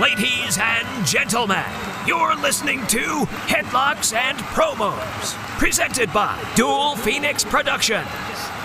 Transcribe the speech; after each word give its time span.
Ladies 0.00 0.58
and 0.60 1.06
gentlemen, 1.06 1.64
you're 2.06 2.36
listening 2.36 2.86
to 2.88 3.24
Headlocks 3.48 4.12
and 4.12 4.36
Promos, 4.36 5.32
presented 5.58 6.12
by 6.12 6.38
Dual 6.54 6.96
Phoenix 6.96 7.42
Productions, 7.44 8.06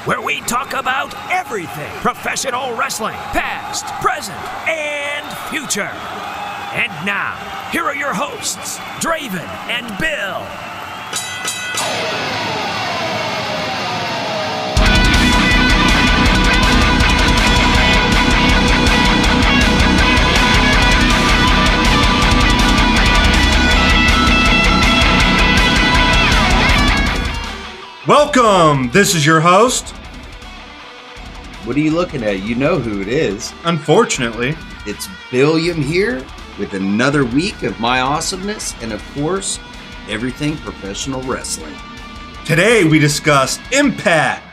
where 0.03 0.21
we 0.21 0.41
talk 0.41 0.73
about 0.73 1.15
everything 1.31 1.89
professional 2.01 2.75
wrestling, 2.75 3.15
past, 3.31 3.85
present, 4.01 4.37
and 4.67 5.25
future. 5.49 5.83
And 6.73 6.91
now, 7.05 7.37
here 7.71 7.85
are 7.85 7.95
your 7.95 8.13
hosts, 8.13 8.77
Draven 8.99 9.47
and 9.69 9.87
Bill. 9.99 10.70
Welcome. 28.07 28.89
This 28.91 29.13
is 29.13 29.25
your 29.25 29.39
host. 29.39 29.89
What 31.65 31.75
are 31.75 31.79
you 31.79 31.91
looking 31.91 32.23
at? 32.23 32.41
You 32.41 32.55
know 32.55 32.79
who 32.79 32.99
it 33.01 33.07
is. 33.07 33.53
Unfortunately, 33.63 34.55
It's 34.87 35.07
Billiam 35.29 35.79
here 35.79 36.25
with 36.57 36.73
another 36.73 37.23
week 37.23 37.61
of 37.61 37.79
my 37.79 38.01
awesomeness 38.01 38.73
and, 38.81 38.91
of 38.91 39.03
course, 39.13 39.59
everything 40.09 40.57
professional 40.57 41.21
wrestling. 41.21 41.75
today 42.43 42.83
we 42.83 42.97
discuss 42.97 43.59
Impact, 43.71 44.43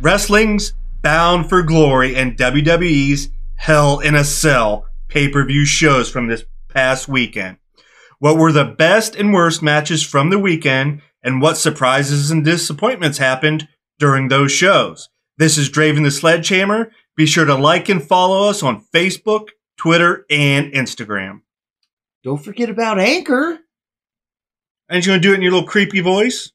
Wrestling's 0.00 0.74
Bound 1.02 1.48
for 1.48 1.62
Glory, 1.64 2.14
and 2.14 2.36
WWE's 2.38 3.30
Hell 3.56 3.98
in 3.98 4.14
a 4.14 4.22
Cell 4.22 4.86
pay 5.08 5.28
per 5.28 5.44
view 5.44 5.64
shows 5.64 6.08
from 6.08 6.28
this 6.28 6.44
past 6.68 7.08
weekend. 7.08 7.56
What 8.20 8.36
were 8.36 8.52
the 8.52 8.64
best 8.64 9.16
and 9.16 9.34
worst 9.34 9.60
matches 9.60 10.04
from 10.04 10.30
the 10.30 10.38
weekend, 10.38 11.02
and 11.24 11.40
what 11.40 11.56
surprises 11.56 12.30
and 12.30 12.44
disappointments 12.44 13.18
happened 13.18 13.66
during 13.98 14.28
those 14.28 14.52
shows? 14.52 15.08
This 15.38 15.58
is 15.58 15.70
Draven 15.70 16.04
the 16.04 16.10
Sledgehammer. 16.10 16.92
Be 17.16 17.26
sure 17.26 17.46
to 17.46 17.54
like 17.54 17.88
and 17.88 18.02
follow 18.02 18.48
us 18.48 18.62
on 18.62 18.84
Facebook, 18.94 19.48
Twitter, 19.76 20.26
and 20.30 20.72
Instagram. 20.72 21.40
Don't 22.22 22.44
forget 22.44 22.70
about 22.70 23.00
Anchor. 23.00 23.58
And 24.88 25.04
you're 25.04 25.12
going 25.12 25.22
to 25.22 25.28
do 25.28 25.32
it 25.32 25.36
in 25.36 25.42
your 25.42 25.52
little 25.52 25.66
creepy 25.66 26.00
voice? 26.00 26.52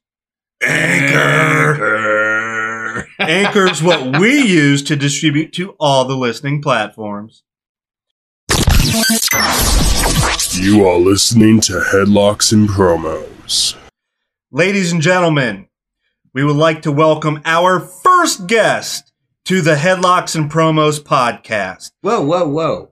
Anchor. 0.62 1.84
Anchor. 1.84 3.08
Anchor's 3.18 3.82
what 3.82 4.18
we 4.18 4.40
use 4.40 4.82
to 4.84 4.96
distribute 4.96 5.52
to 5.54 5.74
all 5.80 6.04
the 6.04 6.16
listening 6.16 6.62
platforms. 6.62 7.42
You 10.52 10.86
are 10.86 10.98
listening 10.98 11.60
to 11.62 11.72
Headlocks 11.74 12.52
and 12.52 12.68
Promos. 12.68 13.79
Ladies 14.52 14.90
and 14.92 15.00
gentlemen, 15.00 15.68
we 16.34 16.42
would 16.44 16.56
like 16.56 16.82
to 16.82 16.90
welcome 16.92 17.40
our 17.44 17.78
first 17.78 18.46
guest 18.48 19.12
to 19.44 19.60
the 19.60 19.76
Headlocks 19.76 20.34
and 20.34 20.50
Promos 20.50 20.98
podcast. 21.00 21.92
Whoa, 22.00 22.22
whoa, 22.22 22.48
whoa. 22.48 22.90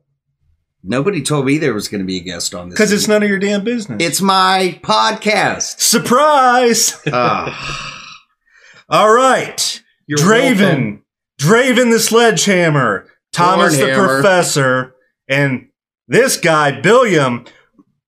Nobody 0.85 1.21
told 1.21 1.47
me 1.47 1.59
there 1.59 1.75
was 1.75 1.89
going 1.89 2.01
to 2.01 2.07
be 2.07 2.19
a 2.19 2.23
guest 2.23 2.55
on 2.55 2.69
this. 2.69 2.77
Because 2.79 2.93
it's 2.93 3.09
none 3.09 3.25
of 3.25 3.29
your 3.29 3.41
damn 3.41 3.65
business. 3.65 4.01
It's 4.01 4.21
my 4.21 4.79
podcast. 4.83 5.81
surprise. 5.81 7.01
Ah, 7.13 8.05
all 8.89 9.13
right. 9.13 9.83
You're 10.07 10.19
Draven. 10.21 10.61
welcome. 10.61 11.05
Draven 11.41 11.91
the 11.93 11.99
Sledgehammer. 11.99 13.09
Thomas 13.33 13.77
the 13.77 13.83
Thornhammer. 13.83 14.07
Professor. 14.21 14.95
And 15.29 15.69
this 16.07 16.37
guy, 16.37 16.81
Billiam, 16.81 17.45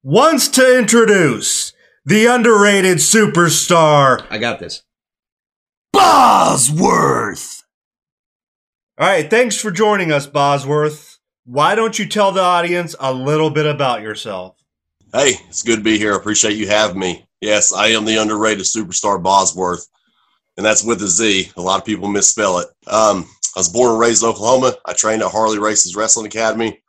wants 0.05 0.47
to 0.49 0.79
introduce 0.79 1.70
the 2.11 2.27
underrated 2.27 2.99
superstar, 2.99 4.27
I 4.31 4.39
got 4.39 4.59
this. 4.59 4.83
Bozworth. 5.93 7.63
All 8.99 9.07
right. 9.07 9.31
Thanks 9.31 9.57
for 9.57 9.71
joining 9.71 10.11
us, 10.11 10.27
Bozworth. 10.27 11.19
Why 11.45 11.77
don't 11.77 12.01
you 12.01 12.07
tell 12.07 12.33
the 12.33 12.43
audience 12.43 12.97
a 12.99 13.15
little 13.15 13.49
bit 13.49 13.65
about 13.65 14.03
yourself? 14.03 14.57
Hey, 15.13 15.35
it's 15.49 15.63
good 15.63 15.77
to 15.77 15.83
be 15.85 15.99
here. 15.99 16.15
I 16.15 16.17
appreciate 16.17 16.57
you 16.57 16.67
having 16.67 16.99
me. 16.99 17.27
Yes, 17.41 17.73
I 17.73 17.89
am 17.89 18.05
the 18.05 18.17
underrated 18.21 18.65
superstar 18.65 19.23
Bozworth, 19.23 19.87
and 20.57 20.67
that's 20.67 20.83
with 20.83 21.01
a 21.03 21.09
Z. 21.09 21.53
A 21.57 21.63
lot 21.63 21.79
of 21.79 21.87
people 21.87 22.09
misspell 22.09 22.59
it. 22.59 22.67
Um, 22.89 23.25
I 23.57 23.61
was 23.61 23.69
born 23.69 23.93
and 23.93 24.01
raised 24.01 24.25
in 24.25 24.29
Oklahoma. 24.29 24.75
I 24.85 24.95
trained 24.95 25.23
at 25.23 25.31
Harley 25.31 25.61
Race's 25.61 25.95
Wrestling 25.95 26.27
Academy. 26.27 26.83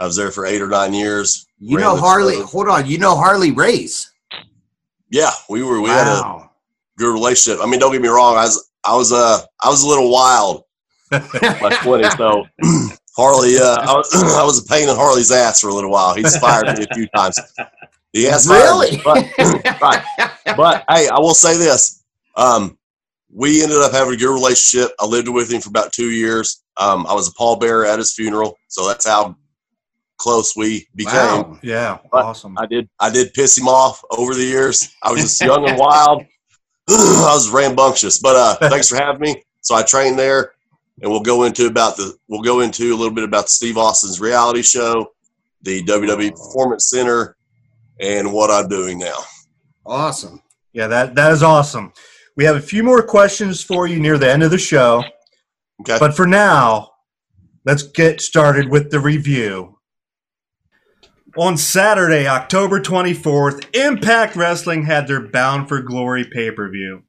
I 0.00 0.06
was 0.06 0.16
there 0.16 0.32
for 0.32 0.44
eight 0.44 0.60
or 0.60 0.68
nine 0.68 0.92
years. 0.92 1.46
You 1.58 1.78
know 1.78 1.96
Harley. 1.96 2.34
show. 2.34 2.46
Hold 2.46 2.68
on. 2.68 2.86
You 2.86 2.98
know 2.98 3.14
Harley 3.14 3.52
Race. 3.52 4.10
Yeah, 5.10 5.30
we 5.48 5.62
were. 5.62 5.80
We 5.80 5.88
had 5.90 6.06
a 6.06 6.48
good 6.98 7.12
relationship. 7.12 7.62
I 7.62 7.66
mean, 7.68 7.80
don't 7.80 7.92
get 7.92 8.02
me 8.02 8.08
wrong. 8.08 8.36
I 8.36 8.44
was. 8.44 8.70
I 8.84 8.94
was. 8.96 9.12
Uh, 9.12 9.40
I 9.62 9.68
was 9.68 9.82
a 9.82 9.88
little 9.88 10.10
wild. 10.10 10.64
My 11.10 11.76
twenties. 11.82 12.16
So 12.16 12.44
Harley. 13.16 13.56
Uh, 13.58 13.76
I 13.80 13.92
was. 13.94 14.10
I 14.38 14.44
was 14.44 14.64
a 14.64 14.66
pain 14.66 14.88
in 14.88 14.96
Harley's 14.96 15.30
ass 15.30 15.60
for 15.60 15.68
a 15.68 15.74
little 15.74 15.90
while. 15.90 16.14
He's 16.14 16.36
fired 16.38 16.76
me 16.78 16.84
a 16.90 16.94
few 16.94 17.06
times. 17.14 17.38
He 18.12 18.24
has 18.24 18.48
Really? 18.48 19.00
but- 19.04 19.26
right. 19.82 20.02
but 20.56 20.84
hey, 20.88 21.08
I 21.08 21.18
will 21.18 21.34
say 21.34 21.56
this: 21.56 22.02
um, 22.36 22.78
we 23.32 23.62
ended 23.62 23.78
up 23.78 23.92
having 23.92 24.14
a 24.14 24.16
good 24.16 24.32
relationship. 24.32 24.90
I 24.98 25.06
lived 25.06 25.28
with 25.28 25.50
him 25.52 25.60
for 25.60 25.68
about 25.68 25.92
two 25.92 26.10
years. 26.10 26.62
Um, 26.78 27.06
I 27.06 27.14
was 27.14 27.28
a 27.28 27.32
pallbearer 27.32 27.86
at 27.86 27.98
his 27.98 28.12
funeral, 28.12 28.56
so 28.68 28.86
that's 28.88 29.06
how 29.06 29.36
close 30.18 30.56
we 30.56 30.86
became. 30.94 31.12
Wow. 31.14 31.58
Yeah. 31.62 31.98
But 32.10 32.24
awesome. 32.24 32.56
I 32.58 32.66
did. 32.66 32.88
I 33.00 33.10
did 33.10 33.34
piss 33.34 33.56
him 33.58 33.68
off 33.68 34.02
over 34.10 34.34
the 34.34 34.44
years. 34.44 34.94
I 35.02 35.12
was 35.12 35.22
just 35.22 35.40
young 35.42 35.68
and 35.68 35.78
wild. 35.78 36.22
I 36.88 37.32
was 37.34 37.50
rambunctious, 37.50 38.18
but 38.18 38.36
uh, 38.36 38.56
thanks 38.68 38.88
for 38.88 38.96
having 38.96 39.20
me. 39.20 39.44
So 39.60 39.74
I 39.74 39.82
trained 39.82 40.18
there, 40.18 40.52
and 41.02 41.10
we'll 41.10 41.20
go 41.20 41.44
into 41.44 41.66
about 41.66 41.96
the. 41.96 42.16
We'll 42.28 42.42
go 42.42 42.60
into 42.60 42.94
a 42.94 42.96
little 42.96 43.14
bit 43.14 43.24
about 43.24 43.48
Steve 43.48 43.76
Austin's 43.76 44.20
reality 44.20 44.62
show, 44.62 45.12
the 45.62 45.82
WWE 45.84 46.30
Performance 46.30 46.86
Center, 46.86 47.36
and 48.00 48.32
what 48.32 48.50
I'm 48.50 48.68
doing 48.68 48.98
now. 48.98 49.18
Awesome. 49.84 50.42
Yeah, 50.72 50.88
that, 50.88 51.14
that 51.14 51.32
is 51.32 51.42
awesome. 51.42 51.92
We 52.36 52.44
have 52.44 52.56
a 52.56 52.60
few 52.60 52.82
more 52.82 53.02
questions 53.02 53.62
for 53.62 53.86
you 53.86 53.98
near 53.98 54.18
the 54.18 54.30
end 54.30 54.42
of 54.42 54.50
the 54.50 54.58
show. 54.58 55.02
Okay. 55.80 55.96
But 55.98 56.14
for 56.14 56.26
now, 56.26 56.90
let's 57.64 57.82
get 57.82 58.20
started 58.20 58.68
with 58.68 58.90
the 58.90 59.00
review. 59.00 59.75
On 61.38 61.58
Saturday, 61.58 62.26
October 62.26 62.80
24th, 62.80 63.66
Impact 63.76 64.36
Wrestling 64.36 64.84
had 64.84 65.06
their 65.06 65.20
Bound 65.20 65.68
for 65.68 65.82
Glory 65.82 66.24
pay 66.24 66.50
per 66.50 66.70
view. 66.70 67.02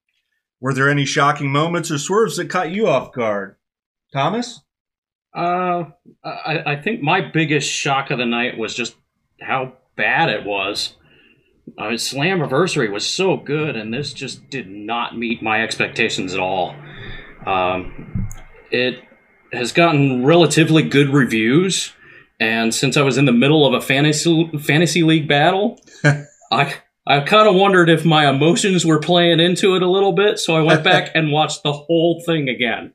Were 0.60 0.74
there 0.74 0.90
any 0.90 1.06
shocking 1.06 1.50
moments 1.50 1.90
or 1.92 1.98
swerves 1.98 2.36
that 2.36 2.50
caught 2.50 2.70
you 2.70 2.88
off 2.88 3.14
guard? 3.14 3.56
Thomas? 4.12 4.60
Uh, 5.34 5.86
I, 6.26 6.74
I 6.74 6.82
think 6.82 7.02
my 7.02 7.22
biggest 7.22 7.70
shock 7.72 8.12
of 8.12 8.18
the 8.18 8.26
night 8.26 8.58
was 8.58 8.76
just 8.76 8.96
how 9.40 9.74
bad 9.96 10.30
it 10.30 10.46
was. 10.46 10.96
Uh, 11.78 11.92
Slammiversary 11.92 12.92
was 12.92 13.08
so 13.08 13.38
good, 13.38 13.78
and 13.78 13.94
this 13.94 14.12
just 14.12 14.50
did 14.50 14.70
not 14.70 15.18
meet 15.18 15.42
my 15.42 15.64
expectations 15.64 16.34
at 16.34 16.40
all. 16.42 16.76
Um, 17.46 18.28
it 18.72 19.02
has 19.54 19.72
gotten 19.72 20.26
relatively 20.26 20.84
good 20.84 21.10
reviews, 21.10 21.94
and 22.40 22.74
since 22.74 22.98
I 22.98 23.02
was 23.02 23.18
in 23.18 23.26
the 23.26 23.32
middle 23.34 23.66
of 23.66 23.74
a 23.74 23.82
fantasy 23.86 24.52
fantasy 24.60 25.04
league 25.04 25.28
battle, 25.28 25.80
I 26.52 26.76
I 27.08 27.22
kind 27.22 27.48
of 27.48 27.56
wondered 27.56 27.90
if 27.90 28.04
my 28.06 28.30
emotions 28.30 28.86
were 28.86 29.00
playing 29.00 29.40
into 29.40 29.76
it 29.76 29.82
a 29.82 29.90
little 29.90 30.12
bit, 30.14 30.40
so 30.40 30.56
I 30.56 30.62
went 30.62 30.84
back 30.84 31.12
and 31.16 31.32
watched 31.32 31.64
the 31.64 31.74
whole 31.74 32.22
thing 32.26 32.50
again. 32.50 32.94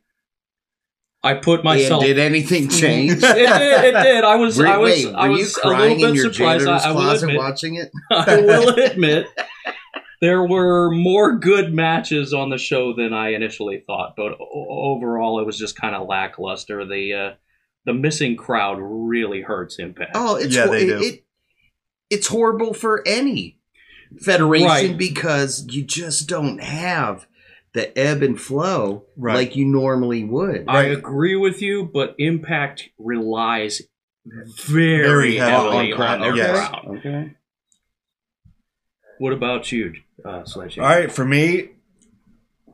I 1.24 1.34
put 1.34 1.62
myself 1.62 2.02
And 2.02 2.08
did 2.08 2.18
anything 2.18 2.68
change? 2.68 3.12
it 3.12 3.20
did. 3.20 3.94
It 3.94 4.02
did. 4.02 4.24
I 4.24 4.36
was. 4.36 4.58
Were, 4.58 4.66
I 4.66 4.76
was. 4.76 5.04
wait, 5.06 5.14
I 5.14 5.28
was 5.28 5.56
a 5.62 5.68
little 5.68 6.12
bit 6.12 6.34
surprised. 6.34 6.66
I, 6.66 6.78
I 6.78 6.92
will 6.92 7.10
admit. 7.10 7.36
watching 7.36 7.76
it? 7.76 7.90
I 8.10 8.36
will 8.40 8.68
admit. 8.70 9.26
There 10.20 10.46
were 10.46 10.90
more 10.90 11.36
good 11.36 11.72
matches 11.74 12.32
on 12.32 12.50
the 12.50 12.58
show 12.58 12.92
than 12.94 13.12
I 13.12 13.30
initially 13.34 13.82
thought, 13.86 14.14
but 14.16 14.32
overall, 14.40 15.40
it 15.40 15.46
was 15.46 15.58
just 15.58 15.74
kind 15.76 15.96
of 15.96 16.06
lackluster. 16.06 16.84
The 16.84 17.12
uh, 17.12 17.34
the 17.84 17.92
missing 17.94 18.36
crowd 18.36 18.78
really 18.80 19.42
hurts 19.42 19.78
Impact. 19.78 20.12
Oh, 20.14 20.36
it's 20.36 20.54
Yeah, 20.54 20.66
hor- 20.66 20.74
they 20.76 20.84
it, 20.84 20.86
do. 20.86 21.04
it- 21.04 21.24
it's 22.10 22.26
horrible 22.28 22.74
for 22.74 23.02
any 23.06 23.58
federation 24.20 24.66
Right. 24.68 24.96
because 24.98 25.66
you 25.70 25.82
just 25.84 26.28
don't 26.28 26.62
have 26.62 27.26
the 27.72 27.96
ebb 27.98 28.22
and 28.22 28.38
flow 28.38 29.06
Right. 29.16 29.34
like 29.34 29.56
you 29.56 29.64
normally 29.64 30.22
would. 30.24 30.66
I 30.68 30.82
agree 30.84 31.36
with 31.36 31.62
you, 31.62 31.84
but 31.92 32.14
Impact 32.18 32.90
relies 32.98 33.80
very, 34.26 35.02
Very 35.06 35.36
heavily 35.36 35.90
heavily 35.90 35.92
on, 35.92 35.96
crowd. 35.96 36.20
the 36.20 36.26
Okay. 36.26 36.52
crowd. 36.52 36.96
Okay. 36.98 37.30
What 39.18 39.32
about 39.32 39.72
you, 39.72 39.94
uh, 40.24 40.44
Sledgehammer? 40.44 40.86
All 40.86 40.94
right, 40.94 41.12
for 41.12 41.24
me, 41.24 41.70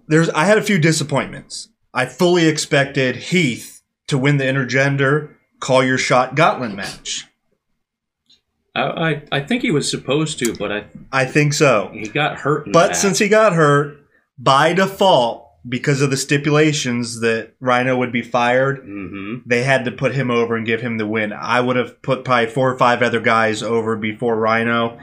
there's 0.08 0.31
I 0.31 0.44
had 0.46 0.58
a 0.58 0.62
few 0.62 0.78
disappointments. 0.78 1.69
I 1.94 2.06
fully 2.06 2.46
expected 2.49 3.16
Heath 3.16 3.77
to 4.08 4.19
win 4.19 4.37
the 4.38 4.44
intergender 4.44 5.34
call 5.60 5.82
your 5.84 5.99
shot 5.99 6.34
Gauntlet 6.34 6.75
match. 6.75 7.26
I, 8.75 8.82
I, 8.82 9.22
I 9.32 9.40
think 9.40 9.62
he 9.62 9.70
was 9.70 9.90
supposed 9.90 10.38
to, 10.40 10.55
but 10.55 10.70
I 10.72 10.84
I 11.12 11.25
think 11.25 11.52
so. 11.52 11.90
he 11.93 12.08
got 12.08 12.38
hurt. 12.38 12.66
But 12.72 12.88
that. 12.88 12.96
since 12.96 13.19
he 13.19 13.28
got 13.28 13.52
hurt, 13.55 13.96
by 14.38 14.72
default, 14.72 15.46
because 15.69 16.00
of 16.00 16.10
the 16.10 16.16
stipulations 16.16 17.20
that 17.20 17.55
Rhino 17.60 17.96
would 17.96 18.12
be 18.12 18.22
fired, 18.22 18.84
Mhm. 18.87 19.43
they 19.44 19.64
had 19.64 19.84
to 19.84 19.90
put 19.90 20.14
him 20.14 20.31
over 20.31 20.55
and 20.56 20.64
give 20.64 20.81
him 20.81 20.96
the 20.99 21.06
win. 21.06 21.32
I 21.32 21.60
would 21.60 21.76
have 21.76 22.00
put 22.02 22.25
probably 22.25 22.46
four 22.46 22.72
or 22.72 22.78
five 22.78 23.02
other 23.02 23.20
guys 23.20 23.62
over 23.62 23.96
before 23.96 24.37
Rhino. 24.38 24.99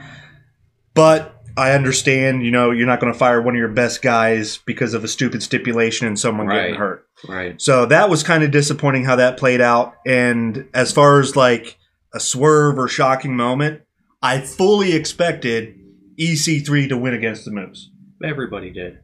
But 0.94 1.35
I 1.56 1.72
understand, 1.72 2.44
you 2.44 2.50
know, 2.50 2.70
you're 2.70 2.86
not 2.86 3.00
going 3.00 3.12
to 3.12 3.18
fire 3.18 3.40
one 3.40 3.54
of 3.54 3.58
your 3.58 3.68
best 3.68 4.02
guys 4.02 4.58
because 4.66 4.92
of 4.94 5.04
a 5.04 5.08
stupid 5.08 5.42
stipulation 5.42 6.06
and 6.06 6.18
someone 6.18 6.48
getting 6.48 6.74
hurt. 6.74 7.06
right, 7.28 7.60
So 7.60 7.86
that 7.86 8.10
was 8.10 8.22
kind 8.22 8.42
of 8.44 8.50
disappointing 8.50 9.04
how 9.04 9.16
that 9.16 9.38
played 9.38 9.60
out. 9.60 9.94
And 10.06 10.68
as 10.74 10.92
far 10.92 11.18
as 11.20 11.34
like 11.34 11.78
a 12.12 12.20
swerve 12.20 12.78
or 12.78 12.88
shocking 12.88 13.36
moment, 13.36 13.82
I 14.22 14.40
fully 14.40 14.92
expected 14.94 15.78
EC3 16.18 16.88
to 16.90 16.98
win 16.98 17.14
against 17.14 17.44
the 17.44 17.50
Moose. 17.52 17.90
everybody 18.22 18.70
did. 18.70 18.98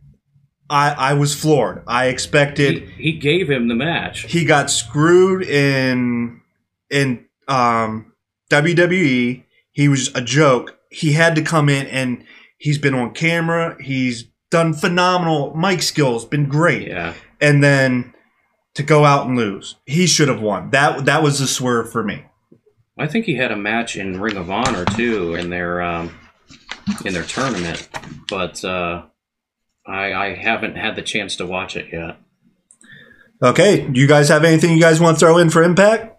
I, 0.69 0.91
I 0.93 1.15
was 1.15 1.35
floored. 1.35 1.83
I 1.87 2.07
He, 2.07 2.11
expected 2.13 2.89
he 2.97 3.13
gave 3.19 3.49
him 3.51 3.69
the 3.69 3.75
match. 3.75 4.23
he 4.23 4.45
got 4.45 4.71
screwed 4.71 5.43
in 5.43 6.41
in 6.91 7.27
um, 7.49 8.13
WWE. 8.51 9.45
He 9.73 9.89
was 9.89 10.11
a 10.15 10.23
joke. 10.23 10.79
He 10.91 11.13
had 11.13 11.35
to 11.37 11.43
come 11.43 11.69
in 11.69 11.87
and 11.87 12.25
he's 12.63 12.79
been 12.79 12.95
on 12.95 13.13
camera. 13.13 13.77
He's 13.83 14.25
done 14.51 14.73
phenomenal. 14.73 15.53
mic 15.57 15.83
skills 15.83 16.25
been 16.25 16.49
great. 16.49 16.87
Yeah, 16.89 17.15
And 17.41 17.63
then 17.63 18.15
to 18.75 18.83
go 18.83 19.05
out 19.05 19.27
and 19.27 19.37
lose, 19.37 19.77
he 19.85 20.07
should 20.07 20.29
have 20.29 20.41
won. 20.41 20.71
That 20.71 21.05
that 21.07 21.23
was 21.23 21.41
a 21.41 21.47
swerve 21.49 21.91
for 21.91 22.03
me. 22.05 22.25
I 22.99 23.07
think 23.09 23.25
he 23.27 23.35
had 23.37 23.51
a 23.51 23.57
match 23.57 23.97
in 23.97 24.21
Ring 24.21 24.37
of 24.37 24.51
Honor 24.51 24.85
too 24.85 25.35
in 25.35 25.51
their 25.51 25.83
um, 25.83 26.15
in 27.05 27.13
their 27.15 27.25
tournament, 27.25 27.89
but 28.29 28.65
uh, 28.65 29.03
I, 29.87 30.13
I 30.13 30.35
haven't 30.35 30.77
had 30.77 30.95
the 30.97 31.03
chance 31.03 31.37
to 31.37 31.47
watch 31.47 31.75
it 31.77 31.89
yet. 31.93 32.19
Okay, 33.43 33.89
do 33.89 33.99
you 34.01 34.07
guys 34.07 34.29
have 34.29 34.45
anything 34.45 34.71
you 34.73 34.81
guys 34.81 35.01
want 35.01 35.17
to 35.19 35.21
throw 35.21 35.39
in 35.39 35.51
for 35.51 35.63
Impact? 35.65 36.17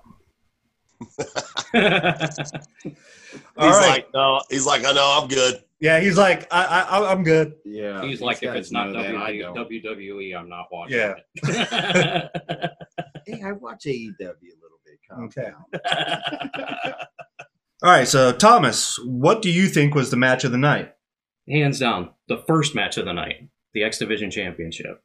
He's 3.56 3.66
All 3.66 3.70
right. 3.70 3.88
like, 3.90 4.08
no, 4.14 4.42
he's 4.50 4.66
like, 4.66 4.86
I 4.86 4.92
know, 4.92 5.20
I'm 5.22 5.28
good. 5.28 5.62
Yeah, 5.84 6.00
he's 6.00 6.18
like, 6.18 6.48
I, 6.50 6.64
I, 6.90 7.12
I'm 7.12 7.24
good. 7.24 7.56
Yeah. 7.66 8.02
He's 8.04 8.12
these 8.12 8.22
like, 8.22 8.42
if 8.42 8.56
it's 8.56 8.72
not 8.72 8.92
know 8.92 9.04
that, 9.04 9.16
I. 9.18 9.34
WWE, 9.34 10.34
I'm 10.34 10.48
not 10.48 10.68
watching 10.72 10.98
Yeah. 10.98 11.16
it. 11.36 12.72
Hey, 13.26 13.42
I 13.46 13.52
watch 13.54 13.84
AEW 13.86 14.12
a 14.20 14.24
little 14.24 14.80
bit. 14.86 15.00
Calm 15.10 15.24
Okay. 15.26 15.50
down. 15.50 16.94
All 17.84 17.90
right, 17.90 18.08
so 18.08 18.32
Thomas, 18.32 18.98
what 19.06 19.42
do 19.42 19.50
you 19.52 19.68
think 19.68 19.94
was 19.96 20.10
the 20.10 20.18
match 20.18 20.44
of 20.46 20.52
the 20.54 20.58
night? 20.58 20.94
Hands 21.50 21.78
down, 21.78 22.12
the 22.30 22.44
first 22.48 22.76
match 22.76 22.98
of 22.98 23.04
the 23.06 23.14
night, 23.14 23.50
the 23.74 23.84
X 23.84 23.98
Division 23.98 24.32
Championship. 24.32 25.02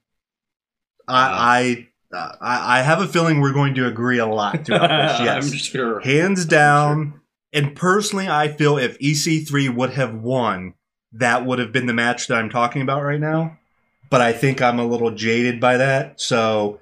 I, 1.08 1.88
I, 2.12 2.16
uh, 2.16 2.32
I, 2.40 2.78
I 2.78 2.82
have 2.82 3.00
a 3.00 3.06
feeling 3.08 3.40
we're 3.40 3.52
going 3.52 3.74
to 3.74 3.86
agree 3.86 4.18
a 4.18 4.26
lot 4.26 4.64
throughout 4.66 4.88
this. 4.88 5.20
Yes, 5.24 5.50
I'm 5.52 5.58
sure. 5.58 6.00
hands 6.00 6.44
down. 6.44 7.20
And 7.52 7.74
personally, 7.74 8.28
I 8.28 8.48
feel 8.48 8.76
if 8.76 8.98
EC3 8.98 9.74
would 9.74 9.90
have 9.90 10.14
won, 10.14 10.74
that 11.12 11.46
would 11.46 11.58
have 11.58 11.72
been 11.72 11.86
the 11.86 11.94
match 11.94 12.26
that 12.26 12.36
I'm 12.36 12.50
talking 12.50 12.82
about 12.82 13.02
right 13.02 13.20
now. 13.20 13.58
But 14.10 14.20
I 14.20 14.32
think 14.32 14.60
I'm 14.62 14.78
a 14.78 14.86
little 14.86 15.10
jaded 15.10 15.60
by 15.60 15.76
that, 15.76 16.20
so 16.20 16.80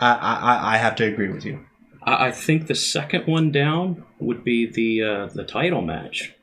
I, 0.00 0.12
I, 0.12 0.74
I 0.74 0.76
have 0.76 0.96
to 0.96 1.04
agree 1.04 1.28
with 1.28 1.44
you. 1.44 1.64
I 2.02 2.32
think 2.32 2.66
the 2.66 2.74
second 2.74 3.26
one 3.26 3.50
down 3.50 4.04
would 4.18 4.44
be 4.44 4.66
the 4.66 5.02
uh, 5.02 5.26
the 5.26 5.44
title 5.44 5.80
match, 5.80 6.33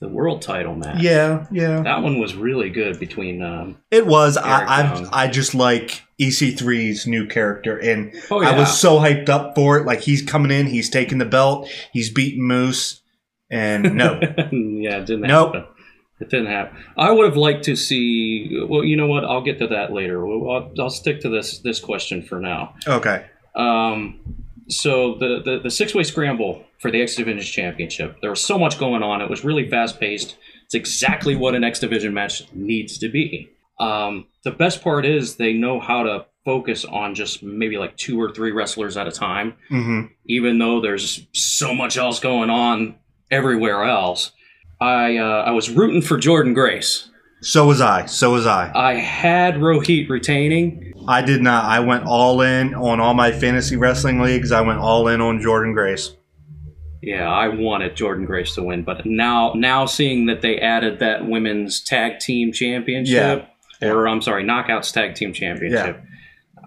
the 0.00 0.08
world 0.08 0.42
title 0.42 0.74
match. 0.74 1.00
Yeah, 1.02 1.46
yeah. 1.50 1.80
that 1.82 2.02
one 2.02 2.18
was 2.18 2.34
really 2.34 2.68
good 2.70 2.98
between. 2.98 3.42
Um, 3.42 3.78
It 3.90 4.06
was. 4.06 4.36
Eric 4.36 4.48
I, 4.68 4.94
Young. 4.94 5.06
I 5.12 5.24
I 5.24 5.28
just 5.28 5.54
like 5.54 6.02
EC3's 6.20 7.06
new 7.06 7.26
character, 7.26 7.78
and 7.78 8.12
oh 8.30 8.42
I 8.42 8.56
was 8.58 8.78
so 8.78 8.98
hyped 8.98 9.28
up 9.28 9.54
for 9.54 9.78
it. 9.78 9.86
Like 9.86 10.00
he's 10.00 10.22
coming 10.22 10.50
in, 10.50 10.66
he's 10.66 10.90
taking 10.90 11.18
the 11.18 11.24
belt, 11.24 11.68
he's 11.92 12.10
beating 12.12 12.46
Moose, 12.46 13.00
and 13.50 13.94
no, 13.96 14.20
yeah, 14.20 14.98
it 14.98 15.06
didn't 15.06 15.22
Nope. 15.22 15.54
happen. 15.54 15.70
It 16.20 16.30
didn't 16.30 16.46
happen. 16.46 16.78
I 16.96 17.10
would 17.10 17.26
have 17.26 17.36
liked 17.36 17.64
to 17.64 17.76
see. 17.76 18.64
Well, 18.68 18.84
you 18.84 18.96
know 18.96 19.06
what? 19.08 19.24
I'll 19.24 19.42
get 19.42 19.58
to 19.58 19.66
that 19.68 19.92
later. 19.92 20.24
I'll, 20.26 20.72
I'll 20.78 20.90
stick 20.90 21.20
to 21.22 21.28
this 21.28 21.58
this 21.60 21.80
question 21.80 22.22
for 22.22 22.38
now. 22.40 22.74
okay, 22.86 23.26
Um, 23.56 24.20
so 24.68 25.16
the, 25.16 25.42
the, 25.44 25.60
the 25.64 25.70
six 25.70 25.94
way 25.94 26.04
scramble 26.04 26.64
for 26.84 26.90
the 26.90 27.00
X 27.00 27.16
Division 27.16 27.40
Championship. 27.40 28.18
There 28.20 28.28
was 28.28 28.44
so 28.44 28.58
much 28.58 28.78
going 28.78 29.02
on. 29.02 29.22
It 29.22 29.30
was 29.30 29.42
really 29.42 29.70
fast 29.70 29.98
paced. 29.98 30.36
It's 30.66 30.74
exactly 30.74 31.34
what 31.34 31.54
an 31.54 31.64
X 31.64 31.78
Division 31.78 32.12
match 32.12 32.42
needs 32.52 32.98
to 32.98 33.08
be. 33.08 33.48
Um, 33.80 34.26
the 34.44 34.50
best 34.50 34.82
part 34.82 35.06
is 35.06 35.36
they 35.36 35.54
know 35.54 35.80
how 35.80 36.02
to 36.02 36.26
focus 36.44 36.84
on 36.84 37.14
just 37.14 37.42
maybe 37.42 37.78
like 37.78 37.96
two 37.96 38.20
or 38.20 38.30
three 38.32 38.52
wrestlers 38.52 38.98
at 38.98 39.06
a 39.06 39.10
time, 39.10 39.54
hmm 39.70 40.02
even 40.26 40.58
though 40.58 40.82
there's 40.82 41.26
so 41.32 41.74
much 41.74 41.96
else 41.96 42.20
going 42.20 42.50
on 42.50 42.96
everywhere 43.30 43.84
else. 43.84 44.32
I 44.78 45.16
uh, 45.16 45.44
I 45.46 45.52
was 45.52 45.70
rooting 45.70 46.02
for 46.02 46.18
Jordynne 46.18 46.54
Grace. 46.54 47.08
so 47.40 47.66
was 47.66 47.80
I. 47.80 48.04
So 48.04 48.32
was 48.32 48.44
I. 48.46 48.70
I 48.74 48.96
had 48.96 49.54
Rohit 49.54 50.10
retaining. 50.10 50.92
I 51.08 51.22
did 51.22 51.40
not. 51.40 51.64
I 51.64 51.80
went 51.80 52.04
all 52.04 52.42
in 52.42 52.74
on 52.74 53.00
all 53.00 53.14
my 53.14 53.32
fantasy 53.32 53.76
wrestling 53.76 54.20
leagues. 54.20 54.52
I 54.52 54.60
went 54.60 54.80
all 54.80 55.08
in 55.08 55.22
on 55.22 55.40
Jordynne 55.40 55.72
Grace. 55.72 56.14
Yeah, 57.06 57.28
I 57.30 57.48
wanted 57.48 57.96
Jordynne 57.96 58.26
Grace 58.26 58.54
to 58.54 58.62
win, 58.62 58.82
but 58.82 59.04
now 59.04 59.52
now 59.54 59.84
seeing 59.86 60.26
that 60.26 60.40
they 60.42 60.58
added 60.58 61.00
that 61.00 61.26
women's 61.26 61.80
tag 61.80 62.18
team 62.18 62.52
championship, 62.52 63.46
Yeah. 63.82 63.88
or 63.88 64.08
I'm 64.08 64.22
sorry, 64.22 64.44
knockouts 64.44 64.92
tag 64.92 65.14
team 65.14 65.32
championship. 65.32 66.00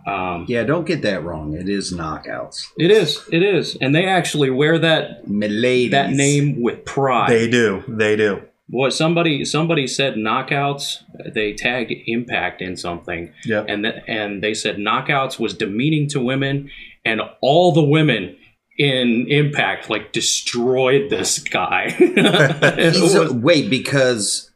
Um, 0.05 0.45
Yeah, 0.47 0.63
don't 0.63 0.85
get 0.85 1.01
that 1.01 1.23
wrong. 1.23 1.53
It 1.55 1.67
is 1.67 1.93
knockouts. 1.93 2.67
It 2.77 2.91
is, 2.91 3.21
it 3.31 3.43
is, 3.43 3.77
and 3.81 3.93
they 3.93 4.05
actually 4.05 4.49
wear 4.49 4.77
that 4.79 5.25
Miladies. 5.25 5.91
that 5.91 6.11
name 6.11 6.61
with 6.61 6.85
pride. 6.85 7.29
They 7.29 7.49
do. 7.49 7.83
They 7.87 8.15
do. 8.15 8.41
Boy, 8.69 8.89
somebody 8.89 9.43
somebody 9.45 9.87
said 9.87 10.15
knockouts. 10.15 10.99
They 11.33 11.53
tagged 11.53 11.91
Impact 12.05 12.61
in 12.61 12.75
something, 12.77 13.31
Yep. 13.45 13.65
and 13.69 13.83
th- 13.83 13.95
and 14.07 14.41
they 14.43 14.53
said 14.53 14.77
knockouts 14.77 15.39
was 15.39 15.53
demeaning 15.53 16.07
to 16.09 16.19
women, 16.21 16.69
and 17.05 17.21
all 17.41 17.71
the 17.71 17.83
women 17.83 18.35
in 18.77 19.25
Impact 19.29 19.89
like 19.89 20.11
destroyed 20.13 21.09
this 21.09 21.39
guy. 21.39 21.95
It 21.99 22.93
He's 22.95 23.15
a- 23.15 23.33
wait, 23.33 23.69
because 23.69 24.51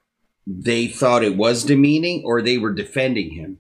they 0.48 0.88
thought 0.88 1.24
it 1.24 1.36
was 1.38 1.63
demeaning 1.63 2.24
or 2.25 2.42
they 2.42 2.58
were 2.58 2.74
defending 2.74 3.32
him? 3.32 3.60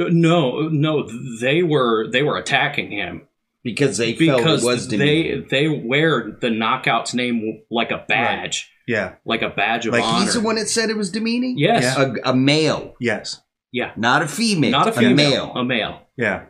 Uh, 0.00 0.06
no, 0.10 0.68
no, 0.68 1.06
they 1.40 1.62
were 1.62 2.08
they 2.10 2.22
were 2.22 2.38
attacking 2.38 2.90
him 2.90 3.28
Because 3.62 3.98
they 3.98 4.14
felt 4.14 4.38
because 4.38 4.62
it 4.62 4.66
was 4.66 4.88
they 4.88 4.96
demeaning. 4.96 5.46
they 5.50 5.68
wear 5.68 6.38
the 6.40 6.48
knockouts 6.48 7.12
name 7.14 7.62
like 7.70 7.90
a 7.90 8.02
badge, 8.08 8.70
Yeah. 8.88 9.16
like 9.26 9.42
a 9.42 9.50
badge 9.50 9.86
of 9.86 9.92
Like, 9.92 10.02
honor. 10.04 10.24
He's 10.24 10.32
the 10.34 10.40
one 10.40 10.56
that 10.56 10.68
said 10.70 10.88
it 10.88 10.96
was 10.96 11.10
demeaning? 11.10 11.58
yes, 11.58 11.82
Yeah. 11.98 12.14
A, 12.24 12.30
a 12.30 12.34
male, 12.34 12.94
Yes. 13.00 13.42
Yeah, 13.70 13.92
not 13.96 14.20
a 14.22 14.28
female. 14.28 14.70
not 14.70 14.88
a 14.88 14.92
female, 14.92 15.14
male. 15.14 15.52
a 15.56 15.64
male. 15.64 16.00
Yeah. 16.16 16.44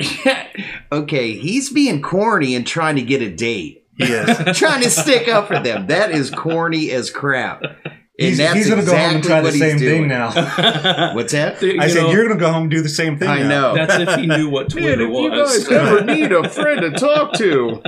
okay, 0.92 1.32
he's 1.34 1.70
being 1.70 2.02
corny 2.02 2.54
and 2.54 2.66
trying 2.66 2.96
to 2.96 3.02
get 3.02 3.22
a 3.22 3.34
date. 3.34 3.84
He 3.96 4.04
is. 4.04 4.56
trying 4.58 4.82
to 4.82 4.90
stick 4.90 5.28
up 5.28 5.48
for 5.48 5.58
them. 5.58 5.88
That 5.88 6.12
is 6.12 6.30
corny 6.30 6.90
as 6.90 7.10
crap. 7.10 7.62
And 7.62 8.30
he's 8.30 8.38
he's 8.52 8.68
going 8.68 8.80
to 8.80 8.86
go 8.86 8.96
home 8.96 9.16
and 9.16 9.24
try 9.24 9.40
the 9.40 9.52
same 9.52 9.78
thing 9.78 10.08
now. 10.08 10.32
What's 11.14 11.32
that? 11.32 11.62
You 11.62 11.80
I 11.80 11.88
said 11.88 12.02
know, 12.02 12.10
you're 12.10 12.24
going 12.24 12.36
to 12.36 12.40
go 12.40 12.52
home 12.52 12.62
and 12.62 12.70
do 12.70 12.82
the 12.82 12.88
same 12.88 13.16
thing. 13.16 13.28
I 13.28 13.42
now. 13.42 13.48
know. 13.48 13.74
That's 13.74 14.10
if 14.10 14.20
he 14.20 14.26
knew 14.26 14.50
what 14.50 14.70
Twitter 14.70 15.08
was. 15.08 15.70
ever 15.70 16.04
need 16.04 16.32
a 16.32 16.48
friend 16.48 16.80
to 16.80 16.90
talk 16.92 17.34
to. 17.34 17.80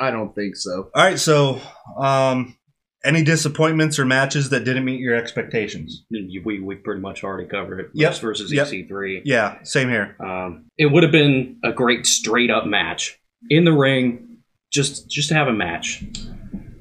I 0.00 0.10
don't 0.10 0.34
think 0.34 0.56
so. 0.56 0.90
All 0.94 1.04
right. 1.04 1.18
So, 1.18 1.60
um, 1.98 2.56
any 3.04 3.22
disappointments 3.22 3.98
or 3.98 4.04
matches 4.04 4.50
that 4.50 4.64
didn't 4.64 4.84
meet 4.84 5.00
your 5.00 5.14
expectations? 5.14 6.04
we 6.10 6.60
we 6.60 6.74
pretty 6.76 7.00
much 7.00 7.24
already 7.24 7.48
covered 7.48 7.80
it. 7.80 7.90
Yes, 7.94 8.18
versus 8.18 8.52
yep. 8.52 8.68
EC3. 8.68 9.22
Yeah. 9.24 9.62
Same 9.62 9.88
here. 9.88 10.16
Um, 10.20 10.66
it 10.76 10.86
would 10.86 11.02
have 11.02 11.12
been 11.12 11.58
a 11.64 11.72
great 11.72 12.06
straight 12.06 12.50
up 12.50 12.66
match 12.66 13.18
in 13.48 13.64
the 13.64 13.72
ring, 13.72 14.38
just 14.72 15.10
just 15.10 15.28
to 15.30 15.34
have 15.34 15.48
a 15.48 15.52
match. 15.52 16.04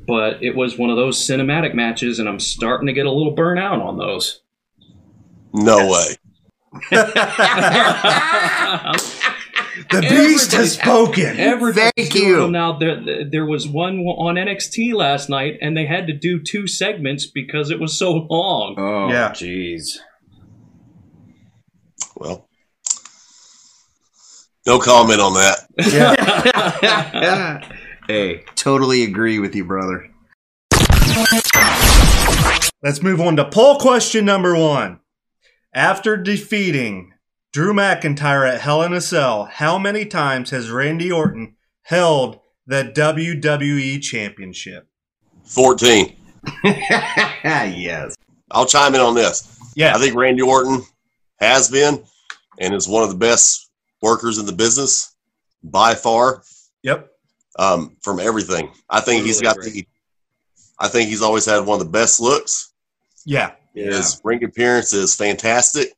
But 0.07 0.43
it 0.43 0.55
was 0.55 0.77
one 0.77 0.89
of 0.89 0.97
those 0.97 1.19
cinematic 1.19 1.75
matches, 1.75 2.19
and 2.19 2.27
I'm 2.27 2.39
starting 2.39 2.87
to 2.87 2.93
get 2.93 3.05
a 3.05 3.11
little 3.11 3.35
burnout 3.35 3.83
on 3.83 3.97
those. 3.97 4.41
No 5.53 5.87
way. 5.87 6.15
The 9.91 10.01
beast 10.01 10.51
has 10.53 10.73
spoken. 10.73 11.39
Everybody's 11.39 11.91
Thank 11.95 12.15
you. 12.15 12.37
them 12.37 12.51
now. 12.51 12.77
There, 12.77 13.25
there 13.29 13.45
was 13.45 13.67
one 13.67 13.99
on 13.99 14.35
NXT 14.35 14.93
last 14.93 15.29
night, 15.29 15.57
and 15.61 15.75
they 15.77 15.85
had 15.85 16.07
to 16.07 16.13
do 16.13 16.41
two 16.41 16.67
segments 16.67 17.25
because 17.25 17.69
it 17.71 17.79
was 17.79 17.97
so 17.97 18.11
long. 18.29 18.75
Oh, 18.77 19.09
Yeah. 19.09 19.29
jeez. 19.31 19.97
Well, 22.15 22.47
no 24.65 24.79
comment 24.79 25.21
on 25.21 25.33
that. 25.35 25.65
yeah. 26.83 27.69
Hey, 28.07 28.43
totally 28.55 29.03
agree 29.03 29.37
with 29.37 29.53
you, 29.55 29.63
brother. 29.65 30.09
Let's 32.81 33.03
move 33.03 33.21
on 33.21 33.35
to 33.35 33.45
poll 33.47 33.77
question 33.77 34.25
number 34.25 34.55
one. 34.57 34.99
After 35.75 36.17
defeating 36.17 37.11
Drew 37.51 37.73
McIntyre 37.73 38.47
at 38.47 38.61
Hell 38.61 38.83
in 38.83 38.93
a 38.93 39.01
Cell, 39.01 39.45
how 39.45 39.79
many 39.79 40.05
times 40.05 40.51
has 40.51 40.69
Randy 40.69 41.11
Orton 41.11 41.55
held 41.81 42.39
the 42.67 42.83
WWE 42.95 43.99
Championship? 44.01 44.87
14. 45.45 46.15
yes. 46.63 48.15
I'll 48.51 48.67
chime 48.67 48.93
in 48.93 49.01
on 49.01 49.15
this. 49.15 49.57
Yeah, 49.75 49.95
I 49.95 49.99
think 49.99 50.15
Randy 50.15 50.43
Orton 50.43 50.81
has 51.39 51.69
been 51.69 52.03
and 52.59 52.75
is 52.75 52.87
one 52.87 53.01
of 53.03 53.09
the 53.09 53.15
best 53.15 53.69
workers 54.01 54.37
in 54.37 54.45
the 54.45 54.53
business 54.53 55.15
by 55.63 55.95
far 55.95 56.43
yep, 56.83 57.09
um, 57.57 57.97
from 58.01 58.19
everything. 58.19 58.71
I 58.89 59.01
think 59.01 59.25
he's 59.25 59.41
got 59.41 59.55
Totally 59.55 59.71
the. 59.71 59.87
I 60.79 60.87
think 60.87 61.09
he's 61.09 61.21
always 61.21 61.45
had 61.45 61.65
one 61.65 61.79
of 61.79 61.85
the 61.85 61.91
best 61.91 62.19
looks. 62.19 62.73
yeah, 63.73 63.87
His 63.91 64.21
ring 64.23 64.43
appearance 64.43 64.93
is 64.93 65.15
fantastic, 65.15 65.93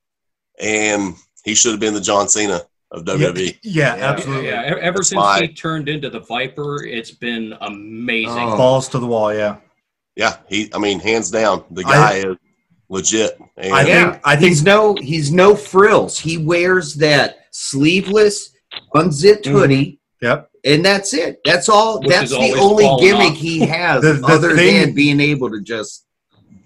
and 0.59 1.15
he 1.43 1.55
should 1.55 1.71
have 1.71 1.79
been 1.79 1.93
the 1.93 2.01
John 2.01 2.27
Cena 2.29 2.61
of 2.91 3.05
WWE. 3.05 3.57
yeah, 3.63 3.95
Yeah. 3.95 4.11
absolutely. 4.11 4.47
Yeah, 4.47 4.63
e- 4.75 4.79
ever 4.81 4.97
That's 4.97 5.09
since 5.09 5.17
why- 5.17 5.41
he 5.41 5.47
turned 5.49 5.87
into 5.89 6.09
the 6.09 6.19
Viper, 6.21 6.83
it's 6.83 7.11
been 7.11 7.53
amazing. 7.61 8.33
Oh. 8.37 8.57
Balls 8.57 8.87
to 8.89 8.99
the 8.99 9.07
wall. 9.07 9.33
Yeah, 9.33 9.57
Yeah, 10.15 10.37
he. 10.49 10.69
I 10.73 10.77
mean, 10.77 10.99
hands 10.99 11.31
down, 11.31 11.63
the 11.71 11.83
I- 11.85 11.91
guy 11.91 12.13
is 12.29 12.35
legit. 12.89 13.39
And 13.57 13.73
I 13.73 13.83
think- 13.85 14.19
I 14.25 14.35
think- 14.35 14.49
he's 14.49 14.63
no 14.63 14.95
he's 14.95 15.31
no 15.31 15.55
frills. 15.55 16.19
He 16.19 16.37
wears 16.37 16.95
that 16.95 17.45
sleeveless, 17.51 18.49
unzipped 18.93 19.45
Mhm. 19.45 19.51
hoodie, 19.51 19.99
yep. 20.21 20.49
and 20.65 20.83
that's 20.83 21.13
it. 21.13 21.39
That's 21.45 21.69
all. 21.69 21.99
Which 22.01 22.09
that's 22.09 22.31
the 22.31 22.53
only 22.59 22.83
gimmick 22.99 23.31
off. 23.31 23.37
he 23.37 23.59
has, 23.61 24.01
The- 24.03 24.13
the 24.13 24.27
other 24.27 24.55
thing- 24.55 24.81
than 24.81 24.93
being 24.93 25.19
able 25.21 25.49
to 25.49 25.61
just 25.61 26.05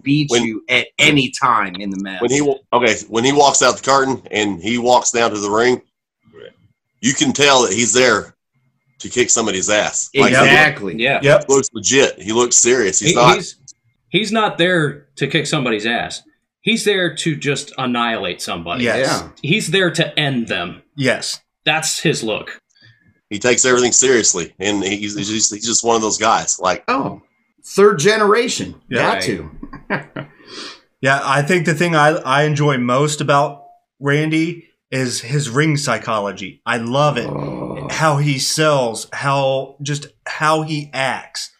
beat 0.05 0.29
When- 0.31 0.43
you 0.43 0.63
at 0.69 0.87
any 0.99 1.31
time 1.31 1.75
in 1.75 1.89
the 1.89 1.99
match. 2.01 2.21
when 2.21 2.31
he 2.31 2.41
okay 2.71 2.95
when 3.09 3.23
he 3.25 3.33
walks 3.33 3.61
out 3.61 3.75
the 3.77 3.83
curtain 3.83 4.21
and 4.31 4.61
he 4.61 4.77
walks 4.77 5.11
down 5.11 5.31
to 5.31 5.39
the 5.39 5.49
ring, 5.49 5.81
you 7.01 7.13
can 7.13 7.33
tell 7.33 7.63
that 7.63 7.73
he's 7.73 7.93
there 7.93 8.35
to 8.99 9.09
kick 9.09 9.29
somebody's 9.29 9.69
ass. 9.69 10.09
Like, 10.15 10.29
he 10.29 10.35
exactly. 10.37 10.95
Yeah. 11.01 11.19
Yep. 11.21 11.49
looks 11.49 11.69
legit. 11.73 12.21
He 12.21 12.31
looks 12.31 12.57
serious. 12.57 12.99
He's 12.99 13.09
He- 13.09 13.15
not. 13.15 13.35
he's 13.35 13.55
he's 14.09 14.31
not 14.31 14.57
there 14.57 15.07
to 15.17 15.27
kick 15.27 15.45
somebody's 15.47 15.85
ass. 15.85 16.21
He's 16.61 16.83
there 16.83 17.13
to 17.17 17.35
just 17.35 17.73
annihilate 17.77 18.41
somebody. 18.41 18.85
Yes. 18.85 19.07
Yeah. 19.21 19.29
He's 19.41 19.67
there 19.69 19.91
to 19.91 20.17
end 20.19 20.47
them. 20.47 20.81
Yes. 20.95 21.39
That's 21.65 21.99
his 21.99 22.23
look. 22.23 22.59
he 23.29 23.37
takes 23.39 23.65
everything 23.65 23.91
seriously, 23.91 24.53
and 24.59 24.83
he's, 24.83 25.15
he's 25.15 25.29
just 25.29 25.53
he's 25.53 25.65
just 25.65 25.83
one 25.83 25.95
of 25.95 26.01
those 26.01 26.17
guys. 26.17 26.59
Like 26.59 26.83
Oh, 26.87 27.21
third 27.63 27.99
generation. 27.99 28.75
Yeah. 28.89 28.97
Got 29.01 29.13
Right. 29.15 29.23
to. 29.23 29.51
Yeah, 31.01 31.19
I 31.23 31.43
think 31.43 31.65
the 31.67 31.75
thing 31.75 31.95
I, 31.95 32.13
I 32.13 32.43
enjoy 32.43 32.77
most 32.79 33.21
about 33.21 33.65
Randy 33.99 34.69
is 34.89 35.21
his 35.21 35.51
ring 35.51 35.77
psychology. 35.77 36.63
I 36.65 36.77
love 36.77 37.17
it. 37.17 37.27
Oh. 37.27 37.87
How 37.91 38.17
he 38.17 38.39
sells, 38.39 39.07
how 39.13 39.77
just 39.83 40.07
how 40.25 40.63
he 40.63 40.89
acts 40.93 41.51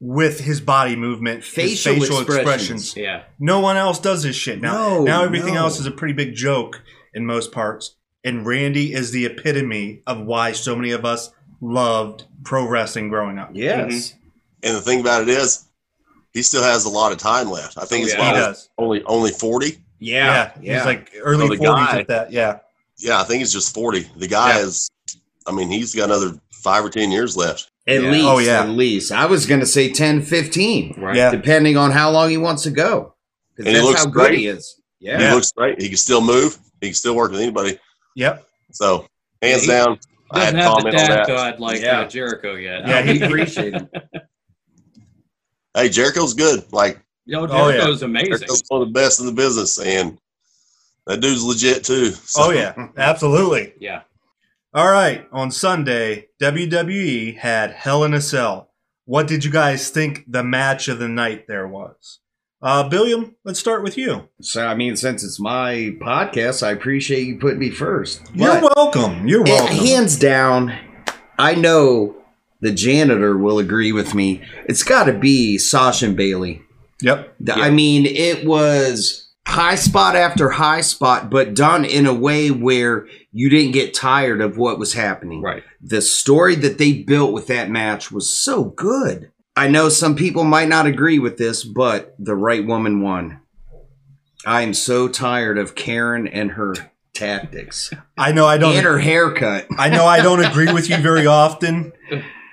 with 0.00 0.40
his 0.40 0.62
body 0.62 0.96
movement, 0.96 1.44
Facial 1.44 1.94
his 1.94 2.04
facial 2.04 2.20
expressions. 2.22 2.84
expressions. 2.84 2.96
Yeah. 2.96 3.24
No 3.38 3.60
one 3.60 3.76
else 3.76 3.98
does 3.98 4.22
this 4.22 4.36
shit. 4.36 4.62
Now 4.62 4.72
No, 4.72 5.02
now 5.02 5.24
everything 5.24 5.54
no. 5.54 5.60
else 5.60 5.78
is 5.78 5.84
a 5.86 5.90
pretty 5.90 6.14
big 6.14 6.34
joke 6.34 6.82
in 7.12 7.26
most 7.26 7.52
parts. 7.52 7.96
And 8.24 8.46
Randy 8.46 8.94
is 8.94 9.10
the 9.10 9.26
epitome 9.26 10.02
of 10.06 10.20
why 10.24 10.52
so 10.52 10.74
many 10.74 10.92
of 10.92 11.04
us 11.04 11.30
loved 11.60 12.24
pro 12.44 12.66
wrestling 12.66 13.10
growing 13.10 13.38
up. 13.38 13.50
Yes. 13.52 13.92
Mm-hmm. 14.12 14.18
And 14.62 14.76
the 14.76 14.80
thing 14.80 15.00
about 15.00 15.22
it 15.22 15.28
is, 15.28 15.65
he 16.36 16.42
still 16.42 16.62
has 16.62 16.84
a 16.84 16.88
lot 16.90 17.12
of 17.12 17.18
time 17.18 17.50
left. 17.50 17.78
I 17.78 17.84
think 17.86 18.06
Oh, 18.06 18.16
yeah. 18.16 18.26
He 18.28 18.32
does. 18.38 18.68
only 18.78 19.02
only 19.04 19.30
forty. 19.30 19.78
Yeah. 19.98 20.52
He's 20.60 20.84
like 20.84 21.10
early 21.22 21.56
So 21.56 21.64
forties 21.64 21.86
guy- 21.86 22.00
at 22.00 22.08
that. 22.08 22.30
Yeah. 22.32 22.58
Yeah, 22.98 23.20
I 23.20 23.24
think 23.24 23.40
he's 23.40 23.52
just 23.52 23.74
forty. 23.74 24.06
The 24.16 24.28
guy 24.28 24.58
Yeah. 24.58 24.64
is. 24.66 24.90
I 25.46 25.52
mean, 25.52 25.68
he's 25.70 25.94
got 25.94 26.04
another 26.04 26.38
five 26.52 26.84
or 26.84 26.90
ten 26.90 27.10
years 27.10 27.36
left. 27.36 27.70
At 27.86 28.02
Yeah. 28.02 28.10
least. 28.10 28.24
Oh, 28.26 28.38
yeah. 28.38 28.62
At 28.62 28.68
least. 28.70 29.12
I 29.12 29.26
was 29.26 29.46
going 29.46 29.60
to 29.60 29.66
say 29.66 29.92
10, 29.92 30.20
15, 30.22 30.94
Right. 30.98 31.14
Yeah. 31.14 31.30
depending 31.30 31.76
on 31.76 31.92
how 31.92 32.10
long 32.10 32.30
he 32.30 32.36
wants 32.36 32.64
to 32.64 32.70
go. 32.70 33.14
'Cause 33.56 33.64
And 33.64 33.68
he 33.68 33.72
that's 33.74 33.84
looks 33.86 34.00
how 34.00 34.06
good 34.10 34.26
great. 34.30 34.38
he 34.40 34.46
is. 34.48 34.74
Yeah. 34.98 35.20
Yeah. 35.20 35.28
He 35.28 35.34
looks 35.36 35.52
great. 35.52 35.80
He 35.80 35.88
can 35.88 35.96
still 35.96 36.20
move. 36.20 36.58
He 36.80 36.88
can 36.88 36.94
still 36.94 37.14
work 37.14 37.30
with 37.30 37.40
anybody. 37.40 37.78
Yep. 38.16 38.44
So 38.72 39.06
hands 39.40 39.62
He 39.62 39.68
down, 39.68 39.98
I 40.32 40.44
had 40.46 40.54
Doesn't 40.54 40.56
to 40.56 40.62
have 40.62 40.74
the 40.74 40.82
comment 40.82 40.94
on 40.96 41.06
dad 41.06 41.18
that. 41.18 41.26
god 41.28 41.60
like 41.60 41.80
Yeah. 41.80 42.00
uh, 42.00 42.08
Jericho 42.08 42.54
yet. 42.56 42.88
Yeah, 42.88 43.02
he- 43.02 43.22
appreciate 43.22 43.72
him. 43.74 43.88
Hey, 45.76 45.88
Jericho's 45.90 46.34
good. 46.34 46.64
Like 46.72 47.00
Yo, 47.26 47.46
Oh, 47.46 47.68
yeah. 47.68 47.72
Jericho's 47.76 48.02
amazing. 48.02 48.30
Jericho's 48.30 48.62
one 48.68 48.82
of 48.82 48.88
the 48.88 48.92
best 48.92 49.20
in 49.20 49.26
the 49.26 49.32
business, 49.32 49.78
and 49.80 50.18
that 51.06 51.20
dude's 51.20 51.44
legit 51.44 51.84
too. 51.84 52.06
So, 52.10 52.44
Oh 52.44 52.50
yeah, 52.50 52.88
absolutely. 52.96 53.74
Yeah. 53.78 54.02
All 54.74 54.90
right, 54.90 55.26
on 55.32 55.50
Sunday, 55.50 56.28
WWE 56.40 57.36
had 57.38 57.70
Hell 57.72 58.04
in 58.04 58.12
a 58.14 58.20
Cell. 58.20 58.70
What 59.06 59.26
did 59.26 59.44
you 59.44 59.50
guys 59.50 59.90
think 59.90 60.24
the 60.28 60.42
match 60.42 60.88
of 60.88 60.98
the 60.98 61.08
night 61.08 61.46
there 61.46 61.66
was? 61.68 62.18
Uh, 62.60 62.88
Billiam, 62.88 63.36
let's 63.44 63.60
start 63.60 63.82
with 63.82 63.96
you. 63.96 64.28
So, 64.40 64.66
I 64.66 64.74
mean, 64.74 64.96
since 64.96 65.22
it's 65.22 65.38
my 65.38 65.94
podcast, 66.00 66.66
I 66.66 66.72
appreciate 66.72 67.22
you 67.26 67.38
putting 67.38 67.58
me 67.60 67.70
first. 67.70 68.22
You're 68.34 68.60
But- 68.60 68.74
welcome. 68.76 69.26
You're 69.28 69.44
welcome. 69.44 69.76
hands 69.76 70.18
down, 70.18 70.76
I 71.38 71.54
know 71.54 72.15
the 72.60 72.72
janitor 72.72 73.36
will 73.36 73.58
agree 73.58 73.92
with 73.92 74.14
me. 74.14 74.42
It's 74.66 74.82
got 74.82 75.04
to 75.04 75.12
be 75.12 75.58
Sasha 75.58 76.06
and 76.06 76.16
Bayley. 76.16 76.62
Yep. 77.02 77.34
The- 77.40 77.54
I 77.54 77.70
mean, 77.70 78.06
it 78.06 78.46
was 78.46 79.28
high 79.46 79.74
spot 79.76 80.16
after 80.16 80.50
high 80.50 80.80
spot, 80.80 81.30
but 81.30 81.54
done 81.54 81.84
in 81.84 82.06
a 82.06 82.14
way 82.14 82.50
where 82.50 83.06
you 83.32 83.48
didn't 83.50 83.72
get 83.72 83.94
tired 83.94 84.40
of 84.40 84.56
what 84.58 84.78
was 84.78 84.94
happening. 84.94 85.42
Right. 85.42 85.62
The 85.82 86.00
story 86.02 86.54
that 86.56 86.78
they 86.78 86.92
built 87.02 87.32
with 87.32 87.46
that 87.48 87.70
match 87.70 88.10
was 88.10 88.28
so 88.28 88.64
good. 88.64 89.30
I 89.54 89.68
know 89.68 89.88
some 89.88 90.16
people 90.16 90.44
might 90.44 90.68
not 90.68 90.86
agree 90.86 91.18
with 91.18 91.38
this, 91.38 91.64
but 91.64 92.14
the 92.18 92.34
right 92.34 92.66
woman 92.66 93.00
won. 93.02 93.40
I 94.44 94.62
am 94.62 94.74
so 94.74 95.08
tired 95.08 95.58
of 95.58 95.74
Karen 95.74 96.26
and 96.28 96.52
her 96.52 96.74
tactics 97.14 97.90
I 98.18 98.32
know 98.32 98.46
I 98.46 98.58
don't. 98.58 98.76
and 98.76 98.84
her 98.84 98.98
haircut. 98.98 99.66
I 99.78 99.88
know 99.88 100.04
I 100.04 100.20
don't 100.20 100.44
agree 100.44 100.70
with 100.72 100.90
you 100.90 100.98
very 100.98 101.26
often, 101.26 101.92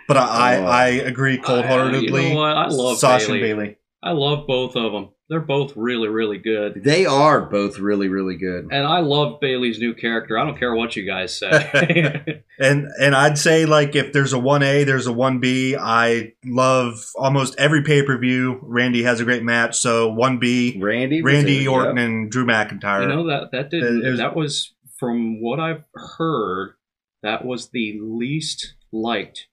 but 0.08 0.18
I 0.18 0.58
Oh. 0.58 0.66
I, 0.66 0.84
I 0.84 0.88
agree 0.88 1.38
cold 1.38 1.66
heartedly. 1.66 2.28
You 2.28 2.34
know 2.34 2.40
what? 2.42 2.58
I 2.58 2.68
love 2.68 2.98
Sasha 2.98 3.28
Bayley. 3.28 3.52
and 3.52 3.60
Bayley. 3.60 3.78
I 4.02 4.12
love 4.12 4.48
both 4.48 4.76
of 4.76 4.92
them. 4.92 5.10
They're 5.30 5.40
both 5.40 5.76
really, 5.78 6.10
really 6.10 6.38
good. 6.38 6.84
They 6.84 7.06
are 7.06 7.42
both 7.42 7.80
really, 7.80 8.10
really 8.10 8.36
good. 8.36 8.68
And 8.72 8.86
I 8.86 9.00
love 9.00 9.40
Bayley's 9.40 9.80
new 9.80 9.94
character. 9.96 10.38
I 10.38 10.44
don't 10.46 10.60
care 10.60 10.76
what 10.76 10.96
you 10.98 11.06
guys 11.08 11.38
say. 11.38 12.44
And 12.60 12.88
and 13.02 13.16
I'd 13.16 13.40
say 13.40 13.66
like 13.66 13.96
if 13.96 14.14
there's 14.14 14.32
a 14.32 14.38
one 14.38 14.62
A, 14.62 14.84
there's 14.84 15.08
a 15.08 15.12
one 15.12 15.40
B. 15.40 15.76
I 15.76 16.34
love 16.46 17.04
almost 17.16 17.56
every 17.58 17.82
pay 17.82 18.04
per 18.04 18.16
view. 18.20 18.60
Randy 18.62 19.02
has 19.04 19.20
a 19.20 19.24
great 19.26 19.42
match, 19.42 19.80
so 19.80 20.10
one 20.10 20.38
B. 20.38 20.78
Randy, 20.80 21.24
Randy 21.24 21.64
it, 21.64 21.68
Orton 21.68 21.98
yep. 21.98 22.06
and 22.06 22.32
Drew 22.32 22.46
McIntyre. 22.46 23.02
you 23.02 23.08
know 23.08 23.28
that 23.28 23.50
that 23.54 23.72
did 23.72 23.84
It 23.84 24.08
was- 24.12 24.20
that 24.20 24.36
was 24.36 24.72
from 25.00 25.42
what 25.42 25.60
I've 25.60 25.84
heard. 25.96 26.76
That 27.24 27.44
was 27.44 27.70
the 27.70 27.98
least 28.00 28.76
liked 28.92 29.48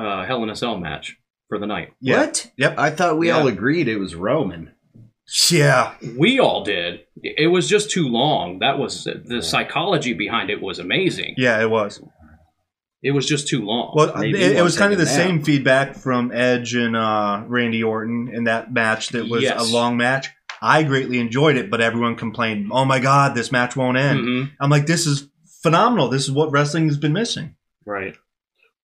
uh, 0.00 0.26
Hell 0.26 0.42
in 0.42 0.50
a 0.50 0.56
Cell 0.56 0.78
match 0.78 1.16
for 1.48 1.58
the 1.58 1.66
night. 1.66 1.92
yeah. 2.00 2.20
What? 2.26 2.50
Yep. 2.56 2.78
I 2.78 2.90
thought 2.90 3.18
we 3.18 3.28
Yeah. 3.28 3.38
all 3.38 3.46
agreed 3.48 3.88
it 3.88 3.98
was 3.98 4.14
Roman. 4.14 4.72
Yeah. 5.50 5.94
We 6.18 6.40
all 6.40 6.64
did. 6.64 7.00
It 7.22 7.48
was 7.48 7.68
just 7.68 7.90
too 7.90 8.08
long. 8.08 8.58
That 8.60 8.78
was 8.78 9.04
the 9.04 9.42
psychology 9.42 10.12
behind 10.12 10.50
it 10.50 10.60
was 10.60 10.78
amazing. 10.78 11.34
Yeah, 11.36 11.60
it 11.60 11.70
was. 11.70 12.02
It 13.02 13.12
was 13.12 13.26
just 13.26 13.48
too 13.48 13.64
long. 13.64 13.92
Well, 13.94 14.12
Maybe 14.16 14.42
it, 14.42 14.56
it 14.56 14.62
was 14.62 14.76
kind 14.76 14.92
of 14.92 14.98
the 14.98 15.04
take 15.06 15.14
same 15.14 15.36
nap. 15.36 15.44
feedback 15.46 15.94
from 15.94 16.32
Edge 16.32 16.74
and 16.74 16.94
uh, 16.96 17.44
Randy 17.46 17.82
Orton 17.82 18.28
in 18.32 18.44
that 18.44 18.72
match 18.72 19.10
that 19.10 19.28
was 19.28 19.42
Yes. 19.42 19.60
a 19.70 19.72
long 19.72 19.96
match. 19.96 20.28
I 20.60 20.82
greatly 20.82 21.18
enjoyed 21.18 21.56
it, 21.56 21.70
but 21.70 21.80
everyone 21.80 22.16
complained, 22.16 22.68
"Oh 22.70 22.84
my 22.84 22.98
god, 23.00 23.34
this 23.34 23.50
match 23.50 23.74
won't 23.74 23.96
end." 23.96 24.20
Mhm. 24.20 24.50
I'm 24.60 24.68
like, 24.68 24.84
"This 24.86 25.06
is 25.06 25.28
phenomenal. 25.62 26.08
This 26.08 26.24
is 26.24 26.30
what 26.32 26.50
wrestling 26.52 26.88
has 26.88 26.98
been 26.98 27.14
missing." 27.14 27.54
Right. 27.86 28.16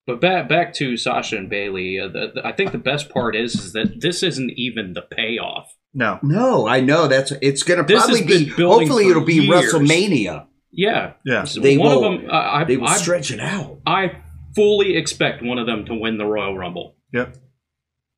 But 0.07 0.21
back 0.21 0.47
back 0.49 0.73
to 0.75 0.95
Sasha 0.97 1.37
and 1.37 1.49
Bayley. 1.49 1.99
Uh, 1.99 2.07
the, 2.07 2.31
the- 2.35 2.47
I 2.47 2.53
think 2.53 2.71
the 2.71 2.77
best 2.79 3.09
part 3.09 3.35
is 3.35 3.53
is 3.55 3.73
that 3.73 3.99
this 4.01 4.23
isn't 4.23 4.51
even 4.55 4.93
the 4.93 5.01
payoff. 5.03 5.71
No. 5.93 6.17
No, 6.23 6.67
I 6.67 6.79
know 6.79 7.07
that's 7.07 7.31
it's 7.41 7.61
going 7.63 7.77
to 7.79 7.83
This 7.85 8.03
probably 8.05 8.23
be. 8.23 8.45
Hopefully, 8.47 9.07
it'll 9.09 9.23
be 9.25 9.35
years. 9.35 9.73
WrestleMania. 9.73 10.45
Yeah. 10.71 11.13
Yeah. 11.25 11.43
So 11.43 11.59
They 11.59 11.77
one 11.77 11.87
will- 11.89 12.05
of 12.15 12.21
them. 12.21 12.31
I, 12.31 12.61
I, 12.61 12.63
They 12.63 12.77
will 12.77 12.87
I, 12.87 12.95
stretch 12.97 13.31
it 13.31 13.39
out. 13.39 13.79
I 13.85 14.17
fully 14.55 14.95
expect 14.95 15.43
one 15.43 15.59
of 15.59 15.65
them 15.67 15.85
to 15.85 15.93
win 15.93 16.17
the 16.17 16.25
Royal 16.25 16.57
Rumble, 16.57 16.95
Yep. 17.13 17.35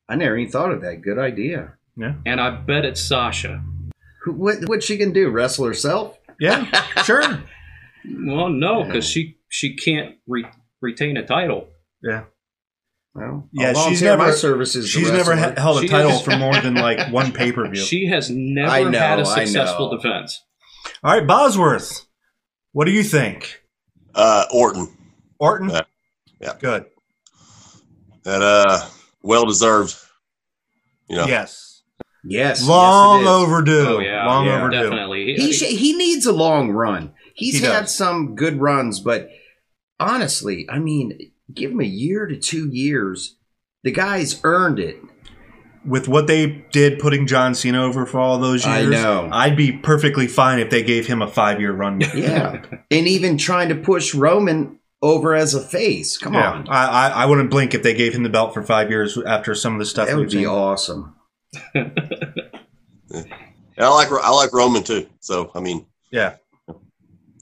I 0.08 0.16
never 0.16 0.38
even 0.38 0.52
thought 0.52 0.72
of 0.72 0.82
that. 0.82 1.02
Good 1.02 1.20
idea. 1.20 1.74
Yeah. 1.98 2.14
and 2.26 2.40
I 2.40 2.52
bet 2.52 2.86
it's 2.86 3.02
Sasha. 3.02 3.62
Who, 4.24 4.34
what 4.34 4.58
what 4.70 4.84
she 4.84 4.98
can 4.98 5.12
do? 5.12 5.30
Wrestle 5.30 5.66
herself? 5.66 6.18
Yeah. 6.40 6.66
sure. 7.04 7.24
Well, 8.06 8.48
no, 8.50 8.84
because 8.86 9.06
she 9.08 9.38
she 9.50 9.76
can't 9.76 10.16
re- 10.26 10.48
retain 10.82 11.18
a 11.18 11.26
title. 11.26 11.68
Yeah. 12.04 12.24
Well, 13.16 13.50
Yeah, 13.52 13.70
she's 13.70 13.78
volunteer 14.02 14.18
my 14.18 14.26
never- 14.28 14.38
services. 14.38 14.88
She's 14.90 15.12
never 15.12 15.36
ha- 15.36 15.54
held 15.58 15.78
a 15.80 15.82
She 15.82 15.88
title 15.88 16.12
is- 16.12 16.22
for 16.22 16.38
more 16.38 16.54
than 16.56 16.76
like 16.76 17.12
one 17.12 17.32
pay 17.32 17.52
per 17.52 17.68
view. 17.68 17.82
She 17.82 18.06
has 18.08 18.30
never 18.30 18.70
I 18.72 18.84
know, 18.84 18.98
had 19.00 19.20
a 19.20 19.26
successful 19.26 19.90
defense. 19.96 20.42
All 21.04 21.14
right, 21.14 21.26
Bozworth, 21.28 22.06
what 22.72 22.86
do 22.86 22.92
you 22.92 23.04
think? 23.04 23.62
Uh, 24.16 24.46
Orton. 24.52 24.88
Orton? 25.40 25.70
Yeah. 25.70 25.82
Yeah. 26.40 26.54
Good. 26.60 26.86
That 28.24 28.42
uh, 28.42 28.86
well 29.22 29.46
deserved. 29.46 29.96
You 31.10 31.18
know. 31.18 31.26
Yes. 31.28 31.82
Yes, 32.24 32.68
Long 32.68 33.22
yes, 33.22 33.30
overdue. 33.30 33.86
Oh 33.88 34.00
yeah, 34.00 34.26
Long 34.26 34.46
Yeah. 34.46 34.58
overdue. 34.60 34.84
definitely. 34.84 35.36
He 35.36 35.54
sh- 35.54 35.64
he 35.78 35.94
needs 35.96 36.26
a 36.26 36.34
long 36.34 36.70
run. 36.72 37.14
He's 37.34 37.60
He 37.60 37.66
had 37.66 37.84
does. 37.84 37.96
some 37.96 38.36
good 38.36 38.60
runs, 38.60 39.00
but 39.00 39.30
honestly, 40.00 40.68
I 40.70 40.80
mean, 40.80 41.32
give 41.54 41.72
him 41.72 41.82
a 41.82 41.86
year 41.86 42.26
to 42.28 42.38
two 42.38 42.68
years. 42.70 43.36
The 43.84 43.92
guy's 43.92 44.40
earned 44.44 44.80
it. 44.80 44.98
With 45.86 46.08
what 46.10 46.28
they 46.28 46.66
did 46.72 47.00
putting 47.00 47.26
John 47.26 47.56
Cena 47.56 47.82
over 47.84 48.06
for 48.06 48.20
all 48.20 48.38
those 48.38 48.66
years, 48.66 48.76
I 48.76 48.80
years, 48.82 48.92
know. 48.92 49.30
I'd 49.32 49.56
be 49.56 49.72
perfectly 49.72 50.28
fine 50.28 50.60
if 50.60 50.70
they 50.70 50.84
gave 50.84 51.08
him 51.08 51.22
a 51.22 51.28
five 51.28 51.60
year 51.62 51.72
run. 51.72 52.02
Yeah, 52.16 52.62
and 52.92 53.08
even 53.08 53.38
trying 53.38 53.70
to 53.70 53.76
push 53.76 54.14
Roman 54.14 54.78
over 55.02 55.34
as 55.34 55.54
a 55.54 55.62
face. 55.62 56.18
Come 56.18 56.34
Yeah, 56.34 56.52
on, 56.52 56.68
I, 56.68 56.86
I 56.86 57.08
I 57.10 57.26
wouldn't 57.26 57.50
blink 57.50 57.74
if 57.74 57.82
they 57.82 57.94
gave 57.94 58.14
him 58.14 58.24
the 58.24 58.30
belt 58.30 58.54
for 58.54 58.62
five 58.62 58.90
years 58.90 59.18
after 59.18 59.56
some 59.56 59.72
of 59.74 59.80
the 59.80 59.86
stuff 59.86 60.10
that 60.10 60.18
would 60.18 60.26
be 60.30 60.40
seen. 60.40 60.48
awesome. 60.48 61.16
And 63.12 63.86
I 63.86 63.88
like 63.88 64.12
I 64.12 64.30
like 64.30 64.52
Roman 64.54 64.84
too. 64.84 65.08
So 65.22 65.52
I 65.56 65.62
mean, 65.62 65.86
Yeah, 66.12 66.36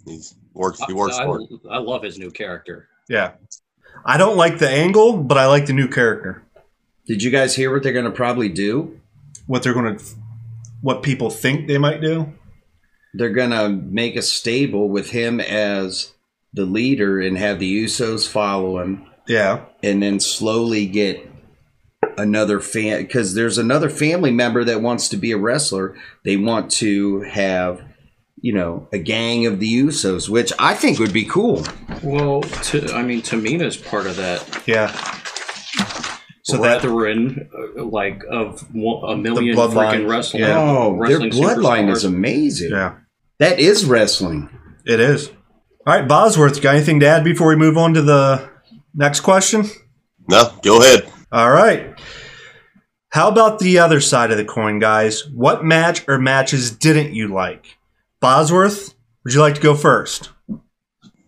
he's 0.05 0.35
works. 0.53 0.79
He 0.85 0.93
works 0.93 1.17
I, 1.17 1.25
for 1.25 1.41
it. 1.41 1.49
I 1.69 1.79
love 1.79 2.03
his 2.03 2.19
new 2.19 2.29
character. 2.31 2.87
yeah. 3.09 3.31
I 4.07 4.17
don't 4.17 4.37
like 4.37 4.59
the 4.59 4.69
angle, 4.69 5.17
but 5.17 5.37
I 5.37 5.47
like 5.47 5.65
the 5.65 5.73
new 5.73 5.89
character. 5.89 6.41
Did 7.05 7.21
you 7.21 7.29
guys 7.29 7.55
hear 7.55 7.73
what 7.73 7.83
they're 7.83 7.91
going 7.91 8.05
to 8.05 8.11
probably 8.11 8.47
do? 8.47 9.01
What 9.47 9.63
they're 9.63 9.73
going 9.73 9.97
to, 9.97 10.03
what 10.81 11.03
people 11.03 11.29
think 11.29 11.67
they 11.67 11.77
might 11.77 12.01
do. 12.01 12.33
They're 13.13 13.29
going 13.29 13.49
to 13.49 13.67
make 13.67 14.15
a 14.15 14.21
stable 14.21 14.87
with 14.89 15.09
him 15.09 15.41
as 15.41 16.13
the 16.53 16.65
leader 16.65 17.19
and 17.19 17.37
have 17.37 17.59
the 17.59 17.83
Usos 17.83 18.27
follow 18.27 18.79
him. 18.79 19.05
Yeah, 19.27 19.65
and 19.83 20.01
then 20.01 20.21
slowly 20.21 20.85
get 20.85 21.29
another 22.17 22.61
fan 22.61 23.01
because 23.01 23.33
there's 23.33 23.57
another 23.57 23.89
family 23.89 24.31
member 24.31 24.63
that 24.63 24.81
wants 24.81 25.09
to 25.09 25.17
be 25.17 25.31
a 25.33 25.37
wrestler. 25.37 25.97
They 26.23 26.37
want 26.37 26.71
to 26.73 27.21
have, 27.21 27.83
you 28.39 28.53
know, 28.53 28.88
a 28.94 28.98
gang 29.00 29.46
of 29.46 29.60
the 29.60 29.82
Usos, 29.84 30.29
which 30.29 30.53
I 30.60 30.74
think 30.74 31.00
would 31.00 31.13
be 31.13 31.25
cool. 31.25 31.65
Well, 32.03 32.41
to, 32.41 32.94
I 32.94 33.01
mean, 33.03 33.22
Tamina's 33.22 33.77
part 33.77 34.06
of 34.06 34.15
that 34.17 34.63
yeah. 34.67 34.91
So 36.44 36.62
that 36.62 36.82
brethren, 36.82 37.50
uh, 37.77 37.84
like 37.84 38.24
of 38.29 38.63
a 38.72 39.17
million 39.17 39.56
bloodline, 39.58 39.91
freaking 39.91 40.10
wrestling. 40.10 40.44
Yeah. 40.44 40.58
Oh, 40.58 40.91
their 41.06 41.20
wrestling 41.20 41.32
bloodline 41.32 41.91
is 41.91 42.06
amazing. 42.06 42.72
yeah, 42.72 42.96
That 43.39 43.60
is 43.60 43.84
wrestling. 43.84 44.50
it 44.86 45.01
is. 45.01 45.27
All 45.86 45.94
right, 45.94 46.08
Bozworth, 46.08 46.62
got 46.62 46.75
anything 46.75 47.01
to 47.01 47.06
add 47.08 47.24
before 47.25 47.48
we 47.50 47.56
move 47.58 47.77
on 47.77 47.94
to 47.96 48.01
the 48.01 48.50
next 48.94 49.22
question? 49.22 49.65
No, 50.29 50.53
go 50.62 50.79
ahead. 50.82 51.10
All 51.32 51.50
right. 51.51 51.98
How 53.10 53.29
about 53.29 53.60
the 53.60 53.79
other 53.79 54.00
side 54.01 54.32
of 54.32 54.38
the 54.38 54.46
coin, 54.46 54.79
guys? 54.79 55.25
What 55.29 55.63
match 55.65 56.06
or 56.08 56.17
matches 56.17 56.72
didn't 56.72 57.13
you 57.13 57.29
like? 57.34 57.76
Bozworth, 58.19 58.95
would 59.24 59.33
you 59.33 59.41
like 59.41 59.55
to 59.55 59.62
go 59.62 59.75
first? 59.75 60.31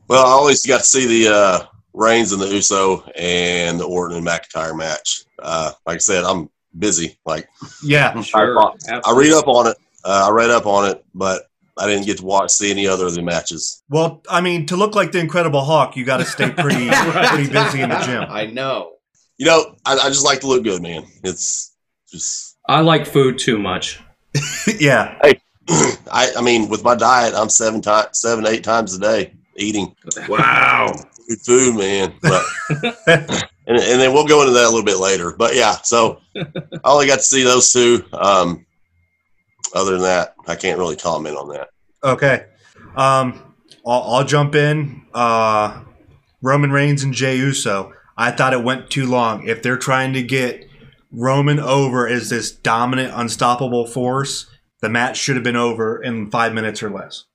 Well, 0.08 0.26
I 0.26 0.30
always 0.30 0.66
got 0.66 0.80
to 0.80 0.86
see 0.86 1.06
the 1.06 1.34
uh, 1.34 1.66
Reigns 1.94 2.32
and 2.32 2.42
the 2.42 2.48
Uso 2.48 3.04
and 3.16 3.80
the 3.80 3.86
Orton 3.86 4.18
and 4.18 4.26
McIntyre 4.26 4.76
match. 4.76 5.24
Uh, 5.38 5.72
like 5.86 5.96
I 5.96 6.00
said, 6.00 6.24
I'm 6.24 6.50
busy. 6.78 7.20
Like 7.26 7.48
Yeah. 7.84 8.20
Sure, 8.22 8.60
I 8.60 8.74
absolutely. 8.90 9.26
read 9.26 9.34
up 9.34 9.48
on 9.48 9.68
it. 9.68 9.78
Uh, 10.04 10.28
I 10.30 10.32
read 10.32 10.50
up 10.50 10.66
on 10.66 10.90
it, 10.90 11.04
but 11.14 11.44
I 11.78 11.88
didn't 11.88 12.06
get 12.06 12.18
to 12.18 12.26
watch 12.26 12.52
see 12.52 12.72
any 12.72 12.88
other 12.88 13.06
of 13.06 13.16
the 13.16 13.22
matches. 13.22 13.84
Well, 13.90 14.22
I 14.30 14.42
mean, 14.42 14.66
to 14.68 14.76
look 14.76 14.96
like 14.96 15.12
the 15.12 15.20
Incredible 15.20 15.64
Hulk, 15.64 15.96
you 15.96 16.06
got 16.06 16.18
to 16.18 16.26
stay 16.26 16.52
pretty 16.52 16.90
pretty 17.28 17.50
busy 17.50 17.82
in 17.82 17.90
the 17.90 18.00
gym. 18.06 18.26
I 18.30 18.48
know. 18.48 18.94
You 19.38 19.46
know, 19.46 19.76
I, 19.86 19.98
I 19.98 20.10
just 20.10 20.26
like 20.26 20.42
to 20.42 20.48
look 20.48 20.64
good, 20.64 20.82
man. 20.82 21.06
It's 21.24 21.76
just 22.10 22.58
I 22.68 22.82
like 22.82 23.06
food 23.06 23.38
too 23.38 23.58
much. 23.58 24.02
yeah. 24.80 25.18
I, 26.12 26.32
I 26.38 26.42
mean, 26.42 26.70
with 26.70 26.84
my 26.84 26.96
diet, 26.96 27.34
I'm 27.36 27.50
seven 27.50 27.82
times, 27.82 28.20
seven, 28.20 28.46
eight 28.48 28.64
times 28.64 28.94
a 28.96 29.00
day 29.00 29.34
eating 29.56 29.96
Wow. 30.30 30.94
good 31.28 31.40
food, 31.42 31.76
man. 31.76 32.14
But 32.22 32.44
and, 33.08 33.78
and 33.78 34.02
then 34.02 34.14
we'll 34.14 34.28
go 34.28 34.42
into 34.42 34.54
that 34.54 34.64
a 34.66 34.70
little 34.70 34.84
bit 34.86 34.98
later. 34.98 35.34
But 35.38 35.56
yeah, 35.56 35.76
so 35.84 36.22
I 36.36 36.46
only 36.86 37.08
got 37.08 37.18
to 37.18 37.24
see 37.24 37.44
those 37.44 37.72
two. 37.72 38.04
Um, 38.14 38.66
other 39.76 39.92
than 39.94 40.02
that, 40.02 40.36
I 40.48 40.56
can't 40.56 40.80
really 40.80 40.96
comment 40.96 41.38
on 41.38 41.50
that. 41.50 41.70
Okay. 42.04 42.46
Um, 42.96 43.54
I'll, 43.86 44.02
I'll 44.02 44.26
jump 44.26 44.56
in. 44.56 45.06
Uh, 45.14 45.84
Roman 46.42 46.72
Reigns 46.72 47.04
and 47.04 47.14
Jey 47.14 47.36
Uso. 47.38 47.94
I 48.18 48.32
thought 48.32 48.54
it 48.54 48.64
went 48.64 48.90
too 48.90 49.06
long. 49.06 49.48
If 49.48 49.62
they're 49.62 49.78
trying 49.78 50.14
to 50.14 50.24
get 50.24 50.68
Roman 51.12 51.60
over 51.60 52.08
as 52.08 52.30
this 52.30 52.52
dominant, 52.52 53.14
unstoppable 53.16 53.86
force, 53.86 54.48
the 54.82 54.90
match 54.90 55.18
should 55.18 55.36
have 55.36 55.44
been 55.44 55.56
over 55.56 56.02
in 56.02 56.30
five 56.32 56.54
minutes 56.54 56.82
or 56.84 56.90
less. 56.90 57.26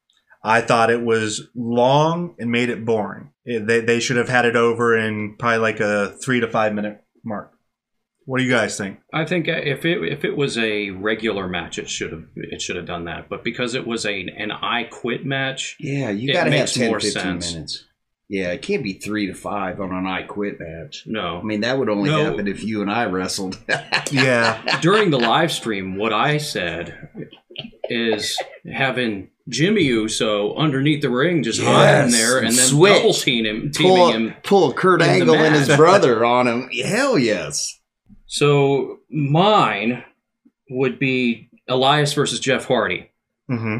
I 0.42 0.60
thought 0.60 0.90
it 0.90 1.02
was 1.02 1.48
long 1.54 2.34
and 2.38 2.50
made 2.50 2.68
it 2.68 2.84
boring. 2.84 3.30
It- 3.44 3.66
they, 3.66 3.80
they 3.80 4.00
should 4.00 4.16
have 4.16 4.28
had 4.28 4.44
it 4.44 4.56
over 4.56 4.96
in 4.96 5.36
probably 5.38 5.58
like 5.58 5.80
a 5.80 6.14
three 6.22 6.40
to 6.40 6.48
five 6.50 6.74
minute 6.74 7.02
mark. 7.24 7.50
What 8.26 8.38
do 8.38 8.44
you 8.44 8.50
guys 8.50 8.78
think? 8.78 9.00
I 9.12 9.26
think 9.26 9.48
if 9.48 9.84
it 9.84 10.02
if 10.10 10.24
it 10.24 10.34
was 10.34 10.56
a 10.56 10.88
regular 10.90 11.46
match, 11.46 11.78
it 11.78 11.90
should 11.90 12.10
have 12.12 12.24
it 12.36 12.62
should 12.62 12.76
have 12.76 12.86
done 12.86 13.04
that. 13.04 13.28
But 13.28 13.44
because 13.44 13.74
it 13.74 13.86
was 13.86 14.06
a 14.06 14.20
an 14.38 14.50
I 14.50 14.84
quit 14.84 15.26
match, 15.26 15.76
Yeah, 15.78 16.08
you 16.08 16.32
got 16.32 16.44
to 16.44 16.50
have 16.50 16.60
makes 16.60 16.72
10, 16.72 16.88
more 16.88 17.00
15 17.00 17.22
sense. 17.22 17.52
minutes. 17.52 17.84
Yeah, 18.28 18.52
it 18.52 18.62
can't 18.62 18.82
be 18.82 18.94
three 18.94 19.26
to 19.26 19.34
five 19.34 19.80
on 19.80 19.92
an 19.92 20.06
I 20.06 20.22
quit 20.22 20.58
match. 20.58 21.04
no. 21.06 21.38
I 21.38 21.42
mean, 21.42 21.60
that 21.60 21.78
would 21.78 21.88
only 21.90 22.08
No. 22.10 22.24
happen 22.24 22.48
if 22.48 22.64
you 22.64 22.80
and 22.82 22.90
I 22.90 23.04
wrestled. 23.06 23.58
Yeah. 24.10 24.80
During 24.80 25.10
the 25.10 25.18
live 25.18 25.50
stream, 25.52 25.96
what 25.96 26.12
I 26.12 26.36
said 26.38 27.08
is 27.88 28.36
having 28.70 29.30
Jimmy 29.48 29.82
Uso 29.84 30.54
underneath 30.56 31.02
the 31.02 31.10
ring, 31.10 31.42
just 31.42 31.60
hiding 31.60 32.12
there, 32.12 32.38
and 32.38 32.48
then 32.48 32.66
switch. 32.66 32.94
double 32.94 33.14
teaming 33.14 33.46
him, 33.56 33.70
teaming 33.70 33.96
pull, 33.96 34.12
him. 34.12 34.34
pull 34.42 34.72
Kurt 34.72 35.02
Angle 35.02 35.34
and 35.36 35.54
his 35.54 35.68
brother 35.76 36.24
on 36.24 36.46
him. 36.46 36.68
Hell 36.70 37.18
yes. 37.18 37.78
So 38.26 39.00
mine 39.10 40.02
would 40.70 40.98
be 40.98 41.48
Elias 41.68 42.12
versus 42.14 42.40
Jeff 42.40 42.66
Hardy. 42.66 43.10
hmm 43.48 43.78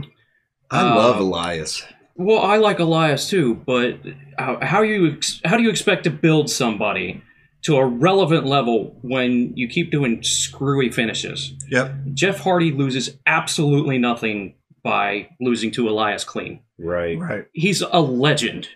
I 0.70 0.80
Uh, 0.80 0.96
love 0.96 1.20
Elias. 1.20 1.83
Well, 2.16 2.40
I 2.42 2.57
like 2.59 2.79
Elias 2.79 3.29
too, 3.29 3.55
but 3.55 3.98
how, 4.38 4.59
how 4.62 4.83
you 4.83 5.12
ex- 5.12 5.40
how 5.44 5.57
do 5.57 5.62
you 5.62 5.70
expect 5.70 6.05
to 6.05 6.11
build 6.11 6.48
somebody 6.50 7.22
to 7.62 7.77
a 7.77 7.85
relevant 7.87 8.46
level 8.46 8.96
when 9.03 9.53
you 9.57 9.66
keep 9.68 9.90
doing 9.90 10.22
screwy 10.22 10.90
finishes? 10.90 11.53
Yep. 11.70 11.92
Jeff 12.14 12.38
Hardy 12.40 12.70
loses 12.72 13.16
absolutely 13.27 13.98
nothing 13.98 14.55
by 14.83 15.29
losing 15.40 15.70
to 15.72 15.88
Elias 15.88 16.24
clean. 16.24 16.61
Right. 16.79 17.18
Right. 17.18 17.46
He's 17.53 17.81
a 17.83 18.00
legend 18.00 18.68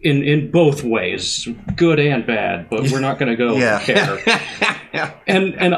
in 0.00 0.22
in 0.22 0.50
both 0.50 0.84
ways, 0.84 1.48
good 1.76 1.98
and 1.98 2.26
bad. 2.26 2.68
But 2.70 2.90
we're 2.92 3.00
not 3.00 3.18
going 3.18 3.30
to 3.30 3.36
go 3.36 3.56
Yeah. 3.56 3.82
there. 3.84 4.20
And 5.26 5.54
and 5.60 5.74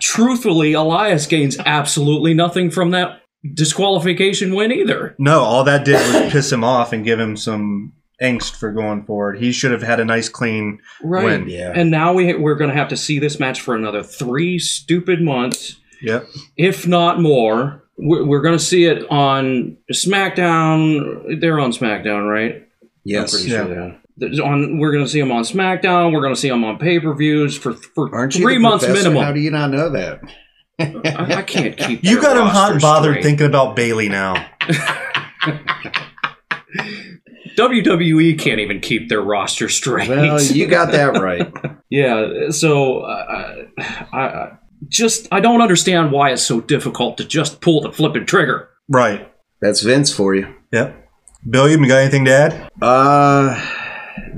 truthfully, 0.00 0.72
Elias 0.72 1.26
gains 1.26 1.56
absolutely 1.64 2.34
nothing 2.34 2.70
from 2.70 2.90
that 2.90 3.17
disqualification 3.54 4.54
win 4.54 4.72
either. 4.72 5.14
No, 5.18 5.40
all 5.40 5.64
that 5.64 5.84
did 5.84 5.94
was 5.94 6.32
piss 6.32 6.50
him 6.52 6.64
off 6.64 6.92
and 6.92 7.04
give 7.04 7.18
him 7.20 7.36
some 7.36 7.92
angst 8.20 8.56
for 8.56 8.72
going 8.72 9.04
forward. 9.04 9.38
He 9.38 9.52
should 9.52 9.70
have 9.70 9.82
had 9.82 10.00
a 10.00 10.04
nice 10.04 10.28
clean 10.28 10.80
Right. 11.02 11.24
win. 11.24 11.48
Yeah. 11.48 11.72
And 11.74 11.90
now 11.90 12.12
we 12.14 12.34
we're 12.34 12.56
going 12.56 12.70
to 12.70 12.76
have 12.76 12.88
to 12.88 12.96
see 12.96 13.18
this 13.18 13.38
match 13.38 13.60
for 13.60 13.74
another 13.76 14.02
three 14.02 14.58
stupid 14.58 15.22
months, 15.22 15.76
Yep. 16.02 16.26
if 16.56 16.86
not 16.86 17.20
more. 17.20 17.84
We're, 18.00 18.24
we're 18.24 18.42
going 18.42 18.56
to 18.58 18.64
see 18.64 18.84
it 18.84 19.08
on 19.10 19.76
SmackDown. 19.92 21.40
They're 21.40 21.60
on 21.60 21.72
SmackDown, 21.72 22.28
right? 22.30 22.54
I'm 22.56 22.88
yes. 23.04 23.32
pretty 23.34 23.50
Yeah. 23.50 23.56
sure 23.66 23.68
they 23.74 23.80
are. 23.80 23.96
There's 24.20 24.40
On, 24.40 24.78
we're 24.80 24.90
going 24.90 25.04
to 25.04 25.08
see 25.10 25.20
them 25.20 25.30
on 25.30 25.44
SmackDown. 25.44 26.12
We're 26.12 26.20
going 26.22 26.34
to 26.34 26.40
see 26.40 26.48
them 26.48 26.64
on 26.64 26.78
pay 26.78 26.98
per 26.98 27.14
views 27.14 27.56
for 27.56 27.72
for 27.74 28.12
Aren't 28.12 28.34
three 28.34 28.54
the 28.54 28.60
months 28.60 28.84
professor? 28.84 29.04
minimum. 29.10 29.24
How 29.24 29.32
do 29.32 29.40
you 29.40 29.50
not 29.52 29.70
know 29.70 29.90
that? 29.90 30.20
I, 30.78 31.36
I 31.38 31.42
can't 31.42 31.76
keep. 31.76 32.04
You 32.04 32.20
got 32.20 32.36
him 32.36 32.46
hot 32.46 32.72
and 32.72 32.80
bothered 32.80 33.14
straight. 33.14 33.24
thinking 33.24 33.46
about 33.46 33.74
Bayley 33.74 34.08
now. 34.08 34.46
WWE 37.56 38.38
can't 38.38 38.60
even 38.60 38.80
keep 38.80 39.08
their 39.08 39.20
roster 39.20 39.68
straight. 39.68 40.08
Well, 40.08 40.40
you 40.40 40.66
got 40.66 40.92
that 40.92 41.20
right. 41.20 41.52
Yeah, 41.90 42.50
so 42.50 42.98
uh, 42.98 43.64
I, 44.12 44.18
I 44.18 44.58
just 44.88 45.26
I 45.32 45.40
don't 45.40 45.62
understand 45.62 46.12
why 46.12 46.32
it's 46.32 46.42
so 46.42 46.60
difficult 46.60 47.16
to 47.16 47.24
just 47.24 47.62
pull 47.62 47.80
the 47.80 47.90
flipping 47.90 48.26
trigger. 48.26 48.68
Right. 48.90 49.32
That's 49.62 49.80
Vince 49.80 50.12
for 50.12 50.34
you. 50.34 50.54
Yep. 50.70 51.08
Bill, 51.48 51.66
you 51.66 51.78
got 51.88 51.96
anything 52.00 52.26
to 52.26 52.30
add? 52.30 52.70
Uh, 52.82 53.54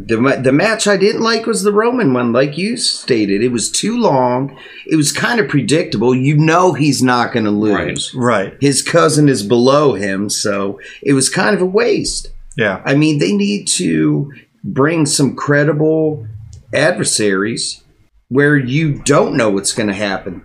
The 0.07 0.41
the 0.43 0.53
match 0.53 0.87
I 0.87 0.97
didn't 0.97 1.23
like 1.23 1.47
was 1.47 1.63
the 1.63 1.73
Roman 1.73 2.13
one, 2.13 2.33
like 2.33 2.57
you 2.57 2.77
stated. 2.77 3.43
It 3.43 3.53
was 3.53 3.71
too 3.71 3.99
long. 3.99 4.57
It 4.87 4.97
was 4.97 5.13
kind 5.13 5.41
of 5.41 5.49
predictable. 5.49 6.15
You 6.15 6.37
know 6.37 6.73
he's 6.73 7.03
not 7.03 7.33
going 7.33 7.45
to 7.45 7.51
lose. 7.51 8.15
Right. 8.15 8.57
His 8.61 8.83
cousin 8.83 9.29
is 9.29 9.43
below 9.43 9.95
him, 9.95 10.31
so 10.31 10.81
it 11.03 11.13
was 11.13 11.29
kind 11.29 11.55
of 11.55 11.63
a 11.63 11.67
waste. 11.67 12.29
Yeah. 12.57 12.83
I 12.85 12.95
mean, 12.95 13.19
they 13.19 13.33
need 13.33 13.67
to 13.77 14.33
bring 14.65 15.07
some 15.07 15.37
credible 15.37 16.27
adversaries 16.75 17.83
where 18.29 18.57
you 18.57 19.03
don't 19.03 19.37
know 19.37 19.51
what's 19.51 19.73
going 19.73 19.89
to 19.89 19.95
happen. 19.95 20.45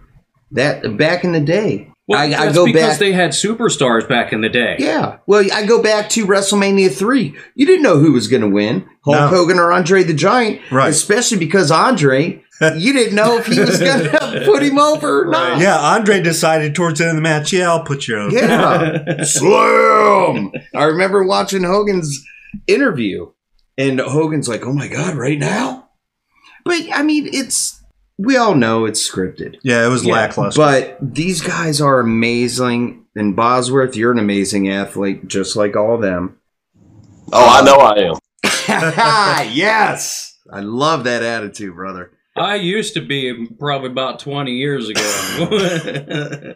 That 0.52 0.98
back 0.98 1.24
in 1.24 1.32
the 1.32 1.40
day, 1.40 1.92
Well, 2.08 2.20
I, 2.20 2.26
I 2.26 2.30
that's 2.46 2.56
go 2.56 2.66
because 2.68 2.92
back. 2.92 3.00
they 3.00 3.14
had 3.14 3.32
superstars 3.32 4.08
back 4.08 4.32
in 4.32 4.42
the 4.42 4.50
day. 4.50 4.76
yeah, 4.78 5.18
well, 5.26 5.44
I 5.52 5.66
go 5.66 5.82
back 5.82 6.08
to 6.10 6.26
WrestleMania 6.28 6.96
three. 6.96 7.36
You 7.56 7.66
didn't 7.66 7.82
know 7.82 7.98
who 7.98 8.12
was 8.12 8.28
going 8.28 8.44
to 8.44 8.48
win, 8.50 8.88
Hulk 9.04 9.18
No. 9.18 9.28
Hogan 9.28 9.58
or 9.58 9.72
Andre 9.72 10.04
the 10.04 10.14
Giant, 10.14 10.62
Right. 10.72 10.90
Especially 10.90 11.40
because 11.40 11.72
Andre, 11.72 12.44
you 12.78 12.94
didn't 12.94 13.16
know 13.16 13.38
if 13.38 13.48
he 13.48 13.60
was 13.60 13.80
going 13.80 14.04
to 14.12 14.44
put 14.46 14.62
him 14.62 14.78
over 14.78 15.24
or 15.24 15.32
not. 15.32 15.60
Yeah, 15.60 15.80
Andre 15.80 16.22
decided 16.22 16.76
towards 16.76 17.00
the 17.00 17.06
end 17.06 17.12
of 17.12 17.16
the 17.16 17.22
match, 17.24 17.52
yeah, 17.52 17.70
I'll 17.70 17.84
put 17.84 18.08
you 18.08 18.18
over. 18.18 18.36
Yeah. 18.36 19.24
Slam! 19.24 20.52
I 20.76 20.84
remember 20.84 21.24
watching 21.24 21.64
Hogan's 21.64 22.24
interview, 22.68 23.32
and 23.80 24.00
Hogan's 24.00 24.48
like, 24.48 24.64
oh 24.64 24.74
my 24.74 24.88
God, 24.88 25.16
right 25.16 25.40
now? 25.40 25.90
But, 26.64 26.82
I 26.94 27.02
mean, 27.04 27.28
it's, 27.34 27.82
we 28.18 28.38
all 28.38 28.56
know 28.56 28.86
it's 28.86 29.08
scripted. 29.10 29.58
Yeah, 29.64 29.86
it 29.86 29.90
was 29.90 30.06
Yeah, 30.06 30.14
lackluster. 30.14 30.62
But 30.62 30.98
these 31.02 31.42
guys 31.42 31.82
are 31.82 32.00
amazing. 32.00 33.06
And 33.16 33.36
Bozworth, 33.36 33.96
you're 33.96 34.12
an 34.12 34.20
amazing 34.20 34.70
athlete, 34.70 35.28
just 35.28 35.56
like 35.56 35.76
all 35.76 35.96
of 35.96 36.02
them. 36.02 36.38
Oh, 37.32 37.46
I 37.48 37.64
know 37.64 37.78
I 37.78 38.10
am. 38.10 38.16
yes! 39.54 40.38
I 40.52 40.60
love 40.60 41.04
that 41.06 41.24
attitude, 41.24 41.76
brother. 41.76 42.12
I 42.36 42.56
used 42.56 42.94
to 42.96 43.02
be 43.02 43.48
probably 43.60 43.90
about 43.90 44.20
20 44.20 44.52
years 44.52 44.90
ago. 44.90 45.02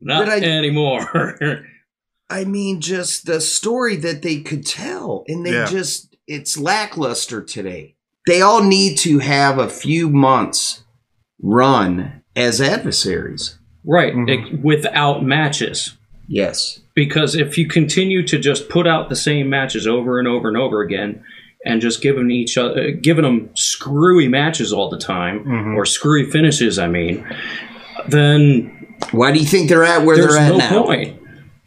Not 0.00 0.28
I- 0.28 0.40
anymore. 0.40 1.64
I 2.30 2.44
mean, 2.44 2.80
just 2.80 3.26
the 3.26 3.40
story 3.40 3.96
that 3.96 4.22
they 4.22 4.40
could 4.40 4.66
tell, 4.66 5.24
and 5.28 5.44
they 5.46 5.52
Yeah. 5.52 5.66
just, 5.66 6.16
it's 6.26 6.58
lackluster 6.58 7.42
today. 7.42 7.96
They 8.26 8.40
all 8.40 8.62
need 8.62 8.96
to 8.98 9.18
have 9.20 9.58
a 9.58 9.68
few 9.68 10.08
months 10.08 10.82
run 11.48 12.22
as 12.34 12.60
adversaries. 12.60 13.58
right, 13.86 14.14
Mhm. 14.14 14.28
it- 14.30 14.64
without 14.64 15.22
matches. 15.22 15.92
Yes. 16.26 16.80
Because 16.94 17.36
if 17.36 17.58
you 17.58 17.68
continue 17.68 18.26
to 18.26 18.38
just 18.38 18.70
put 18.70 18.86
out 18.86 19.10
the 19.10 19.14
same 19.16 19.50
matches 19.50 19.86
over 19.86 20.18
and 20.18 20.26
over 20.26 20.48
and 20.48 20.56
over 20.56 20.80
again, 20.80 21.20
and 21.66 21.82
just 21.82 22.00
giving 22.00 22.30
each 22.30 22.56
other, 22.56 22.92
giving 22.92 23.24
them 23.24 23.50
screwy 23.54 24.26
matches 24.26 24.72
all 24.72 24.88
the 24.88 24.96
time, 24.98 25.44
Mhm. 25.44 25.76
or 25.76 25.84
screwy 25.84 26.24
finishes, 26.24 26.78
I 26.78 26.88
mean, 26.88 27.24
then 28.08 28.70
Why 29.10 29.32
do 29.32 29.38
you 29.38 29.44
think 29.46 29.68
they're 29.68 29.84
at 29.84 30.04
where 30.04 30.16
they're 30.16 30.38
at 30.38 30.52
no 30.52 30.56
now? 30.58 30.82
point. 30.84 31.14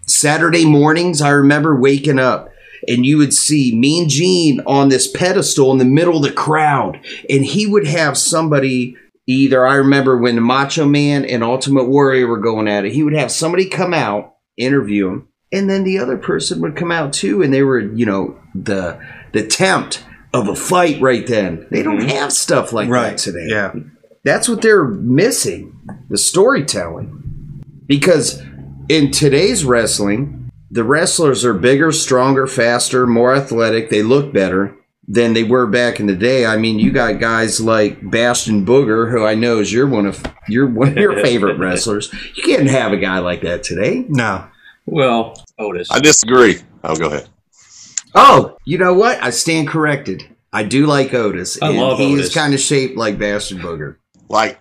Saturday 0.07 0.65
mornings, 0.65 1.21
I 1.21 1.29
remember 1.29 1.79
waking 1.79 2.17
up 2.19 2.49
and 2.87 3.05
you 3.05 3.17
would 3.17 3.33
see 3.33 3.75
Mean 3.75 4.07
Gene 4.09 4.61
on 4.65 4.89
this 4.89 5.07
pedestal 5.07 5.71
in 5.71 5.77
the 5.77 5.85
middle 5.85 6.15
of 6.17 6.23
the 6.23 6.31
crowd, 6.31 6.99
and 7.29 7.45
he 7.45 7.67
would 7.67 7.85
have 7.85 8.17
somebody. 8.17 8.95
Either 9.27 9.67
I 9.67 9.75
remember 9.75 10.17
when 10.17 10.35
the 10.35 10.41
Macho 10.41 10.85
Man 10.85 11.25
and 11.25 11.43
Ultimate 11.43 11.85
Warrior 11.85 12.27
were 12.27 12.39
going 12.39 12.67
at 12.67 12.85
it, 12.85 12.93
he 12.93 13.03
would 13.03 13.13
have 13.13 13.31
somebody 13.31 13.67
come 13.67 13.93
out, 13.93 14.35
interview 14.55 15.09
him, 15.09 15.27
and 15.51 15.69
then 15.69 15.83
the 15.83 15.99
other 15.99 16.17
person 16.17 16.61
would 16.61 16.77
come 16.77 16.91
out 16.91 17.11
too, 17.11 17.41
and 17.41 17.53
they 17.53 17.61
were, 17.61 17.79
you 17.79 18.05
know, 18.05 18.39
the 18.55 18.99
the 19.33 19.45
tempt 19.45 20.03
of 20.33 20.47
a 20.47 20.55
fight 20.55 21.01
right 21.01 21.27
then. 21.27 21.67
They 21.69 21.83
don't 21.83 21.99
mm-hmm. 21.99 22.09
have 22.09 22.31
stuff 22.31 22.71
like 22.71 22.89
right. 22.89 23.11
that 23.11 23.17
today. 23.17 23.47
Yeah. 23.49 23.73
That's 24.23 24.49
what 24.49 24.61
they're 24.61 24.85
missing 24.85 25.77
the 26.09 26.17
storytelling. 26.17 27.63
Because 27.85 28.41
in 28.89 29.11
today's 29.11 29.63
wrestling, 29.63 30.49
the 30.69 30.83
wrestlers 30.83 31.45
are 31.45 31.53
bigger, 31.53 31.91
stronger, 31.91 32.45
faster, 32.45 33.07
more 33.07 33.33
athletic. 33.35 33.89
They 33.89 34.03
look 34.03 34.33
better 34.33 34.75
than 35.07 35.33
they 35.33 35.43
were 35.43 35.67
back 35.67 35.99
in 35.99 36.05
the 36.07 36.15
day. 36.15 36.45
I 36.45 36.57
mean, 36.57 36.79
you 36.79 36.91
got 36.91 37.19
guys 37.19 37.61
like 37.61 38.09
Bastion 38.09 38.65
Booger, 38.65 39.09
who 39.09 39.25
I 39.25 39.35
know 39.35 39.59
is 39.59 39.71
your 39.71 39.87
one 39.87 40.05
of 40.05 40.23
your 40.47 40.67
one 40.67 40.89
of 40.89 40.97
your 40.97 41.21
favorite 41.23 41.57
wrestlers. 41.57 42.13
You 42.35 42.43
can't 42.43 42.69
have 42.69 42.91
a 42.91 42.97
guy 42.97 43.19
like 43.19 43.41
that 43.41 43.63
today. 43.63 44.05
No. 44.09 44.47
Well, 44.85 45.41
Otis. 45.57 45.89
I 45.91 45.99
disagree. 45.99 46.57
Oh, 46.83 46.95
go 46.95 47.07
ahead. 47.07 47.29
Oh, 48.15 48.57
you 48.65 48.77
know 48.77 48.93
what? 48.93 49.21
I 49.21 49.29
stand 49.29 49.67
corrected. 49.67 50.23
I 50.51 50.63
do 50.63 50.85
like 50.85 51.13
Otis. 51.13 51.61
I 51.61 51.69
and 51.69 51.77
love 51.77 51.99
he 51.99 52.13
Otis. 52.13 52.27
is 52.27 52.33
kind 52.33 52.53
of 52.53 52.59
shaped 52.59 52.97
like 52.97 53.19
Bastion 53.19 53.59
Booger. 53.59 53.97
Like 54.29 54.59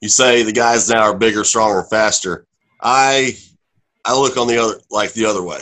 you 0.00 0.08
say, 0.08 0.42
the 0.42 0.52
guys 0.52 0.88
now 0.88 1.02
are 1.02 1.16
bigger, 1.16 1.44
stronger, 1.44 1.82
faster. 1.84 2.46
I 2.80 3.36
I 4.04 4.18
look 4.18 4.36
on 4.36 4.48
the 4.48 4.58
other 4.58 4.80
like 4.90 5.12
the 5.12 5.26
other 5.26 5.42
way. 5.42 5.60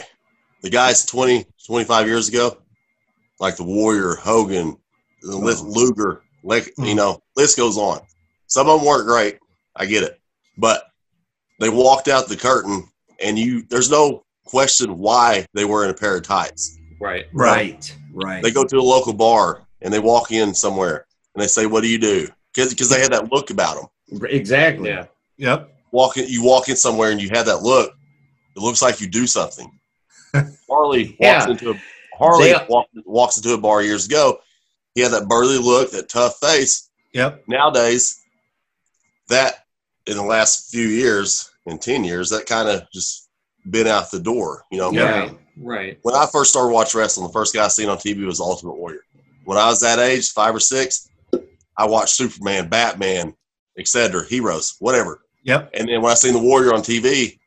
The 0.62 0.70
guys 0.70 1.04
20, 1.06 1.44
25 1.66 2.06
years 2.06 2.28
ago, 2.28 2.56
like 3.42 3.56
the 3.56 3.64
Warrior, 3.64 4.14
Hogan, 4.14 4.76
the 5.20 5.36
Li- 5.36 5.54
Luger, 5.64 6.22
like 6.44 6.72
you 6.78 6.92
hmm. 6.92 6.96
know, 6.96 7.22
list 7.36 7.56
goes 7.56 7.76
on. 7.76 8.00
Some 8.46 8.68
of 8.68 8.78
them 8.78 8.88
weren't 8.88 9.06
great. 9.06 9.38
I 9.76 9.84
get 9.84 10.04
it, 10.04 10.20
but 10.56 10.84
they 11.58 11.68
walked 11.68 12.08
out 12.08 12.28
the 12.28 12.36
curtain, 12.36 12.88
and 13.20 13.36
you 13.36 13.62
there's 13.68 13.90
no 13.90 14.24
question 14.46 14.96
why 14.96 15.44
they 15.54 15.64
were 15.64 15.84
in 15.84 15.90
a 15.90 15.94
pair 15.94 16.16
of 16.16 16.22
tights. 16.22 16.78
right. 17.00 17.26
Right. 17.32 17.94
Right. 18.14 18.42
They 18.42 18.50
go 18.50 18.64
to 18.64 18.76
a 18.76 18.80
local 18.80 19.14
bar 19.14 19.66
and 19.80 19.92
they 19.92 19.98
walk 19.98 20.30
in 20.30 20.54
somewhere 20.54 21.06
and 21.34 21.42
they 21.42 21.48
say, 21.48 21.66
"What 21.66 21.82
do 21.82 21.88
you 21.88 21.98
do?" 21.98 22.28
Because 22.54 22.88
they 22.90 23.00
had 23.00 23.12
that 23.12 23.32
look 23.32 23.50
about 23.50 23.76
them. 23.76 24.20
exactly. 24.28 24.90
Yeah. 24.90 25.06
Yep. 25.38 25.74
Walk 25.90 26.16
in, 26.18 26.28
you 26.28 26.44
walk 26.44 26.68
in 26.68 26.76
somewhere 26.76 27.10
and 27.10 27.20
you 27.20 27.30
have 27.32 27.46
that 27.46 27.62
look. 27.62 27.94
It 28.54 28.60
looks 28.60 28.82
like 28.82 29.00
you 29.00 29.08
do 29.08 29.26
something. 29.26 29.80
Harley 30.68 31.16
walks 31.18 31.46
Yeah. 31.46 31.50
into 31.50 31.70
a 31.70 31.80
Harley 32.22 32.52
They- 32.52 32.66
walk, 32.68 32.86
walks 33.04 33.36
into 33.36 33.52
a 33.54 33.58
bar 33.58 33.82
years 33.82 34.06
ago. 34.06 34.38
He 34.94 35.00
had 35.00 35.12
that 35.12 35.28
burly 35.28 35.58
look, 35.58 35.90
that 35.92 36.08
tough 36.08 36.38
face. 36.38 36.88
Yep. 37.14 37.44
Nowadays, 37.48 38.20
that 39.28 39.64
in 40.06 40.16
the 40.16 40.22
last 40.22 40.70
few 40.70 40.86
years, 40.86 41.50
in 41.66 41.78
ten 41.78 42.04
years, 42.04 42.30
that 42.30 42.46
kind 42.46 42.68
of 42.68 42.82
just 42.92 43.28
been 43.70 43.86
out 43.86 44.10
the 44.10 44.20
door. 44.20 44.64
You 44.70 44.78
know, 44.78 44.92
Yeah. 44.92 45.20
Right. 45.20 45.38
Right. 45.56 45.98
when 46.02 46.14
I 46.14 46.26
first 46.26 46.50
started 46.50 46.72
watching 46.72 46.98
wrestling, 47.00 47.26
the 47.26 47.32
first 47.32 47.54
guy 47.54 47.64
I 47.64 47.68
seen 47.68 47.88
on 47.88 47.98
TV 47.98 48.24
was 48.24 48.40
Ultimate 48.40 48.76
Warrior. 48.76 49.00
When 49.44 49.58
I 49.58 49.66
was 49.66 49.80
that 49.80 49.98
age, 49.98 50.30
five 50.32 50.54
or 50.54 50.60
six, 50.60 51.08
I 51.76 51.86
watched 51.86 52.14
Superman, 52.14 52.68
Batman, 52.68 53.34
etc., 53.78 54.24
heroes, 54.26 54.76
whatever. 54.78 55.22
Yep. 55.44 55.70
And 55.74 55.88
then 55.88 56.00
when 56.02 56.10
I 56.10 56.14
seen 56.14 56.32
the 56.32 56.38
Warrior 56.38 56.72
on 56.74 56.80
TV, 56.82 57.38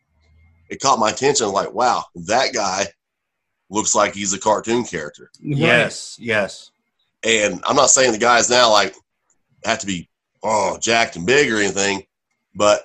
it 0.69 0.79
caught 0.81 0.99
my 0.99 1.09
attention. 1.09 1.47
Like, 1.51 1.73
wow, 1.73 2.05
that 2.15 2.53
guy 2.53 2.87
looks 3.69 3.95
like 3.95 4.13
he's 4.13 4.33
a 4.33 4.39
cartoon 4.39 4.83
character. 4.83 5.31
Yes. 5.41 6.17
Yes. 6.19 6.71
And 7.23 7.61
I'm 7.67 7.75
not 7.75 7.89
saying 7.89 8.11
the 8.11 8.17
guys 8.17 8.49
now 8.49 8.71
like 8.71 8.93
have 9.63 9.79
to 9.79 9.87
be 9.87 10.09
oh 10.43 10.77
jacked 10.79 11.15
and 11.15 11.25
big 11.25 11.51
or 11.51 11.57
anything, 11.57 12.03
but 12.55 12.83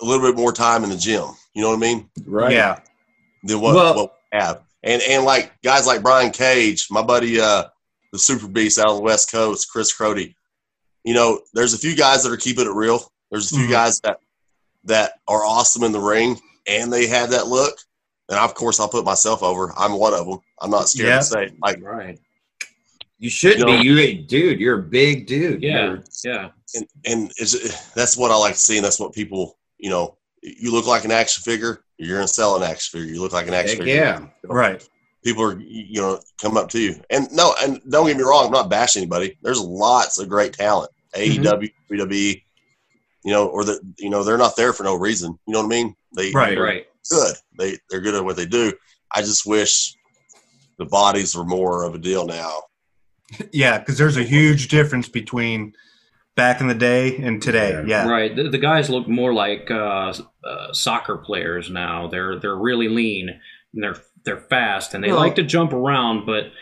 a 0.00 0.04
little 0.04 0.26
bit 0.26 0.36
more 0.36 0.52
time 0.52 0.82
in 0.84 0.90
the 0.90 0.96
gym. 0.96 1.26
You 1.54 1.62
know 1.62 1.68
what 1.70 1.76
I 1.76 1.80
mean? 1.80 2.10
Right. 2.26 2.52
Yeah. 2.52 2.80
than 3.44 3.60
what, 3.60 3.74
Well- 3.74 3.94
what 3.94 4.14
we 4.32 4.38
have. 4.38 4.62
And 4.82 5.00
and 5.02 5.24
like 5.24 5.52
guys 5.62 5.86
like 5.86 6.02
Brian 6.02 6.30
Cage, 6.30 6.88
my 6.90 7.00
buddy, 7.02 7.40
uh, 7.40 7.64
the 8.12 8.18
Super 8.18 8.46
Beast 8.48 8.78
out 8.78 8.88
on 8.88 8.96
the 8.96 9.02
West 9.02 9.30
Coast, 9.32 9.70
Chris 9.70 9.94
Crody. 9.96 10.34
You 11.04 11.14
know, 11.14 11.40
there's 11.54 11.72
a 11.74 11.78
few 11.78 11.96
guys 11.96 12.22
that 12.22 12.32
are 12.32 12.36
keeping 12.36 12.66
it 12.66 12.72
real. 12.74 13.10
There's 13.30 13.50
a 13.50 13.56
few 13.56 13.66
Mhm. 13.66 13.70
guys 13.70 14.00
that 14.00 14.18
that 14.84 15.14
are 15.26 15.42
awesome 15.44 15.84
in 15.84 15.92
the 15.92 16.00
ring, 16.00 16.38
and 16.66 16.92
they 16.92 17.06
have 17.06 17.30
that 17.30 17.46
look. 17.46 17.78
And 18.28 18.38
of 18.38 18.54
course, 18.54 18.80
I'll 18.80 18.88
put 18.88 19.04
myself 19.04 19.42
over. 19.42 19.72
I'm 19.76 19.92
one 19.98 20.14
of 20.14 20.26
them. 20.26 20.38
I'm 20.60 20.70
not 20.70 20.88
scared 20.88 21.08
Yeah. 21.08 21.18
to 21.18 21.24
say 21.24 21.44
it. 21.46 21.54
like. 21.60 21.82
Right. 21.82 22.18
You 23.18 23.30
should 23.30 23.58
You 23.58 23.64
know- 23.66 23.80
be. 23.80 23.86
You, 23.86 24.22
dude, 24.22 24.60
you're 24.60 24.78
a 24.78 24.82
big 24.82 25.26
dude. 25.26 25.62
Yeah. 25.62 25.84
You're- 25.84 26.02
Yeah. 26.24 26.48
And, 26.74 26.86
and 27.06 27.32
it's, 27.36 27.92
that's 27.92 28.16
what 28.16 28.30
I 28.30 28.36
like 28.36 28.54
to 28.54 28.60
see, 28.60 28.76
and 28.76 28.84
that's 28.84 28.98
what 28.98 29.12
people, 29.12 29.58
you 29.78 29.90
know, 29.90 30.16
you 30.42 30.72
look 30.72 30.86
like 30.86 31.04
an 31.04 31.12
action 31.12 31.42
figure. 31.42 31.84
You're 31.98 32.16
gonna 32.18 32.26
sell 32.28 32.56
an 32.56 32.62
action 32.64 32.98
figure. 33.00 33.14
You 33.14 33.20
look 33.22 33.32
like 33.32 33.46
an 33.46 33.54
action 33.54 33.78
Heck 33.78 33.86
figure. 33.86 33.94
yeah. 34.02 34.26
Right. 34.42 34.86
people 35.22 35.42
are 35.44 35.58
you 35.60 36.00
know 36.02 36.20
come 36.38 36.56
up 36.58 36.68
to 36.70 36.78
you 36.80 37.00
and 37.08 37.30
no 37.32 37.54
and 37.62 37.80
don't 37.88 38.06
get 38.06 38.16
me 38.16 38.22
wrong 38.24 38.44
i'm 38.44 38.52
not 38.52 38.68
bashing 38.68 39.00
anybody 39.00 39.38
there's 39.40 39.58
lots 39.60 40.18
of 40.18 40.28
great 40.28 40.52
talent 40.52 40.90
mm-hmm. 41.14 41.42
aew 41.44 41.70
wwe 41.88 42.42
you 43.24 43.32
know 43.32 43.46
or 43.46 43.64
the 43.64 43.80
you 43.98 44.10
know 44.10 44.22
they're 44.22 44.36
not 44.36 44.54
there 44.54 44.74
for 44.74 44.82
no 44.82 44.94
reason 44.96 45.38
you 45.46 45.52
know 45.54 45.60
what 45.60 45.66
i 45.66 45.68
mean 45.68 45.96
they 46.14 46.30
Right. 46.32 46.58
Right. 46.58 46.86
Good 47.10 47.34
they 47.58 47.78
they're 47.90 48.00
good 48.00 48.14
at 48.14 48.24
what 48.24 48.36
they 48.36 48.46
do 48.46 48.72
i 49.12 49.20
just 49.20 49.44
wish 49.46 49.94
the 50.78 50.84
bodies 50.86 51.36
were 51.36 51.44
more 51.44 51.84
of 51.84 51.94
a 51.94 51.98
deal 51.98 52.26
now 52.26 52.60
Yeah, 53.52 53.78
because 53.78 53.96
there's 53.98 54.16
a 54.16 54.22
huge 54.22 54.68
difference 54.68 55.08
between 55.08 55.74
back 56.36 56.60
in 56.60 56.66
the 56.68 56.74
day 56.74 57.16
and 57.16 57.40
today. 57.40 57.82
Yeah. 57.86 58.06
Right. 58.08 58.34
The, 58.36 58.48
the 58.50 58.58
guys 58.58 58.90
look 58.90 59.08
more 59.08 59.32
like 59.32 59.70
uh, 59.70 60.12
uh, 60.44 60.72
soccer 60.72 61.16
players 61.16 61.70
now. 61.70 62.06
They're 62.08 62.38
they're 62.38 62.56
really 62.56 62.88
lean 62.88 63.30
and 63.72 63.82
they're 63.82 63.96
they're 64.24 64.40
fast 64.40 64.94
and 64.94 65.02
they 65.02 65.08
Well- 65.10 65.18
like 65.20 65.36
to 65.36 65.42
jump 65.42 65.72
around. 65.72 66.26
But 66.26 66.52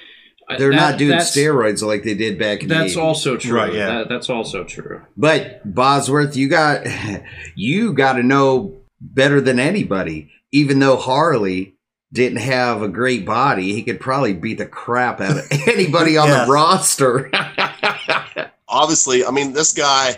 They're 0.57 0.71
That- 0.71 0.91
not 0.93 0.99
doing 0.99 1.19
steroids 1.19 1.83
like 1.83 2.05
they 2.05 2.15
did 2.15 2.39
back 2.39 2.63
in 2.63 2.69
That's 2.69 2.95
the 2.95 3.01
80s. 3.01 3.05
also 3.05 3.37
true. 3.37 3.57
Right, 3.57 3.75
yeah. 3.75 3.87
That- 3.99 4.09
that's 4.09 4.31
also 4.31 4.63
true. 4.65 5.03
But 5.17 5.63
Bozworth, 5.75 6.37
you 6.37 6.49
got 6.49 6.87
you 7.57 7.93
got 7.93 8.15
to 8.15 8.23
know 8.23 8.82
better 9.03 9.41
than 9.41 9.59
anybody. 9.59 10.31
Even 10.53 10.79
though 10.79 10.97
Harley 10.97 11.75
didn't 12.13 12.39
have 12.41 12.83
a 12.83 12.89
great 12.89 13.25
body, 13.27 13.73
he 13.73 13.83
could 13.83 13.99
probably 14.01 14.35
beat 14.35 14.59
the 14.59 14.67
crap 14.67 15.21
out 15.21 15.39
of 15.39 15.47
anybody 15.67 16.17
on 16.17 16.29
Yes. 16.29 16.47
the 16.47 16.53
roster. 16.53 17.31
Obviously, 18.69 19.25
I 19.25 19.31
mean, 19.31 19.53
this 19.53 19.73
guy. 19.73 20.17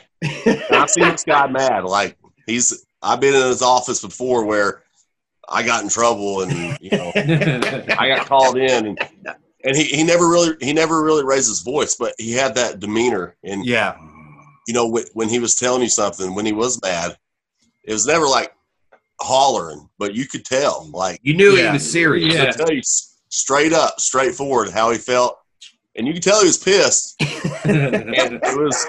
I've 0.70 0.90
seen 0.90 1.08
this 1.08 1.24
guy 1.24 1.46
mad. 1.48 1.84
Like 1.84 2.16
he's. 2.46 2.84
I've 3.02 3.20
been 3.20 3.34
in 3.34 3.42
his 3.48 3.60
office 3.62 4.00
before 4.00 4.46
where 4.46 4.82
I 5.48 5.62
got 5.62 5.82
in 5.82 5.90
trouble 5.90 6.40
and 6.40 6.78
you 6.80 6.90
know 6.90 7.12
I 7.16 8.08
got 8.16 8.26
called 8.26 8.56
in 8.56 8.86
and 8.86 8.98
and 9.62 9.76
he, 9.76 9.84
he 9.84 10.02
never 10.04 10.26
really 10.26 10.54
he 10.62 10.72
never 10.72 11.02
really 11.02 11.22
raised 11.22 11.48
his 11.48 11.60
voice, 11.60 11.96
but 11.96 12.14
he 12.16 12.32
had 12.32 12.54
that 12.54 12.80
demeanor 12.80 13.36
and 13.44 13.66
Yeah. 13.66 13.96
you 14.66 14.72
know 14.72 14.88
when, 14.88 15.04
when 15.12 15.28
he 15.28 15.38
was 15.38 15.54
telling 15.54 15.82
you 15.82 15.90
something 15.90 16.34
when 16.34 16.46
he 16.46 16.52
was 16.52 16.80
mad, 16.80 17.18
it 17.82 17.92
was 17.92 18.06
never 18.06 18.26
like 18.26 18.54
hollering, 19.20 19.88
but 19.98 20.14
you 20.14 20.27
could 20.27 20.44
tell 20.44 20.88
like 20.92 21.20
you 21.22 21.35
knew 21.35 21.53
Yeah. 21.53 21.68
he 21.68 21.72
was 21.74 21.90
serious. 21.90 22.35
Yeah. 22.35 22.44
I 22.44 22.50
tell 22.50 22.72
you 22.72 22.83
straight 23.29 23.72
up, 23.72 24.00
straightforward 24.00 24.70
how 24.70 24.90
he 24.90 24.98
felt, 24.98 25.37
and 25.96 26.07
you 26.07 26.12
could 26.14 26.22
tell 26.22 26.40
he 26.40 26.46
was 26.46 26.59
pissed. 26.59 27.16
It 27.66 28.59
was, 28.59 28.87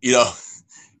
you 0.00 0.12
know, 0.12 0.30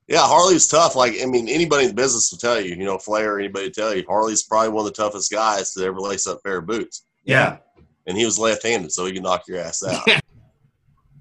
yeah, 0.08 0.20
Harley's 0.20 0.66
tough. 0.68 0.94
Like 0.96 1.14
I 1.22 1.26
mean, 1.26 1.48
anybody 1.48 1.84
in 1.84 1.88
the 1.90 1.94
business 1.94 2.30
will 2.30 2.38
tell 2.38 2.60
you, 2.60 2.74
you 2.74 2.84
know, 2.84 2.98
Flair, 2.98 3.38
anybody 3.38 3.66
will 3.66 3.72
tell 3.72 3.94
you, 3.94 4.04
Harley's 4.06 4.42
probably 4.42 4.68
one 4.70 4.86
of 4.86 4.92
the 4.92 5.02
toughest 5.02 5.30
guys 5.32 5.72
to 5.74 5.84
ever 5.84 5.98
lace 6.00 6.26
up 6.26 6.38
a 6.38 6.42
pair 6.42 6.58
of 6.58 6.66
boots. 6.66 7.02
Yeah. 7.24 7.58
And 8.06 8.16
he 8.16 8.24
was 8.24 8.38
left-handed, 8.38 8.92
so 8.92 9.04
he 9.06 9.12
could 9.12 9.22
knock 9.22 9.44
your 9.48 9.58
ass 9.58 9.82
out. 9.82 10.06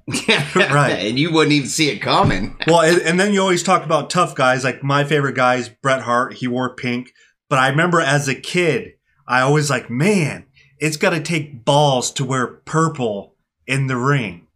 Right. 0.56 0.92
And 1.00 1.18
you 1.18 1.32
wouldn't 1.34 1.54
even 1.54 1.68
see 1.70 1.90
it 1.90 1.98
coming. 2.00 2.56
Well, 2.68 2.82
and, 2.82 3.02
and 3.02 3.20
then 3.20 3.34
you 3.34 3.42
always 3.42 3.64
talk 3.64 3.84
about 3.84 4.10
tough 4.12 4.36
guys. 4.36 4.64
Like 4.64 4.84
my 4.84 5.04
favorite 5.04 5.36
guy 5.36 5.56
is 5.56 5.70
Bret 5.70 6.02
Hart. 6.04 6.36
He 6.36 6.48
wore 6.48 6.76
pink. 6.76 7.12
But 7.50 7.60
I 7.60 7.70
remember 7.70 8.02
as 8.02 8.28
a 8.28 8.36
kid, 8.36 8.94
I 9.28 9.42
always 9.42 9.70
like, 9.70 9.90
man, 9.90 10.46
it's 10.80 10.98
got 10.98 11.12
to 11.12 11.22
take 11.22 11.64
balls 11.66 12.12
to 12.14 12.26
wear 12.26 12.48
purple 12.48 13.36
in 13.68 13.88
the 13.88 13.98
ring. 13.98 14.48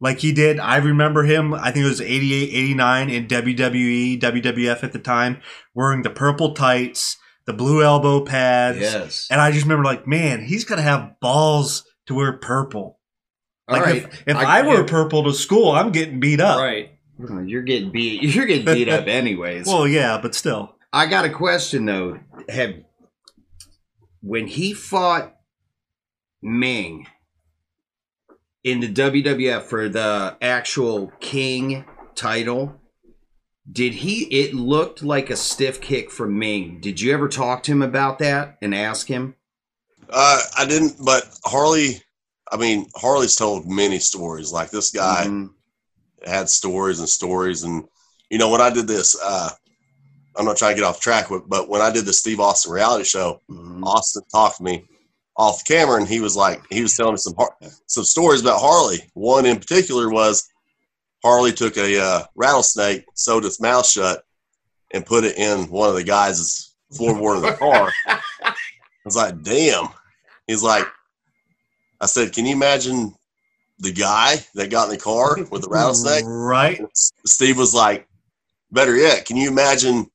Like 0.00 0.18
he 0.20 0.32
did. 0.32 0.60
I 0.60 0.76
remember 0.76 1.24
him, 1.24 1.52
I 1.54 1.70
think 1.70 1.84
it 1.84 1.88
was 1.88 2.00
88, 2.00 2.50
89 2.50 3.10
in 3.10 3.26
WWE, 3.26 4.20
WWF 4.20 4.84
at 4.84 4.92
the 4.92 4.98
time, 4.98 5.40
wearing 5.74 6.02
the 6.02 6.10
purple 6.10 6.54
tights, 6.54 7.16
the 7.46 7.52
blue 7.52 7.82
elbow 7.82 8.24
pads. 8.24 8.78
Yes. 8.78 9.26
And 9.30 9.40
I 9.40 9.50
just 9.50 9.64
remember 9.64 9.84
like, 9.84 10.06
man, 10.06 10.44
he's 10.44 10.64
got 10.64 10.76
to 10.76 10.82
have 10.82 11.18
balls 11.20 11.84
to 12.06 12.14
wear 12.14 12.34
purple. 12.34 12.98
All 13.68 13.76
Like 13.76 13.84
right. 13.84 13.96
if, 14.04 14.24
if 14.26 14.36
I, 14.36 14.62
wear 14.62 14.84
purple 14.84 15.24
to 15.24 15.32
school, 15.32 15.72
I'm 15.72 15.90
getting 15.90 16.20
beat 16.20 16.40
up. 16.40 16.58
right. 16.58 16.92
You're 17.18 17.62
getting 17.62 17.90
beat. 17.90 18.22
You're 18.22 18.46
getting 18.46 18.64
beat 18.64 18.88
up 18.88 19.06
anyways. 19.08 19.66
Well, 19.66 19.88
yeah, 19.88 20.20
but 20.22 20.34
still. 20.36 20.76
I 20.92 21.06
got 21.06 21.24
a 21.24 21.30
question 21.30 21.84
though. 21.84 22.20
Have 22.48 22.74
when 24.20 24.46
he 24.46 24.72
fought 24.72 25.34
Ming 26.42 27.06
in 28.64 28.80
the 28.80 28.92
WWF 28.92 29.62
for 29.62 29.88
the 29.88 30.36
actual 30.40 31.12
King 31.20 31.84
title, 32.14 32.80
did 33.70 33.94
he? 33.94 34.24
It 34.24 34.54
looked 34.54 35.02
like 35.02 35.30
a 35.30 35.36
stiff 35.36 35.80
kick 35.80 36.10
from 36.10 36.38
Ming. 36.38 36.80
Did 36.80 37.00
you 37.00 37.12
ever 37.12 37.28
talk 37.28 37.62
to 37.64 37.72
him 37.72 37.82
about 37.82 38.18
that 38.20 38.56
and 38.62 38.74
ask 38.74 39.06
him? 39.08 39.34
uh, 40.10 40.40
I 40.56 40.64
didn't, 40.64 40.96
but 41.04 41.24
Harley. 41.44 42.02
I 42.50 42.56
mean, 42.56 42.86
Harley's 42.96 43.36
told 43.36 43.68
many 43.68 43.98
stories. 43.98 44.50
Like 44.52 44.70
this 44.70 44.90
guy 44.90 45.26
Mhm. 45.26 45.50
had 46.24 46.48
stories 46.48 46.98
and 46.98 47.08
stories, 47.08 47.62
and 47.62 47.84
you 48.30 48.38
know, 48.38 48.48
when 48.48 48.62
I 48.62 48.70
did 48.70 48.86
this, 48.88 49.14
uh, 49.22 49.50
I'm 50.38 50.44
not 50.44 50.56
trying 50.56 50.74
to 50.76 50.80
get 50.80 50.86
off 50.86 51.00
track, 51.00 51.26
but, 51.28 51.48
but 51.48 51.68
when 51.68 51.80
I 51.80 51.90
did 51.90 52.04
the 52.06 52.12
Steve 52.12 52.40
Austin 52.40 52.72
reality 52.72 53.04
show, 53.04 53.40
Mhm. 53.50 53.82
Austin 53.84 54.22
talked 54.30 54.58
to 54.58 54.62
me 54.62 54.84
off 55.36 55.64
camera, 55.64 55.96
and 55.96 56.08
he 56.08 56.20
was 56.20 56.36
like, 56.36 56.62
he 56.70 56.80
was 56.82 56.94
telling 56.96 57.14
me 57.14 57.18
some 57.18 57.34
some 57.86 58.04
stories 58.04 58.40
about 58.40 58.60
Harley. 58.60 59.00
One 59.14 59.46
in 59.46 59.58
particular 59.58 60.08
was 60.10 60.48
Harley 61.24 61.52
took 61.52 61.76
a 61.76 62.00
uh, 62.00 62.24
rattlesnake, 62.36 63.04
sewed 63.14 63.44
its 63.44 63.60
mouth 63.60 63.86
shut, 63.86 64.22
and 64.92 65.04
put 65.04 65.24
it 65.24 65.36
in 65.36 65.68
one 65.70 65.88
of 65.88 65.94
the 65.96 66.04
guys' 66.04 66.74
floorboard 66.94 67.36
of 67.36 67.42
the 67.42 67.52
car. 67.58 67.92
I 68.06 68.20
was 69.04 69.16
like, 69.16 69.42
damn. 69.42 69.88
He's 70.46 70.62
like, 70.62 70.86
I 72.00 72.06
said, 72.06 72.32
can 72.32 72.46
you 72.46 72.54
imagine 72.54 73.14
the 73.80 73.92
guy 73.92 74.36
that 74.54 74.70
got 74.70 74.84
in 74.84 74.90
the 74.90 74.98
car 75.00 75.36
with 75.50 75.62
the 75.62 75.68
rattlesnake? 75.68 76.24
Right? 76.26 76.80
Steve 76.94 77.58
was 77.58 77.74
like, 77.74 78.08
better 78.70 78.96
yet, 78.96 79.24
can 79.26 79.36
you 79.36 79.48
imagine 79.50 80.10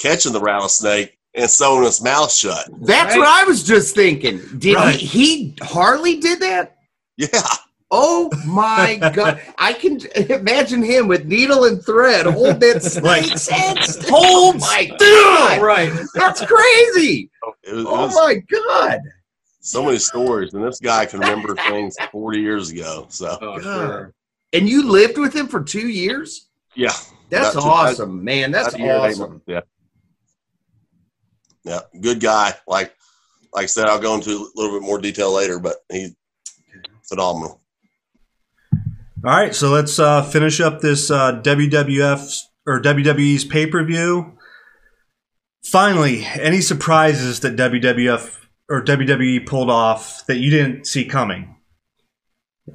catching 0.00 0.32
the 0.32 0.40
rattlesnake 0.40 1.16
and 1.34 1.48
sewing 1.48 1.84
its 1.86 2.02
mouth 2.02 2.32
shut? 2.32 2.68
That's 2.80 3.12
Right. 3.14 3.18
what 3.18 3.28
I 3.28 3.44
was 3.44 3.62
just 3.62 3.94
thinking. 3.94 4.40
Did 4.58 4.74
Right. 4.74 4.96
he, 4.96 5.06
he? 5.06 5.54
Harley 5.62 6.18
did 6.18 6.40
that? 6.40 6.78
Yeah. 7.16 7.28
Oh 7.92 8.30
my 8.46 8.96
god! 9.14 9.40
I 9.58 9.72
can 9.72 10.00
imagine 10.30 10.80
him 10.82 11.08
with 11.08 11.24
needle 11.26 11.64
and 11.64 11.84
thread 11.84 12.24
holding 12.26 12.60
that 12.60 12.82
snake's 12.82 13.48
head. 13.48 13.78
Oh 14.12 14.52
my 14.54 14.90
god! 14.98 15.60
Right. 15.60 15.92
That's 16.14 16.40
crazy! 16.44 17.30
It 17.64 17.74
was, 17.74 17.84
it 17.84 17.86
Oh 17.86 18.06
was 18.06 18.14
my 18.14 18.34
god! 18.50 19.00
so 19.60 19.84
many 19.84 19.98
stories, 19.98 20.54
and 20.54 20.64
this 20.64 20.78
guy 20.80 21.04
can 21.04 21.18
remember 21.20 21.54
things 21.56 21.96
40 22.12 22.40
years 22.40 22.70
ago. 22.70 23.06
So, 23.10 23.36
Oh, 23.42 23.60
sure. 23.60 24.14
And 24.52 24.68
you 24.68 24.88
lived 24.88 25.18
with 25.18 25.34
him 25.34 25.48
for 25.48 25.60
two 25.62 25.88
years? 25.88 26.48
yeah. 26.74 26.92
That's 27.28 27.54
About 27.54 27.62
two- 27.62 27.68
awesome, 27.68 28.24
man. 28.24 28.50
That's 28.52 28.68
about 28.68 28.80
year 28.80 28.96
awesome. 28.96 29.30
months, 29.30 29.44
Yeah. 29.46 29.60
Yeah. 31.64 31.80
Good 32.00 32.20
guy. 32.20 32.54
Like, 32.66 32.94
like 33.52 33.64
I 33.64 33.66
said, 33.66 33.86
I'll 33.86 34.00
go 34.00 34.14
into 34.14 34.30
a 34.30 34.46
little 34.54 34.78
bit 34.78 34.86
more 34.86 34.98
detail 34.98 35.34
later, 35.34 35.58
but 35.58 35.76
he's 35.90 36.14
phenomenal. 37.08 37.60
All 39.22 39.30
right, 39.32 39.54
so 39.54 39.68
let's 39.68 39.98
uh, 39.98 40.22
finish 40.22 40.60
up 40.60 40.80
this 40.80 41.10
uh, 41.10 41.42
WWF 41.42 42.40
or 42.66 42.80
WWE's 42.80 43.44
pay 43.44 43.66
per 43.66 43.84
view. 43.84 44.38
Finally, 45.62 46.24
any 46.24 46.62
surprises 46.62 47.40
that 47.40 47.56
WWF 47.56 48.38
or 48.70 48.82
WWE 48.82 49.46
pulled 49.46 49.68
off 49.68 50.24
that 50.26 50.38
you 50.38 50.50
didn't 50.50 50.86
see 50.86 51.04
coming? 51.04 51.56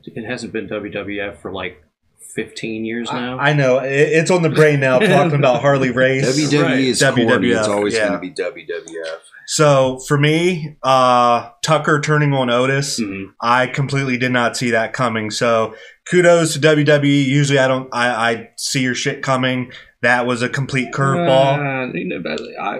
It 0.04 0.30
hasn't 0.30 0.54
been 0.54 0.68
WWF 0.68 1.38
for 1.38 1.52
like 1.52 1.85
15 2.34 2.86
years 2.86 3.12
now. 3.12 3.38
I 3.38 3.54
know 3.54 3.80
it, 3.80 3.92
it's 3.94 4.32
on 4.32 4.42
the 4.42 4.50
brain 4.50 4.80
now 4.80 5.00
talking 5.00 5.38
about 5.40 5.62
Harley 5.62 5.92
Race. 5.92 6.26
WWE 6.26 6.62
Right. 6.64 6.80
is 6.80 7.02
corny. 7.02 7.50
It's 7.50 7.68
always 7.68 7.94
yeah. 7.94 8.10
going 8.10 8.36
to 8.36 8.52
be 8.54 8.64
WWF. 8.64 9.18
So 9.48 10.00
for 10.08 10.18
me, 10.18 10.76
uh, 10.84 11.50
Tucker 11.62 12.02
turning 12.02 12.34
on 12.34 12.50
Otis, 12.50 13.00
Mhm. 13.00 13.28
I 13.42 13.68
completely 13.68 14.18
did 14.18 14.32
not 14.32 14.58
see 14.58 14.72
that 14.72 14.94
coming. 14.94 15.30
So 15.32 15.76
kudos 16.10 16.54
to 16.54 16.60
WWE. 16.60 17.26
Usually 17.26 17.60
I 17.60 17.68
don't, 17.68 17.88
I, 17.94 18.32
I 18.32 18.50
see 18.58 18.82
your 18.82 18.96
shit 18.96 19.22
coming. 19.22 19.72
That 20.02 20.26
was 20.26 20.42
a 20.42 20.50
complete 20.50 20.92
curveball. 20.94 21.90
Uh, 21.90 21.94
you 21.94 22.06
know, 22.06 22.20
but 22.22 22.42
I, 22.60 22.78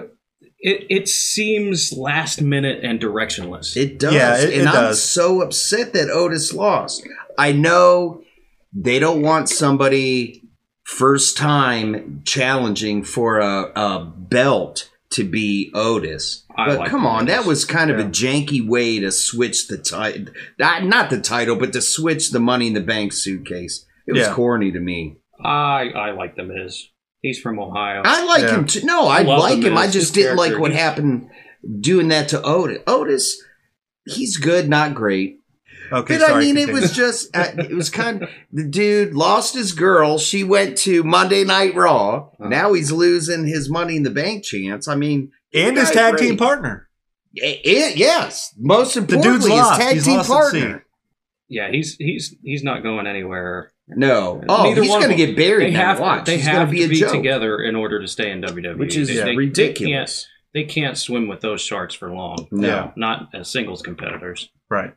it, 0.58 0.86
it 0.90 1.08
seems 1.08 1.92
last 1.92 2.40
minute 2.42 2.80
and 2.82 2.98
directionless. 3.00 3.76
It 3.76 3.98
does. 3.98 4.14
Yeah, 4.14 4.36
it- 4.36 4.44
and 4.52 4.62
it 4.62 4.66
I'm 4.68 4.74
does. 4.74 5.02
so 5.02 5.42
upset 5.42 5.92
that 5.92 6.10
Otis 6.10 6.52
lost. 6.52 7.06
I 7.38 7.52
know 7.52 8.22
they 8.72 8.98
don't 8.98 9.22
want 9.22 9.48
somebody 9.48 10.42
first 10.84 11.36
time 11.36 12.22
challenging 12.24 13.02
for 13.02 13.38
a, 13.38 13.72
a 13.74 14.04
belt 14.04 14.90
to 15.10 15.24
be 15.24 15.70
Otis. 15.74 16.44
I 16.56 16.66
But 16.68 16.78
like 16.78 16.90
come 16.90 17.06
on, 17.06 17.26
that 17.26 17.44
was 17.44 17.64
kind 17.64 17.90
of 17.90 17.98
Yeah. 17.98 18.06
a 18.06 18.08
janky 18.08 18.66
way 18.66 18.98
to 19.00 19.10
switch 19.12 19.68
the 19.68 19.78
title. 19.78 20.26
Not 20.58 21.10
the 21.10 21.20
title, 21.20 21.56
but 21.56 21.72
to 21.72 21.80
switch 21.80 22.30
the 22.30 22.40
Money 22.40 22.68
in 22.68 22.74
the 22.74 22.80
Bank 22.80 23.12
suitcase. 23.12 23.84
It 24.06 24.12
was 24.12 24.22
Yeah. 24.26 24.34
corny 24.34 24.72
to 24.72 24.80
me. 24.80 25.16
I 25.42 25.90
I 25.94 26.10
like 26.12 26.36
the 26.36 26.44
Miz. 26.44 26.88
He's 27.22 27.40
from 27.40 27.58
Ohio. 27.58 28.02
I 28.04 28.24
like 28.24 28.42
Yeah. 28.42 28.56
him 28.56 28.66
too. 28.66 28.84
No, 28.84 29.06
I 29.06 29.22
Love 29.22 29.40
like 29.40 29.62
him. 29.62 29.76
I 29.76 29.86
just 29.86 29.96
His 29.96 30.10
didn't 30.12 30.36
like 30.36 30.58
what 30.58 30.72
happened 30.72 31.28
doing 31.80 32.08
that 32.08 32.28
to 32.28 32.42
Otis. 32.42 32.78
Otis, 32.86 33.42
he's 34.06 34.36
good, 34.36 34.68
not 34.68 34.94
great. 34.94 35.40
Okay, 35.92 36.14
But 36.18 36.22
I 36.24 36.28
sorry, 36.28 36.44
mean, 36.46 36.56
it 36.58 36.72
was 36.72 36.92
just, 36.92 37.34
uh, 37.36 37.48
it 37.58 37.74
was 37.74 37.90
kind 37.90 38.22
of, 38.22 38.28
the 38.52 38.64
dude 38.64 39.14
lost 39.14 39.54
his 39.54 39.72
girl. 39.72 40.18
She 40.18 40.42
went 40.44 40.76
to 40.78 41.02
Monday 41.04 41.44
Night 41.44 41.74
Raw. 41.74 42.30
Uh-huh. 42.40 42.48
Now 42.48 42.72
he's 42.72 42.90
losing 42.92 43.46
his 43.46 43.70
Money 43.70 43.96
in 43.96 44.02
the 44.02 44.10
Bank 44.10 44.44
chance. 44.44 44.88
I 44.88 44.94
mean, 44.96 45.30
and 45.54 45.76
his 45.76 45.90
tag 45.90 46.16
great. 46.16 46.26
team 46.28 46.36
partner. 46.36 46.88
I- 47.42 47.60
I- 47.64 47.92
yes. 47.96 48.52
Most 48.58 48.96
importantly, 48.96 49.50
dude's 49.50 49.68
his 49.68 49.78
tag 49.78 49.94
He's 49.94 50.04
team 50.04 50.16
lost 50.16 50.28
partner. 50.30 50.84
yeah, 51.48 51.70
he's 51.70 51.94
he's 51.96 52.34
he's 52.42 52.64
not 52.64 52.82
going 52.82 53.06
anywhere. 53.06 53.72
No. 53.88 54.42
Oh, 54.48 54.64
Neither 54.64 54.82
he's 54.82 54.90
going 54.90 55.10
to 55.10 55.14
get 55.14 55.36
buried 55.36 55.68
They 55.68 55.76
have 55.76 56.00
Watch. 56.00 56.24
they 56.26 56.36
he's 56.38 56.46
have 56.46 56.54
going 56.54 56.66
to 56.66 56.72
be 56.72 56.82
a 56.84 56.88
be 56.88 56.98
joke. 57.00 57.12
together 57.12 57.62
in 57.62 57.76
order 57.76 58.00
to 58.00 58.08
stay 58.08 58.30
in 58.32 58.40
WWE, 58.42 58.78
Which 58.78 58.96
is 58.96 59.08
They- 59.08 59.14
they- 59.22 59.36
ridiculous. 59.36 60.26
They 60.52 60.62
can't, 60.62 60.68
they 60.68 60.80
can't 60.80 60.98
swim 60.98 61.28
with 61.28 61.42
those 61.42 61.60
sharks 61.60 61.94
for 61.94 62.10
long. 62.10 62.48
No. 62.50 62.66
Yeah. 62.66 62.90
Not 62.96 63.28
as 63.34 63.48
singles 63.50 63.82
competitors. 63.82 64.48
Right. 64.70 64.92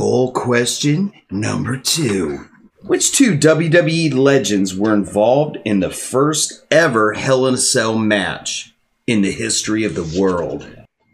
Poll 0.00 0.32
question 0.32 1.12
number 1.30 1.76
two. 1.76 2.46
Which 2.80 3.12
two 3.12 3.36
WWE 3.36 4.14
legends 4.14 4.74
were 4.74 4.94
involved 4.94 5.58
in 5.66 5.80
the 5.80 5.90
first 5.90 6.64
ever 6.70 7.12
Hell 7.12 7.46
in 7.46 7.52
a 7.52 7.58
Cell 7.58 7.98
match 7.98 8.74
in 9.06 9.20
the 9.20 9.30
history 9.30 9.84
of 9.84 9.94
the 9.94 10.18
world? 10.18 10.66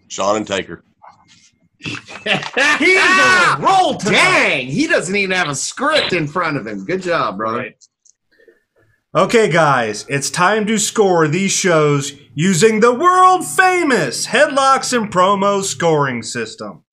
Shawn 0.07 0.37
and 0.37 0.46
Taker. 0.46 0.85
He's 1.81 1.99
on 1.99 2.29
a 2.29 2.79
ah! 2.79 3.59
roll 3.61 3.96
tonight. 3.96 4.12
Dang, 4.12 4.66
he 4.68 4.87
doesn't 4.87 5.16
even 5.16 5.37
have 5.37 5.49
a 5.49 5.57
script 5.57 6.12
in 6.12 6.29
front 6.29 6.57
of 6.57 6.64
him. 6.64 6.85
Good 6.85 7.03
job, 7.03 7.38
brother. 7.38 7.75
Okay, 9.16 9.51
guys, 9.51 10.07
it's 10.09 10.31
time 10.31 10.64
to 10.66 10.79
score 10.79 11.27
these 11.27 11.51
shows 11.51 12.12
using 12.37 12.79
the 12.79 12.94
world 12.94 13.44
famous 13.44 14.29
Headlocks 14.29 14.96
and 14.96 15.12
Promo 15.12 15.64
scoring 15.64 16.22
system. 16.22 16.85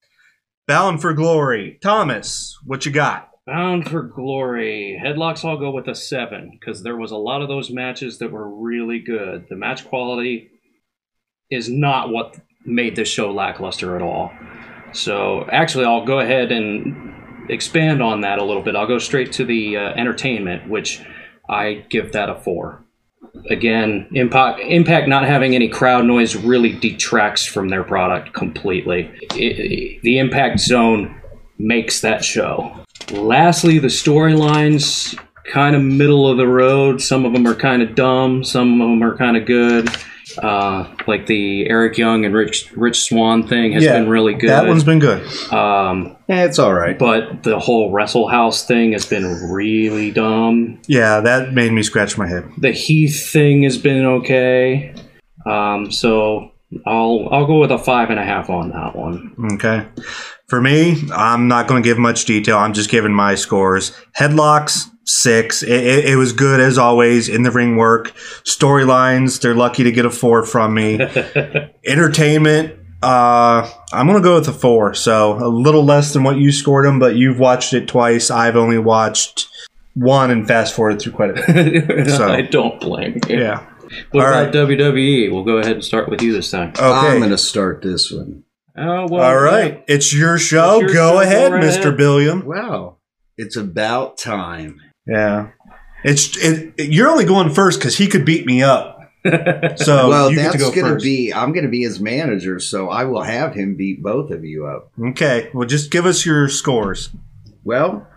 Bound 0.65 1.02
for 1.02 1.13
Glory. 1.13 1.78
Thomas, 1.82 2.58
what 2.63 2.86
you 2.86 2.91
got? 2.91 3.30
Bound 3.45 3.89
for 3.89 4.02
Glory. 4.02 4.97
Headlocks, 5.04 5.43
I'll 5.43 5.58
go 5.58 5.71
with 5.71 5.89
a 5.89 5.95
seven 5.95 6.52
because 6.58 6.84
there 6.84 6.95
was 6.95 7.12
a 7.12 7.17
lot 7.17 7.41
of 7.41 7.49
those 7.49 7.69
matches 7.69 8.19
that 8.19 8.32
were 8.32 8.47
really 8.47 8.99
good. 8.99 9.47
The 9.49 9.58
match 9.58 9.86
quality 9.86 10.52
is 11.52 11.69
not 11.69 12.12
what 12.12 12.39
made 12.65 12.95
this 12.95 13.10
show 13.10 13.34
lackluster 13.34 13.97
at 13.97 14.02
all. 14.02 14.32
So, 14.93 15.45
actually, 15.52 15.84
I'll 15.84 16.06
go 16.06 16.19
ahead 16.19 16.54
and 16.54 17.13
expand 17.49 18.02
on 18.02 18.21
that 18.21 18.39
a 18.39 18.45
little 18.45 18.63
bit. 18.63 18.78
I'll 18.78 18.88
go 18.88 18.99
straight 18.99 19.34
to 19.34 19.43
the 19.43 19.76
uh, 19.76 19.89
entertainment, 19.95 20.69
which 20.69 21.02
I 21.49 21.86
give 21.89 22.13
that 22.13 22.30
a 22.30 22.36
four. 22.36 22.83
Again, 23.50 24.08
Impact, 24.13 24.60
Impact 24.62 25.08
not 25.08 25.26
having 25.26 25.56
any 25.56 25.67
crowd 25.67 26.06
noise 26.06 26.36
really 26.36 26.74
detracts 26.74 27.46
from 27.46 27.69
their 27.69 27.84
product 27.84 28.34
completely. 28.34 29.10
It- 29.36 30.02
the 30.04 30.19
Impact 30.19 30.60
Zone 30.60 31.15
makes 31.58 32.02
that 32.02 32.24
show. 32.24 32.72
Lastly, 33.12 33.80
the 33.80 33.88
storylines 33.88 35.17
kind 35.52 35.76
of 35.76 35.82
middle 35.82 36.28
of 36.30 36.38
the 36.38 36.48
road. 36.48 37.02
Some 37.02 37.26
of 37.26 37.34
them 37.34 37.46
are 37.48 37.56
kind 37.56 37.82
of 37.82 37.96
dumb. 37.96 38.43
Some 38.43 38.80
of 38.82 38.88
them 38.88 39.04
are 39.04 39.17
kind 39.17 39.36
of 39.36 39.46
good. 39.46 39.89
Uh, 40.41 40.86
like 41.06 41.26
the 41.28 41.67
Eric 41.69 41.98
Young 41.98 42.26
and 42.26 42.34
Rich 42.34 42.72
Rich 42.76 43.04
Swann 43.04 43.46
thing 43.46 43.74
has 43.74 43.84
been 44.00 44.10
really 44.10 44.34
good. 44.34 44.50
That 44.50 44.65
one's 44.67 44.84
been 44.84 45.00
good. 45.00 45.22
um, 45.52 46.12
Eh, 46.30 46.46
it's 46.46 46.60
all 46.60 46.74
right. 46.74 46.98
but 46.98 47.44
the 47.44 47.60
whole 47.60 47.92
Wrestle 47.92 48.28
House 48.28 48.66
thing 48.66 48.94
has 48.94 49.06
been 49.06 49.26
really 49.52 50.12
dumb. 50.12 50.82
Yeah, 50.88 51.20
that 51.20 51.54
made 51.54 51.72
me 51.74 51.84
scratch 51.84 52.18
my 52.18 52.28
head. 52.28 52.50
The 52.58 52.72
Heath 52.72 53.30
thing 53.30 53.64
has 53.64 53.78
been 53.78 54.06
okay. 54.06 54.96
Um, 55.46 55.92
so 55.92 56.52
I'll 56.86 57.28
I'll 57.32 57.46
go 57.46 57.60
with 57.60 57.72
a 57.72 57.78
five 57.78 58.10
and 58.10 58.20
a 58.20 58.24
half 58.24 58.50
on 58.50 58.70
that 58.72 58.96
one. 58.96 59.36
Okay. 59.54 59.86
For 60.48 60.62
me, 60.62 60.96
I'm 61.14 61.48
not 61.48 61.68
going 61.68 61.82
to 61.82 61.88
give 61.88 61.98
much 61.98 62.26
detail. 62.26 62.58
I'm 62.58 62.74
just 62.74 62.90
giving 62.90 63.14
my 63.14 63.36
scores. 63.36 63.92
Headlocks, 64.18 64.90
six. 65.06 65.64
It, 65.64 65.72
it, 65.72 66.06
it 66.12 66.16
was 66.16 66.32
good 66.32 66.60
as 66.60 66.78
always 66.78 67.28
in 67.28 67.44
the 67.44 67.52
ring 67.52 67.76
work. 67.76 68.12
Storylines, 68.44 69.42
they're 69.42 69.56
lucky 69.56 69.84
to 69.84 69.92
get 69.92 70.06
a 70.06 70.10
four 70.10 70.46
from 70.46 70.74
me. 70.74 71.00
Entertainment, 71.86 72.76
uh, 73.04 73.70
I'm 73.92 74.08
going 74.08 74.18
to 74.22 74.24
go 74.24 74.36
with 74.36 74.48
a 74.48 74.54
four. 74.54 74.94
So 74.94 75.34
a 75.38 75.48
little 75.48 75.84
less 75.84 76.13
than 76.13 76.24
what 76.24 76.38
you 76.38 76.52
scored 76.52 76.86
him, 76.86 77.00
but 77.00 77.16
you've 77.16 77.39
watched 77.39 77.74
it 77.74 77.88
twice. 77.88 78.32
I've 78.32 78.56
only 78.56 78.78
watched 78.78 79.50
one 79.96 80.32
and 80.32 80.48
fast 80.48 80.74
forward 80.76 81.02
through 81.02 81.13
quite 81.13 81.32
a 81.32 81.54
bit. 81.54 82.08
So- 82.10 82.28
I 82.28 82.42
don't 82.42 82.80
blame 82.80 83.20
you. 83.30 83.39
Yeah. 83.39 83.68
What 84.12 84.26
All 84.26 84.34
about 84.34 84.54
WWE? 84.54 85.32
We'll 85.32 85.44
go 85.44 85.58
ahead 85.58 85.74
and 85.74 85.84
start 85.86 86.10
with 86.10 86.22
you 86.24 86.34
this 86.34 86.50
time. 86.50 86.70
Okay. 86.70 86.82
I'm 86.84 87.20
going 87.20 87.30
to 87.30 87.38
start 87.38 87.84
this 87.84 88.12
one. 88.12 88.44
Oh 88.76 89.08
well. 89.08 89.24
All 89.24 89.39
right. 89.39 89.84
It's 89.88 90.12
your 90.13 90.39
show. 90.39 90.80
It's 90.80 90.94
your 90.94 90.94
go 90.94 91.12
show. 91.13 91.22
ahead, 91.22 91.52
right 91.52 91.63
Mr. 91.63 91.80
ahead. 91.82 91.98
Billiam. 91.98 92.44
Wow. 92.46 92.98
It's 93.38 93.56
about 93.56 94.18
time. 94.18 94.82
Yeah. 95.06 95.50
It's 96.04 96.36
it, 96.38 96.74
you're 96.80 97.08
only 97.08 97.26
going 97.26 97.54
first 97.54 97.80
because 97.80 97.98
he 97.98 98.08
could 98.08 98.26
beat 98.26 98.46
me 98.48 98.63
up. 98.63 98.92
So 99.78 100.10
well, 100.10 100.34
that's 100.34 100.58
go 100.58 100.72
going 100.72 100.86
to 100.86 100.94
first. 100.94 101.04
be, 101.06 101.34
I'm 101.34 101.54
going 101.54 101.66
to 101.66 101.72
be 101.72 101.84
his 101.84 102.00
manager, 102.00 102.60
so 102.60 102.90
I 102.90 103.06
will 103.06 103.22
have 103.24 103.54
him 103.54 103.76
beat 103.76 104.04
both 104.04 104.32
of 104.32 104.44
you 104.44 104.66
up. 104.68 104.92
okay. 105.10 105.50
Well, 105.54 105.68
just 105.68 105.92
give 105.92 106.06
us 106.06 106.26
your 106.26 106.50
scores. 106.50 107.10
Well, 107.64 108.08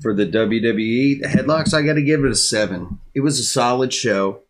for 0.00 0.14
the 0.14 0.26
WWE, 0.26 1.20
the 1.20 1.28
headlocks, 1.28 1.74
I 1.74 1.82
got 1.82 1.94
to 1.94 2.02
give 2.02 2.24
it 2.24 2.30
a 2.30 2.36
seven. 2.36 2.98
It 3.14 3.20
was 3.20 3.38
a 3.38 3.44
solid 3.44 3.92
show. 3.92 4.40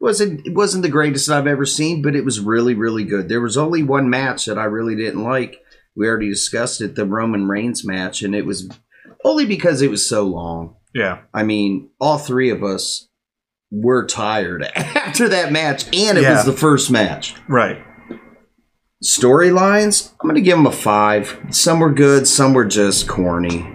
Wasn't 0.00 0.46
it 0.46 0.54
wasn't 0.54 0.84
the 0.84 0.88
greatest 0.88 1.28
I've 1.28 1.46
ever 1.46 1.66
seen, 1.66 2.02
but 2.02 2.14
it 2.14 2.24
was 2.24 2.38
really 2.40 2.74
really 2.74 3.02
good. 3.04 3.28
There 3.28 3.40
was 3.40 3.56
only 3.56 3.82
one 3.82 4.08
match 4.08 4.46
that 4.46 4.56
I 4.58 4.64
really 4.64 4.94
didn't 4.94 5.24
like. 5.24 5.60
We 5.96 6.06
already 6.06 6.28
discussed 6.28 6.80
it, 6.80 6.94
the 6.94 7.04
Roman 7.04 7.48
Reigns 7.48 7.84
match, 7.84 8.22
and 8.22 8.34
it 8.34 8.46
was 8.46 8.70
only 9.24 9.44
because 9.44 9.82
it 9.82 9.90
was 9.90 10.08
so 10.08 10.22
long. 10.22 10.76
Yeah. 10.94 11.22
I 11.34 11.42
mean, 11.42 11.90
all 12.00 12.18
three 12.18 12.50
of 12.50 12.62
us 12.62 13.07
were 13.70 14.06
tired 14.06 14.62
after 14.76 15.28
that 15.28 15.52
match, 15.52 15.84
and 15.94 16.18
it 16.18 16.22
Yeah. 16.22 16.36
was 16.36 16.44
the 16.44 16.52
first 16.52 16.90
match. 16.90 17.34
Right. 17.48 17.84
Storylines, 19.02 20.10
I'm 20.20 20.28
going 20.28 20.34
to 20.34 20.40
give 20.40 20.56
them 20.56 20.66
a 20.66 20.72
five. 20.72 21.38
Some 21.50 21.78
were 21.80 21.92
good, 21.92 22.26
some 22.26 22.52
were 22.52 22.64
just 22.64 23.06
corny. 23.06 23.66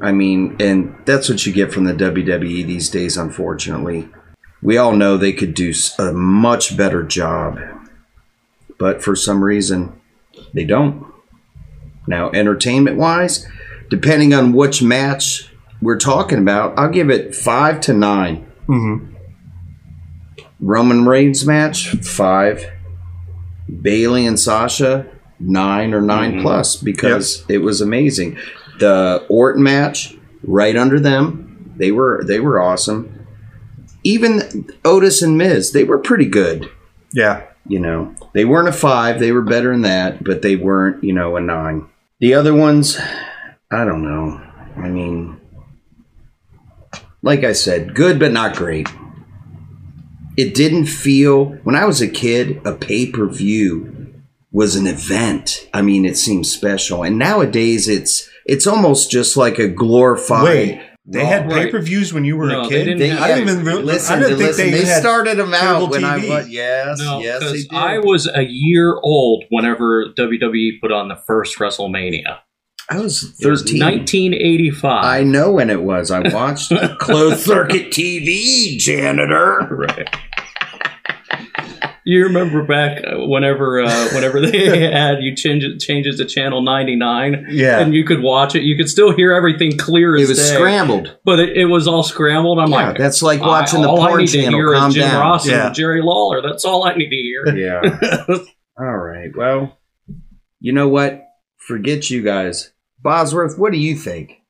I 0.00 0.12
mean, 0.12 0.56
and 0.60 0.94
that's 1.06 1.28
what 1.28 1.44
you 1.44 1.52
get 1.52 1.72
from 1.72 1.84
the 1.84 1.94
WWE 1.94 2.64
these 2.66 2.88
days, 2.88 3.16
unfortunately. 3.16 4.08
We 4.62 4.76
all 4.76 4.92
know 4.94 5.16
they 5.16 5.32
could 5.32 5.54
do 5.54 5.72
a 5.98 6.12
much 6.12 6.76
better 6.76 7.02
job, 7.02 7.58
but 8.78 9.02
for 9.02 9.16
some 9.16 9.42
reason, 9.42 9.98
they 10.52 10.64
don't. 10.64 11.04
Now, 12.06 12.30
entertainment 12.30 12.96
wise, 12.96 13.46
depending 13.90 14.34
on 14.34 14.52
which 14.52 14.82
match 14.82 15.50
we're 15.82 15.98
talking 15.98 16.38
about, 16.38 16.78
I'll 16.78 16.90
give 16.90 17.10
it 17.10 17.34
five 17.34 17.80
to 17.82 17.92
nine. 17.92 18.46
Mm-hmm. 18.68 19.13
Roman 20.64 21.06
Reigns 21.06 21.46
match, 21.46 21.90
five. 21.90 22.70
Bayley 23.82 24.26
and 24.26 24.38
Sasha, 24.38 25.06
nine 25.38 25.94
or 25.94 26.00
9 26.00 26.32
mm-hmm. 26.32 26.42
plus 26.42 26.76
because 26.76 27.44
it 27.48 27.58
was 27.58 27.80
amazing. 27.80 28.38
The 28.78 29.24
Orton 29.28 29.62
match, 29.62 30.16
right 30.42 30.76
under 30.76 30.98
them, 30.98 31.72
they 31.76 31.92
were 31.92 32.22
they 32.24 32.40
were 32.40 32.60
awesome. 32.60 33.26
Even 34.02 34.68
Otis 34.84 35.22
and 35.22 35.38
Miz, 35.38 35.72
they 35.72 35.84
were 35.84 35.98
pretty 35.98 36.26
good. 36.26 36.70
Yeah. 37.12 37.46
You 37.66 37.80
know, 37.80 38.14
they 38.34 38.44
weren't 38.44 38.68
a 38.68 38.72
five; 38.72 39.18
they 39.18 39.32
were 39.32 39.42
better 39.42 39.70
than 39.70 39.82
that, 39.82 40.22
but 40.22 40.42
they 40.42 40.56
weren't, 40.56 41.02
you 41.02 41.14
know, 41.14 41.36
a 41.36 41.40
nine. 41.40 41.88
The 42.20 42.34
other 42.34 42.54
ones, 42.54 42.98
I 43.70 43.84
don't 43.84 44.02
know. 44.02 44.40
I 44.76 44.88
mean, 44.88 45.40
like 47.22 47.42
I 47.42 47.52
said, 47.52 47.94
good 47.94 48.18
but 48.18 48.32
not 48.32 48.56
great. 48.56 48.88
It 50.36 50.54
didn't 50.54 50.86
feel 50.86 51.44
when 51.64 51.74
I 51.76 51.84
was 51.84 52.00
a 52.00 52.08
kid, 52.08 52.60
a 52.64 52.72
pay 52.72 53.06
per 53.10 53.26
view 53.28 54.12
was 54.52 54.76
an 54.76 54.86
event. 54.86 55.68
I 55.74 55.82
mean, 55.82 56.04
it 56.04 56.16
seemed 56.16 56.46
special, 56.46 57.02
and 57.02 57.18
nowadays 57.18 57.88
it's 57.88 58.28
it's 58.46 58.66
almost 58.66 59.10
just 59.10 59.36
like 59.36 59.58
a 59.58 59.68
glorified. 59.68 60.44
Wait. 60.44 60.80
They 61.06 61.26
had 61.26 61.50
pay 61.50 61.70
per 61.70 61.80
views 61.82 62.14
when 62.14 62.24
you 62.24 62.34
were 62.38 62.46
No, 62.46 62.62
a 62.62 62.62
they 62.64 62.68
kid. 62.70 62.84
didn't 62.84 62.98
They, 63.00 63.08
have- 63.08 63.20
I 63.20 63.28
didn't 63.34 63.48
even. 63.60 63.64
Re- 63.66 63.74
listen, 63.82 64.16
I 64.16 64.18
didn't 64.20 64.38
think 64.38 64.48
listen, 64.48 64.70
they, 64.70 64.78
they, 64.80 64.84
started 64.86 65.36
them 65.36 65.52
cable 65.52 65.66
out 65.66 65.90
when 65.90 66.02
I 66.04 66.16
was 66.16 66.48
yes, 66.48 66.98
No, 66.98 67.20
yes, 67.20 67.40
they 67.40 67.46
because 67.48 67.66
did. 67.68 67.76
I 67.76 67.98
was 67.98 68.26
a 68.34 68.42
year 68.48 68.98
old 69.02 69.44
whenever 69.50 70.06
WWE 70.18 70.80
put 70.80 70.92
on 70.92 71.08
the 71.08 71.16
first 71.26 71.58
WrestleMania. 71.58 72.38
I 72.90 72.98
was 72.98 73.34
It 73.40 73.48
was 73.48 73.62
thirteen. 73.62 73.80
1985. 73.82 75.04
I 75.04 75.22
know 75.24 75.52
when 75.52 75.70
it 75.70 75.82
was. 75.82 76.10
I 76.10 76.20
watched 76.32 76.70
closed 77.00 77.40
circuit 77.40 77.90
TV, 77.90 78.78
janitor. 78.78 79.66
Right. 79.70 80.08
You 82.06 82.24
remember 82.24 82.62
back 82.64 83.02
uh, 83.02 83.24
whenever 83.26 83.80
uh, 83.82 84.08
whenever 84.12 84.38
they 84.38 84.90
had 84.92 85.22
you 85.22 85.34
change 85.34 85.64
it 85.64 85.78
changes 85.78 86.18
to 86.18 86.26
channel 86.26 86.60
99 86.60 87.46
Yeah. 87.48 87.78
and 87.80 87.94
you 87.94 88.04
could 88.04 88.20
watch 88.22 88.54
it 88.54 88.62
you 88.62 88.76
could 88.76 88.90
still 88.90 89.16
hear 89.16 89.32
everything 89.32 89.78
clear 89.78 90.14
as 90.14 90.24
It 90.24 90.28
was 90.28 90.38
day, 90.38 90.54
scrambled. 90.54 91.16
but 91.24 91.38
it, 91.40 91.56
it 91.56 91.64
was 91.64 91.88
all 91.88 92.02
scrambled 92.02 92.58
I'm 92.58 92.70
Yeah, 92.70 92.88
like 92.88 92.98
that's 92.98 93.22
like 93.22 93.40
I- 93.40 93.46
watching 93.46 93.80
the 93.80 93.88
all 93.88 94.02
I 94.02 94.08
porn 94.10 94.26
channel. 94.26 94.50
hear 94.58 94.74
Calm 94.74 94.88
is 94.90 94.94
Jim 94.96 95.08
down. 95.08 95.20
Ross 95.22 95.46
Yeah. 95.48 95.66
and 95.68 95.74
Jerry 95.74 96.02
Lawler 96.02 96.42
that's 96.42 96.66
all 96.66 96.84
I 96.86 96.94
need 96.94 97.08
to 97.08 97.16
hear 97.16 97.56
Yeah. 97.56 98.36
All 98.78 98.96
right. 98.98 99.30
Well, 99.34 99.78
you 100.60 100.72
know 100.72 100.88
what? 100.88 101.22
Forget 101.56 102.10
you 102.10 102.20
guys. 102.22 102.72
Bozworth, 103.04 103.58
what 103.58 103.70
do 103.70 103.78
you 103.78 103.94
think? 103.94 104.40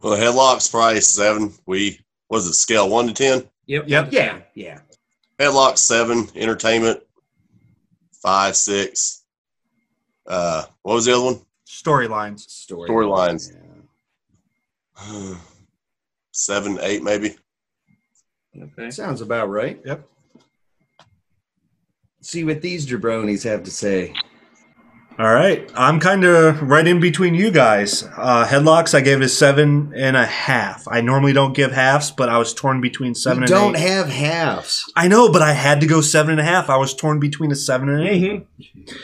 Well, 0.00 0.16
the 0.16 0.24
headlocks 0.24 0.70
price 0.70 1.08
seven. 1.08 1.52
We 1.66 2.00
was 2.30 2.46
it 2.46 2.54
scale 2.54 2.88
one 2.88 3.08
to 3.08 3.12
ten? 3.12 3.48
yep 3.66 3.84
Yep. 3.88 4.08
Yeah. 4.12 4.40
Yeah. 4.54 4.80
Headlock 5.40 5.76
seven. 5.76 6.28
Entertainment 6.36 7.00
five 8.22 8.56
six. 8.56 9.24
Uh, 10.26 10.66
what 10.82 10.94
was 10.94 11.06
the 11.06 11.14
other 11.14 11.24
one? 11.24 11.40
Storylines. 11.66 12.48
Story. 12.48 12.88
Storylines. 12.88 13.52
Yeah. 15.10 15.34
Seven 16.30 16.78
eight 16.82 17.02
maybe. 17.02 17.36
okay 18.62 18.90
Sounds 18.90 19.20
about 19.20 19.50
right. 19.50 19.80
Yep. 19.84 20.06
See 22.20 22.44
what 22.44 22.62
these 22.62 22.86
jabronis 22.86 23.42
have 23.42 23.64
to 23.64 23.70
say. 23.70 24.14
All 25.18 25.34
right, 25.34 25.68
I'm 25.74 25.98
kind 25.98 26.22
of 26.24 26.62
right 26.62 26.86
in 26.86 27.00
between 27.00 27.34
you 27.34 27.50
guys. 27.50 28.04
Uh, 28.16 28.46
headlocks, 28.46 28.94
I 28.94 29.00
gave 29.00 29.20
it 29.20 29.24
a 29.24 29.28
seven 29.28 29.92
and 29.96 30.16
a 30.16 30.24
half. 30.24 30.86
I 30.88 31.00
normally 31.00 31.32
don't 31.32 31.54
give 31.54 31.72
halves, 31.72 32.12
but 32.12 32.28
I 32.28 32.38
was 32.38 32.54
torn 32.54 32.80
between 32.80 33.16
seven 33.16 33.38
You 33.38 33.42
and 33.42 33.48
don't 33.48 33.76
eight. 33.76 33.88
have 33.88 34.08
halves. 34.08 34.84
I 34.94 35.08
know, 35.08 35.32
but 35.32 35.42
I 35.42 35.54
had 35.54 35.80
to 35.80 35.88
go 35.88 36.02
seven 36.02 36.30
and 36.30 36.40
a 36.40 36.44
half. 36.44 36.70
I 36.70 36.76
was 36.76 36.94
torn 36.94 37.18
between 37.18 37.50
a 37.50 37.56
seven 37.56 37.88
and 37.88 38.00
an 38.02 38.06
8 38.06 38.22
Mm-hmm. 38.22 38.94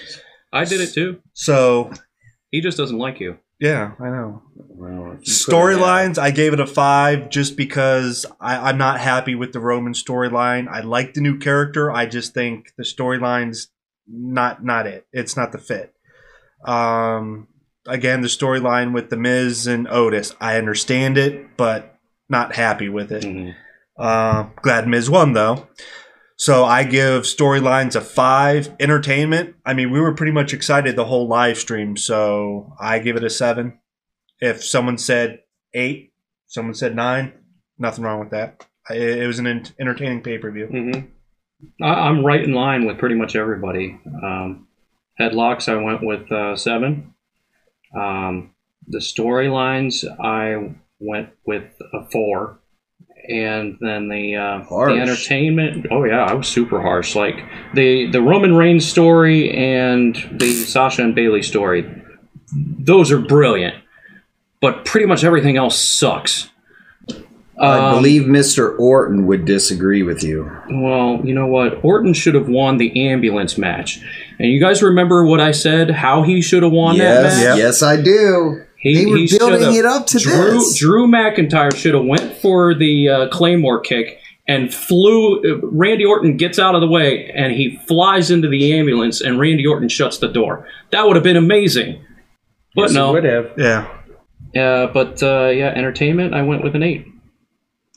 I 0.52 0.64
did 0.64 0.80
it 0.80 0.92
too. 0.94 1.20
So 1.32 1.90
He 2.52 2.60
just 2.60 2.78
doesn't 2.78 2.98
like 2.98 3.18
you. 3.18 3.38
yeah, 3.58 3.94
I 3.98 4.04
know. 4.04 4.42
Well, 4.54 5.16
Storylines, 5.22 6.16
I 6.16 6.30
gave 6.30 6.52
it 6.52 6.60
a 6.60 6.66
five 6.66 7.28
just 7.28 7.56
because 7.56 8.24
I, 8.40 8.68
I'm 8.68 8.78
not 8.78 9.00
happy 9.00 9.34
with 9.34 9.52
the 9.52 9.58
Roman 9.60 9.94
storyline. 9.94 10.68
I 10.68 10.80
like 10.82 11.14
the 11.14 11.20
new 11.20 11.38
character. 11.38 11.90
I 11.90 12.06
just 12.06 12.34
think 12.34 12.72
the 12.78 12.84
storyline's 12.84 13.68
not 14.06 14.62
not 14.64 14.86
it. 14.86 15.06
It's 15.12 15.36
not 15.36 15.50
the 15.50 15.58
fit. 15.58 15.90
Um, 16.64 17.48
again, 17.86 18.20
the 18.20 18.28
storyline 18.28 18.92
with 18.92 19.10
the 19.10 19.16
Miz 19.16 19.66
and 19.66 19.86
Otis, 19.88 20.34
I 20.40 20.56
understand 20.56 21.18
it, 21.18 21.56
but 21.56 21.98
not 22.28 22.54
happy 22.56 22.88
with 22.88 23.12
it. 23.12 23.22
Mhm. 23.24 23.54
Uh, 23.98 24.44
glad 24.62 24.88
Miz 24.88 25.08
won 25.08 25.32
though. 25.34 25.68
So 26.36 26.64
I 26.64 26.82
give 26.82 27.22
storylines 27.22 27.94
a 27.94 28.00
five. 28.00 28.74
Entertainment. 28.80 29.54
I 29.64 29.72
mean, 29.74 29.92
we 29.92 30.00
were 30.00 30.14
pretty 30.14 30.32
much 30.32 30.52
excited 30.52 30.96
the 30.96 31.04
whole 31.04 31.28
live 31.28 31.58
stream, 31.58 31.96
so 31.96 32.72
I 32.80 32.98
give 32.98 33.16
it 33.16 33.22
a 33.24 33.30
seven. 33.30 33.78
If 34.40 34.64
someone 34.64 34.98
said 34.98 35.40
eight, 35.74 36.12
someone 36.48 36.74
said 36.74 36.96
nine, 36.96 37.32
nothing 37.78 38.02
wrong 38.04 38.18
with 38.18 38.30
that. 38.30 38.66
It 38.90 39.26
was 39.26 39.38
an 39.38 39.46
entertaining 39.78 40.22
pay 40.22 40.38
per 40.38 40.50
view. 40.50 40.66
Mm-hmm. 40.66 41.84
I'm 41.84 42.24
right 42.26 42.42
in 42.42 42.52
line 42.52 42.84
with 42.84 42.98
pretty 42.98 43.14
much 43.14 43.36
everybody. 43.36 43.98
Um, 44.22 44.66
headlocks, 45.20 45.68
I 45.68 45.76
went 45.82 46.02
with 46.04 46.30
uh, 46.32 46.56
seven. 46.56 47.14
Um, 47.96 48.54
the 48.86 48.98
storylines, 48.98 50.04
I 50.20 50.74
went 50.98 51.30
with 51.46 51.64
a 51.92 52.08
four. 52.10 52.58
And 53.26 53.78
then 53.80 54.10
the 54.10 54.36
uh, 54.36 54.64
the 54.68 55.00
entertainment. 55.00 55.86
Oh 55.90 56.04
yeah, 56.04 56.24
I 56.26 56.34
was 56.34 56.46
super 56.46 56.82
harsh. 56.82 57.14
Like 57.14 57.36
the 57.72 58.06
the 58.10 58.20
Roman 58.20 58.54
Reigns 58.54 58.86
story 58.86 59.50
and 59.50 60.14
the 60.32 60.52
Sasha 60.52 61.02
and 61.04 61.14
Bayley 61.14 61.40
story. 61.40 61.90
Those 62.54 63.10
are 63.10 63.18
brilliant, 63.18 63.76
but 64.60 64.84
pretty 64.84 65.06
much 65.06 65.24
everything 65.24 65.56
else 65.56 65.78
sucks. 65.80 66.50
I 67.58 67.78
Um, 67.78 67.94
believe 67.94 68.22
Mr. 68.24 68.78
Orton 68.78 69.26
would 69.26 69.46
disagree 69.46 70.02
with 70.02 70.22
you. 70.22 70.50
well, 70.68 71.22
you 71.24 71.32
know 71.34 71.46
what? 71.46 71.82
Orton 71.82 72.12
should 72.12 72.34
have 72.34 72.48
won 72.50 72.76
the 72.76 73.08
ambulance 73.08 73.56
match. 73.56 74.00
And 74.38 74.48
you 74.50 74.60
guys 74.60 74.82
remember 74.82 75.24
what 75.24 75.40
I 75.40 75.52
said? 75.52 75.90
How 75.90 76.22
he 76.22 76.40
should 76.42 76.62
have 76.62 76.72
won 76.72 76.98
that 76.98 77.22
yes, 77.22 77.44
match? 77.44 77.58
yes, 77.58 77.82
I 77.82 78.00
do. 78.00 78.62
He- 78.78 78.94
they 78.96 79.06
were 79.06 79.16
he 79.16 79.38
building 79.38 79.74
it 79.74 79.84
up 79.86 80.06
to 80.08 80.18
Drew, 80.18 80.52
this. 80.52 80.76
Drew 80.78 81.06
McIntyre 81.06 81.74
should 81.74 81.94
have 81.94 82.04
went 82.04 82.34
for 82.38 82.74
the 82.74 83.08
uh, 83.08 83.28
Claymore 83.28 83.80
kick 83.80 84.18
and 84.46 84.72
flew. 84.74 85.38
Uh, 85.40 85.66
Randy 85.68 86.04
Orton 86.04 86.36
gets 86.36 86.58
out 86.58 86.74
of 86.74 86.80
the 86.82 86.86
way 86.88 87.30
and 87.34 87.52
he 87.52 87.78
flies 87.88 88.30
into 88.30 88.46
the 88.48 88.74
ambulance, 88.74 89.20
and 89.22 89.38
Randy 89.40 89.66
Orton 89.66 89.88
shuts 89.88 90.18
the 90.18 90.28
door. 90.28 90.66
That 90.90 91.06
would 91.06 91.16
have 91.16 91.22
been 91.24 91.36
amazing. 91.38 92.04
But 92.74 92.92
no. 92.92 93.12
would 93.12 93.24
have. 93.24 93.52
Yeah, 93.56 93.86
Uh, 94.54 94.88
but 94.88 95.22
uh, 95.22 95.46
yeah, 95.48 95.68
entertainment. 95.68 96.34
I 96.34 96.42
went 96.42 96.62
with 96.64 96.74
an 96.74 96.82
eight. 96.82 97.06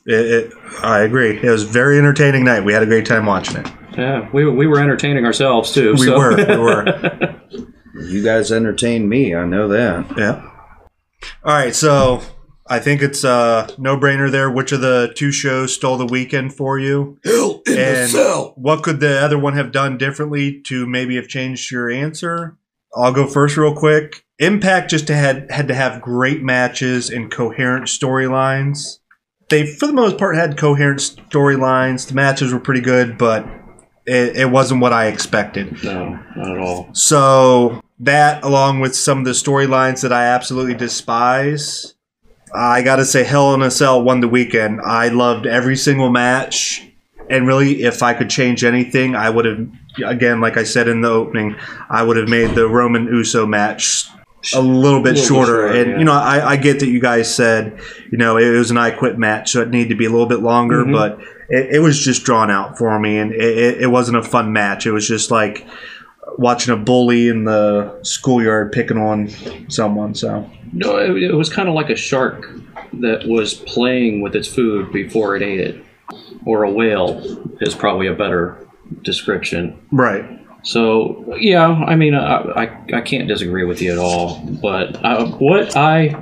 it, 0.06 0.14
it, 0.46 0.54
I 0.84 1.00
agree. 1.02 1.38
It 1.42 1.50
was 1.50 1.64
very 1.64 1.98
entertaining 1.98 2.46
night. 2.46 2.64
We 2.64 2.72
had 2.74 2.84
a 2.84 2.86
great 2.86 3.06
time 3.06 3.26
watching 3.26 3.58
it. 3.58 3.68
Yeah, 3.98 4.30
we, 4.32 4.50
we 4.50 4.68
were 4.68 4.80
entertaining 4.80 5.26
ourselves 5.26 5.72
too. 5.72 5.94
We 5.94 6.06
so. 6.06 6.18
were, 6.18 6.36
we 6.36 6.44
were. 6.58 7.42
You 8.00 8.24
guys 8.24 8.52
entertained 8.52 9.10
me. 9.10 9.34
I 9.34 9.46
know 9.46 9.68
that. 9.70 10.18
Yeah. 10.18 10.52
All 11.44 11.54
right, 11.54 11.74
so 11.74 12.22
I 12.68 12.80
think 12.80 13.02
it's 13.02 13.24
a 13.24 13.68
no-brainer 13.78 14.30
there. 14.30 14.52
Which 14.52 14.72
of 14.72 14.82
the 14.82 15.12
two 15.16 15.32
shows 15.32 15.74
stole 15.74 15.98
the 15.98 16.06
weekend 16.06 16.54
for 16.54 16.78
you? 16.78 17.18
Hell 17.24 17.62
in 17.66 17.78
And 17.78 18.54
what 18.56 18.84
could 18.84 19.00
the 19.00 19.20
other 19.20 19.38
one 19.38 19.54
have 19.54 19.72
done 19.72 19.98
differently 19.98 20.62
to 20.68 20.86
maybe 20.86 21.16
have 21.16 21.28
changed 21.28 21.72
your 21.72 21.90
answer? 21.90 22.58
I'll 22.96 23.14
go 23.14 23.28
first 23.28 23.58
real 23.58 23.76
quick. 23.76 24.26
Impact 24.40 24.92
just 24.92 25.08
had 25.08 25.50
had 25.52 25.68
to 25.68 25.74
have 25.74 26.02
great 26.02 26.44
matches 26.44 27.10
and 27.10 27.32
coherent 27.32 27.86
storylines. 27.86 29.00
They, 29.50 29.66
for 29.66 29.88
the 29.88 29.94
most 29.94 30.18
part, 30.18 30.36
had 30.36 30.58
coherent 30.58 31.00
storylines. 31.00 32.08
The 32.08 32.14
matches 32.14 32.54
were 32.54 32.60
pretty 32.60 32.82
good, 32.82 33.18
but 33.18 33.48
it, 34.08 34.38
it 34.38 34.50
wasn't 34.50 34.82
what 34.82 34.94
I 34.94 35.08
expected. 35.08 35.84
no, 35.84 36.18
not 36.36 36.52
at 36.52 36.58
all. 36.58 36.90
So 36.94 37.82
that, 38.00 38.44
along 38.44 38.80
with 38.80 38.96
some 38.96 39.20
of 39.20 39.26
the 39.26 39.32
storylines 39.32 40.02
that 40.02 40.14
I 40.14 40.26
absolutely 40.26 40.76
despise, 40.76 41.94
I 42.56 42.82
gotta 42.82 43.06
say, 43.06 43.24
Hell 43.24 43.54
in 43.54 43.62
a 43.62 43.70
Cell 43.70 44.02
won 44.02 44.22
the 44.22 44.28
weekend. 44.30 44.80
I 44.82 45.10
loved 45.10 45.46
every 45.46 45.76
single 45.76 46.10
match, 46.10 46.88
and 47.30 47.46
really, 47.46 47.84
if 47.84 48.02
I 48.02 48.14
could 48.14 48.30
change 48.30 48.64
anything, 48.64 49.16
I 49.16 49.30
would 49.30 49.46
have. 49.46 49.68
Again, 50.06 50.40
like 50.40 50.58
I 50.58 50.64
said 50.64 50.88
in 50.88 51.02
the 51.02 51.10
opening, 51.10 51.56
I 51.90 52.04
would 52.04 52.18
have 52.18 52.30
made 52.30 52.54
the 52.54 52.68
Roman 52.68 53.06
Uso 53.08 53.48
match 53.48 54.08
a 54.56 54.62
little 54.62 55.02
bit 55.02 55.18
shorter. 55.18 55.68
short, 55.68 55.76
and 55.76 55.92
yeah. 55.92 55.98
you 56.00 56.04
know, 56.06 56.14
I, 56.14 56.52
I 56.52 56.56
get 56.58 56.80
that 56.82 56.88
you 56.90 57.00
guys 57.00 57.34
said, 57.34 57.80
you 58.12 58.18
know, 58.18 58.38
it 58.38 58.50
was 58.58 58.72
an 58.72 58.78
I 58.78 58.92
Quit 58.92 59.18
match, 59.18 59.52
so 59.52 59.62
it 59.62 59.70
needed 59.70 59.90
to 59.90 59.96
be 59.96 60.06
a 60.06 60.10
little 60.10 60.26
bit 60.28 60.40
longer, 60.42 60.84
Mhm. 60.86 60.92
but 60.94 61.20
it, 61.50 61.76
it 61.76 61.80
was 61.80 62.00
just 62.00 62.24
drawn 62.24 62.50
out 62.52 62.78
for 62.78 63.00
me, 63.00 63.18
and 63.18 63.32
it, 63.34 63.58
it, 63.58 63.82
it 63.84 63.88
wasn't 63.88 64.18
a 64.18 64.24
fun 64.24 64.52
match. 64.54 64.86
It 64.86 64.92
was 64.92 65.08
just 65.08 65.32
like 65.32 65.66
watching 66.38 66.74
a 66.74 66.78
bully 66.78 67.30
in 67.30 67.46
the 67.46 68.00
schoolyard 68.04 68.72
picking 68.72 68.98
on 68.98 69.30
someone. 69.70 70.14
So 70.14 70.50
No, 70.74 70.98
it, 70.98 71.24
it 71.24 71.34
was 71.34 71.50
kind 71.50 71.68
of 71.70 71.74
like 71.76 71.90
a 71.90 71.96
shark 71.96 72.50
that 72.94 73.28
was 73.28 73.54
playing 73.54 74.22
with 74.22 74.36
its 74.36 74.48
food 74.48 74.92
before 74.92 75.36
it 75.36 75.42
ate 75.42 75.60
it, 75.60 75.84
or 76.46 76.64
a 76.64 76.72
whale 76.72 77.22
is 77.62 77.74
probably 77.76 78.08
a 78.08 78.14
better 78.14 78.58
description. 79.04 79.78
right, 79.92 80.26
So 80.68 81.34
yeah, 81.40 81.66
I 81.66 81.96
mean, 81.96 82.14
I, 82.14 82.42
I, 82.42 82.98
I 82.98 83.02
can't 83.02 83.26
disagree 83.26 83.64
with 83.64 83.82
you 83.82 83.94
at 83.94 83.98
all. 83.98 84.42
But 84.62 85.04
uh, 85.04 85.26
what 85.28 85.78
I 85.78 86.14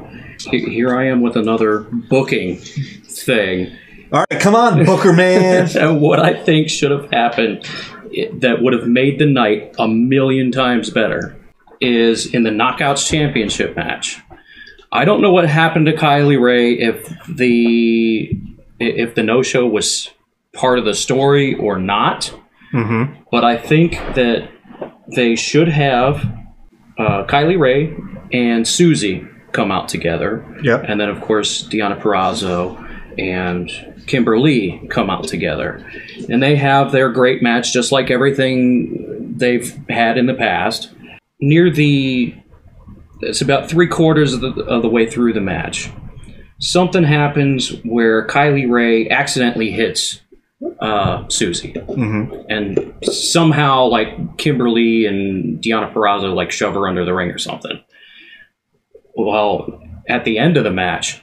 here 0.52 0.96
I 0.96 1.08
am 1.08 1.22
with 1.22 1.36
another 1.36 1.80
booking 1.80 2.58
thing. 2.58 3.76
all 4.14 4.24
right, 4.30 4.40
come 4.40 4.54
on, 4.54 4.86
Booker 4.86 5.14
man. 5.14 5.68
And 5.76 6.00
what 6.00 6.20
I 6.20 6.44
think 6.44 6.70
should 6.70 6.92
have 6.92 7.10
happened 7.12 7.68
that 8.34 8.62
would 8.62 8.74
have 8.74 8.88
made 8.88 9.18
the 9.18 9.26
night 9.26 9.74
a 9.80 9.88
million 9.88 10.52
times 10.52 10.92
better 10.92 11.36
is 11.82 12.28
in 12.28 12.44
the 12.44 12.52
Knockouts 12.52 13.10
Championship 13.10 13.76
match. 13.76 14.22
I 14.92 15.06
don't 15.06 15.22
know 15.22 15.32
what 15.32 15.50
happened 15.50 15.88
to 15.88 15.94
Kylie 15.94 16.40
Rae 16.40 16.74
if 16.74 17.12
the 17.28 18.40
if 18.80 19.16
the 19.16 19.24
no 19.24 19.42
show 19.42 19.66
was 19.66 20.12
part 20.54 20.78
of 20.78 20.86
the 20.86 20.94
story 20.94 21.56
or 21.56 21.80
not, 21.80 22.32
hmm 22.84 23.04
but 23.32 23.44
I 23.44 23.58
think 23.58 23.94
that 24.16 24.50
they 25.14 25.36
should 25.36 25.68
have 25.68 26.24
uh, 26.98 27.26
Kylie 27.26 27.60
Rae 27.60 27.94
and 28.32 28.68
Susie 28.68 29.28
come 29.52 29.72
out 29.72 29.90
together. 29.90 30.46
Yep. 30.64 30.86
And 30.88 31.00
then, 31.00 31.10
of 31.10 31.22
course, 31.22 31.68
Deonna 31.68 32.00
Purrazzo 32.00 32.82
and 33.18 33.70
Kimber 34.08 34.40
Lee 34.40 34.88
come 34.90 35.10
out 35.10 35.26
together. 35.26 35.86
And 36.30 36.42
they 36.42 36.56
have 36.56 36.92
their 36.92 37.10
great 37.10 37.42
match, 37.42 37.74
just 37.74 37.92
like 37.92 38.12
everything 38.12 39.36
they've 39.38 39.74
had 39.90 40.18
in 40.18 40.26
the 40.26 40.34
past. 40.34 40.92
Near 41.40 41.70
the. 41.70 42.36
It's 43.22 43.42
about 43.42 43.70
three 43.70 43.88
quarters 43.88 44.34
of 44.34 44.42
the, 44.42 44.64
of 44.66 44.82
the 44.82 44.90
way 44.90 45.10
through 45.10 45.34
the 45.34 45.42
match. 45.42 45.90
Something 46.60 47.04
happens 47.04 47.70
where 47.84 48.28
Kylie 48.28 48.70
Rae 48.70 49.10
accidentally 49.10 49.72
hits 49.72 50.22
uh, 50.80 51.28
Susie. 51.30 51.72
hmm 51.74 52.34
And 52.50 52.94
somehow, 53.04 53.86
like, 53.86 54.38
Kimber 54.38 54.70
Lee 54.70 55.06
and 55.06 55.62
Deonna 55.64 55.94
Purrazzo, 55.94 56.34
like, 56.34 56.52
shove 56.52 56.74
her 56.74 56.88
under 56.88 57.06
the 57.06 57.14
ring 57.14 57.30
or 57.32 57.38
something. 57.38 57.80
Well, 59.16 59.82
at 60.08 60.26
the 60.26 60.38
end 60.38 60.58
of 60.58 60.64
the 60.64 60.72
match, 60.72 61.22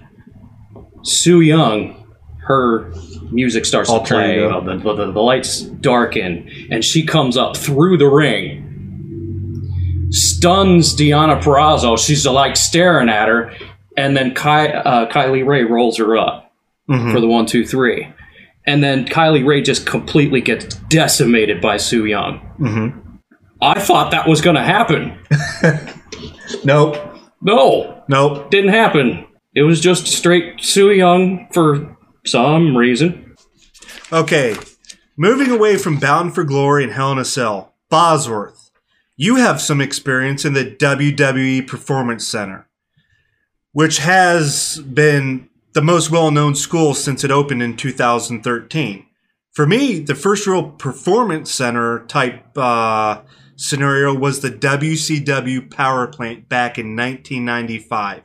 Su 1.03 1.41
Yung, 1.41 1.99
her 2.45 2.93
music 3.31 3.65
starts 3.65 3.89
to 3.89 3.97
Alter 3.97 4.15
play, 4.15 4.37
ego. 4.37 4.61
the, 4.61 4.77
the, 4.95 5.13
the 5.13 5.21
lights 5.21 5.61
darken, 5.61 6.49
and 6.71 6.85
she 6.85 7.05
comes 7.05 7.37
up 7.37 7.57
through 7.57 7.99
the 7.99 8.09
ring, 8.09 8.59
stuns 10.11 10.95
Deonna 10.97 11.41
Purrazzo. 11.41 11.99
She's 11.99 12.27
like 12.27 12.57
staring 12.57 13.09
at 13.09 13.29
her, 13.29 13.53
and 13.97 14.17
then 14.17 14.35
Ky, 14.35 14.69
uh, 14.73 15.07
Kylie 15.09 15.47
Rae 15.47 15.63
rolls 15.65 15.99
her 15.99 16.17
up 16.17 16.53
hmm 16.89 17.13
for 17.13 17.21
the 17.21 17.29
one, 17.29 17.47
two, 17.47 17.65
three. 17.67 18.09
And 18.67 18.83
then 18.83 19.05
Kylie 19.07 19.45
Rae 19.47 19.61
just 19.63 19.87
completely 19.87 20.41
gets 20.41 20.77
decimated 20.89 21.61
by 21.61 21.77
Su 21.79 22.05
Yung. 22.07 22.39
hmm 22.59 22.89
I 23.61 23.81
thought 23.81 24.11
that 24.11 24.27
was 24.29 24.41
going 24.41 24.57
to 24.57 24.63
happen. 24.63 25.17
Nope, 26.65 26.97
No, 27.41 28.03
nope. 28.09 28.51
didn't 28.51 28.71
happen. 28.73 29.27
It 29.55 29.63
was 29.63 29.81
just 29.81 30.07
straight 30.07 30.61
Su 30.63 30.91
Yung 30.91 31.49
for 31.53 31.97
some 32.27 32.77
reason. 32.77 33.35
Okay, 34.13 34.57
moving 35.17 35.51
away 35.51 35.77
from 35.79 35.99
Bound 35.99 36.35
for 36.35 36.45
Glory 36.45 36.85
and 36.85 36.93
Hell 36.93 37.13
in 37.13 37.19
a 37.19 37.25
Cell, 37.25 37.75
Bozworth. 37.91 38.71
you 39.17 39.37
have 39.37 39.61
some 39.61 39.81
experience 39.81 40.45
in 40.45 40.53
the 40.55 40.65
WWE 40.65 41.67
Performance 41.67 42.27
Center, 42.27 42.69
which 43.73 43.99
has 43.99 44.79
been 44.93 45.49
the 45.73 45.83
most 45.83 46.11
well 46.11 46.31
known 46.31 46.55
school 46.55 46.95
since 46.95 47.25
it 47.25 47.31
opened 47.31 47.63
in 47.63 47.77
2013. 47.77 49.07
For 49.53 49.67
me, 49.67 49.99
the 49.99 50.15
first 50.15 50.47
real 50.47 50.71
performance 50.71 51.51
center 51.51 52.07
type 52.07 52.57
uh, 52.57 53.23
scenario 53.57 54.15
was 54.15 54.41
the 54.41 54.51
WCW 54.51 55.71
Power 55.71 56.07
Plant 56.07 56.49
back 56.49 56.79
in 56.79 56.97
1995. 56.97 58.23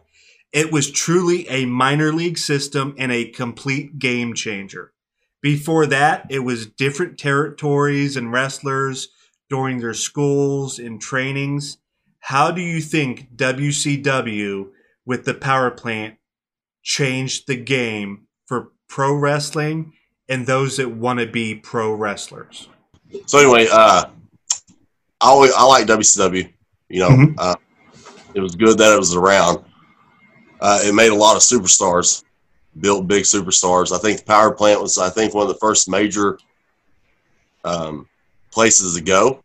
It 0.53 0.71
was 0.71 0.89
truly 0.89 1.47
a 1.49 1.65
minor 1.65 2.13
league 2.13 2.37
system 2.37 2.95
and 2.97 3.11
a 3.11 3.29
complete 3.29 3.99
game 3.99 4.33
changer. 4.33 4.93
Before 5.41 5.85
that, 5.85 6.25
it 6.29 6.39
was 6.39 6.65
different 6.65 7.17
territories 7.17 8.17
and 8.17 8.31
wrestlers 8.31 9.09
during 9.49 9.79
their 9.79 9.93
schools 9.93 10.79
and 10.79 10.99
trainings. 10.99 11.77
How 12.19 12.51
do 12.51 12.61
you 12.61 12.81
think 12.81 13.35
WCW 13.35 14.69
with 15.05 15.25
the 15.25 15.33
power 15.33 15.71
plant 15.71 16.17
changed 16.87 17.47
the 17.47 17.55
game 17.57 18.25
for 18.45 18.71
pro 18.87 19.13
wrestling 19.13 19.91
and 20.29 20.47
those 20.47 20.77
that 20.77 20.89
want 20.89 21.19
to 21.19 21.27
be 21.27 21.53
pro 21.53 21.91
wrestlers? 21.91 22.69
So 23.25 23.39
anyway, 23.39 23.67
uh, 23.69 24.05
I 25.19 25.27
always, 25.27 25.51
I 25.53 25.63
like 25.65 25.85
WCW. 25.85 26.49
You 26.87 26.99
know, 27.01 27.09
Mhm. 27.09 27.35
uh, 27.37 27.55
it 28.33 28.39
was 28.39 28.55
good 28.55 28.77
that 28.77 28.93
it 28.93 28.97
was 28.97 29.13
around. 29.13 29.65
Uh, 30.61 30.79
it 30.81 30.95
made 30.95 31.11
a 31.11 31.15
lot 31.15 31.35
of 31.35 31.41
superstars, 31.41 32.23
built 32.79 33.05
big 33.05 33.23
superstars. 33.25 33.91
I 33.91 33.99
think 33.99 34.19
the 34.19 34.25
power 34.25 34.51
plant 34.51 34.81
was, 34.81 34.97
I 34.97 35.09
think, 35.09 35.33
one 35.33 35.45
of 35.45 35.49
the 35.49 35.59
first 35.59 35.89
major 35.89 36.39
um, 37.65 38.07
places 38.49 38.95
to 38.95 39.01
go, 39.01 39.43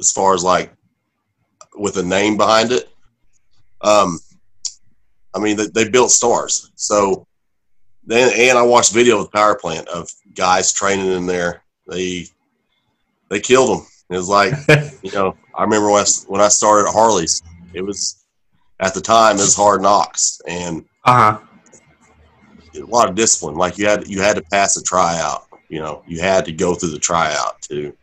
as 0.00 0.10
far 0.10 0.34
as 0.34 0.42
like 0.42 0.72
with 1.76 1.96
a 1.96 2.02
name 2.02 2.36
behind 2.36 2.72
it. 2.72 2.92
Um, 3.82 4.18
I 5.34 5.38
mean, 5.38 5.56
they, 5.56 5.66
they 5.68 5.88
built 5.88 6.10
stars. 6.10 6.70
So 6.74 7.26
then, 8.04 8.32
and 8.36 8.58
I 8.58 8.62
watched 8.62 8.92
video 8.92 9.18
of 9.18 9.24
the 9.26 9.30
power 9.30 9.54
plant 9.54 9.88
of 9.88 10.10
guys 10.34 10.72
training 10.72 11.12
in 11.12 11.26
there. 11.26 11.62
They 11.88 12.26
they 13.28 13.40
killed 13.40 13.78
them. 13.78 13.86
It 14.10 14.16
was 14.16 14.28
like 14.28 14.52
you 15.02 15.12
know, 15.12 15.36
I 15.54 15.62
remember 15.64 15.90
when 15.90 16.02
I, 16.02 16.06
when 16.26 16.40
I 16.40 16.48
started 16.48 16.88
at 16.88 16.92
Harley's, 16.94 17.42
it 17.72 17.82
was 17.82 18.24
at 18.80 18.94
the 18.94 19.00
time 19.00 19.36
it 19.36 19.40
was 19.40 19.54
hard 19.56 19.80
knocks 19.82 20.40
and 20.46 20.84
Uh 21.04 21.38
huh. 21.38 21.40
a 22.76 22.80
lot 22.86 23.08
of 23.08 23.14
discipline. 23.14 23.54
Like 23.56 23.78
you 23.78 23.86
had 23.86 24.06
you 24.08 24.20
had 24.20 24.36
to 24.36 24.42
pass 24.42 24.76
a 24.76 24.82
tryout. 24.82 25.46
You 25.68 25.78
know, 25.80 26.02
you 26.06 26.20
had 26.20 26.44
to 26.44 26.52
go 26.52 26.74
through 26.74 26.90
the 26.90 26.98
tryout 26.98 27.62
to 27.62 27.96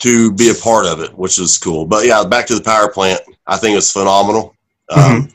to 0.00 0.32
be 0.32 0.50
a 0.50 0.54
part 0.54 0.86
of 0.86 1.00
it, 1.00 1.16
which 1.18 1.38
is 1.38 1.58
cool. 1.58 1.84
But 1.84 2.06
yeah, 2.06 2.24
back 2.24 2.46
to 2.46 2.54
the 2.54 2.62
power 2.62 2.90
plant. 2.90 3.20
I 3.46 3.56
think 3.56 3.76
it's 3.76 3.90
phenomenal. 3.90 4.54
Um, 4.90 5.28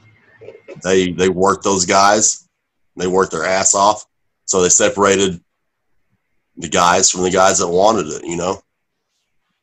they 0.82 1.11
they 1.11 1.30
worked 1.30 1.63
those 1.63 1.86
guys. 1.86 2.47
They 2.95 3.07
worked 3.07 3.32
their 3.32 3.45
ass 3.45 3.76
off. 3.76 4.05
So 4.45 4.61
they 4.61 4.69
separated 4.69 5.41
the 6.57 6.69
guys 6.69 7.09
from 7.09 7.24
the 7.24 7.32
guys 7.32 7.59
that 7.59 7.67
wanted 7.67 8.07
it. 8.07 8.26
You 8.26 8.38
know. 8.38 8.61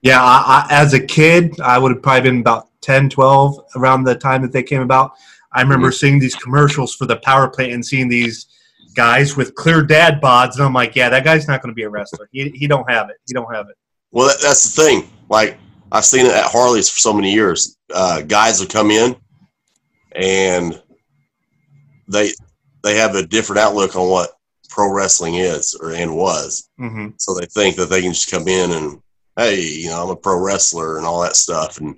Yeah, 0.02 0.22
I, 0.22 0.66
I, 0.70 0.74
as 0.82 0.94
a 0.94 1.00
kid, 1.00 1.61
I 1.61 1.78
would 1.78 1.92
have 1.92 2.02
probably 2.02 2.30
been 2.30 2.40
about 2.40 2.68
10, 2.80 3.11
12 3.11 3.58
around 3.76 4.04
the 4.04 4.14
time 4.14 4.40
that 4.40 4.50
they 4.50 4.62
came 4.62 4.80
about. 4.80 5.12
I 5.52 5.61
remember 5.61 5.92
seeing 5.92 6.18
these 6.18 6.34
commercials 6.34 6.94
for 6.94 7.04
the 7.04 7.16
power 7.16 7.48
plant 7.48 7.72
and 7.72 7.84
seeing 7.84 8.08
these 8.08 8.46
guys 8.94 9.36
with 9.36 9.54
clear 9.54 9.82
dad 9.82 10.20
bods, 10.22 10.54
and 10.54 10.64
I'm 10.64 10.72
like, 10.72 10.96
yeah, 10.96 11.08
that 11.08 11.24
guy's 11.24 11.48
not 11.48 11.61
going 11.61 11.70
to 11.70 11.74
be 11.74 11.82
a 11.82 11.90
wrestler. 11.90 12.28
He, 12.32 12.50
he 12.50 12.66
don't 12.66 12.90
have 12.90 13.11
it. 13.11 13.16
He 13.26 13.34
don't 13.34 13.52
have 13.54 13.68
it. 13.68 13.76
Well, 14.11 14.28
that, 14.28 14.40
that's 14.40 14.74
the 14.74 14.82
thing. 14.82 15.11
Like 15.28 15.58
I've 15.92 16.04
seen 16.04 16.26
it 16.26 16.32
at 16.32 16.50
Harley's 16.50 16.88
for 16.88 16.98
so 16.98 17.12
many 17.12 17.32
years. 17.32 17.76
Uh, 17.92 18.22
guys 18.22 18.61
will 18.61 18.68
come 18.68 18.90
in, 18.90 19.16
and 20.12 20.80
they 22.11 22.32
they 22.82 22.96
have 22.96 23.14
a 23.14 23.26
different 23.26 23.61
outlook 23.61 23.94
on 23.96 24.08
what 24.08 24.30
pro 24.68 24.92
wrestling 24.92 25.34
is 25.34 25.74
or 25.80 25.92
and 25.92 26.14
was. 26.16 26.68
hmm 26.78 27.08
So 27.18 27.34
they 27.34 27.46
think 27.46 27.76
that 27.76 27.86
they 27.90 28.02
can 28.02 28.12
just 28.12 28.30
come 28.30 28.48
in 28.48 28.70
and 28.72 29.00
hey, 29.36 29.61
you 29.62 29.88
know, 29.88 30.02
I'm 30.02 30.11
a 30.11 30.16
pro 30.16 30.38
wrestler 30.38 30.96
and 30.98 31.06
all 31.06 31.22
that 31.22 31.36
stuff, 31.36 31.78
and 31.78 31.96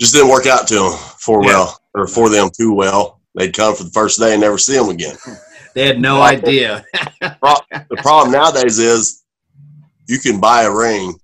just 0.00 0.14
didn't 0.14 0.30
work 0.30 0.46
out 0.46 0.68
to 0.68 0.74
them 0.74 0.92
for 1.18 1.42
Yeah. 1.42 1.48
well 1.48 1.80
or 1.94 2.06
for 2.06 2.28
them 2.28 2.48
too 2.56 2.72
well. 2.72 3.20
They'd 3.34 3.54
come 3.56 3.74
for 3.74 3.84
the 3.84 3.90
first 3.90 4.18
day 4.18 4.32
and 4.32 4.40
never 4.40 4.58
see 4.58 4.76
them 4.76 4.88
again. 4.90 5.16
They 5.74 5.86
had 5.86 6.00
no 6.00 6.22
idea. 6.22 6.84
the 7.20 7.98
problem 8.02 8.32
nowadays 8.32 8.78
is 8.80 9.22
you 10.08 10.18
can 10.18 10.40
buy 10.40 10.62
a 10.62 10.74
ring, 10.74 11.14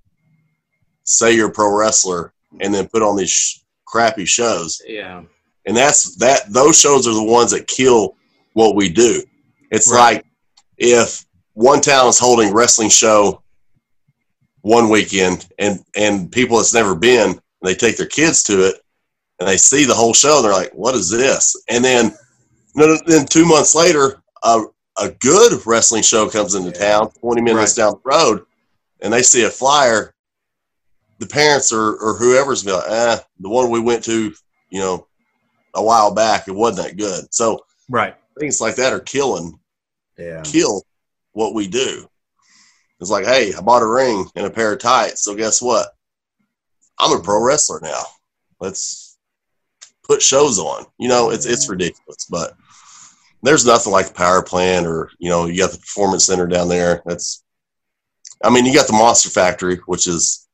say 1.03 1.35
you're 1.35 1.49
a 1.49 1.53
pro 1.53 1.75
wrestler, 1.77 2.33
and 2.61 2.73
then 2.73 2.87
put 2.89 3.03
on 3.03 3.17
these 3.17 3.31
sh- 3.31 3.59
crappy 3.85 4.27
shows. 4.27 4.81
Yeah. 4.87 5.23
And 5.67 5.77
that's 5.77 6.17
that. 6.17 6.53
Those 6.53 6.79
shows 6.79 7.07
are 7.07 7.15
the 7.15 7.23
ones 7.23 7.51
that 7.53 7.67
kill 7.67 8.17
what 8.53 8.77
we 8.77 8.89
do. 8.89 9.23
It's 9.71 9.91
Right. 9.91 10.17
like 10.17 10.27
if 10.77 11.25
one 11.55 11.81
town 11.81 12.09
is 12.09 12.19
holding 12.19 12.53
wrestling 12.53 12.91
show 12.91 13.43
one 14.63 14.89
weekend, 14.89 15.47
and 15.59 15.85
and 15.97 16.31
people 16.31 16.57
that's 16.57 16.75
never 16.75 16.95
been, 16.95 17.41
they 17.63 17.75
take 17.75 17.97
their 17.97 18.07
kids 18.07 18.43
to 18.45 18.67
it, 18.69 18.77
and 19.39 19.49
they 19.49 19.57
see 19.57 19.85
the 19.85 19.95
whole 19.95 20.15
show, 20.15 20.37
and 20.37 20.45
they're 20.45 20.53
like, 20.53 20.73
"What 20.73 20.95
is 20.95 21.11
this?" 21.11 21.57
And 21.69 21.85
then 21.85 22.17
then 23.07 23.27
two 23.27 23.45
months 23.47 23.75
later, 23.75 24.23
a 24.43 24.63
a 24.99 25.11
good 25.11 25.61
wrestling 25.67 26.03
show 26.03 26.29
comes 26.29 26.55
into 26.55 26.71
town, 26.73 27.11
twenty 27.21 27.43
minutes 27.43 27.75
down 27.75 27.93
the 27.95 28.01
road, 28.11 28.45
and 29.01 29.13
they 29.13 29.23
see 29.23 29.45
a 29.45 29.51
flyer. 29.51 30.15
The 31.19 31.27
parents 31.27 31.73
or 31.73 31.97
or 31.97 32.17
whoever's 32.17 32.65
like, 32.67 32.85
"Eh, 32.89 33.19
the 33.41 33.49
one 33.49 33.71
we 33.71 33.81
went 33.81 34.05
to, 34.05 34.33
you 34.71 34.81
know, 34.81 35.07
a 35.75 35.83
while 35.83 36.13
back, 36.15 36.49
it 36.49 36.53
wasn't 36.55 36.87
that 36.89 36.97
good." 36.97 37.33
So 37.33 37.65
Right. 37.89 38.17
things 38.39 38.61
like 38.61 38.77
that 38.77 38.93
are 38.93 39.01
killing 39.01 39.59
Yeah. 40.19 40.43
kill 40.43 40.83
what 41.33 41.55
we 41.55 41.67
do. 41.67 42.09
It's 43.01 43.11
like, 43.11 43.27
hey, 43.27 43.53
I 43.55 43.61
bought 43.61 43.83
a 43.83 43.87
ring 43.87 44.27
and 44.37 44.47
a 44.47 44.51
pair 44.51 44.73
of 44.73 44.79
tights, 44.79 45.23
so 45.25 45.35
guess 45.35 45.61
what? 45.61 45.89
I'm 46.99 47.13
a 47.19 47.21
pro 47.23 47.43
wrestler 47.43 47.81
now. 47.83 48.03
Let's 48.61 49.19
put 50.05 50.23
shows 50.23 50.59
on. 50.59 50.87
You 50.99 51.09
know, 51.09 51.31
it's 51.31 51.45
it's 51.45 51.69
ridiculous, 51.69 52.27
but 52.31 52.55
there's 53.43 53.67
nothing 53.67 53.93
like 53.93 54.07
the 54.09 54.15
power 54.15 54.43
plant 54.43 54.87
or 54.87 55.11
you 55.19 55.29
know, 55.29 55.47
you 55.47 55.59
got 55.59 55.73
the 55.73 55.79
performance 55.79 56.25
center 56.25 56.47
down 56.47 56.69
there. 56.69 57.03
That's 57.05 57.43
I 58.43 58.51
mean, 58.51 58.65
you 58.65 58.73
got 58.75 58.87
the 58.87 58.93
Monster 58.93 59.31
Factory, 59.31 59.77
which 59.87 60.07
is 60.07 60.47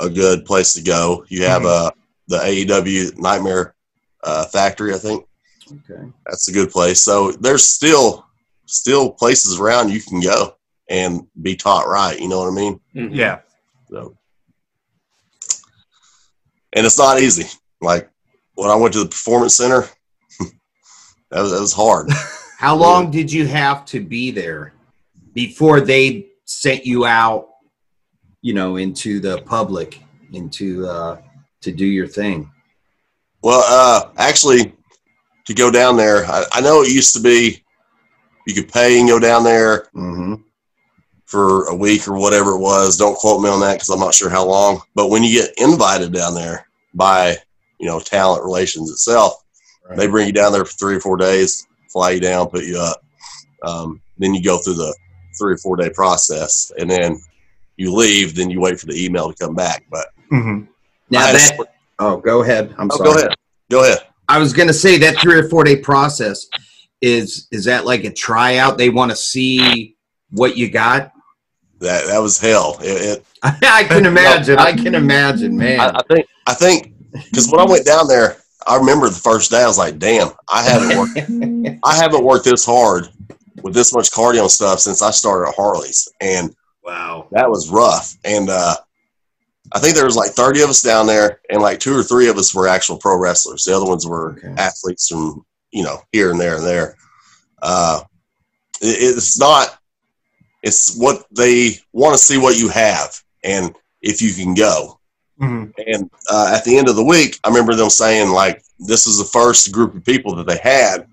a 0.00 0.10
good 0.10 0.44
place 0.44 0.74
to 0.74 0.82
go. 0.82 1.24
You 1.28 1.44
have 1.44 1.64
uh 1.64 1.92
the 2.26 2.38
AEW 2.38 3.16
Nightmare 3.16 3.75
uh, 4.26 4.44
Factory, 4.46 4.92
I 4.94 4.98
think 4.98 5.24
Okay. 5.72 6.12
that's 6.26 6.48
a 6.48 6.52
good 6.52 6.70
place. 6.70 7.00
So 7.00 7.32
there's 7.32 7.64
still 7.64 8.24
still 8.66 9.10
places 9.10 9.58
around 9.60 9.90
you 9.90 10.00
can 10.00 10.20
go 10.20 10.56
and 10.90 11.26
be 11.42 11.54
taught 11.56 11.86
right. 11.88 12.18
You 12.20 12.28
know 12.28 12.38
what 12.40 12.48
I 12.52 12.54
mean? 12.54 12.80
Mhm. 12.94 13.14
Yeah. 13.14 13.38
So, 13.90 14.16
and 16.72 16.84
it's 16.86 16.98
not 16.98 17.20
easy. 17.20 17.46
Like 17.80 18.10
when 18.54 18.70
I 18.70 18.74
went 18.76 18.92
to 18.94 19.00
the 19.04 19.08
performance 19.08 19.54
center, 19.54 19.88
that 21.30 21.40
was, 21.40 21.52
that 21.52 21.60
was 21.60 21.72
hard. 21.72 22.08
How 22.58 22.74
long 22.74 23.10
did 23.10 23.30
you 23.32 23.46
have 23.46 23.84
to 23.86 24.00
be 24.00 24.30
there 24.30 24.72
before 25.34 25.80
they 25.80 26.28
sent 26.44 26.86
you 26.86 27.04
out, 27.06 27.48
you 28.40 28.54
know, 28.54 28.76
into 28.76 29.20
the 29.20 29.42
public, 29.42 30.00
into 30.32 30.86
uh, 30.86 31.20
to 31.62 31.72
do 31.72 31.84
your 31.86 32.06
thing? 32.06 32.50
Well, 33.46 33.62
uh, 33.66 34.10
actually, 34.18 34.72
to 35.46 35.54
go 35.54 35.70
down 35.70 35.96
there, 35.96 36.24
I, 36.26 36.44
I 36.54 36.60
know 36.60 36.82
it 36.82 36.92
used 36.92 37.14
to 37.14 37.20
be 37.22 37.62
you 38.46 38.54
could 38.54 38.72
pay 38.72 38.98
and 38.98 39.08
go 39.08 39.18
down 39.20 39.44
there 39.44 39.86
Mm-hmm. 39.94 40.34
for 41.26 41.66
a 41.68 41.74
week 41.74 42.06
or 42.08 42.18
whatever 42.18 42.52
it 42.52 42.60
was. 42.60 42.96
Don't 42.96 43.16
quote 43.16 43.42
me 43.42 43.48
on 43.48 43.60
that 43.60 43.74
because 43.74 43.88
I'm 43.88 44.00
not 44.00 44.14
sure 44.14 44.30
how 44.30 44.44
long. 44.46 44.80
But 44.94 45.10
when 45.10 45.22
you 45.24 45.32
get 45.40 45.50
invited 45.58 46.12
down 46.12 46.34
there 46.34 46.66
by 46.94 47.36
you 47.78 47.86
know 47.86 48.00
talent 48.00 48.44
relations 48.44 48.90
itself, 48.90 49.34
they 49.96 50.06
bring 50.08 50.26
you 50.26 50.32
down 50.32 50.52
there 50.52 50.64
for 50.64 50.72
three 50.72 50.96
or 50.96 51.00
four 51.00 51.16
days, 51.16 51.66
fly 51.92 52.10
you 52.12 52.20
down, 52.20 52.48
put 52.48 52.64
you 52.64 52.78
up. 52.78 52.98
Um, 53.62 54.00
then 54.18 54.34
you 54.34 54.42
go 54.42 54.58
through 54.58 54.74
the 54.74 54.94
three 55.38 55.52
or 55.54 55.58
four 55.58 55.76
day 55.76 55.90
process, 55.90 56.72
and 56.78 56.90
then 56.90 57.20
you 57.76 57.92
leave. 57.94 58.34
Then 58.34 58.50
you 58.50 58.60
wait 58.60 58.80
for 58.80 58.86
the 58.86 59.04
email 59.04 59.32
to 59.32 59.36
come 59.44 59.54
back. 59.54 59.84
But 59.90 60.06
hmm 60.30 60.62
Now 61.10 61.26
I 61.26 61.30
a 61.30 61.32
that 61.34 61.52
split- 61.54 61.70
oh, 61.98 62.18
go 62.18 62.42
ahead. 62.42 62.74
I'm 62.78 62.90
oh, 62.90 62.96
sorry. 62.96 63.10
go 63.10 63.18
ahead, 63.18 63.34
go 63.70 63.82
ahead. 63.84 64.06
I 64.28 64.38
was 64.38 64.52
gonna 64.52 64.72
say 64.72 64.98
that 64.98 65.18
three 65.18 65.38
or 65.38 65.48
four 65.48 65.64
day 65.64 65.76
process 65.76 66.46
is 67.00 67.48
is 67.50 67.64
that 67.64 67.84
like 67.84 68.04
a 68.04 68.12
tryout? 68.12 68.78
They 68.78 68.88
want 68.88 69.10
to 69.10 69.16
see 69.16 69.96
what 70.30 70.56
you 70.56 70.70
got. 70.70 71.12
That 71.80 72.06
that 72.06 72.18
was 72.18 72.38
hell. 72.38 72.78
It, 72.80 73.18
it, 73.18 73.26
I 73.42 73.84
can 73.84 74.06
imagine. 74.06 74.58
I 74.58 74.72
can 74.72 74.94
imagine, 74.94 75.56
man. 75.56 75.80
I, 75.80 75.98
I 75.98 76.02
think 76.08 76.26
I 76.46 76.54
think 76.54 76.94
because 77.12 77.50
when 77.50 77.60
I 77.60 77.70
went 77.70 77.86
down 77.86 78.08
there, 78.08 78.38
I 78.66 78.76
remember 78.76 79.08
the 79.08 79.14
first 79.14 79.50
day. 79.50 79.62
I 79.62 79.66
was 79.66 79.78
like, 79.78 79.98
"Damn, 79.98 80.30
I 80.48 80.62
haven't 80.62 80.98
worked. 80.98 81.80
I 81.84 81.94
haven't 81.94 82.24
worked 82.24 82.44
this 82.44 82.64
hard 82.64 83.08
with 83.62 83.74
this 83.74 83.94
much 83.94 84.10
cardio 84.10 84.42
and 84.42 84.50
stuff 84.50 84.80
since 84.80 85.02
I 85.02 85.10
started 85.10 85.48
at 85.48 85.54
Harley's." 85.54 86.08
And 86.20 86.54
wow. 86.82 87.28
that 87.32 87.48
was 87.48 87.70
rough. 87.70 88.16
And 88.24 88.48
uh, 88.50 88.76
I 89.72 89.78
think 89.80 89.94
there 89.96 90.04
was 90.04 90.16
like 90.16 90.30
30 90.32 90.62
of 90.62 90.70
us 90.70 90.82
down 90.82 91.06
there, 91.06 91.40
and 91.50 91.60
like 91.60 91.80
two 91.80 91.94
or 91.96 92.02
three 92.02 92.28
of 92.28 92.36
us 92.38 92.54
were 92.54 92.68
actual 92.68 92.98
pro 92.98 93.18
wrestlers. 93.18 93.64
The 93.64 93.76
other 93.76 93.86
ones 93.86 94.06
were 94.06 94.32
Okay. 94.38 94.54
athletes 94.58 95.08
from 95.08 95.44
you 95.72 95.82
know 95.82 96.00
here 96.12 96.30
and 96.30 96.40
there 96.40 96.56
and 96.56 96.64
there. 96.66 96.96
Uh, 97.62 98.00
it- 98.80 99.16
it's 99.16 99.38
not. 99.38 99.78
It's 100.62 100.96
what 100.96 101.26
they 101.30 101.78
want 101.92 102.14
to 102.14 102.22
see 102.22 102.38
what 102.38 102.56
you 102.58 102.68
have, 102.68 103.20
and 103.44 103.74
if 104.02 104.20
you 104.22 104.32
can 104.32 104.54
go. 104.54 104.98
Mhm. 105.40 105.72
And 105.86 106.10
uh, 106.30 106.52
at 106.56 106.64
the 106.64 106.78
end 106.78 106.88
of 106.88 106.96
the 106.96 107.04
week, 107.04 107.38
I 107.44 107.48
remember 107.48 107.74
them 107.74 107.90
saying 107.90 108.30
like 108.30 108.62
this 108.78 109.06
is 109.06 109.18
the 109.18 109.24
first 109.24 109.70
group 109.72 109.94
of 109.94 110.04
people 110.04 110.34
that 110.36 110.46
they 110.46 110.58
had 110.58 111.06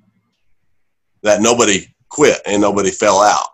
that 1.23 1.41
nobody 1.41 1.87
quit 2.09 2.39
and 2.45 2.61
nobody 2.61 2.91
fell 2.91 3.19
out. 3.19 3.49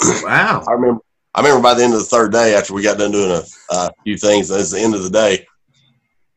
Wow. 0.22 0.64
I 0.68 0.72
remember. 0.72 1.00
I 1.34 1.40
remember 1.40 1.62
by 1.62 1.74
the 1.74 1.82
end 1.82 1.94
of 1.94 1.98
the 2.00 2.04
third 2.06 2.32
day, 2.32 2.54
after 2.54 2.74
we 2.74 2.82
got 2.82 2.98
done 2.98 3.10
doing 3.12 3.30
a, 3.30 3.42
a 3.74 3.90
few 4.04 4.18
things, 4.18 4.50
at 4.50 4.64
the 4.66 4.80
end 4.80 4.94
of 4.94 5.02
the 5.02 5.10
day, 5.10 5.46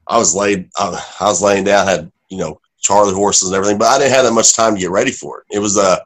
I 0.07 0.17
was 0.17 0.33
laid. 0.35 0.69
I, 0.77 1.03
I 1.19 1.25
was 1.25 1.41
laying 1.41 1.63
down, 1.65 1.87
had 1.87 2.11
you 2.29 2.37
know 2.37 2.59
Charlie 2.79 3.13
horses 3.13 3.49
and 3.49 3.55
everything, 3.55 3.77
but 3.77 3.87
I 3.87 3.97
didn't 3.97 4.13
have 4.13 4.25
that 4.25 4.31
much 4.33 4.55
time 4.55 4.75
to 4.75 4.79
get 4.79 4.91
ready 4.91 5.11
for 5.11 5.39
it. 5.39 5.55
It 5.55 5.59
was 5.59 5.77
a 5.77 6.05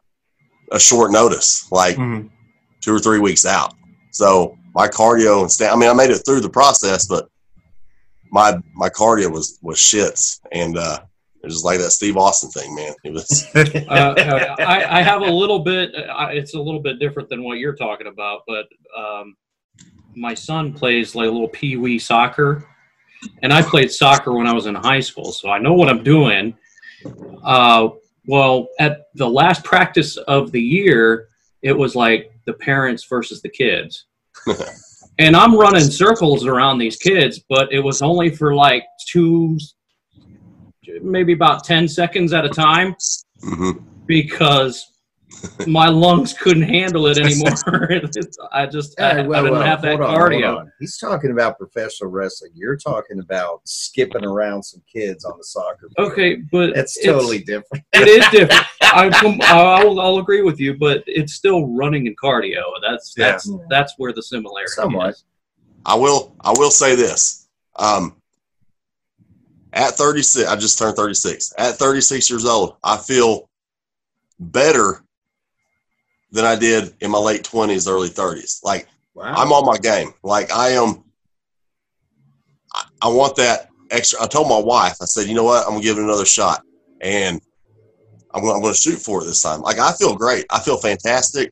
a 0.72 0.80
short 0.80 1.12
notice, 1.12 1.70
like 1.72 1.98
Mhm. 1.98 2.30
two 2.82 2.94
or 2.96 3.00
three 3.00 3.20
weeks 3.20 3.46
out. 3.46 3.74
So 4.12 4.58
my 4.74 4.88
cardio 4.88 5.42
and 5.42 5.52
sta 5.52 5.70
I 5.72 5.76
mean, 5.76 5.90
I 5.90 5.94
made 5.94 6.10
it 6.12 6.20
through 6.26 6.42
the 6.42 6.50
process, 6.50 7.06
but 7.06 7.28
my 8.32 8.58
my 8.74 8.90
cardio 8.90 9.32
was 9.32 9.60
was 9.62 9.78
shits, 9.78 10.40
and 10.52 10.78
uh, 10.78 11.00
it 11.42 11.46
was 11.46 11.56
just 11.56 11.66
like 11.66 11.80
that 11.80 11.92
Steve 11.92 12.18
Austin 12.18 12.50
thing, 12.52 12.76
man. 12.76 12.94
It 13.04 13.14
was 13.14 13.48
uh, 13.56 13.92
uh, 13.92 14.56
I, 14.60 15.00
I 15.00 15.02
have 15.02 15.22
a 15.22 15.32
little 15.32 15.60
bit. 15.60 15.92
Uh, 15.96 16.28
it's 16.32 16.54
a 16.54 16.60
little 16.60 16.82
bit 16.82 17.00
different 17.00 17.30
than 17.30 17.44
what 17.44 17.60
you're 17.60 17.76
talking 17.76 18.08
about, 18.08 18.42
but 18.46 18.66
um, 18.98 19.36
my 20.16 20.34
son 20.34 20.74
plays 20.74 21.16
like 21.16 21.28
a 21.28 21.32
little 21.32 21.48
pee 21.48 21.78
wee 21.78 21.98
soccer, 21.98 22.68
and 23.42 23.54
I 23.54 23.62
played 23.62 23.92
soccer 23.92 24.34
when 24.34 24.48
I 24.48 24.54
was 24.54 24.66
in 24.66 24.76
high 24.76 25.00
school, 25.00 25.32
so 25.32 25.50
I 25.50 25.60
know 25.60 25.74
what 25.74 25.90
I'm 25.90 26.04
doing. 26.04 26.56
Uh, 27.44 27.90
well, 28.26 28.68
at 28.80 29.06
the 29.16 29.30
last 29.30 29.64
practice 29.64 30.18
of 30.18 30.52
the 30.52 30.62
year, 30.62 31.30
it 31.62 31.74
was 31.74 31.96
like 31.96 32.32
the 32.46 32.54
parents 32.54 33.06
versus 33.06 33.42
the 33.42 33.50
kids. 33.50 34.06
and 35.20 35.36
I'm 35.36 35.56
running 35.56 35.90
circles 35.90 36.46
around 36.46 36.78
these 36.78 36.98
kids, 36.98 37.42
but 37.50 37.72
it 37.72 37.80
was 37.80 38.02
only 38.02 38.30
for 38.30 38.56
like 38.56 38.84
two, 39.08 39.58
maybe 41.02 41.34
about 41.34 41.64
10 41.64 41.88
seconds 41.88 42.34
at 42.34 42.46
a 42.46 42.50
time 42.50 42.96
mhm. 43.42 43.84
because 44.06 44.86
my 45.68 45.88
lungs 45.88 46.34
couldn't 46.34 46.64
handle 46.64 47.08
it 47.08 47.18
anymore. 47.18 47.90
I 48.52 48.66
just 48.66 49.00
I, 49.00 49.22
well, 49.22 49.40
I 49.40 49.44
didn't 49.44 49.54
well, 49.54 49.62
have 49.62 49.82
that 49.84 50.02
on, 50.02 50.16
cardio. 50.16 50.70
He's 50.80 50.98
talking 50.98 51.32
about 51.32 51.58
professional 51.58 52.10
wrestling. 52.10 52.52
You're 52.56 52.76
talking 52.78 53.20
about 53.20 53.62
skipping 53.66 54.26
around 54.26 54.64
some 54.64 54.82
kids 54.92 55.26
on 55.26 55.38
the 55.38 55.44
soccer 55.44 55.90
field. 55.96 56.12
Okay, 56.12 56.38
but 56.52 56.74
That's 56.74 56.98
it's- 56.98 57.14
totally 57.14 57.40
different. 57.40 57.84
it 57.94 58.08
is 58.08 58.28
different. 58.32 58.66
I, 58.82 59.08
I 59.48 59.84
will, 59.84 60.00
I'll 60.02 60.18
agree 60.18 60.42
with 60.42 60.60
you, 60.60 60.78
but 60.78 61.04
it's 61.06 61.34
still 61.34 61.68
running 61.68 62.08
and 62.08 62.18
cardio. 62.18 62.64
That's 62.82 63.14
Yeah. 63.16 63.32
that's 63.32 63.52
that's 63.70 63.94
where 63.98 64.14
the 64.14 64.24
similarity 64.24 64.72
Somewhat. 64.72 65.10
is. 65.12 65.24
I 65.86 65.96
will 65.96 66.36
I 66.42 66.52
will 66.58 66.72
say 66.72 66.96
this. 66.96 67.48
Um, 67.76 68.19
at 69.74 69.92
36, 69.92 70.48
I 70.48 70.56
just 70.56 70.80
turned 70.80 70.96
36. 70.96 71.54
At 71.58 71.76
36 71.76 72.30
years 72.30 72.46
old, 72.46 72.78
I 72.84 72.98
feel 72.98 73.50
better 74.40 75.04
than 76.32 76.46
I 76.46 76.56
did 76.56 76.94
in 77.02 77.12
my 77.12 77.18
late 77.18 77.44
20s, 77.44 77.90
early 77.90 78.10
30s. 78.10 78.64
Like 78.64 78.88
Wow. 79.20 79.34
I'm 79.36 79.52
on 79.52 79.66
my 79.66 79.78
game. 79.78 80.14
Like 80.24 80.50
I 80.52 80.70
am. 80.70 81.04
I, 82.74 82.84
I 83.02 83.08
want 83.10 83.36
that 83.36 83.68
extra. 83.92 84.24
I 84.24 84.28
told 84.28 84.48
my 84.48 84.58
wife. 84.60 84.96
I 85.02 85.06
said, 85.06 85.28
you 85.28 85.36
know 85.36 85.44
what? 85.44 85.66
I'm 85.66 85.74
gonna 85.74 85.84
give 85.84 85.98
it 85.98 86.04
another 86.04 86.26
shot, 86.26 86.62
and 87.02 87.42
I'm 88.32 88.42
gonna, 88.42 88.54
I'm 88.54 88.62
gonna 88.62 88.76
shoot 88.76 88.98
for 88.98 89.22
it 89.22 89.26
this 89.26 89.42
time. 89.42 89.62
Like 89.62 89.78
I 89.78 89.92
feel 89.92 90.16
great. 90.16 90.46
I 90.50 90.62
feel 90.62 90.78
fantastic. 90.78 91.52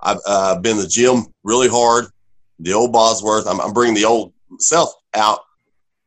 I've 0.00 0.20
uh, 0.26 0.60
been 0.60 0.76
in 0.76 0.82
the 0.82 0.88
gym 0.88 1.26
really 1.42 1.68
hard. 1.68 2.06
The 2.60 2.72
old 2.72 2.92
Bozworth. 2.92 3.48
I'm, 3.48 3.60
I'm 3.60 3.72
bringing 3.72 3.96
the 3.96 4.04
old 4.04 4.32
self 4.60 4.92
out 5.14 5.40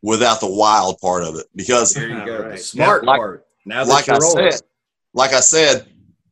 without 0.02 0.40
the 0.40 0.48
wild 0.50 1.00
part 1.00 1.24
of 1.24 1.36
it 1.36 1.46
because 1.56 1.94
Here 1.94 2.10
you 2.10 2.26
go. 2.26 2.40
Right. 2.44 2.52
The 2.54 2.58
smart 2.58 3.04
Like- 3.06 3.20
part. 3.20 3.46
Now 3.66 3.84
that 3.84 3.92
like 3.92 4.08
you're 4.08 4.16
I 4.16 4.20
rolling. 4.20 4.52
said, 4.52 4.62
like 5.14 5.34
I 5.34 5.40
said, 5.40 5.86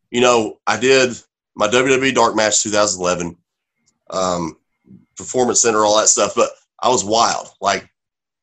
you 0.10 0.22
know, 0.22 0.60
I 0.66 0.80
did 0.80 1.16
my 1.56 1.68
WWE 1.68 2.16
Dark 2.16 2.36
Match 2.36 2.64
2011, 2.64 3.38
um, 4.10 4.58
Performance 5.16 5.62
Center, 5.62 5.86
all 5.86 5.98
that 6.00 6.08
stuff, 6.08 6.34
but 6.36 6.50
I 6.82 6.90
was 6.90 7.04
wild. 7.06 7.50
Like, 7.62 7.88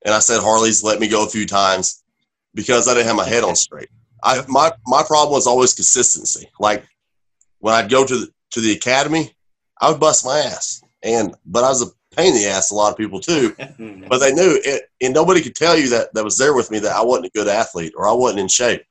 and 0.04 0.14
I 0.14 0.20
said 0.20 0.40
Harley's 0.40 0.84
let 0.84 1.00
me 1.00 1.08
go 1.08 1.24
a 1.24 1.28
few 1.28 1.46
times 1.46 2.04
because 2.54 2.86
I 2.86 2.94
didn't 2.94 3.08
have 3.08 3.16
my 3.16 3.24
head 3.26 3.42
on 3.42 3.56
straight. 3.56 3.88
I 4.22 4.42
my 4.46 4.70
my 4.86 5.02
problem 5.02 5.32
was 5.32 5.46
always 5.48 5.74
consistency. 5.74 6.48
Like 6.60 6.86
when 7.58 7.74
I'd 7.74 7.90
go 7.90 8.06
to 8.06 8.16
the 8.16 8.28
to 8.52 8.60
the 8.60 8.72
academy, 8.72 9.34
I 9.80 9.90
would 9.90 9.98
bust 9.98 10.24
my 10.24 10.38
ass, 10.38 10.80
and 11.02 11.34
but 11.44 11.64
I 11.64 11.70
was 11.70 11.82
a 11.82 11.86
pain 12.16 12.34
in 12.34 12.34
the 12.34 12.46
ass 12.46 12.70
a 12.70 12.74
lot 12.74 12.90
of 12.90 12.96
people 12.96 13.20
too 13.20 13.50
mm-hmm. 13.58 14.06
but 14.08 14.18
they 14.18 14.32
knew 14.32 14.60
it, 14.64 14.90
and 15.02 15.14
nobody 15.14 15.40
could 15.40 15.54
tell 15.54 15.76
you 15.76 15.88
that 15.88 16.12
that 16.14 16.24
was 16.24 16.38
there 16.38 16.54
with 16.54 16.70
me 16.70 16.78
that 16.78 16.96
I 16.96 17.02
wasn't 17.02 17.26
a 17.26 17.30
good 17.30 17.48
athlete 17.48 17.92
or 17.96 18.08
I 18.08 18.12
wasn't 18.12 18.40
in 18.40 18.48
shape. 18.48 18.82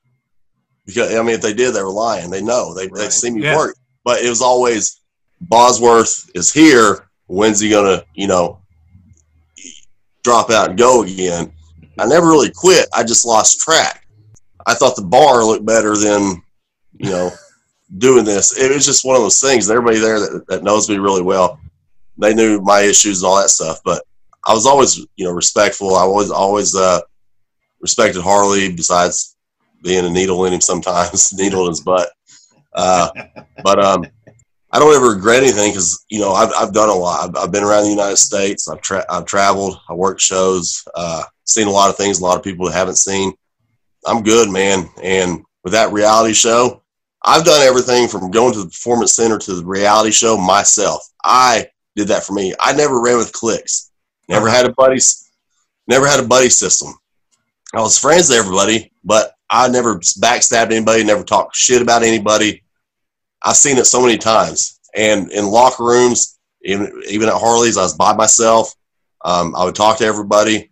Because 0.86 1.14
I 1.14 1.22
mean, 1.22 1.34
if 1.34 1.42
they 1.42 1.52
did, 1.52 1.72
they 1.74 1.82
were 1.82 1.90
lying. 1.90 2.30
They 2.30 2.42
know 2.42 2.72
they 2.72 2.86
they 2.86 3.02
Right. 3.02 3.12
see 3.12 3.30
me 3.30 3.42
Yeah. 3.42 3.56
work, 3.56 3.76
but 4.04 4.22
it 4.22 4.30
was 4.30 4.40
always 4.40 5.00
Bozworth 5.40 6.30
is 6.34 6.52
here. 6.52 7.08
When's 7.26 7.60
he 7.60 7.68
gonna, 7.68 8.04
you 8.14 8.28
know, 8.28 8.60
drop 10.22 10.50
out 10.50 10.70
and 10.70 10.78
go 10.78 11.02
again? 11.02 11.52
I 11.98 12.02
mm-hmm. 12.02 12.08
never 12.08 12.26
really 12.26 12.50
quit. 12.50 12.88
I 12.94 13.02
just 13.02 13.26
lost 13.26 13.60
track. 13.60 14.06
I 14.66 14.74
thought 14.74 14.96
the 14.96 15.02
bar 15.02 15.44
looked 15.44 15.66
better 15.66 15.96
than, 15.96 16.42
you 16.98 17.10
know, 17.10 17.30
doing 17.98 18.24
this. 18.24 18.56
It 18.58 18.72
was 18.72 18.86
just 18.86 19.04
one 19.04 19.16
of 19.16 19.22
those 19.22 19.40
things. 19.40 19.68
And 19.68 19.76
everybody 19.76 19.98
there 19.98 20.20
that, 20.20 20.46
that 20.48 20.64
knows 20.64 20.88
me 20.88 20.98
really 20.98 21.22
well, 21.22 21.60
they 22.18 22.34
knew 22.34 22.60
my 22.60 22.80
issues 22.80 23.22
and 23.22 23.28
all 23.28 23.40
that 23.40 23.50
stuff. 23.50 23.80
But 23.84 24.02
I 24.44 24.52
was 24.52 24.66
always, 24.66 24.98
you 25.16 25.24
know, 25.24 25.32
respectful. 25.32 25.96
I 25.96 26.04
was 26.04 26.30
always 26.30 26.74
uh, 26.74 27.00
respected 27.80 28.22
Harley. 28.22 28.72
Besides 28.72 29.36
being 29.82 30.04
a 30.04 30.10
needle 30.10 30.44
in 30.46 30.52
him 30.52 30.60
sometimes, 30.60 31.32
needle 31.38 31.62
in 31.64 31.70
his 31.70 31.80
butt. 31.80 32.10
Uh, 32.74 33.08
but 33.62 33.82
um, 33.82 34.04
I 34.70 34.78
don't 34.78 34.94
ever 34.94 35.14
regret 35.14 35.42
anything 35.42 35.70
because 35.72 36.04
you 36.10 36.20
know 36.20 36.32
I've, 36.32 36.52
I've 36.58 36.72
done 36.72 36.88
a 36.88 36.94
lot. 36.94 37.28
I've, 37.28 37.44
I've 37.44 37.52
been 37.52 37.64
around 37.64 37.84
the 37.84 37.90
United 37.90 38.16
States. 38.16 38.68
I've 38.68 38.80
tra- 38.80 39.06
I've 39.08 39.26
traveled. 39.26 39.78
I 39.88 39.94
worked 39.94 40.20
shows. 40.20 40.82
Uh, 40.94 41.22
seen 41.44 41.68
a 41.68 41.70
lot 41.70 41.90
of 41.90 41.96
things. 41.96 42.20
A 42.20 42.24
lot 42.24 42.36
of 42.36 42.44
people 42.44 42.70
haven't 42.70 42.96
seen. 42.98 43.32
I'm 44.06 44.22
good, 44.22 44.50
man. 44.50 44.88
And 45.02 45.44
with 45.64 45.72
that 45.72 45.92
reality 45.92 46.34
show, 46.34 46.82
I've 47.24 47.44
done 47.44 47.62
everything 47.62 48.06
from 48.06 48.30
going 48.30 48.52
to 48.52 48.64
the 48.64 48.68
performance 48.68 49.16
center 49.16 49.38
to 49.38 49.54
the 49.54 49.64
reality 49.64 50.10
show 50.10 50.36
myself. 50.36 51.02
I 51.24 51.68
did 51.96 52.08
that 52.08 52.24
for 52.24 52.34
me. 52.34 52.54
I 52.60 52.74
never 52.74 53.00
ran 53.00 53.16
with 53.16 53.32
clicks. 53.32 53.90
Never 54.28 54.48
had 54.48 54.66
a 54.66 54.72
buddies. 54.72 55.30
Never 55.88 56.06
had 56.06 56.20
a 56.20 56.26
buddy 56.26 56.50
system. 56.50 56.94
I 57.74 57.80
was 57.80 57.98
friends 57.98 58.28
with 58.28 58.38
everybody, 58.38 58.92
but 59.02 59.32
I 59.50 59.68
never 59.68 59.96
backstabbed 59.96 60.72
anybody. 60.72 61.02
Never 61.02 61.24
talked 61.24 61.56
shit 61.56 61.82
about 61.82 62.02
anybody. 62.02 62.62
I've 63.42 63.56
seen 63.56 63.78
it 63.78 63.86
so 63.86 64.00
many 64.02 64.18
times, 64.18 64.80
and 64.94 65.30
in 65.30 65.46
locker 65.46 65.84
rooms, 65.84 66.38
even 66.62 67.02
even 67.08 67.28
at 67.28 67.34
Harley's, 67.34 67.76
I 67.76 67.82
was 67.82 67.94
by 67.94 68.14
myself. 68.14 68.74
Um, 69.24 69.54
I 69.56 69.64
would 69.64 69.74
talk 69.74 69.98
to 69.98 70.04
everybody, 70.04 70.70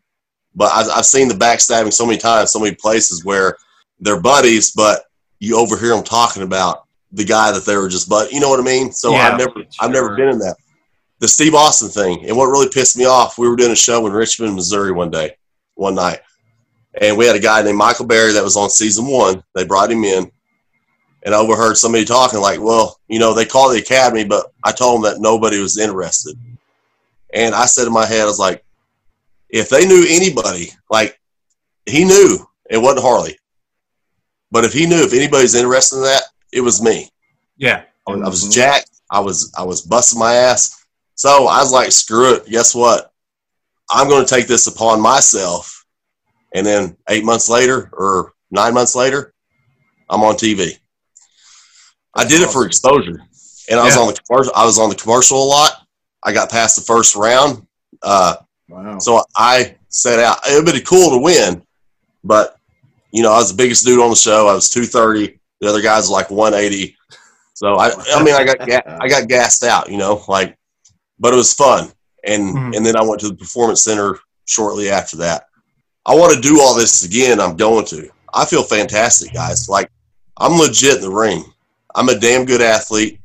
but 0.55 0.73
I, 0.73 0.99
I've 0.99 1.07
seen 1.07 1.29
the 1.29 1.35
backstabbing 1.35 1.93
so 1.93 2.07
many 2.07 2.19
times, 2.19 2.51
so 2.51 2.61
many 2.61 2.75
places 2.75 3.25
where 3.25 3.57
they're 4.01 4.21
buddies, 4.21 4.73
but 4.73 5.05
you 5.39 5.57
overhear 5.57 5.91
them 5.91 6.05
talking 6.05 6.43
about 6.43 6.85
the 7.13 7.25
guy 7.25 7.53
that 7.53 7.65
they 7.65 7.77
were 7.77 7.89
just 7.89 8.09
but 8.09 8.33
you 8.33 8.41
know 8.41 8.49
what 8.49 8.61
I 8.61 8.65
mean. 8.65 8.93
So 8.93 9.13
Yeah. 9.13 9.29
I've 9.29 9.39
never 9.39 9.65
I've 9.81 9.91
never 9.91 10.17
been 10.17 10.29
in 10.29 10.39
that. 10.41 10.57
The 11.21 11.29
Steve 11.29 11.55
Austin 11.55 11.89
thing, 11.89 12.27
and 12.27 12.37
what 12.37 12.47
really 12.47 12.69
pissed 12.69 12.97
me 12.97 13.05
off, 13.05 13.39
we 13.39 13.49
were 13.49 13.57
doing 13.57 13.71
a 13.73 13.77
show 13.77 14.07
in 14.07 14.13
Richmond, 14.13 14.55
Missouri 14.55 14.93
one 14.93 15.11
day, 15.11 15.37
one 15.75 15.95
night, 15.95 16.21
and 17.01 17.17
we 17.17 17.27
had 17.27 17.37
a 17.37 17.41
guy 17.41 17.63
named 17.63 17.79
Michael 17.79 18.07
Berry 18.07 18.33
that 18.33 18.45
was 18.45 18.57
on 18.57 18.69
season 18.71 19.07
one. 19.07 19.43
They 19.55 19.65
brought 19.65 19.91
him 19.91 20.05
in, 20.05 20.31
and 21.23 21.35
I 21.35 21.39
overheard 21.39 21.77
somebody 21.77 22.05
talking 22.05 22.41
like, 22.41 22.61
"Well, 22.61 22.99
you 23.09 23.19
know, 23.19 23.33
they 23.33 23.45
called 23.47 23.75
the 23.75 23.79
academy, 23.81 24.25
but 24.25 24.53
I 24.65 24.73
told 24.73 24.97
them 25.03 25.11
that 25.13 25.21
nobody 25.21 25.61
was 25.61 25.79
interested." 25.79 26.37
And 27.33 27.55
I 27.55 27.67
said 27.67 27.87
in 27.87 27.93
my 27.93 28.07
head, 28.07 28.23
I 28.23 28.27
was 28.27 28.39
like, 28.39 28.65
"If 29.49 29.69
they 29.69 29.87
knew 29.87 30.05
anybody, 30.09 30.73
like 30.91 31.19
he 31.87 32.05
knew 32.05 32.47
it 32.69 32.79
wasn't 32.79 33.03
Harley, 33.03 33.39
but 34.51 34.65
if 34.65 34.73
he 34.73 34.87
knew 34.87 35.03
if 35.05 35.13
anybody's 35.13 35.55
interested 35.55 35.97
in 35.97 36.03
that, 36.03 36.23
it 36.53 36.61
was 36.61 36.83
me. 36.83 37.11
Yeah. 37.57 37.85
I 38.07 38.11
was- 38.13 38.23
I 38.23 38.29
was 38.29 38.45
Mhm. 38.45 38.53
jacked. 38.53 38.91
I 39.11 39.21
was 39.21 39.51
I 39.57 39.63
was 39.63 39.81
busting 39.83 40.19
my 40.19 40.35
ass. 40.35 40.77
So 41.15 41.47
I 41.47 41.59
was 41.61 41.73
like, 41.73 41.93
screw 41.93 42.35
it. 42.35 42.47
Guess 42.47 42.75
what? 42.75 43.13
I'm 43.91 44.09
going 44.09 44.25
to 44.25 44.35
take 44.35 44.47
this 44.47 44.67
upon 44.67 45.01
myself. 45.01 45.85
And 46.55 46.67
then 46.67 46.97
eight 47.09 47.25
months 47.25 47.49
later, 47.49 47.91
or 47.93 48.33
nine 48.51 48.75
months 48.75 48.95
later, 48.95 49.33
I'm 50.09 50.23
on 50.23 50.35
TV. 50.35 50.79
I 52.15 52.25
did 52.25 52.43
it 52.43 52.51
for 52.51 52.65
exposure, 52.65 53.21
and 53.69 53.81
I 53.81 53.85
was 53.85 53.97
Yeah. 53.97 54.03
on 54.03 54.07
the 54.09 54.21
commercial. 54.29 54.53
I 54.55 54.65
was 54.65 54.79
on 54.79 54.89
the 54.89 54.95
commercial 54.95 55.43
a 55.43 55.45
lot. 55.47 55.73
I 56.23 56.33
got 56.33 56.51
past 56.51 56.77
the 56.77 56.83
first 56.83 57.15
round. 57.17 57.67
Uh, 58.03 58.37
Wow. 58.69 58.99
So 58.99 59.23
I 59.37 59.77
set 59.91 60.19
out. 60.21 60.39
It 60.47 60.65
would 60.65 60.73
be 60.73 60.81
cool 60.81 61.11
to 61.11 61.19
win, 61.19 61.63
but 62.25 62.57
you 63.13 63.23
know, 63.23 63.31
I 63.31 63.37
was 63.37 63.51
the 63.51 63.57
biggest 63.57 63.85
dude 63.85 64.01
on 64.01 64.09
the 64.09 64.17
show. 64.17 64.49
I 64.49 64.55
was 64.55 64.71
230. 64.71 65.39
The 65.61 65.69
other 65.69 65.83
guys 65.83 66.09
were 66.09 66.15
like 66.15 66.31
180. 66.31 66.97
So 67.53 67.75
I, 67.77 67.91
I 68.15 68.23
mean, 68.25 68.35
I 68.35 68.43
got, 68.43 68.67
ga- 68.67 68.83
I 69.01 69.07
got 69.07 69.29
gassed 69.29 69.65
out, 69.65 69.91
you 69.91 69.99
know, 69.99 70.25
like, 70.29 70.57
but 71.19 71.33
it 71.33 71.37
was 71.37 71.55
fun. 71.55 71.93
And, 72.27 72.55
Mhm. 72.55 72.77
and 72.77 72.87
then 72.87 72.97
I 72.97 73.03
went 73.03 73.21
to 73.21 73.29
the 73.29 73.35
performance 73.37 73.83
center 73.83 74.19
shortly 74.47 74.91
after 74.91 75.17
that. 75.19 75.47
I 76.07 76.15
want 76.15 76.35
to 76.35 76.41
do 76.41 76.61
all 76.61 76.75
this 76.75 77.05
again. 77.05 77.41
I'm 77.41 77.57
going 77.57 77.85
to. 77.87 78.09
I 78.33 78.45
feel 78.45 78.63
fantastic, 78.63 79.33
guys. 79.33 79.69
Like, 79.69 79.91
I'm 80.39 80.59
legit 80.59 80.97
in 80.97 81.03
the 81.03 81.11
ring. 81.11 81.45
I'm 81.95 82.09
a 82.09 82.19
damn 82.19 82.45
good 82.45 82.61
athlete. 82.61 83.21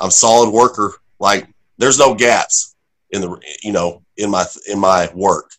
I'm 0.00 0.10
solid 0.10 0.50
worker. 0.50 0.94
Like, 1.18 1.46
there's 1.78 1.98
no 1.98 2.14
gaps 2.14 2.74
in 3.10 3.20
the, 3.22 3.36
you 3.62 3.72
know, 3.72 4.02
in 4.16 4.30
my, 4.30 4.44
in 4.68 4.78
my 4.78 5.10
work. 5.14 5.50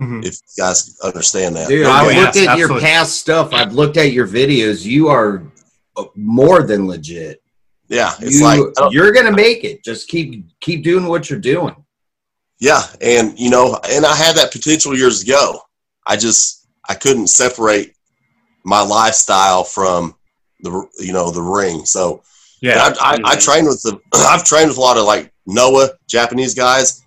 Mhm. 0.00 0.24
If 0.24 0.34
you 0.56 0.62
guys 0.64 0.96
understand 1.04 1.56
that. 1.56 1.68
Dude, 1.68 1.84
Oh, 1.86 1.90
I've 1.90 2.12
yes, 2.12 2.34
looked 2.36 2.48
at 2.48 2.58
your 2.58 2.80
past 2.80 3.16
stuff. 3.16 3.52
I've 3.52 3.74
looked 3.74 3.96
at 3.98 4.12
your 4.12 4.26
videos. 4.26 4.82
You 4.84 5.08
are 5.08 5.42
more 6.16 6.62
than 6.62 6.86
legit. 6.88 7.39
Yeah. 7.90 8.14
It's 8.20 8.38
you, 8.38 8.44
like 8.44 8.92
you're 8.92 9.12
gonna 9.12 9.32
make 9.32 9.64
it. 9.64 9.84
Just 9.84 10.08
keep 10.08 10.44
keep 10.60 10.82
doing 10.82 11.06
what 11.06 11.28
you're 11.28 11.40
doing. 11.40 11.74
Yeah, 12.60 12.82
and 13.00 13.38
you 13.38 13.50
know, 13.50 13.78
and 13.90 14.06
I 14.06 14.14
had 14.14 14.36
that 14.36 14.52
potential 14.52 14.96
years 14.96 15.22
ago. 15.22 15.60
I 16.06 16.16
just 16.16 16.68
I 16.88 16.94
couldn't 16.94 17.26
separate 17.26 17.94
my 18.64 18.80
lifestyle 18.80 19.64
from 19.64 20.14
the 20.60 20.86
you 20.98 21.12
know 21.12 21.30
the 21.30 21.42
ring. 21.42 21.84
So 21.84 22.22
Yeah. 22.60 22.94
I, 23.00 23.14
I, 23.14 23.32
I 23.32 23.36
trained 23.36 23.66
with 23.66 23.82
the 23.82 24.00
I've 24.14 24.44
trained 24.44 24.68
with 24.68 24.78
a 24.78 24.80
lot 24.80 24.96
of 24.96 25.04
like 25.04 25.32
Noah 25.46 25.90
Japanese 26.08 26.54
guys 26.54 27.02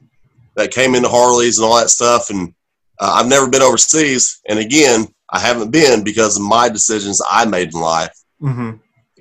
that 0.56 0.72
came 0.72 0.96
into 0.96 1.08
Harleys 1.08 1.60
and 1.60 1.66
all 1.66 1.78
that 1.78 1.90
stuff, 1.90 2.30
and 2.30 2.54
uh, 3.00 3.14
I've 3.16 3.28
never 3.28 3.50
been 3.50 3.62
overseas. 3.62 4.42
And 4.50 4.60
again, 4.60 5.08
I 5.30 5.40
haven't 5.40 5.72
been 5.72 6.04
because 6.04 6.36
of 6.36 6.44
my 6.44 6.68
decisions 6.68 7.22
I 7.30 7.46
made 7.46 7.74
in 7.74 7.80
life. 7.80 8.14
hmm 8.42 8.72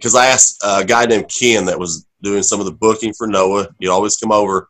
Because 0.02 0.16
I 0.16 0.26
asked 0.26 0.58
a 0.64 0.84
guy 0.84 1.06
named 1.06 1.28
Ken 1.28 1.64
that 1.66 1.78
was 1.78 2.06
doing 2.22 2.42
some 2.42 2.58
of 2.58 2.66
the 2.66 2.72
booking 2.72 3.12
for 3.12 3.28
Noah. 3.28 3.68
He'd 3.78 3.86
always 3.86 4.16
come 4.16 4.32
over. 4.32 4.68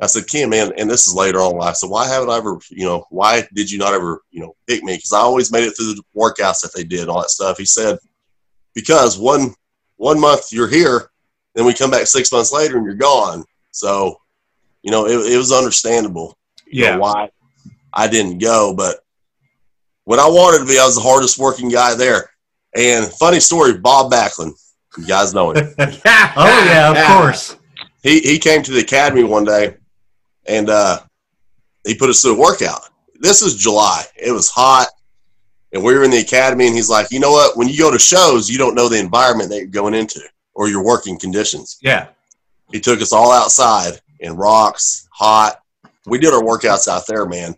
I 0.00 0.06
said, 0.06 0.28
Ken, 0.28 0.48
man, 0.48 0.72
and 0.78 0.88
this 0.88 1.08
is 1.08 1.12
later 1.14 1.40
on 1.40 1.52
in 1.54 1.58
life. 1.58 1.74
So 1.74 1.88
why 1.88 2.06
haven't 2.06 2.30
I 2.30 2.36
ever, 2.36 2.56
you 2.70 2.84
know, 2.86 3.04
why 3.10 3.42
did 3.52 3.68
you 3.68 3.78
not 3.78 3.94
ever, 3.94 4.22
you 4.30 4.40
know, 4.40 4.54
pick 4.68 4.84
me? 4.84 4.94
Because 4.94 5.12
I 5.12 5.18
always 5.18 5.50
made 5.50 5.64
it 5.64 5.72
through 5.72 5.94
the 5.94 6.02
workouts 6.16 6.60
that 6.62 6.70
they 6.72 6.84
did, 6.84 7.00
and 7.00 7.10
all 7.10 7.20
that 7.20 7.30
stuff. 7.30 7.58
He 7.58 7.64
said, 7.66 7.98
because 8.74 9.18
one 9.18 9.52
one 9.96 10.20
month 10.20 10.52
you're 10.52 10.68
here, 10.68 11.10
then 11.56 11.66
we 11.66 11.74
come 11.74 11.90
back 11.90 12.06
six 12.06 12.30
months 12.30 12.52
later 12.52 12.76
and 12.76 12.86
you're 12.86 12.94
gone. 12.94 13.44
So, 13.72 14.20
you 14.82 14.92
know, 14.92 15.06
it, 15.06 15.32
it 15.32 15.36
was 15.36 15.50
understandable. 15.52 16.38
you 16.66 16.84
know, 16.84 16.90
Yeah. 16.92 16.96
why 16.96 17.30
I 17.92 18.06
didn't 18.06 18.38
go, 18.38 18.72
but 18.72 19.00
when 20.04 20.20
I 20.20 20.26
wanted 20.28 20.60
to 20.60 20.64
be, 20.64 20.78
I 20.78 20.86
was 20.86 20.94
the 20.94 21.02
hardest 21.02 21.38
working 21.38 21.68
guy 21.68 21.94
there. 21.94 22.30
And 22.74 23.06
funny 23.06 23.40
story, 23.40 23.78
Bob 23.78 24.12
Backlund, 24.12 24.52
you 24.96 25.06
guys 25.06 25.34
know 25.34 25.52
him. 25.52 25.74
Yeah. 25.78 26.32
oh 26.36 26.64
yeah, 26.66 26.90
of 26.90 27.06
course. 27.20 27.56
he 28.02 28.20
he 28.20 28.38
came 28.38 28.62
to 28.62 28.72
the 28.72 28.80
academy 28.80 29.24
one 29.24 29.44
day 29.44 29.76
and 30.46 30.70
uh 30.70 31.00
he 31.84 31.94
put 31.94 32.10
us 32.10 32.22
through 32.22 32.36
a 32.36 32.38
workout. 32.38 32.80
This 33.20 33.42
is 33.42 33.56
july. 33.56 34.04
It 34.16 34.32
was 34.32 34.48
hot 34.50 34.88
and 35.72 35.82
we 35.82 35.94
were 35.94 36.04
in 36.04 36.10
the 36.10 36.18
academy 36.20 36.66
and 36.66 36.74
he's 36.76 36.90
like 36.90 37.08
you 37.10 37.20
know 37.20 37.32
what? 37.32 37.56
When 37.56 37.68
you 37.68 37.78
go 37.78 37.90
to 37.90 37.98
shows 37.98 38.48
you 38.48 38.58
don't 38.58 38.74
know 38.74 38.88
the 38.88 38.98
environment 39.00 39.50
that 39.50 39.58
you're 39.58 39.66
going 39.66 39.94
into 39.94 40.20
or 40.54 40.68
your 40.68 40.84
working 40.84 41.18
conditions. 41.18 41.78
Yeah. 41.82 42.08
he 42.72 42.80
took 42.80 43.00
us 43.00 43.12
all 43.12 43.32
outside 43.32 44.00
in 44.20 44.36
rocks 44.36 45.08
hot. 45.12 45.60
We 46.06 46.18
did 46.18 46.32
our 46.34 46.42
workouts 46.42 46.86
out 46.88 47.06
there 47.06 47.26
man 47.26 47.54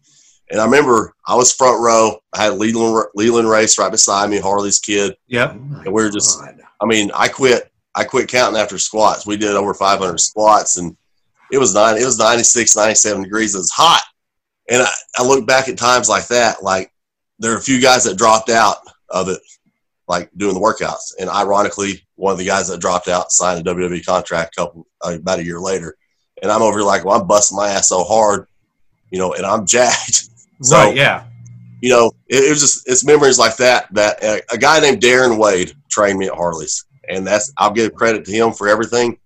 and 0.53 0.61
i 0.61 0.65
remember 0.65 1.13
i 1.27 1.35
was 1.35 1.53
front 1.53 1.81
row 1.83 2.17
i 2.35 2.45
had 2.45 2.55
leland 2.55 3.07
leland 3.17 3.49
race 3.49 3.77
right 3.79 3.91
beside 3.91 4.31
me 4.31 4.39
harley's 4.39 4.79
kid 4.79 5.15
Yep. 5.27 5.51
and 5.53 5.87
we 5.87 5.91
were 6.03 6.11
just 6.11 6.41
I 6.81 6.87
mean, 6.87 7.11
I 7.15 7.29
quit. 7.29 7.71
I 7.95 8.03
quit 8.05 8.29
counting 8.29 8.61
after 8.61 8.77
squats. 8.79 9.25
We 9.27 9.37
did 9.37 9.55
over 9.55 9.73
500 9.73 10.19
squats, 10.19 10.79
and 10.79 10.97
it 11.53 11.59
was 11.59 11.73
nine. 11.75 11.97
It 11.97 12.05
was 12.05 12.19
96, 12.19 12.75
97 12.75 13.23
degrees. 13.23 13.55
It 13.55 13.59
was 13.59 13.71
hot, 13.71 14.03
and 14.69 14.83
I, 14.83 14.89
I 15.19 15.23
look 15.25 15.47
back 15.47 15.69
at 15.69 15.79
times 15.79 16.09
like 16.09 16.27
that. 16.29 16.63
Like 16.63 16.91
there 17.39 17.53
are 17.53 17.57
a 17.59 17.61
few 17.63 17.81
guys 17.81 18.03
that 18.05 18.19
dropped 18.19 18.51
out 18.51 18.79
of 19.11 19.29
it, 19.29 19.39
like 20.09 20.29
doing 20.37 20.55
the 20.55 20.61
workouts. 20.61 21.13
And 21.21 21.31
ironically, 21.31 22.05
one 22.17 22.33
of 22.33 22.39
the 22.39 22.47
guys 22.47 22.67
that 22.69 22.81
dropped 22.81 23.07
out 23.07 23.31
signed 23.31 23.61
a 23.67 23.75
WWE 23.75 24.05
contract 24.05 24.57
a 24.57 24.61
couple 24.63 24.87
uh, 25.03 25.15
about 25.21 25.39
a 25.39 25.45
year 25.45 25.61
later. 25.61 25.95
And 26.43 26.51
I'm 26.51 26.63
over 26.63 26.79
here 26.81 26.87
like, 26.87 27.05
well, 27.05 27.21
I'm 27.21 27.29
busting 27.29 27.57
my 27.57 27.69
ass 27.69 27.91
so 27.91 28.03
hard, 28.03 28.47
you 29.13 29.21
know, 29.21 29.35
and 29.35 29.47
I'm 29.47 29.67
jacked. 29.77 30.31
So, 30.63 30.77
right. 30.77 30.97
Yeah. 30.97 31.25
you 31.81 31.91
know, 31.91 32.13
it, 32.29 32.45
it 32.45 32.51
was 32.51 32.61
just 32.61 32.89
it's 32.89 33.05
memories 33.05 33.39
like 33.39 33.57
that 33.57 33.93
that 33.95 34.23
uh, 34.23 34.39
a 34.53 34.59
guy 34.59 34.81
named 34.81 35.01
Darren 35.03 35.39
Wade 35.39 35.75
trained 35.91 36.19
me 36.19 36.27
at 36.27 36.35
Harley's, 36.35 36.85
and 37.09 37.27
that's 37.27 37.53
I'll 37.59 37.73
give 37.73 37.95
credit 37.95 38.25
to 38.25 38.33
him 38.33 38.53
for 38.53 38.69
everything 38.69 39.19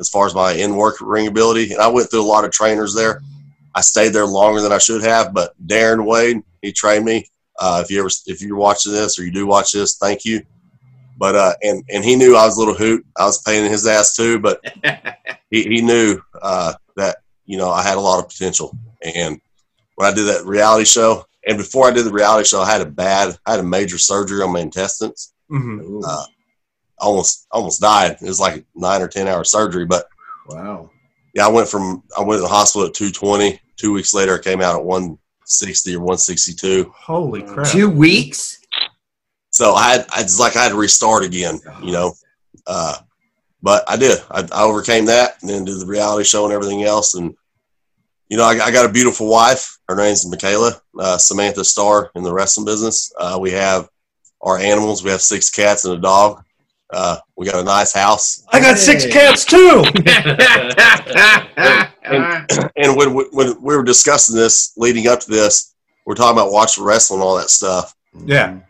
as 0.00 0.08
far 0.08 0.26
as 0.26 0.34
my 0.34 0.52
in 0.52 0.76
work 0.76 0.96
ring 1.00 1.26
ability. 1.26 1.72
And 1.72 1.80
I 1.80 1.88
went 1.88 2.10
through 2.10 2.22
a 2.22 2.24
lot 2.24 2.44
of 2.44 2.52
trainers 2.52 2.94
there. 2.94 3.20
I 3.74 3.80
stayed 3.80 4.10
there 4.10 4.26
longer 4.26 4.60
than 4.60 4.72
I 4.72 4.78
should 4.78 5.02
have, 5.02 5.34
but 5.34 5.54
Darren 5.66 6.04
Wade 6.04 6.42
he 6.62 6.72
trained 6.72 7.04
me. 7.04 7.26
Uh, 7.60 7.82
if 7.84 7.90
you 7.90 7.98
ever 7.98 8.08
if 8.26 8.40
you're 8.40 8.56
watching 8.56 8.92
this 8.92 9.18
or 9.18 9.24
you 9.24 9.32
do 9.32 9.46
watch 9.46 9.72
this, 9.72 9.96
thank 9.96 10.24
you. 10.24 10.42
But 11.18 11.34
uh, 11.34 11.54
and 11.62 11.82
and 11.90 12.04
he 12.04 12.16
knew 12.16 12.36
I 12.36 12.46
was 12.46 12.56
a 12.56 12.60
little 12.60 12.74
hoot. 12.74 13.04
I 13.16 13.24
was 13.24 13.42
paying 13.42 13.68
his 13.70 13.86
ass 13.86 14.14
too, 14.14 14.38
but 14.38 14.64
he, 15.50 15.64
he 15.64 15.82
knew 15.82 16.20
uh, 16.40 16.74
that 16.96 17.18
you 17.44 17.58
know 17.58 17.70
I 17.70 17.82
had 17.82 17.96
a 17.96 18.00
lot 18.00 18.20
of 18.20 18.28
potential. 18.28 18.76
And 19.02 19.40
when 19.98 20.06
I 20.06 20.14
did 20.14 20.26
that 20.28 20.46
reality 20.46 20.84
show, 20.84 21.24
and 21.44 21.58
before 21.58 21.88
I 21.88 21.90
did 21.90 22.04
the 22.04 22.12
reality 22.12 22.46
show, 22.46 22.60
I 22.60 22.70
had 22.70 22.80
a 22.80 22.86
bad, 22.86 23.36
I 23.44 23.50
had 23.50 23.58
a 23.58 23.64
major 23.64 23.98
surgery 23.98 24.42
on 24.42 24.52
my 24.52 24.60
intestines. 24.60 25.32
hmm 25.48 26.00
Uh, 26.06 26.24
almost, 26.98 27.48
almost 27.50 27.80
died. 27.80 28.12
It 28.12 28.22
was 28.22 28.38
like 28.38 28.58
a 28.58 28.64
nine 28.76 29.02
or 29.02 29.08
ten 29.08 29.26
hour 29.26 29.42
surgery. 29.42 29.86
But 29.86 30.06
wow. 30.46 30.88
yeah, 31.34 31.46
I 31.46 31.48
went 31.48 31.68
from 31.68 32.04
I 32.16 32.22
went 32.22 32.38
to 32.38 32.42
the 32.42 32.48
hospital 32.48 32.86
at 32.86 32.94
220. 32.94 33.60
Two 33.76 33.92
weeks 33.92 34.14
later, 34.14 34.38
I 34.38 34.40
came 34.40 34.60
out 34.60 34.76
at 34.76 34.84
160 34.84 35.96
or 35.96 35.98
162. 35.98 36.92
Holy 36.94 37.42
crap. 37.42 37.66
Two 37.66 37.90
weeks. 37.90 38.60
So 39.50 39.72
I 39.74 39.90
had, 39.94 40.06
I 40.14 40.22
was 40.22 40.38
like 40.38 40.54
I 40.54 40.62
had 40.62 40.68
to 40.68 40.78
restart 40.78 41.24
again, 41.24 41.58
you 41.82 41.90
know. 41.90 42.14
Uh, 42.68 42.98
but 43.62 43.82
I 43.88 43.96
did. 43.96 44.22
I, 44.30 44.46
I 44.52 44.62
overcame 44.62 45.06
that, 45.06 45.40
and 45.40 45.50
then 45.50 45.64
did 45.64 45.80
the 45.80 45.86
reality 45.86 46.22
show 46.22 46.44
and 46.44 46.54
everything 46.54 46.84
else. 46.84 47.14
And 47.14 47.34
you 48.28 48.36
know, 48.36 48.44
I, 48.44 48.64
I 48.64 48.70
got 48.70 48.88
a 48.88 48.92
beautiful 48.92 49.28
wife. 49.28 49.78
Her 49.88 49.96
name's 49.96 50.28
Michaela 50.28 50.80
uh, 50.98 51.18
Samantha 51.18 51.64
Starr 51.64 52.10
in 52.14 52.22
the 52.22 52.32
wrestling 52.32 52.66
business. 52.66 53.12
Uh, 53.18 53.38
we 53.40 53.50
have 53.52 53.88
our 54.42 54.58
animals. 54.58 55.02
We 55.02 55.10
have 55.10 55.22
six 55.22 55.50
cats 55.50 55.84
and 55.84 55.94
a 55.94 56.00
dog. 56.00 56.44
Uh, 56.92 57.18
we 57.36 57.46
got 57.46 57.60
a 57.60 57.64
nice 57.64 57.92
house. 57.92 58.44
I 58.50 58.60
got 58.60 58.78
six 58.78 59.06
cats 59.06 59.44
too. 59.44 59.84
And 62.76 62.96
when, 62.96 63.10
when 63.32 63.62
we 63.62 63.76
were 63.76 63.82
discussing 63.82 64.36
this, 64.36 64.72
leading 64.76 65.08
up 65.08 65.20
to 65.20 65.30
this, 65.30 65.74
we're 66.06 66.14
talking 66.14 66.38
about 66.38 66.52
watching 66.52 66.84
wrestling 66.84 67.20
and 67.20 67.28
all 67.28 67.36
that 67.36 67.50
stuff. 67.50 67.94
Yeah. 68.24 68.60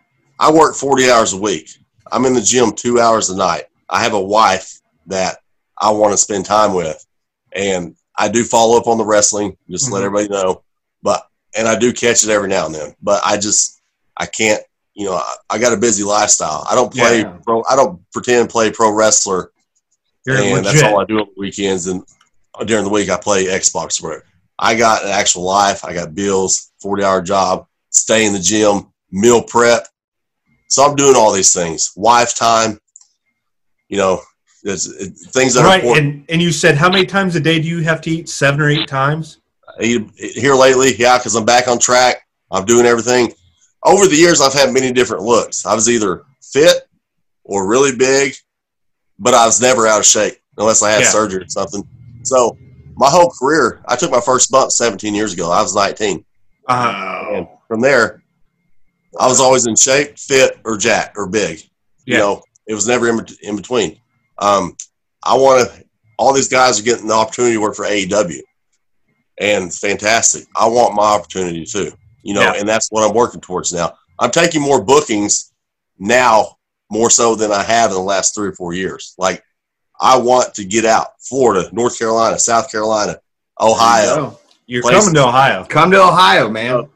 I 0.41 0.51
work 0.51 0.75
40 0.75 1.11
hours 1.11 1.33
a 1.33 1.41
week. 1.41 1.71
I'm 2.11 2.25
in 2.25 2.35
the 2.35 2.41
gym 2.41 2.73
two 2.73 3.01
hours 3.01 3.31
a 3.31 3.37
night. 3.37 3.65
I 3.89 4.03
have 4.03 4.15
a 4.15 4.21
wife 4.21 4.81
that 5.07 5.39
I 5.77 5.91
want 5.91 6.13
to 6.13 6.19
spend 6.19 6.47
time 6.47 6.75
with. 6.75 7.05
And 7.53 7.95
I 8.19 8.29
do 8.29 8.45
follow 8.45 8.77
up 8.77 8.87
on 8.87 8.99
the 8.99 9.05
wrestling, 9.05 9.57
just 9.71 9.87
to 9.87 9.93
let 9.93 10.01
mm-hmm. 10.01 10.17
everybody 10.17 10.29
know. 10.29 10.63
But, 11.03 11.27
and 11.57 11.69
I 11.69 11.79
do 11.79 11.93
catch 11.93 12.25
it 12.25 12.31
every 12.31 12.49
now 12.49 12.67
and 12.67 12.75
then. 12.75 12.95
But 13.01 13.23
I 13.25 13.37
just, 13.37 13.81
I 14.17 14.27
can't, 14.27 14.63
you 14.95 15.07
know, 15.07 15.15
I, 15.15 15.37
I 15.51 15.59
got 15.59 15.73
a 15.73 15.77
busy 15.77 16.03
lifestyle. 16.03 16.67
I 16.69 16.75
don't 16.75 16.93
play 16.93 17.21
Yeah. 17.21 17.39
pro, 17.45 17.63
I 17.71 17.77
don't 17.77 18.01
pretend 18.11 18.51
play 18.51 18.73
pro 18.73 18.93
wrestler. 18.93 19.53
You're 20.27 20.37
and 20.37 20.51
legit. 20.51 20.65
that's 20.65 20.83
all 20.83 21.01
I 21.01 21.05
do 21.05 21.21
on 21.21 21.27
the 21.27 21.41
weekends. 21.41 21.87
And 21.87 22.03
during 22.67 22.85
the 22.85 22.91
week, 22.91 23.09
I 23.09 23.17
play 23.17 23.47
Xbox 23.47 24.01
for 24.01 24.13
it. 24.15 24.25
I 24.59 24.75
got 24.75 25.05
an 25.05 25.11
actual 25.11 25.45
life. 25.45 25.85
I 25.85 25.95
got 25.95 26.15
bills, 26.15 26.73
40 26.83 27.05
hour 27.05 27.23
job, 27.23 27.67
stay 27.91 28.27
in 28.27 28.33
the 28.33 28.41
gym, 28.41 28.93
meal 29.13 29.43
prep. 29.43 29.87
So 30.69 30.85
I'm 30.85 30.97
doing 30.97 31.17
all 31.17 31.33
these 31.33 31.55
things. 31.55 31.93
Wife 31.97 32.35
time, 32.37 32.81
you 33.89 33.97
know, 33.97 34.21
there's 34.69 34.87
it, 34.87 35.17
things 35.17 35.55
that 35.55 35.65
are 35.65 35.67
right. 35.67 35.85
And 35.99 36.25
and 36.29 36.41
you 36.41 36.53
said 36.53 36.77
how 36.77 36.91
many 36.91 37.07
times 37.07 37.35
a 37.37 37.41
day 37.41 37.59
do 37.61 37.67
you 37.69 37.83
have 37.83 38.01
to 38.03 38.11
eat? 38.11 38.29
Seven 38.29 38.61
or 38.61 38.69
eight 38.69 38.87
times? 38.87 39.39
I 39.81 39.83
eat 39.85 40.11
here 40.17 40.55
lately, 40.55 40.95
yeah, 40.97 41.19
because 41.19 41.35
I'm 41.35 41.45
back 41.45 41.69
on 41.69 41.79
track. 41.79 42.27
I'm 42.51 42.65
doing 42.65 42.87
everything. 42.87 43.33
Over 43.85 44.07
the 44.07 44.17
years, 44.17 44.41
I've 44.41 44.53
had 44.53 44.73
many 44.73 44.93
different 44.93 45.23
looks. 45.23 45.65
I 45.65 45.75
was 45.75 45.89
either 45.89 46.25
fit 46.43 46.89
or 47.45 47.67
really 47.67 47.97
big, 47.97 48.35
but 49.19 49.35
I 49.35 49.47
was 49.47 49.61
never 49.61 49.87
out 49.87 50.01
of 50.01 50.07
shape 50.07 50.35
unless 50.57 50.83
I 50.83 50.91
had 50.91 51.03
Yeah. 51.03 51.11
surgery 51.11 51.43
or 51.45 51.49
something. 51.49 51.83
So 52.25 52.57
my 52.97 53.09
whole 53.09 53.31
career, 53.31 53.81
I 53.87 53.97
took 53.97 54.11
my 54.11 54.21
first 54.21 54.51
bump 54.51 54.73
17 54.73 55.15
years 55.15 55.33
ago. 55.33 55.51
I 55.51 55.63
was 55.63 55.75
19. 55.75 56.25
Uh, 56.69 57.25
And 57.35 57.47
from 57.69 57.81
there, 57.81 58.23
I 59.19 59.27
was 59.29 59.41
always 59.41 59.67
in 59.67 59.77
shape, 59.77 60.19
fit, 60.19 60.59
or 60.65 60.77
jack 60.77 61.15
or 61.17 61.27
big. 61.27 61.63
You 62.05 62.17
know, 62.19 62.43
it 62.67 62.75
was 62.75 62.87
never 62.89 63.09
in, 63.09 63.25
in 63.43 63.57
between. 63.57 64.01
Um, 64.39 64.77
I 65.25 65.35
want 65.37 65.69
to. 65.71 65.85
All 66.19 66.33
these 66.33 66.49
guys 66.49 66.81
are 66.81 66.83
getting 66.85 67.07
the 67.07 67.15
opportunity 67.15 67.55
to 67.55 67.61
work 67.61 67.77
for 67.77 67.85
AEW, 67.85 68.41
and 69.41 69.73
fantastic. 69.73 70.45
I 70.57 70.67
want 70.67 70.95
my 70.95 71.05
opportunity 71.05 71.65
too, 71.65 71.93
you 72.23 72.35
know, 72.35 72.41
Yeah. 72.43 72.55
and 72.59 72.69
that's 72.69 72.89
what 72.91 73.09
I'm 73.09 73.15
working 73.15 73.41
towards 73.41 73.73
now. 73.73 73.95
I'm 74.19 74.31
taking 74.33 74.61
more 74.61 74.83
bookings 74.83 75.53
now, 75.99 76.57
more 76.91 77.09
so 77.11 77.37
than 77.37 77.53
I 77.53 77.63
have 77.63 77.91
in 77.91 77.97
the 77.97 78.03
last 78.03 78.35
three 78.35 78.49
or 78.49 78.53
four 78.55 78.73
years. 78.73 79.15
Like, 79.17 79.45
I 80.01 80.17
want 80.17 80.55
to 80.55 80.65
get 80.65 80.85
out 80.85 81.09
Florida, 81.21 81.69
North 81.73 81.97
Carolina, 81.99 82.37
South 82.39 82.69
Carolina, 82.71 83.19
Ohio. 83.61 84.39
You're 84.67 84.83
Places. 84.83 85.01
coming 85.05 85.15
to 85.15 85.29
Ohio. 85.29 85.65
Come 85.65 85.91
to 85.93 86.03
Ohio, 86.03 86.49
man. 86.51 86.89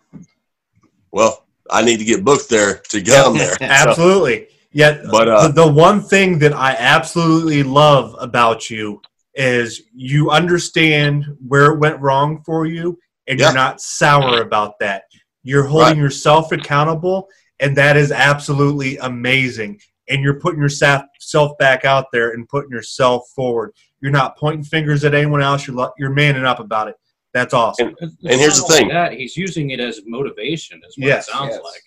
Well, 1.12 1.44
I 1.70 1.82
need 1.82 1.98
to 1.98 2.04
get 2.04 2.24
booked 2.24 2.48
there 2.48 2.78
to 2.88 3.02
come 3.02 3.36
there. 3.38 3.54
So, 3.56 3.56
Absolutely. 3.64 4.48
Yet, 4.72 5.02
But, 5.10 5.28
uh, 5.28 5.48
the, 5.48 5.64
the 5.66 5.72
one 5.72 6.00
thing 6.02 6.38
that 6.40 6.52
I 6.54 6.72
absolutely 6.78 7.62
love 7.62 8.14
about 8.18 8.70
you 8.70 9.00
is 9.34 9.82
you 9.94 10.30
understand 10.30 11.26
where 11.46 11.72
it 11.72 11.78
went 11.78 12.00
wrong 12.00 12.42
for 12.44 12.66
you, 12.66 12.98
and 13.26 13.38
Yeah. 13.38 13.46
you're 13.46 13.54
not 13.54 13.80
sour 13.80 14.40
about 14.40 14.78
that. 14.80 15.04
You're 15.42 15.64
holding 15.64 15.88
Right. 15.88 15.96
yourself 15.98 16.52
accountable, 16.52 17.28
and 17.60 17.76
that 17.76 17.96
is 17.96 18.12
absolutely 18.12 18.96
amazing. 18.98 19.80
And 20.08 20.22
you're 20.22 20.40
putting 20.40 20.60
yourself 20.60 21.56
back 21.58 21.84
out 21.84 22.06
there 22.12 22.30
and 22.30 22.48
putting 22.48 22.70
yourself 22.70 23.24
forward. 23.34 23.72
You're 24.00 24.10
not 24.12 24.36
pointing 24.36 24.64
fingers 24.64 25.04
at 25.04 25.14
anyone 25.14 25.42
else. 25.42 25.66
You're 25.66 25.76
lo- 25.76 25.92
you're 25.98 26.10
manning 26.10 26.44
up 26.44 26.60
about 26.60 26.88
it. 26.88 26.96
That's 27.32 27.54
awesome. 27.54 27.94
It's 28.00 28.14
And 28.24 28.40
here's 28.40 28.56
the 28.58 28.64
only 28.64 28.76
thing. 28.76 28.88
that 28.88 29.12
he's 29.12 29.36
using 29.36 29.70
it 29.70 29.80
as 29.80 30.00
motivation, 30.06 30.80
is 30.86 30.98
what 30.98 31.06
Yes, 31.06 31.28
it 31.28 31.32
sounds 31.32 31.52
yes. 31.54 31.62
like. 31.62 31.82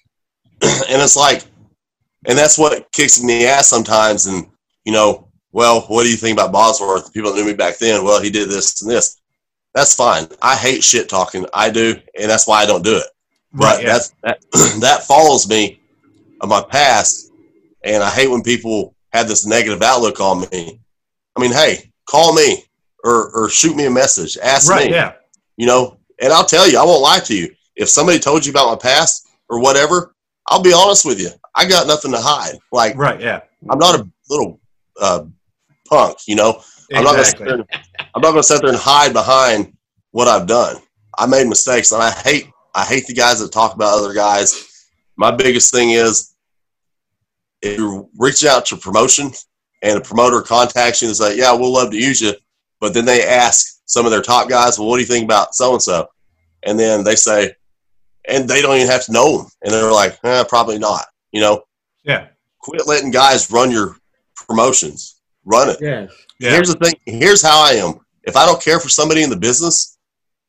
and 0.89 1.01
it's 1.01 1.15
like, 1.15 1.43
and 2.27 2.37
that's 2.37 2.57
what 2.57 2.91
kicks 2.91 3.19
in 3.19 3.27
the 3.27 3.45
ass 3.45 3.67
sometimes. 3.67 4.25
And 4.25 4.47
you 4.83 4.93
know, 4.93 5.29
well, 5.51 5.81
what 5.81 6.03
do 6.03 6.09
you 6.09 6.17
think 6.17 6.37
about 6.37 6.51
Bozworth? 6.51 7.13
People 7.13 7.31
that 7.31 7.39
knew 7.39 7.45
me 7.45 7.53
back 7.53 7.77
then, 7.77 8.03
well, 8.03 8.21
he 8.21 8.29
did 8.29 8.49
this 8.49 8.81
and 8.81 8.91
this. 8.91 9.21
That's 9.73 9.95
fine. 9.95 10.27
I 10.41 10.55
hate 10.55 10.83
shit 10.83 11.09
talking. 11.09 11.45
I 11.53 11.69
do, 11.69 11.95
and 12.19 12.29
that's 12.29 12.47
why 12.47 12.61
I 12.61 12.65
don't 12.65 12.83
do 12.83 12.97
it. 12.97 13.07
But 13.53 13.63
Right, 13.65 13.83
yeah. 13.83 13.93
that's 13.93 14.09
that 14.23 14.41
that 14.81 15.03
follows 15.03 15.47
me 15.47 15.79
of 16.41 16.49
my 16.49 16.61
past, 16.61 17.31
and 17.83 18.03
I 18.03 18.09
hate 18.09 18.29
when 18.29 18.43
people 18.43 18.95
have 19.13 19.27
this 19.27 19.45
negative 19.45 19.81
outlook 19.81 20.19
on 20.19 20.45
me. 20.51 20.79
I 21.35 21.41
mean, 21.41 21.51
hey, 21.51 21.91
call 22.09 22.33
me 22.33 22.63
or 23.03 23.31
or 23.31 23.49
shoot 23.49 23.75
me 23.75 23.85
a 23.85 23.91
message. 23.91 24.37
Ask 24.41 24.69
right. 24.69 24.87
me 24.87 24.93
Yeah. 24.93 25.13
you 25.57 25.67
know, 25.67 25.97
and 26.21 26.33
I'll 26.33 26.45
tell 26.45 26.69
you, 26.69 26.77
I 26.79 26.83
won't 26.83 27.01
lie 27.01 27.19
to 27.19 27.35
you. 27.35 27.53
If 27.75 27.89
somebody 27.89 28.19
told 28.19 28.45
you 28.45 28.51
about 28.51 28.69
my 28.69 28.77
past 28.77 29.27
or 29.49 29.59
whatever, 29.59 30.15
I'll 30.47 30.61
be 30.61 30.73
honest 30.73 31.05
with 31.05 31.19
you. 31.19 31.29
I 31.55 31.65
got 31.67 31.87
nothing 31.87 32.11
to 32.11 32.19
hide. 32.19 32.57
Like 32.71 32.95
Right. 32.97 33.19
Yeah. 33.19 33.41
I'm 33.69 33.79
not 33.79 33.99
a 33.99 34.07
little 34.29 34.59
uh, 35.01 35.25
punk, 35.89 36.17
you 36.27 36.35
know. 36.35 36.61
I'm 36.93 37.03
not 37.03 37.11
gonna 37.13 37.25
sit 37.25 37.39
Exactly. 37.41 37.45
there 37.45 37.55
and, 37.55 38.07
I'm 38.13 38.21
not 38.21 38.31
gonna 38.31 38.43
sit 38.43 38.61
there 38.61 38.69
and 38.69 38.77
hide 38.79 39.13
behind 39.13 39.73
what 40.11 40.27
I've 40.27 40.47
done. 40.47 40.77
I 41.17 41.25
made 41.25 41.47
mistakes, 41.47 41.91
and 41.91 42.01
I 42.03 42.11
hate 42.11 42.47
I 42.75 42.83
hate 42.83 43.07
the 43.07 43.13
guys 43.13 43.39
that 43.39 43.51
talk 43.51 43.73
about 43.73 43.97
other 43.97 44.13
guys. 44.13 44.85
My 45.17 45.31
biggest 45.31 45.71
thing 45.73 45.91
is 45.91 46.35
if 47.61 47.77
you 47.79 48.09
reach 48.17 48.45
out 48.45 48.65
to 48.67 48.77
promotion 48.77 49.31
and 49.81 49.97
a 49.97 50.01
promoter 50.01 50.41
contacts 50.41 51.01
you 51.01 51.07
and 51.07 51.17
say, 51.17 51.37
"Yeah, 51.37 51.53
we'll 51.53 51.71
love 51.73 51.89
to 51.91 51.97
use 51.97 52.21
you," 52.21 52.33
but 52.81 52.93
then 52.93 53.05
they 53.05 53.25
ask 53.25 53.79
some 53.85 54.05
of 54.05 54.11
their 54.11 54.21
top 54.21 54.49
guys, 54.49 54.77
"Well, 54.77 54.89
what 54.89 54.97
do 54.97 55.01
you 55.01 55.07
think 55.07 55.23
about 55.23 55.55
so 55.55 55.71
and 55.73 55.81
so?" 55.81 56.07
And 56.63 56.77
then 56.79 57.03
they 57.03 57.15
say, 57.15 57.53
and 58.27 58.47
they 58.47 58.61
don't 58.61 58.75
even 58.75 58.87
have 58.87 59.05
to 59.05 59.11
know 59.11 59.37
them, 59.37 59.47
and 59.63 59.73
they're 59.73 59.91
like, 59.91 60.17
eh, 60.23 60.43
"Probably 60.49 60.77
not," 60.77 61.05
you 61.35 61.41
know. 61.41 61.63
Yeah. 62.03 62.27
Quit 62.59 62.87
letting 62.87 63.11
guys 63.11 63.51
run 63.51 63.69
your 63.69 63.97
promotions. 64.47 65.19
Run 65.43 65.69
it. 65.69 65.77
Yeah. 65.81 66.07
Yeah. 66.39 66.51
Here's 66.51 66.73
the 66.73 66.79
thing. 66.79 66.93
Here's 67.05 67.43
how 67.43 67.63
I 67.63 67.73
am. 67.73 67.99
If 68.23 68.35
I 68.35 68.45
don't 68.45 68.63
care 68.63 68.79
for 68.79 68.89
somebody 68.89 69.21
in 69.21 69.29
the 69.29 69.35
business, 69.37 69.97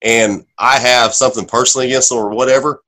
and 0.02 0.46
I 0.58 0.78
have 0.78 1.12
something 1.12 1.44
personally 1.44 1.88
against 1.88 2.10
them 2.10 2.18
or 2.18 2.30
whatever, 2.30 2.82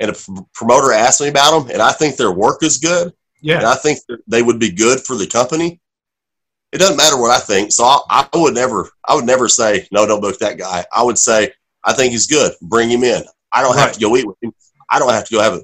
and 0.00 0.10
a 0.10 0.16
promoter 0.54 0.92
asks 0.92 1.20
me 1.20 1.28
about 1.28 1.58
them, 1.58 1.70
and 1.72 1.82
I 1.82 1.92
think 1.92 2.16
their 2.16 2.32
work 2.32 2.62
is 2.62 2.78
good, 2.78 3.06
and 3.08 3.14
Yeah. 3.42 3.70
I 3.70 3.74
think 3.74 3.98
they 4.26 4.42
would 4.42 4.58
be 4.58 4.70
good 4.70 5.00
for 5.00 5.16
the 5.16 5.26
company, 5.26 5.80
it 6.72 6.78
doesn't 6.78 6.96
matter 6.96 7.20
what 7.20 7.30
I 7.32 7.40
think. 7.40 7.72
So 7.72 7.84
I, 7.84 7.98
I 8.08 8.28
would 8.34 8.54
never, 8.54 8.88
I 9.06 9.14
would 9.14 9.26
never 9.26 9.48
say 9.48 9.88
no, 9.90 10.06
don't 10.06 10.20
book 10.20 10.38
that 10.38 10.56
guy. 10.56 10.84
I 10.92 11.02
would 11.02 11.18
say 11.18 11.52
I 11.84 11.92
think 11.92 12.12
he's 12.12 12.26
good. 12.26 12.52
Bring 12.62 12.88
him 12.90 13.02
in. 13.02 13.22
I 13.52 13.62
don't 13.62 13.76
have 13.76 13.92
to 13.92 14.00
go 14.00 14.16
eat 14.16 14.26
with 14.26 14.36
him. 14.40 14.52
I 14.88 14.98
don't 14.98 15.10
have 15.10 15.26
to 15.26 15.34
go 15.34 15.40
have 15.42 15.54
a 15.54 15.62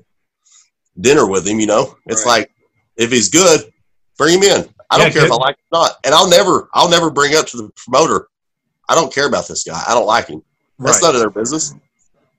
dinner 1.00 1.26
with 1.26 1.46
him. 1.46 1.60
You 1.60 1.66
know, 1.66 1.96
it's 2.06 2.24
Right. 2.24 2.40
like 2.40 2.50
if 2.96 3.10
he's 3.10 3.28
good, 3.28 3.72
bring 4.18 4.38
him 4.38 4.42
in. 4.44 4.68
I 4.90 4.98
don't 4.98 5.08
Yeah, 5.08 5.12
care 5.12 5.26
if. 5.26 5.32
I 5.32 5.36
like 5.36 5.56
him 5.56 5.64
or 5.72 5.78
not. 5.80 5.96
And 6.04 6.14
I'll 6.14 6.28
never, 6.28 6.68
I'll 6.74 6.88
never 6.88 7.10
bring 7.10 7.34
up 7.34 7.46
to 7.48 7.56
the 7.56 7.70
promoter. 7.76 8.28
I 8.88 8.94
don't 8.94 9.12
care 9.12 9.26
about 9.26 9.48
this 9.48 9.64
guy. 9.64 9.82
I 9.86 9.94
don't 9.94 10.06
like 10.06 10.28
him. 10.28 10.42
That's 10.78 10.96
Right. 11.02 11.08
none 11.08 11.14
of 11.16 11.20
their 11.20 11.30
business. 11.30 11.74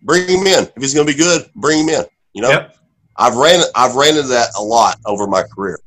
Bring 0.04 0.28
him 0.30 0.48
in. 0.48 0.64
If 0.64 0.82
he's 0.82 0.94
going 0.94 1.06
to 1.08 1.14
be 1.14 1.18
good, 1.18 1.50
bring 1.56 1.80
him 1.82 1.90
in. 1.90 2.06
You 2.34 2.44
know, 2.44 2.50
Yep. 2.52 2.76
I've 3.18 3.36
ran, 3.36 3.64
I've 3.76 3.96
ran 3.96 4.16
into 4.16 4.28
that 4.30 4.50
a 4.58 4.62
lot 4.64 4.98
over 5.06 5.28
my 5.28 5.44
career. 5.44 5.80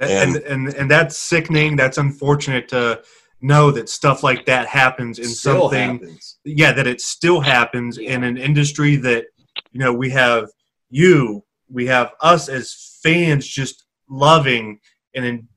and, 0.00 0.36
and 0.38 0.74
and 0.74 0.90
that's 0.90 1.16
sickening. 1.16 1.76
That's 1.76 1.96
unfortunate 1.98 2.66
to 2.70 3.02
know 3.40 3.70
that 3.70 3.88
stuff 3.88 4.22
like 4.24 4.44
that 4.46 4.66
happens 4.66 5.18
in 5.20 5.26
Still 5.26 5.62
something. 5.70 5.98
happens. 6.00 6.38
Yeah, 6.44 6.72
that 6.72 6.86
it 6.88 7.00
still 7.00 7.40
happens 7.40 7.98
in 7.98 8.24
an 8.24 8.36
industry 8.36 8.96
that 8.96 9.26
you 9.70 9.78
know 9.78 9.92
we 9.92 10.10
have 10.10 10.48
you, 10.90 11.44
we 11.72 11.86
have 11.86 12.12
us 12.20 12.48
as 12.48 12.98
fans 13.02 13.46
just 13.46 13.84
loving 14.08 14.78
and 15.14 15.24
in, 15.24 15.48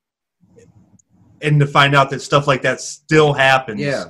and 1.41 1.59
to 1.59 1.67
find 1.67 1.95
out 1.95 2.09
that 2.09 2.21
stuff 2.21 2.47
like 2.47 2.61
that 2.63 2.81
still 2.81 3.33
happens. 3.33 3.81
Yeah. 3.81 4.05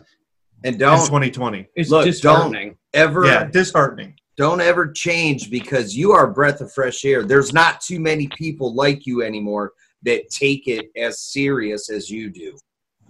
And 0.64 0.76
in 0.76 0.80
don't 0.80 0.99
2020. 1.06 1.68
It's 1.76 1.89
Look, 1.89 2.03
don't- 2.06 2.12
disheartening. 2.12 2.78
ever 2.93 3.26
Yeah, 3.26 3.45
disheartening. 3.45 4.16
don't 4.38 4.62
ever 4.62 4.91
change 4.91 5.49
because 5.49 5.95
you 5.95 6.12
are 6.12 6.30
a 6.30 6.34
breath 6.34 6.62
of 6.62 6.72
fresh 6.72 7.03
air. 7.06 7.24
There's 7.24 7.53
not 7.53 7.82
too 7.82 7.99
many 7.99 8.28
people 8.38 8.74
like 8.74 9.06
you 9.06 9.22
anymore 9.24 9.74
that 10.03 10.30
take 10.30 10.68
it 10.68 10.88
as 10.97 11.20
serious 11.22 11.89
as 11.89 12.10
you 12.10 12.30
do. 12.30 12.58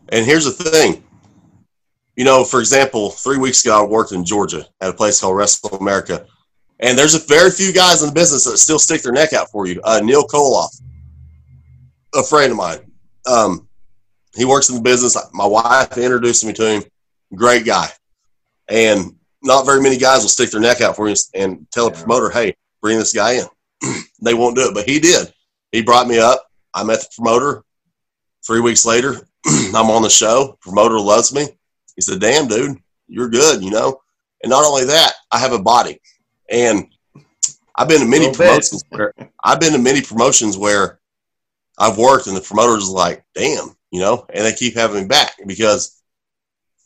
And 0.10 0.26
here's 0.26 0.46
the 0.46 0.52
thing. 0.52 1.04
You 2.16 2.24
know, 2.24 2.44
for 2.46 2.60
example, 2.62 3.10
three 3.10 3.38
weeks 3.38 3.64
ago, 3.66 3.84
I 3.84 3.86
worked 3.86 4.14
in 4.14 4.24
Georgia 4.24 4.66
at 4.80 4.90
a 4.90 4.94
place 4.94 5.20
called 5.20 5.36
Wrestle 5.36 5.76
America. 5.78 6.26
And 6.80 6.98
there's 6.98 7.16
a 7.16 7.26
very 7.28 7.52
few 7.52 7.72
guys 7.72 8.02
in 8.02 8.10
the 8.10 8.14
business 8.14 8.44
that 8.46 8.58
still 8.58 8.80
stick 8.80 9.02
their 9.02 9.14
neck 9.14 9.34
out 9.34 9.50
for 9.50 9.66
you. 9.66 9.80
Uh, 9.84 10.02
Neil 10.04 10.24
Koloff, 10.28 10.82
a 12.14 12.24
friend 12.24 12.52
of 12.52 12.58
mine. 12.58 12.80
Um, 13.26 13.68
he 14.36 14.46
works 14.46 14.70
in 14.70 14.76
the 14.76 14.82
business. 14.82 15.18
My 15.34 15.46
wife 15.46 15.98
introduced 15.98 16.46
me 16.46 16.54
to 16.54 16.70
him. 16.70 16.84
Great 17.34 17.66
guy. 17.66 17.88
And 18.68 19.16
not 19.42 19.66
very 19.66 19.82
many 19.82 19.98
guys 19.98 20.22
will 20.22 20.30
stick 20.30 20.52
their 20.52 20.60
neck 20.60 20.82
out 20.82 20.96
for 20.96 21.08
you 21.08 21.16
and 21.34 21.66
tell 21.72 21.88
a 21.88 21.92
promoter, 21.92 22.30
hey, 22.30 22.56
bring 22.82 22.98
this 22.98 23.14
guy 23.14 23.34
in. 23.34 23.46
they 24.22 24.34
won't 24.34 24.56
do 24.56 24.68
it. 24.68 24.74
But 24.74 24.88
he 24.88 25.00
did. 25.00 25.32
He 25.72 25.82
brought 25.82 26.08
me 26.08 26.20
up. 26.20 26.46
I 26.74 26.84
met 26.84 27.00
the 27.00 27.08
promoter. 27.16 27.64
Three 28.46 28.60
weeks 28.60 28.86
later, 28.86 29.28
I'm 29.46 29.90
on 29.90 30.02
the 30.02 30.10
show. 30.10 30.58
Promoter 30.62 31.00
loves 31.00 31.34
me. 31.34 31.48
He 31.96 32.02
said, 32.02 32.20
"Damn, 32.20 32.48
dude, 32.48 32.78
you're 33.08 33.30
good," 33.30 33.64
you 33.64 33.72
know. 33.72 34.00
And 34.44 34.52
not 34.52 34.66
only 34.66 34.86
that, 34.86 35.14
I 35.32 35.40
have 35.40 35.54
a 35.54 35.62
body, 35.62 36.00
and 36.50 36.88
I've 37.76 37.88
been 37.88 38.02
to 38.02 38.06
many 38.06 38.28
bit. 38.28 38.38
promotions 38.38 38.84
where 38.90 39.14
I've 39.44 39.60
been 39.60 39.74
to 39.74 39.80
many 39.80 40.02
promotions 40.02 40.58
where 40.58 41.00
I've 41.78 41.98
worked, 41.98 42.28
and 42.28 42.36
the 42.36 42.42
promoters 42.42 42.90
are 42.90 42.94
like, 42.94 43.24
"Damn," 43.34 43.76
you 43.92 44.00
know, 44.00 44.26
and 44.34 44.46
they 44.46 44.54
keep 44.54 44.76
having 44.76 45.04
me 45.04 45.08
back 45.08 45.34
because 45.46 46.02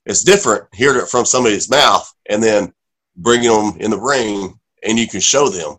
it's 0.05 0.23
different 0.23 0.65
hearing 0.73 0.99
it 0.99 1.09
from 1.09 1.25
somebody's 1.25 1.69
mouth 1.69 2.11
and 2.27 2.41
then 2.41 2.73
bringing 3.15 3.51
them 3.51 3.79
in 3.79 3.91
the 3.91 3.99
ring, 3.99 4.59
and 4.83 4.97
you 4.97 5.07
can 5.07 5.19
show 5.19 5.49
them. 5.49 5.77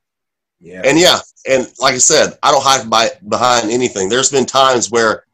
Yeah. 0.60 0.82
And 0.84 0.98
yeah, 0.98 1.18
and 1.48 1.72
like 1.80 1.94
I 1.94 1.98
said, 1.98 2.38
I 2.42 2.52
don't 2.52 2.62
hide 2.62 2.88
by, 2.88 3.10
behind 3.28 3.70
anything. 3.70 4.08
There's 4.08 4.30
been 4.30 4.46
times 4.46 4.90
where 4.90 5.24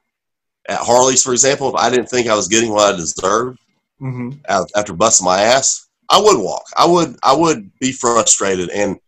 at 0.69 0.79
Harley's, 0.79 1.23
for 1.23 1.33
example, 1.33 1.69
if 1.69 1.75
I 1.75 1.91
didn't 1.91 2.09
think 2.09 2.29
I 2.29 2.37
was 2.37 2.49
getting 2.49 2.71
what 2.71 2.95
I 2.95 2.97
deserved 2.97 3.59
hmm 3.99 4.31
after 4.49 4.93
busting 4.93 5.25
my 5.25 5.41
ass, 5.41 5.86
I 6.11 6.21
would 6.21 6.39
walk. 6.39 6.65
I 6.77 6.87
would 6.87 7.17
I 7.23 7.35
would 7.35 7.71
be 7.81 7.93
frustrated 7.93 8.71
and 8.71 8.99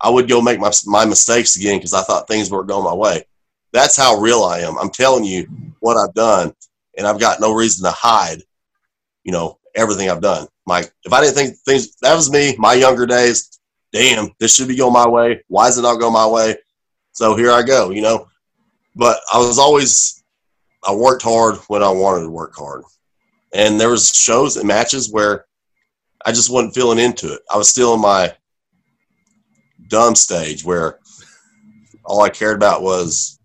I 0.00 0.10
would 0.10 0.28
go 0.28 0.40
make 0.40 0.60
my 0.60 0.72
my 0.86 1.04
mistakes 1.04 1.56
again 1.56 1.78
because 1.78 1.94
I 1.94 2.02
thought 2.02 2.28
things 2.28 2.50
weren't 2.50 2.68
going 2.68 2.84
my 2.84 2.94
way. 2.94 3.24
That's 3.72 3.96
how 3.96 4.16
real 4.16 4.44
I 4.44 4.60
am. 4.60 4.78
I'm 4.78 4.90
telling 4.90 5.24
you 5.24 5.46
what 5.80 5.96
I've 5.96 6.14
done, 6.14 6.52
and 6.96 7.06
I've 7.06 7.20
got 7.20 7.40
no 7.40 7.52
reason 7.52 7.84
to 7.84 7.90
hide. 7.90 8.42
You 9.24 9.32
know 9.32 9.58
everything 9.74 10.10
I've 10.10 10.20
done. 10.20 10.46
Like 10.66 10.92
if 11.04 11.12
I 11.12 11.20
didn't 11.20 11.34
think 11.34 11.56
things 11.58 11.96
that 12.02 12.14
was 12.14 12.30
me, 12.30 12.54
my 12.58 12.74
younger 12.74 13.06
days. 13.06 13.58
Damn, 13.90 14.28
this 14.38 14.54
should 14.54 14.68
be 14.68 14.76
going 14.76 14.92
my 14.92 15.08
way. 15.08 15.42
Why 15.48 15.68
is 15.68 15.78
it 15.78 15.82
not 15.82 15.98
going 15.98 16.12
my 16.12 16.26
way? 16.26 16.56
So 17.12 17.34
here 17.34 17.50
I 17.50 17.62
go. 17.62 17.88
You 17.88 18.02
know, 18.02 18.28
but 18.94 19.18
I 19.32 19.38
was 19.38 19.58
always 19.58 20.22
I 20.86 20.94
worked 20.94 21.22
hard 21.22 21.56
when 21.68 21.82
I 21.82 21.88
wanted 21.88 22.24
to 22.24 22.30
work 22.30 22.54
hard 22.54 22.84
and 23.52 23.80
there 23.80 23.90
was 23.90 24.10
shows 24.10 24.56
and 24.56 24.68
matches 24.68 25.10
where 25.10 25.46
I 26.24 26.32
just 26.32 26.50
wasn't 26.50 26.74
feeling 26.74 26.98
into 26.98 27.32
it. 27.32 27.42
I 27.50 27.56
was 27.56 27.68
still 27.68 27.94
in 27.94 28.00
my 28.00 28.34
dumb 29.88 30.14
stage 30.14 30.64
where 30.64 30.98
all 32.04 32.22
I 32.22 32.28
cared 32.28 32.56
about 32.56 32.82
was, 32.82 33.38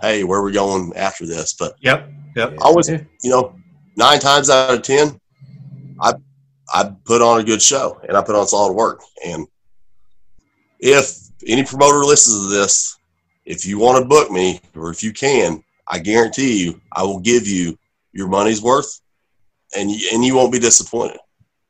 hey, 0.00 0.24
where 0.24 0.40
are 0.40 0.44
we 0.44 0.52
going 0.52 0.92
after 0.96 1.26
this? 1.26 1.54
But 1.54 1.74
Yep. 1.80 2.10
Yep. 2.34 2.58
I 2.62 2.70
was, 2.70 2.88
you 2.88 3.30
know, 3.30 3.56
nine 3.96 4.18
times 4.18 4.50
out 4.50 4.74
of 4.74 4.82
ten, 4.82 5.20
I 6.00 6.14
I 6.74 6.92
put 7.04 7.22
on 7.22 7.40
a 7.40 7.44
good 7.44 7.62
show 7.62 8.00
and 8.06 8.16
I 8.16 8.22
put 8.22 8.34
on 8.34 8.46
solid 8.46 8.74
work. 8.74 9.00
And 9.24 9.46
if 10.80 11.16
any 11.46 11.64
promoter 11.64 12.04
listens 12.04 12.46
to 12.46 12.54
this, 12.54 12.98
if 13.44 13.64
you 13.64 13.78
want 13.78 14.02
to 14.02 14.08
book 14.08 14.30
me 14.30 14.60
or 14.74 14.90
if 14.90 15.02
you 15.02 15.12
can, 15.12 15.62
I 15.88 15.98
guarantee 16.00 16.64
you, 16.64 16.80
I 16.92 17.04
will 17.04 17.20
give 17.20 17.46
you 17.46 17.78
your 18.12 18.28
money's 18.28 18.60
worth, 18.60 19.00
and 19.76 19.90
you, 19.90 20.08
and 20.12 20.24
you 20.24 20.34
won't 20.34 20.52
be 20.52 20.58
disappointed. 20.58 21.18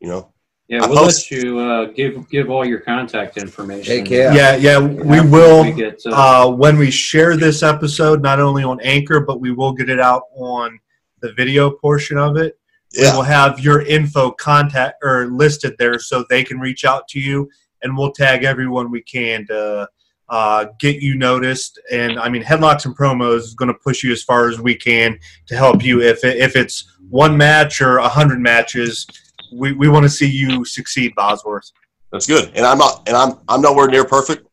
You 0.00 0.08
know. 0.08 0.32
Yeah, 0.68 0.84
I 0.84 0.88
we'll 0.88 1.04
post- 1.04 1.30
let 1.30 1.42
you 1.42 1.58
uh, 1.60 1.84
give 1.86 2.28
give 2.28 2.50
all 2.50 2.64
your 2.64 2.80
contact 2.80 3.36
information. 3.36 3.98
Heck 3.98 4.10
yeah. 4.10 4.34
Yeah, 4.34 4.56
yeah, 4.56 4.78
we 4.78 5.20
will. 5.20 5.62
we 5.62 5.72
get, 5.72 6.00
uh, 6.06 6.48
uh, 6.48 6.50
when 6.50 6.76
we 6.76 6.90
share 6.90 7.36
this 7.36 7.62
episode, 7.62 8.20
not 8.20 8.40
only 8.40 8.64
on 8.64 8.80
Anchor, 8.80 9.20
but 9.20 9.40
we 9.40 9.52
will 9.52 9.72
get 9.72 9.88
it 9.88 10.00
out 10.00 10.24
on 10.34 10.78
the 11.20 11.32
video 11.34 11.70
portion 11.70 12.18
of 12.18 12.36
it. 12.36 12.58
We 12.96 13.04
will 13.04 13.22
have 13.22 13.60
your 13.60 13.82
info 13.82 14.30
contact 14.30 14.96
or 15.02 15.26
listed 15.26 15.76
there 15.78 15.98
so 15.98 16.24
they 16.28 16.42
can 16.42 16.58
reach 16.58 16.84
out 16.84 17.06
to 17.08 17.20
you, 17.20 17.48
and 17.82 17.96
we'll 17.96 18.12
tag 18.12 18.42
everyone 18.42 18.90
we 18.90 19.02
can 19.02 19.46
to 19.48 19.88
uh, 20.28 20.66
get 20.80 21.02
you 21.02 21.14
noticed. 21.14 21.78
And 21.92 22.18
I 22.18 22.28
mean, 22.28 22.42
headlocks 22.42 22.86
and 22.86 22.96
promos 22.96 23.38
is 23.38 23.54
going 23.54 23.68
to 23.68 23.78
push 23.84 24.02
you 24.02 24.12
as 24.12 24.22
far 24.22 24.48
as 24.48 24.60
we 24.60 24.74
can 24.74 25.18
to 25.46 25.56
help 25.56 25.84
you. 25.84 26.02
If 26.02 26.24
it, 26.24 26.38
if 26.38 26.56
it's 26.56 26.96
one 27.08 27.36
match 27.36 27.80
or 27.80 27.98
a 27.98 28.08
hundred 28.08 28.40
matches, 28.40 29.06
we, 29.56 29.72
we 29.72 29.88
want 29.88 30.04
to 30.04 30.10
see 30.10 30.30
you 30.30 30.64
succeed, 30.64 31.14
Bozworth. 31.14 31.70
That's 32.12 32.26
good. 32.26 32.52
And 32.54 32.64
I'm 32.64 32.78
not 32.78 33.02
and 33.06 33.16
I'm 33.16 33.38
I'm 33.48 33.60
nowhere 33.60 33.88
near 33.88 34.04
perfect, 34.04 34.46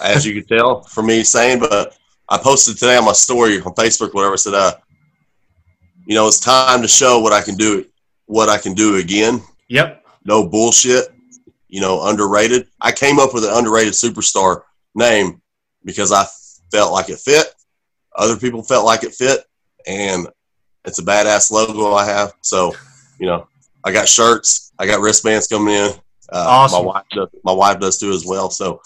as 0.00 0.26
you 0.26 0.34
can 0.34 0.58
tell 0.58 0.82
from 0.82 1.06
me 1.06 1.22
saying, 1.22 1.60
but 1.60 1.96
I 2.28 2.38
posted 2.38 2.76
today 2.76 2.96
on 2.96 3.04
my 3.04 3.12
story 3.12 3.60
on 3.60 3.74
Facebook, 3.74 4.14
whatever, 4.14 4.36
said 4.36 4.54
uh 4.54 4.72
you 6.06 6.14
know, 6.14 6.26
it's 6.26 6.40
time 6.40 6.82
to 6.82 6.88
show 6.88 7.20
what 7.20 7.32
I 7.32 7.40
can 7.40 7.54
do 7.54 7.84
what 8.26 8.48
I 8.48 8.58
can 8.58 8.74
do 8.74 8.96
again. 8.96 9.42
Yep. 9.68 10.04
No 10.24 10.46
bullshit, 10.46 11.08
you 11.68 11.80
know, 11.80 12.06
underrated. 12.06 12.68
I 12.80 12.92
came 12.92 13.18
up 13.18 13.34
with 13.34 13.44
an 13.44 13.52
underrated 13.52 13.92
superstar 13.92 14.62
name 14.94 15.40
because 15.84 16.12
I 16.12 16.26
felt 16.70 16.92
like 16.92 17.08
it 17.08 17.18
fit. 17.18 17.46
Other 18.16 18.36
people 18.36 18.62
felt 18.62 18.84
like 18.84 19.04
it 19.04 19.14
fit, 19.14 19.40
and 19.86 20.28
it's 20.84 20.98
a 20.98 21.04
badass 21.04 21.50
logo 21.50 21.94
I 21.94 22.04
have. 22.06 22.32
So, 22.40 22.74
you 23.18 23.26
know, 23.26 23.46
I 23.84 23.92
got 23.92 24.08
shirts, 24.08 24.72
I 24.78 24.86
got 24.86 25.00
wristbands 25.00 25.46
coming 25.46 25.74
in. 25.74 25.90
Uh, 26.32 26.44
Awesome. 26.46 26.84
My 26.84 26.92
wife, 26.92 27.04
does, 27.12 27.28
my 27.44 27.52
wife 27.52 27.80
does 27.80 27.98
too 27.98 28.10
as 28.12 28.24
well. 28.24 28.50
So, 28.50 28.80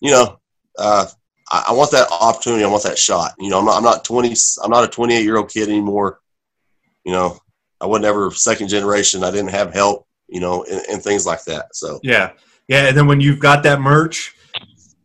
you 0.00 0.10
know, 0.10 0.38
uh, 0.78 1.06
I, 1.50 1.66
I 1.68 1.72
want 1.72 1.90
that 1.92 2.08
opportunity. 2.10 2.64
I 2.64 2.68
want 2.68 2.82
that 2.82 2.98
shot. 2.98 3.32
You 3.38 3.48
know, 3.50 3.58
I'm 3.58 3.64
not, 3.64 3.76
I'm 3.76 3.82
not 3.82 4.04
20. 4.04 4.34
I'm 4.62 4.70
not 4.70 4.84
a 4.84 4.88
28 4.88 5.22
year 5.22 5.36
old 5.38 5.50
kid 5.50 5.68
anymore. 5.68 6.20
You 7.04 7.12
know, 7.12 7.38
I 7.80 7.86
wasn't 7.86 8.06
ever 8.06 8.30
second 8.30 8.68
generation. 8.68 9.24
I 9.24 9.30
didn't 9.30 9.48
have 9.50 9.72
help. 9.72 10.06
You 10.28 10.40
know, 10.40 10.64
and, 10.64 10.80
and 10.90 11.02
things 11.02 11.26
like 11.26 11.44
that. 11.44 11.66
So, 11.74 12.00
Yeah, 12.02 12.32
yeah, 12.66 12.88
and 12.88 12.96
then 12.96 13.06
when 13.06 13.20
you've 13.20 13.38
got 13.38 13.62
that 13.64 13.80
merch, 13.80 14.34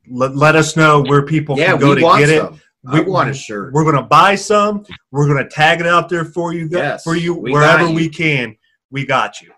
let, 0.09 0.36
let 0.36 0.55
us 0.55 0.75
know 0.77 1.01
where 1.03 1.23
people 1.25 1.57
Yeah, 1.57 1.71
can 1.71 1.80
go 1.80 1.89
we 1.89 1.95
to 1.95 2.01
want 2.03 2.19
get 2.19 2.30
it. 2.30 2.39
some. 2.41 2.61
I 2.88 3.01
want 3.01 3.30
a 3.30 3.34
shirt. 3.34 3.73
We're 3.73 3.84
gonna 3.84 4.07
buy 4.07 4.36
some. 4.36 4.86
We're 5.11 5.27
gonna 5.27 5.47
tag 5.49 5.82
it 5.82 5.88
out 5.88 6.07
there 6.07 6.23
for 6.23 6.53
you, 6.53 6.69
guys, 6.69 6.80
Yes, 6.80 7.03
for 7.03 7.15
you 7.17 7.34
we 7.36 7.51
wherever 7.51 7.86
you. 7.88 7.93
we 7.93 8.07
can. 8.09 8.55
We 8.91 9.05
got 9.05 9.41
you. 9.41 9.51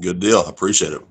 good 0.00 0.20
deal. 0.20 0.44
I 0.46 0.50
appreciate 0.50 0.92
it. 0.92 1.02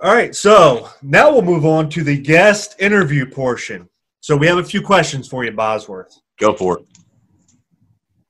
All 0.00 0.14
right, 0.14 0.34
so 0.34 0.88
now 1.02 1.32
we'll 1.32 1.42
move 1.42 1.66
on 1.66 1.88
to 1.90 2.04
the 2.04 2.16
guest 2.16 2.76
interview 2.78 3.26
portion. 3.26 3.88
So 4.20 4.36
we 4.36 4.46
have 4.46 4.58
a 4.58 4.64
few 4.64 4.80
questions 4.80 5.26
for 5.26 5.44
you, 5.44 5.50
Bozworth. 5.50 6.16
Go 6.38 6.54
for 6.54 6.78
it. 6.78 6.86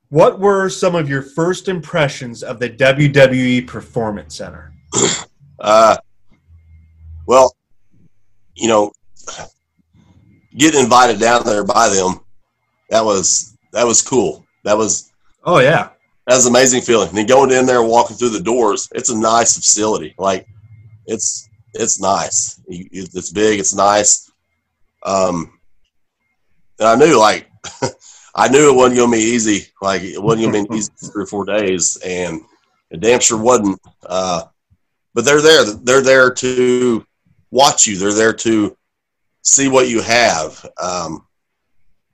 What 0.09 0.39
were 0.39 0.69
some 0.69 0.95
of 0.95 1.07
your 1.07 1.21
first 1.21 1.67
impressions 1.67 2.41
of 2.41 2.59
the 2.59 2.69
WWE 2.69 3.67
Performance 3.67 4.35
Center? 4.35 4.73
Uh, 5.61 5.97
well, 7.27 7.53
you 8.55 8.69
know, 8.69 8.93
getting 10.55 10.79
invited 10.79 11.19
down 11.19 11.43
there 11.43 11.65
by 11.65 11.89
them, 11.89 12.21
that 12.89 13.03
was 13.03 13.57
that 13.73 13.85
was 13.85 14.01
cool. 14.01 14.45
That 14.63 14.77
was 14.77 15.11
Oh 15.43 15.59
yeah, 15.59 15.89
that 16.29 16.35
was 16.35 16.45
an 16.45 16.51
amazing 16.51 16.83
feeling. 16.83 17.09
And 17.09 17.17
then 17.17 17.25
going 17.25 17.51
in 17.51 17.65
there, 17.65 17.81
walking 17.81 18.15
through 18.15 18.29
the 18.29 18.39
doors, 18.39 18.87
it's 18.93 19.09
a 19.09 19.17
nice 19.17 19.55
facility. 19.55 20.13
Like 20.19 20.47
it's 21.07 21.49
it's 21.73 21.99
nice. 21.99 22.61
It's 22.67 23.31
big. 23.31 23.59
It's 23.59 23.73
nice. 23.73 24.31
Um, 25.01 25.59
and 26.77 26.87
I 26.87 26.95
knew 26.95 27.17
like 27.17 27.49
I 28.35 28.47
knew 28.47 28.69
it 28.69 28.75
wasn't 28.75 28.99
gonna 28.99 29.11
be 29.11 29.23
easy. 29.23 29.71
Like 29.81 30.03
it 30.03 30.21
wasn't 30.21 30.53
gonna 30.53 30.67
be 30.67 30.75
easy 30.77 30.91
three 31.11 31.23
or 31.23 31.25
four 31.25 31.45
days, 31.45 31.97
and 32.05 32.41
it 32.91 32.99
damn 32.99 33.21
sure 33.21 33.41
wasn't. 33.41 33.81
Uh, 34.05 34.43
but 35.15 35.25
they're 35.25 35.41
there. 35.41 35.65
They're 35.65 36.03
there 36.03 36.31
to 36.31 37.07
watch 37.49 37.87
you. 37.87 37.97
They're 37.97 38.13
there 38.13 38.33
to 38.33 38.77
see 39.41 39.67
what 39.67 39.89
you 39.89 40.03
have. 40.03 40.63
Um, 40.79 41.25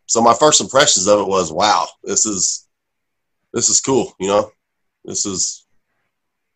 so 0.05 0.21
my 0.21 0.33
first 0.33 0.61
impressions 0.61 1.05
of 1.07 1.19
it 1.19 1.27
was, 1.27 1.51
wow, 1.51 1.87
this 2.03 2.25
is 2.25 2.64
this 3.55 3.69
is 3.69 3.81
cool. 3.81 4.13
You 4.19 4.27
know, 4.27 4.51
this 5.03 5.25
is 5.25 5.65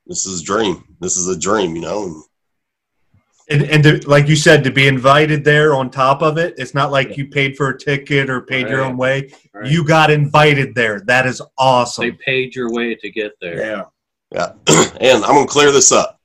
this 0.06 0.28
is 0.28 0.42
a 0.42 0.44
dream. 0.44 0.84
This 1.00 1.18
is 1.18 1.28
a 1.28 1.40
dream. 1.40 1.76
You 1.76 1.82
know, 1.82 2.04
and 2.04 3.62
and 3.62 3.72
and 3.72 3.84
to, 3.84 4.08
like 4.08 4.28
you 4.28 4.36
said, 4.36 4.64
to 4.66 4.72
be 4.72 4.88
invited 4.88 5.44
there 5.44 5.74
on 5.74 5.90
top 5.90 6.22
of 6.22 6.38
it, 6.38 6.54
it's 6.58 6.76
not 6.76 6.92
like 6.92 7.18
you 7.18 7.28
paid 7.28 7.58
for 7.58 7.70
a 7.70 7.80
ticket 7.80 8.30
or 8.30 8.42
paid 8.42 8.70
your 8.70 8.82
own 8.82 8.98
way. 8.98 9.34
Right. 9.54 9.72
You 9.72 9.84
got 9.84 10.12
invited 10.12 10.76
there. 10.76 11.00
That 11.00 11.26
is 11.26 11.42
awesome. 11.58 12.04
they 12.04 12.12
paid 12.12 12.54
your 12.54 12.72
way 12.72 12.94
to 12.94 13.10
get 13.10 13.32
there. 13.42 13.58
Yeah. 13.58 13.84
Yeah. 14.32 14.52
and 15.02 15.24
I'm 15.24 15.34
going 15.34 15.48
to 15.48 15.52
clear 15.52 15.72
this 15.72 15.92
up. 15.92 16.20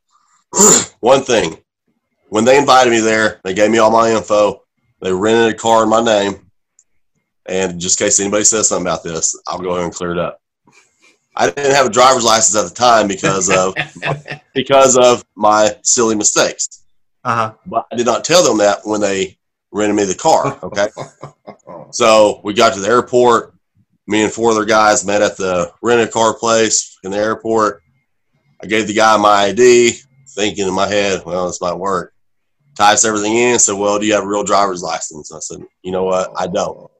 One 1.00 1.22
thing 1.22 1.56
when 2.28 2.44
they 2.44 2.58
invited 2.58 2.90
me 2.90 3.00
there, 3.00 3.40
they 3.44 3.54
gave 3.54 3.70
me 3.70 3.78
all 3.78 3.90
my 3.90 4.10
info. 4.10 4.62
They 5.00 5.12
rented 5.12 5.54
a 5.54 5.56
car 5.56 5.84
in 5.84 5.88
my 5.88 6.02
name. 6.02 6.50
And 7.46 7.78
just 7.78 8.00
in 8.00 8.06
case 8.06 8.20
anybody 8.20 8.44
says 8.44 8.68
something 8.68 8.86
about 8.86 9.04
this, 9.04 9.38
I'll 9.46 9.58
go 9.58 9.72
ahead 9.72 9.84
and 9.84 9.94
clear 9.94 10.12
it 10.12 10.18
up. 10.18 10.40
I 11.36 11.50
didn't 11.50 11.74
have 11.74 11.86
a 11.86 11.90
driver's 11.90 12.24
license 12.24 12.56
at 12.56 12.68
the 12.68 12.74
time 12.74 13.08
because 13.08 13.50
of 13.50 13.74
because 14.54 14.96
of 14.96 15.24
my 15.34 15.76
silly 15.82 16.14
mistakes. 16.14 16.84
Uh 17.24 17.34
huh. 17.34 17.54
But 17.66 17.86
I 17.92 17.96
did 17.96 18.06
not 18.06 18.24
tell 18.24 18.44
them 18.44 18.58
that 18.58 18.80
when 18.84 19.00
they 19.00 19.38
rented 19.72 19.96
me 19.96 20.04
the 20.04 20.14
car. 20.14 20.58
Okay. 20.62 20.88
So 21.90 22.40
we 22.42 22.54
got 22.54 22.74
to 22.74 22.80
the 22.80 22.88
airport. 22.88 23.54
Me 24.08 24.24
and 24.24 24.32
four 24.32 24.50
other 24.50 24.64
guys 24.64 25.06
met 25.06 25.22
at 25.22 25.36
the 25.36 25.72
rented 25.80 26.10
car 26.10 26.34
place 26.34 26.98
in 27.04 27.12
the 27.12 27.16
airport. 27.16 27.82
I 28.60 28.66
gave 28.66 28.88
the 28.88 28.94
guy 28.94 29.16
my 29.16 29.44
ID, 29.44 29.92
thinking 30.30 30.66
in 30.66 30.74
my 30.74 30.88
head, 30.88 31.22
well, 31.24 31.46
this 31.46 31.60
might 31.60 31.74
work. 31.74 32.12
Types 32.76 33.04
everything 33.04 33.36
in, 33.36 33.58
said, 33.60 33.74
well, 33.74 34.00
do 34.00 34.06
you 34.06 34.14
have 34.14 34.24
a 34.24 34.28
real 34.28 34.42
driver's 34.42 34.82
license? 34.82 35.30
I 35.32 35.38
said, 35.38 35.60
you 35.82 35.92
know 35.92 36.02
what? 36.02 36.32
I 36.36 36.48
don't. 36.48 36.90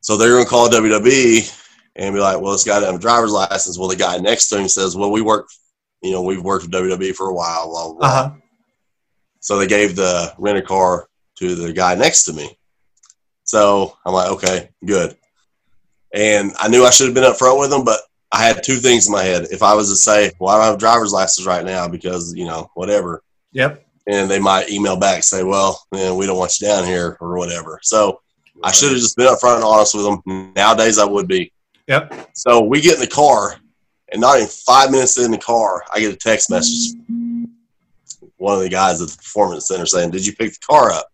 So 0.00 0.16
they're 0.16 0.34
going 0.34 0.44
to 0.44 0.50
call 0.50 0.68
WWE 0.68 1.63
and 1.96 2.14
be 2.14 2.20
like, 2.20 2.40
well, 2.40 2.52
this 2.52 2.64
guy 2.64 2.74
doesn't 2.74 2.86
have 2.92 2.94
a 3.00 3.02
driver's 3.02 3.32
license. 3.32 3.78
Well, 3.78 3.88
the 3.88 3.96
guy 3.96 4.18
next 4.18 4.48
to 4.48 4.58
him 4.58 4.68
says, 4.68 4.96
well, 4.96 5.10
we 5.12 5.20
work, 5.22 5.48
you 6.02 6.10
know, 6.12 6.22
we've 6.22 6.42
worked 6.42 6.64
with 6.64 6.72
WWE 6.72 7.14
for 7.14 7.28
a 7.28 7.34
while, 7.34 7.68
blah, 7.68 7.84
blah, 7.84 7.94
blah. 7.94 8.06
Uh 8.08 8.10
huh. 8.10 8.30
So 9.40 9.58
they 9.58 9.66
gave 9.66 9.94
the 9.96 10.32
rent 10.38 10.58
a 10.58 10.62
car 10.62 11.06
to 11.38 11.54
the 11.54 11.72
guy 11.72 11.94
next 11.94 12.24
to 12.24 12.32
me. 12.32 12.56
So 13.44 13.96
I'm 14.06 14.14
like, 14.14 14.30
okay, 14.32 14.70
good. 14.84 15.16
And 16.14 16.52
I 16.58 16.68
knew 16.68 16.84
I 16.84 16.90
should 16.90 17.06
have 17.06 17.14
been 17.14 17.24
up 17.24 17.36
front 17.36 17.58
with 17.58 17.70
them, 17.70 17.84
but 17.84 18.00
I 18.32 18.42
had 18.44 18.62
two 18.62 18.76
things 18.76 19.06
in 19.06 19.12
my 19.12 19.22
head. 19.22 19.48
If 19.50 19.62
I 19.62 19.74
was 19.74 19.90
to 19.90 19.96
say, 19.96 20.32
well, 20.38 20.54
I 20.54 20.56
don't 20.58 20.64
have 20.66 20.74
a 20.76 20.78
driver's 20.78 21.12
license 21.12 21.46
right 21.46 21.64
now 21.64 21.88
because, 21.88 22.34
you 22.34 22.46
know, 22.46 22.70
whatever, 22.74 23.22
Yep. 23.52 23.84
and 24.06 24.30
they 24.30 24.38
might 24.40 24.70
email 24.70 24.96
back 24.96 25.16
and 25.16 25.24
say, 25.24 25.44
well, 25.44 25.84
man, 25.92 26.16
we 26.16 26.26
don't 26.26 26.38
want 26.38 26.58
you 26.60 26.66
down 26.66 26.84
here 26.84 27.16
or 27.20 27.36
whatever. 27.36 27.78
So 27.82 28.20
I 28.62 28.72
should 28.72 28.90
have 28.90 28.98
just 29.00 29.16
been 29.16 29.26
up 29.26 29.40
front 29.40 29.56
and 29.56 29.64
honest 29.64 29.94
with 29.94 30.04
them. 30.04 30.52
Nowadays, 30.56 30.98
I 30.98 31.04
would 31.04 31.28
be. 31.28 31.52
Yep. 31.86 32.30
So 32.34 32.62
we 32.62 32.80
get 32.80 32.94
in 32.94 33.00
the 33.00 33.06
car, 33.06 33.56
and 34.10 34.20
not 34.20 34.36
even 34.36 34.48
five 34.48 34.90
minutes 34.90 35.18
in 35.18 35.30
the 35.30 35.38
car, 35.38 35.84
I 35.92 36.00
get 36.00 36.12
a 36.12 36.16
text 36.16 36.50
message. 36.50 36.96
One 38.36 38.54
of 38.54 38.60
the 38.60 38.68
guys 38.68 39.00
at 39.00 39.08
the 39.08 39.16
performance 39.16 39.68
center 39.68 39.86
saying, 39.86 40.10
"Did 40.10 40.26
you 40.26 40.34
pick 40.34 40.52
the 40.52 40.66
car 40.66 40.90
up?" 40.90 41.10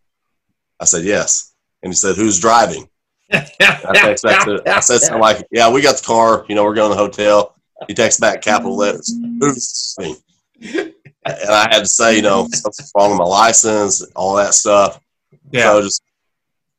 I 0.79 0.85
said, 0.85 1.05
"Yes," 1.05 1.53
and 1.83 1.93
he 1.93 1.97
said, 1.97 2.16
"Who's 2.16 2.39
driving?" 2.39 2.89
I 3.33 3.47
text 3.95 4.25
back 4.25 4.45
to, 4.47 4.62
I 4.66 4.81
said 4.81 4.99
something 5.01 5.21
like, 5.21 5.47
"Yeah, 5.51 5.71
we 5.71 5.83
got 5.83 5.97
the 5.99 6.05
car. 6.05 6.45
You 6.49 6.55
know, 6.55 6.64
we're 6.64 6.75
going 6.75 6.91
to 6.91 6.97
the 6.97 7.03
hotel." 7.03 7.55
He 7.87 7.95
texts 7.95 8.21
back 8.21 8.43
capital 8.43 8.77
letters, 8.77 9.12
"Who's?" 9.41 9.95
me?" 9.99 10.16
And 10.62 11.51
I 11.51 11.68
had 11.71 11.81
to 11.81 11.89
say, 11.89 12.16
you 12.16 12.23
know, 12.23 12.49
something's 12.51 12.91
wrong 12.97 13.11
with 13.11 13.18
my 13.18 13.25
license, 13.25 14.03
all 14.16 14.37
that 14.37 14.55
stuff. 14.55 15.01
Yeah. 15.51 15.73
So 15.73 15.83
just 15.83 16.03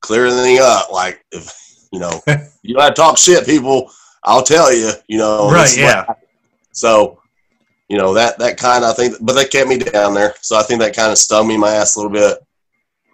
clear 0.02 0.26
everything 0.26 0.58
up. 0.60 0.92
Like 0.92 1.24
if 1.32 1.54
you 1.92 2.00
know 2.00 2.22
you 2.64 2.76
gotta 2.76 2.94
talk 2.94 3.18
shit, 3.18 3.46
people, 3.46 3.92
I'll 4.24 4.44
tell 4.44 4.74
you. 4.74 4.92
You 5.08 5.18
know, 5.18 5.50
Right, 5.52 5.62
this 5.64 5.72
is 5.74 5.78
what- 5.84 5.84
yeah. 6.08 6.14
So, 6.74 7.20
you 7.90 7.98
know 7.98 8.14
that 8.14 8.40
that 8.40 8.58
kind 8.58 8.84
of 8.86 8.96
thing, 8.96 9.14
but 9.22 9.34
they 9.34 9.46
kept 9.46 9.68
me 9.70 9.78
down 9.78 10.14
there. 10.14 10.34
So 10.42 10.58
I 10.58 10.64
think 10.64 10.80
that 10.82 10.96
kind 10.96 11.12
of 11.12 11.18
stung 11.18 11.48
me 11.48 11.56
in 11.56 11.60
my 11.60 11.72
ass 11.72 11.96
a 11.96 12.00
little 12.00 12.12
bit. 12.14 12.38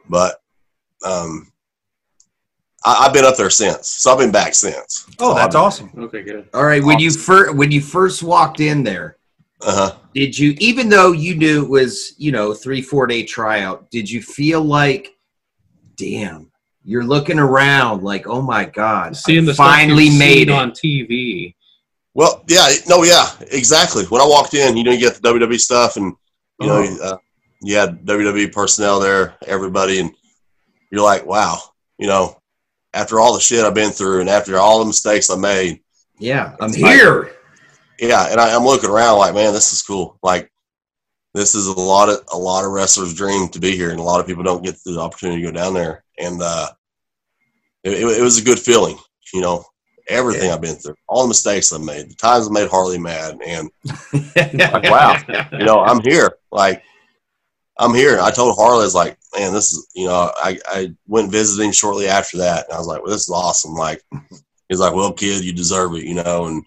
But 0.09 0.41
um, 1.03 1.51
I, 2.85 3.05
I've 3.05 3.13
been 3.13 3.25
up 3.25 3.35
there 3.37 3.49
since, 3.49 3.87
so 3.87 4.11
I've 4.11 4.19
been 4.19 4.31
back 4.31 4.53
since. 4.53 5.07
Oh, 5.19 5.29
So 5.31 5.35
that's 5.35 5.55
I've- 5.55 5.65
awesome. 5.65 5.91
Okay, 5.97 6.21
good. 6.23 6.47
All 6.53 6.63
right. 6.65 6.83
When 6.83 6.99
you 6.99 7.11
first 7.11 7.55
when 7.55 7.71
you 7.71 7.81
first 7.81 8.21
walked 8.23 8.59
in 8.59 8.83
there, 8.83 9.17
Uh 9.61 9.75
huh. 9.89 9.95
Did 10.13 10.37
you, 10.37 10.55
even 10.59 10.87
though 10.89 11.11
you 11.11 11.35
knew 11.35 11.63
it 11.63 11.69
was, 11.69 12.13
you 12.17 12.31
know, 12.31 12.53
three, 12.53 12.81
four 12.81 13.05
day 13.07 13.23
tryout, 13.23 13.89
did 13.91 14.09
you 14.09 14.21
feel 14.21 14.61
like, 14.61 15.15
damn, 15.95 16.51
you're 16.89 17.03
looking 17.03 17.37
around 17.37 18.01
like, 18.01 18.27
oh 18.27 18.41
my 18.41 18.63
God, 18.63 19.15
Seeing 19.17 19.43
the 19.43 19.51
I 19.51 19.55
stuff 19.55 19.65
finally 19.67 20.05
you've 20.05 20.17
made 20.19 20.47
seen 20.47 20.49
it. 20.49 20.53
on 20.53 20.71
TV. 20.71 21.53
Well, 22.13 22.43
yeah, 22.47 22.69
no, 22.87 23.03
yeah, 23.03 23.27
exactly. 23.51 24.05
When 24.05 24.21
I 24.21 24.25
walked 24.25 24.53
in, 24.53 24.77
you 24.77 24.83
know, 24.85 24.91
you 24.91 24.99
get 24.99 25.15
the 25.15 25.29
WWE 25.33 25.59
stuff, 25.59 25.97
and 25.97 26.13
you 26.61 26.67
know, 26.67 26.83
Oh. 27.01 27.03
uh, 27.03 27.17
you 27.61 27.75
had 27.75 28.05
WWE 28.05 28.51
personnel 28.53 28.99
there, 29.01 29.35
everybody, 29.45 29.99
and 29.99 30.11
you're 30.89 31.03
like, 31.03 31.25
wow, 31.25 31.57
you 31.97 32.07
know, 32.07 32.41
after 32.93 33.19
all 33.19 33.33
the 33.33 33.39
shit 33.41 33.65
I've 33.65 33.73
been 33.75 33.91
through, 33.91 34.21
and 34.21 34.29
after 34.29 34.57
all 34.57 34.79
the 34.79 34.85
mistakes 34.85 35.29
I 35.29 35.35
made, 35.35 35.81
Yeah, 36.19 36.55
I'm 36.61 36.69
It's 36.69 36.79
like- 36.79 36.93
here. 36.95 37.35
yeah, 37.99 38.27
and 38.31 38.39
I, 38.39 38.55
I'm 38.55 38.63
looking 38.65 38.89
around 38.89 39.17
like, 39.19 39.35
man, 39.35 39.53
this 39.53 39.73
is 39.73 39.81
cool. 39.83 40.17
Like, 40.23 40.49
this 41.33 41.53
is 41.53 41.67
a 41.67 41.73
lot 41.79 42.07
of 42.09 42.23
a 42.33 42.37
lot 42.37 42.63
of 42.65 42.71
wrestlers' 42.71 43.13
dream 43.13 43.49
to 43.49 43.59
be 43.59 43.75
here, 43.75 43.91
and 43.91 43.99
a 43.99 44.03
lot 44.03 44.19
of 44.21 44.25
people 44.25 44.41
don't 44.43 44.63
get 44.63 44.75
the 44.85 44.97
opportunity 44.99 45.41
to 45.43 45.51
go 45.51 45.55
down 45.55 45.73
there. 45.75 46.03
And 46.17 46.41
uh, 46.41 46.69
it, 47.93 48.19
it, 48.19 48.21
was 48.21 48.37
a 48.37 48.43
good 48.43 48.59
feeling, 48.59 48.97
you 49.33 49.41
know. 49.41 49.63
Everything 50.09 50.51
I've 50.51 50.61
been 50.61 50.75
through, 50.75 50.95
all 51.09 51.23
the 51.23 51.27
mistakes 51.27 51.73
I've 51.73 51.81
made, 51.81 52.09
the 52.09 52.15
times 52.15 52.47
I 52.47 52.51
made 52.51 52.69
Harley 52.69 52.97
mad, 52.97 53.39
and 53.45 53.69
like, 54.35 54.83
wow, 54.83 55.17
you 55.51 55.65
know, 55.65 55.81
I'm 55.81 55.99
here. 56.01 56.37
Like, 56.49 56.81
I'm 57.77 57.93
here. 57.93 58.19
I 58.21 58.31
told 58.31 58.55
Harley, 58.55 58.81
I 58.81 58.85
was 58.85 58.95
like, 58.95 59.17
man, 59.37 59.51
this 59.51 59.73
is, 59.73 59.85
you 59.95 60.07
know, 60.07 60.31
I, 60.37 60.57
I 60.69 60.93
went 61.07 61.29
visiting 61.29 61.73
shortly 61.73 62.07
after 62.07 62.37
that, 62.37 62.65
and 62.65 62.73
I 62.73 62.77
was 62.77 62.87
like, 62.87 63.01
well, 63.03 63.11
this 63.11 63.23
is 63.23 63.29
awesome. 63.29 63.73
Like, 63.73 64.01
he's 64.69 64.79
like, 64.79 64.93
well, 64.93 65.11
kid, 65.11 65.43
you 65.43 65.51
deserve 65.51 65.93
it, 65.95 66.05
you 66.05 66.15
know, 66.15 66.45
and 66.45 66.63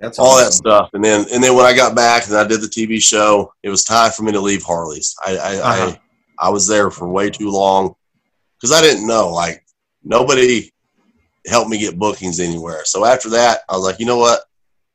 That's 0.00 0.18
all 0.18 0.36
that 0.38 0.52
stuff. 0.52 0.90
And 0.94 1.04
then 1.04 1.24
and 1.32 1.42
then 1.44 1.54
when 1.54 1.64
I 1.64 1.76
got 1.76 1.94
back 1.94 2.26
and 2.26 2.36
I 2.36 2.44
did 2.44 2.60
the 2.60 2.66
TV 2.66 3.00
show, 3.00 3.52
it 3.62 3.70
was 3.70 3.84
time 3.84 4.10
for 4.10 4.24
me 4.24 4.32
to 4.32 4.40
leave 4.40 4.64
Harley's. 4.64 5.14
I 5.24 5.36
I, 5.36 5.56
Uh-huh. 5.58 5.96
I, 6.40 6.46
I 6.48 6.50
was 6.50 6.66
there 6.66 6.90
for 6.90 7.08
way 7.08 7.30
too 7.30 7.50
long 7.50 7.94
because 8.58 8.76
I 8.76 8.80
didn't 8.80 9.06
know. 9.06 9.30
Like 9.30 9.64
nobody 10.04 10.70
helped 11.46 11.70
me 11.70 11.78
get 11.78 11.98
bookings 11.98 12.40
anywhere. 12.40 12.84
So 12.84 13.04
after 13.04 13.30
that, 13.30 13.60
I 13.68 13.74
was 13.74 13.84
like, 13.84 13.98
you 13.98 14.06
know 14.06 14.18
what? 14.18 14.40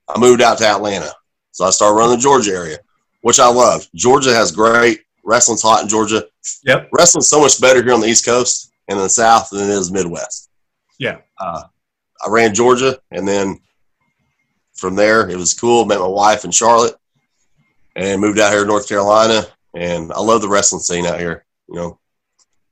I 0.08 0.20
moved 0.20 0.42
out 0.42 0.58
to 0.60 0.68
Atlanta. 0.68 1.12
So 1.52 1.66
I 1.66 1.70
started 1.70 1.96
running 1.96 2.18
the 2.18 2.22
Georgia 2.22 2.52
area, 2.52 2.78
which 3.22 3.40
I 3.40 3.48
loved. 3.48 3.90
Georgia 3.96 4.34
has 4.34 4.52
great 4.52 5.02
wrestling's 5.28 5.62
hot 5.62 5.84
in 5.84 5.90
Georgia. 5.90 6.26
Yep. 6.64 6.90
Wrestling's 6.94 7.28
so 7.28 7.42
much 7.42 7.60
better 7.60 7.84
here 7.84 7.94
on 7.94 8.02
the 8.02 8.08
East 8.08 8.26
Coast 8.26 8.72
and 8.88 8.98
in 8.98 9.04
the 9.04 9.10
South 9.10 9.50
than 9.50 9.64
it 9.64 9.70
is 9.70 9.92
Midwest. 9.92 10.50
Yeah. 10.98 11.18
Uh, 11.40 11.64
I 12.26 12.30
ran 12.30 12.56
Georgia, 12.56 13.00
and 13.12 13.28
then 13.28 13.60
from 14.74 14.96
there 14.96 15.30
it 15.30 15.36
was 15.36 15.54
cool. 15.54 15.86
Met 15.86 16.00
my 16.00 16.08
wife 16.08 16.46
in 16.46 16.52
Charlotte, 16.52 16.96
and 17.96 18.22
moved 18.22 18.40
out 18.40 18.52
here 18.52 18.62
to 18.62 18.68
North 18.68 18.88
Carolina. 18.88 19.46
And 19.76 20.12
I 20.12 20.20
love 20.22 20.42
the 20.42 20.48
wrestling 20.48 20.82
scene 20.82 21.06
out 21.06 21.20
here. 21.20 21.46
You 21.68 21.76
know, 21.76 22.00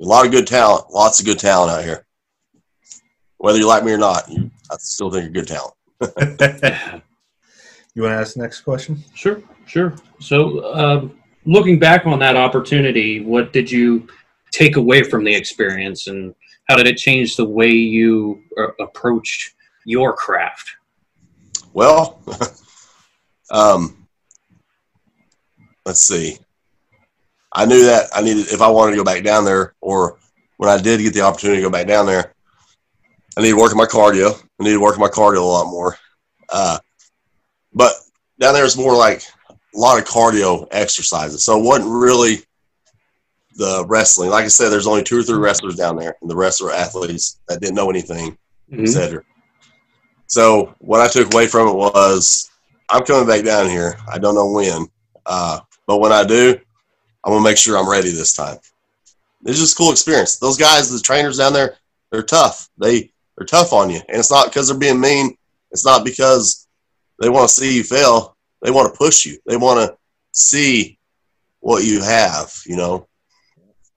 a 0.01 0.05
lot 0.05 0.25
of 0.25 0.31
good 0.31 0.47
talent, 0.47 0.89
lots 0.89 1.19
of 1.19 1.25
good 1.25 1.39
talent 1.39 1.71
out 1.71 1.83
here. 1.83 2.04
Whether 3.37 3.59
you 3.59 3.67
like 3.67 3.83
me 3.83 3.91
or 3.91 3.97
not, 3.97 4.29
you, 4.29 4.49
I 4.71 4.75
still 4.79 5.11
think 5.11 5.23
you're 5.23 5.43
good 5.43 5.47
talent. 5.47 5.73
you 7.93 8.01
want 8.01 8.13
to 8.13 8.19
ask 8.19 8.35
the 8.35 8.41
next 8.41 8.61
question? 8.61 9.03
Sure, 9.13 9.41
sure. 9.65 9.95
So, 10.19 10.73
um, 10.73 11.19
looking 11.45 11.79
back 11.79 12.05
on 12.05 12.19
that 12.19 12.35
opportunity, 12.35 13.21
what 13.21 13.53
did 13.53 13.69
you 13.69 14.07
take 14.51 14.77
away 14.77 15.03
from 15.03 15.23
the 15.23 15.33
experience, 15.33 16.07
and 16.07 16.33
how 16.69 16.75
did 16.75 16.87
it 16.87 16.97
change 16.97 17.35
the 17.35 17.45
way 17.45 17.69
you 17.69 18.41
uh, 18.57 18.67
approached 18.79 19.53
your 19.85 20.13
craft? 20.13 20.69
Well, 21.73 22.21
um, 23.51 24.07
let's 25.85 26.01
see. 26.01 26.37
I 27.51 27.65
knew 27.65 27.85
that 27.85 28.09
I 28.13 28.21
needed 28.21 28.47
if 28.47 28.61
I 28.61 28.69
wanted 28.69 28.91
to 28.91 28.97
go 28.97 29.03
back 29.03 29.23
down 29.23 29.45
there, 29.45 29.75
or 29.81 30.17
when 30.57 30.69
I 30.69 30.81
did 30.81 31.01
get 31.01 31.13
the 31.13 31.21
opportunity 31.21 31.61
to 31.61 31.67
go 31.67 31.71
back 31.71 31.87
down 31.87 32.05
there, 32.05 32.34
I 33.37 33.41
need 33.41 33.49
to 33.49 33.57
work 33.57 33.71
on 33.71 33.77
my 33.77 33.85
cardio. 33.85 34.41
I 34.59 34.63
need 34.63 34.73
to 34.73 34.79
work 34.81 34.95
on 34.95 35.01
my 35.01 35.09
cardio 35.09 35.39
a 35.39 35.41
lot 35.41 35.67
more. 35.67 35.97
Uh, 36.49 36.77
but 37.73 37.93
down 38.39 38.53
there 38.53 38.65
is 38.65 38.77
more 38.77 38.95
like 38.95 39.23
a 39.49 39.55
lot 39.77 39.99
of 39.99 40.05
cardio 40.05 40.67
exercises, 40.71 41.43
so 41.43 41.59
it 41.59 41.63
wasn't 41.63 41.89
really 41.89 42.37
the 43.57 43.85
wrestling. 43.87 44.29
Like 44.29 44.45
I 44.45 44.49
said, 44.49 44.69
there's 44.69 44.87
only 44.87 45.03
two 45.03 45.19
or 45.19 45.23
three 45.23 45.37
wrestlers 45.37 45.75
down 45.75 45.97
there, 45.97 46.15
and 46.21 46.29
the 46.29 46.35
rest 46.35 46.61
are 46.61 46.71
athletes 46.71 47.39
that 47.47 47.59
didn't 47.61 47.75
know 47.75 47.89
anything 47.89 48.37
Mhm. 48.71 48.87
etc. 48.87 49.21
So 50.27 50.73
what 50.79 51.01
I 51.01 51.07
took 51.07 51.33
away 51.33 51.47
from 51.47 51.67
it 51.67 51.73
was 51.75 52.49
I'm 52.89 53.03
coming 53.03 53.27
back 53.27 53.43
down 53.43 53.69
here. 53.69 53.97
I 54.11 54.17
don't 54.17 54.35
know 54.35 54.47
when, 54.47 54.87
uh, 55.25 55.59
but 55.87 55.97
when 55.97 56.11
I 56.11 56.23
do, 56.23 56.59
I'm 57.23 57.31
gonna 57.33 57.43
make 57.43 57.57
sure 57.57 57.77
I'm 57.77 57.89
ready 57.89 58.11
this 58.11 58.33
time. 58.33 58.57
It's 59.45 59.59
just 59.59 59.73
a 59.73 59.77
cool 59.77 59.91
experience. 59.91 60.37
Those 60.37 60.57
guys, 60.57 60.89
the 60.89 60.99
trainers 60.99 61.37
down 61.37 61.53
there, 61.53 61.77
they're 62.11 62.23
tough. 62.23 62.69
They 62.77 63.11
they're 63.37 63.45
tough 63.45 63.73
on 63.73 63.89
you, 63.89 63.99
and 64.07 64.17
it's 64.17 64.31
not 64.31 64.47
because 64.47 64.67
they're 64.69 64.77
being 64.77 64.99
mean. 64.99 65.35
It's 65.71 65.85
not 65.85 66.05
because 66.05 66.67
they 67.21 67.29
want 67.29 67.49
to 67.49 67.53
see 67.53 67.75
you 67.75 67.83
fail. 67.83 68.35
They 68.61 68.71
want 68.71 68.91
to 68.91 68.97
push 68.97 69.25
you. 69.25 69.37
They 69.45 69.57
want 69.57 69.79
to 69.79 69.97
see 70.31 70.97
what 71.59 71.83
you 71.83 72.01
have. 72.01 72.53
You 72.65 72.77
know, 72.77 73.07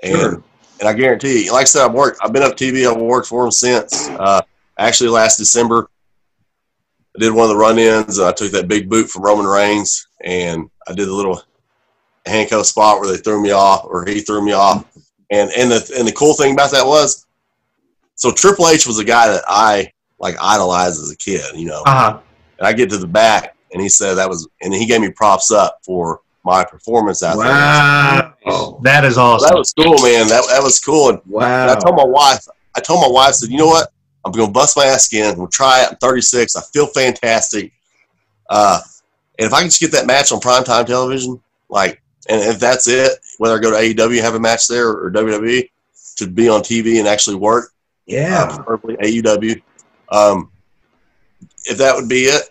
and 0.03 0.16
Sure. 0.16 0.43
and 0.80 0.89
I 0.89 0.93
guarantee 0.93 1.45
you, 1.45 1.53
like 1.53 1.62
I 1.62 1.64
said, 1.64 1.84
I've 1.84 1.95
worked. 1.95 2.18
I've 2.22 2.32
been 2.32 2.43
up 2.43 2.57
TV. 2.57 2.91
I've 2.91 3.01
worked 3.01 3.28
for 3.28 3.43
them 3.43 3.53
since. 3.53 4.09
Uh, 4.09 4.41
actually, 4.78 5.11
last 5.11 5.36
December, 5.36 5.89
I 7.16 7.20
did 7.20 7.32
one 7.32 7.45
of 7.45 7.51
the 7.51 7.57
run-ins. 7.57 8.18
And 8.18 8.28
I 8.28 8.32
took 8.32 8.51
that 8.53 8.68
big 8.68 8.89
boot 8.89 9.09
from 9.09 9.22
Roman 9.22 9.47
Reigns, 9.47 10.07
and 10.24 10.68
I 10.89 10.95
did 10.95 11.07
the 11.09 11.14
little 11.14 11.43
handcuff 12.26 12.66
spot 12.66 13.01
where 13.01 13.11
they 13.11 13.18
threw 13.18 13.41
me 13.43 13.53
off, 13.53 13.84
or 13.84 14.05
he 14.05 14.20
threw 14.20 14.45
me 14.45 14.53
off. 14.53 14.84
And 15.30 15.51
and 15.57 15.70
the 15.70 15.95
and 15.99 16.09
the 16.09 16.12
cool 16.12 16.34
thing 16.34 16.53
about 16.55 16.70
that 16.72 16.86
was, 16.86 17.26
so 18.19 18.31
Triple 18.31 18.69
H 18.69 18.87
was 18.87 18.99
a 18.99 19.05
guy 19.05 19.29
that 19.29 19.43
I 19.49 19.91
like 20.19 20.37
idolized 20.41 21.01
as 21.03 21.11
a 21.11 21.16
kid. 21.16 21.41
You 21.55 21.66
know, 21.66 21.83
Uh 21.87 22.11
huh. 22.12 22.19
and 22.59 22.66
I 22.66 22.73
get 22.75 22.91
to 22.91 22.99
the 22.99 23.07
back, 23.07 23.57
and 23.73 23.81
he 23.83 23.89
said 23.89 24.14
that 24.14 24.29
was, 24.29 24.47
and 24.61 24.75
he 24.75 24.85
gave 24.87 25.01
me 25.01 25.11
props 25.11 25.51
up 25.51 25.79
for 25.83 26.21
my 26.45 26.64
performance 26.64 27.23
out 27.23 27.37
there. 27.37 27.47
Wow. 27.47 28.81
That 28.83 29.05
is 29.05 29.14
So 29.16 29.23
awesome. 29.23 29.49
that 29.49 29.57
was 29.57 29.73
cool, 29.73 29.95
man. 30.03 30.29
That 30.29 30.45
that 30.51 30.62
was 30.62 30.79
cool. 30.81 31.11
And 31.11 31.21
and 31.33 31.71
I 31.71 31.75
told 31.77 31.97
my 31.97 32.05
wife, 32.05 32.47
I 32.77 32.81
told 32.81 33.01
my 33.01 33.09
wife, 33.09 33.29
I 33.29 33.33
said, 33.33 33.51
you 33.51 33.57
know 33.59 33.66
what? 33.66 33.89
I'm 34.25 34.33
going 34.33 34.49
to 34.49 34.53
bust 34.53 34.77
my 34.77 34.85
ass 34.85 35.11
again. 35.12 35.39
We'll 35.39 35.47
try 35.49 35.83
it. 35.85 35.89
I'm 35.91 35.97
36. 35.97 36.57
I 36.57 36.61
feel 36.73 36.86
fantastic. 36.89 37.73
Uh, 38.51 38.81
and 39.39 39.47
if 39.47 39.53
I 39.55 39.61
can 39.61 39.69
just 39.69 39.81
get 39.81 39.93
that 39.93 40.07
match 40.07 40.32
on 40.32 40.40
primetime 40.40 40.85
television, 40.86 41.40
like, 41.69 42.03
and 42.28 42.40
if 42.43 42.59
that's 42.59 42.89
it, 42.89 43.12
whether 43.39 43.57
I 43.57 43.61
go 43.61 43.70
to 43.70 43.77
AEW 43.77 44.16
and 44.16 44.24
have 44.24 44.35
a 44.35 44.40
match 44.40 44.66
there 44.69 44.89
or 44.89 45.11
WWE, 45.11 45.70
to 46.16 46.27
be 46.27 46.49
on 46.49 46.61
TV 46.62 46.99
and 46.99 47.07
actually 47.09 47.36
work, 47.36 47.73
uh, 48.10 48.14
Yeah. 48.14 48.47
preferably 48.47 48.97
AEW, 49.01 49.62
um, 50.10 50.51
if 51.64 51.78
that 51.78 51.94
would 51.94 52.09
be 52.09 52.24
it, 52.24 52.43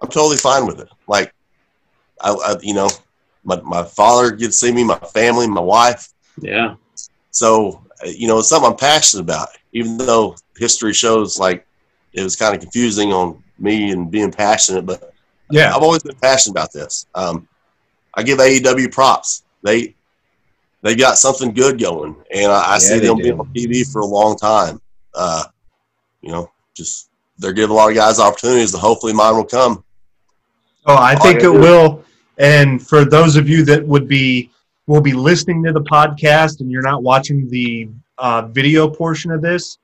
I'm 0.00 0.08
totally 0.08 0.36
fine 0.36 0.66
with 0.66 0.80
it. 0.80 0.88
Like, 1.06 1.32
I, 2.20 2.30
I 2.32 2.56
you 2.62 2.74
know, 2.74 2.88
my, 3.44 3.60
my 3.62 3.82
father 3.84 4.30
gets 4.32 4.60
to 4.60 4.66
see 4.66 4.72
me, 4.72 4.84
my 4.84 4.98
family, 4.98 5.46
my 5.46 5.60
wife. 5.60 6.08
Yeah, 6.40 6.74
So, 7.30 7.82
uh, 8.04 8.08
you 8.08 8.26
know, 8.28 8.38
it's 8.38 8.48
something 8.48 8.70
I'm 8.70 8.76
passionate 8.76 9.22
about, 9.22 9.48
even 9.72 9.98
though 9.98 10.36
history 10.56 10.92
shows 10.92 11.38
like 11.38 11.66
it 12.12 12.22
was 12.22 12.36
kind 12.36 12.54
of 12.54 12.60
confusing 12.60 13.12
on 13.12 13.42
me 13.58 13.90
and 13.90 14.10
being 14.10 14.32
passionate, 14.32 14.86
but 14.86 15.12
Yeah. 15.50 15.74
I've 15.74 15.82
always 15.82 16.02
been 16.02 16.16
passionate 16.16 16.52
about 16.52 16.72
this. 16.72 17.06
Um, 17.14 17.48
I 18.14 18.22
give 18.22 18.38
AEW 18.38 18.92
props. 18.92 19.44
They, 19.62 19.94
they 20.82 20.94
got 20.96 21.18
something 21.18 21.52
good 21.52 21.78
going 21.80 22.16
and 22.32 22.50
I, 22.50 22.74
I 22.74 22.78
Yeah, 22.78 22.78
see 22.78 23.00
they 23.00 23.06
them 23.06 23.16
do. 23.16 23.22
being 23.22 23.38
on 23.38 23.46
TV 23.56 23.84
for 23.92 24.00
a 24.00 24.06
long 24.06 24.36
time. 24.36 24.80
Uh, 25.16 25.44
you 26.20 26.30
know, 26.30 26.50
just 26.74 27.10
they're 27.38 27.52
giving 27.52 27.70
a 27.70 27.74
lot 27.74 27.90
of 27.90 27.96
guys 27.96 28.20
opportunities 28.20 28.74
and 28.74 28.80
hopefully 28.80 29.12
mine 29.12 29.34
will 29.34 29.44
come. 29.44 29.82
Oh, 30.86 30.96
I 30.96 31.14
think 31.16 31.42
it 31.42 31.50
will. 31.50 32.04
And 32.38 32.86
for 32.86 33.04
those 33.04 33.36
of 33.36 33.48
you 33.48 33.64
that 33.64 33.84
would 33.86 34.06
be 34.06 34.50
will 34.86 35.00
be 35.00 35.12
listening 35.12 35.64
to 35.64 35.72
the 35.72 35.80
podcast 35.80 36.60
and 36.60 36.70
you're 36.70 36.82
not 36.82 37.02
watching 37.02 37.48
the 37.48 37.88
uh, 38.18 38.42
video 38.42 38.88
portion 38.88 39.32
of 39.32 39.42
this, 39.42 39.78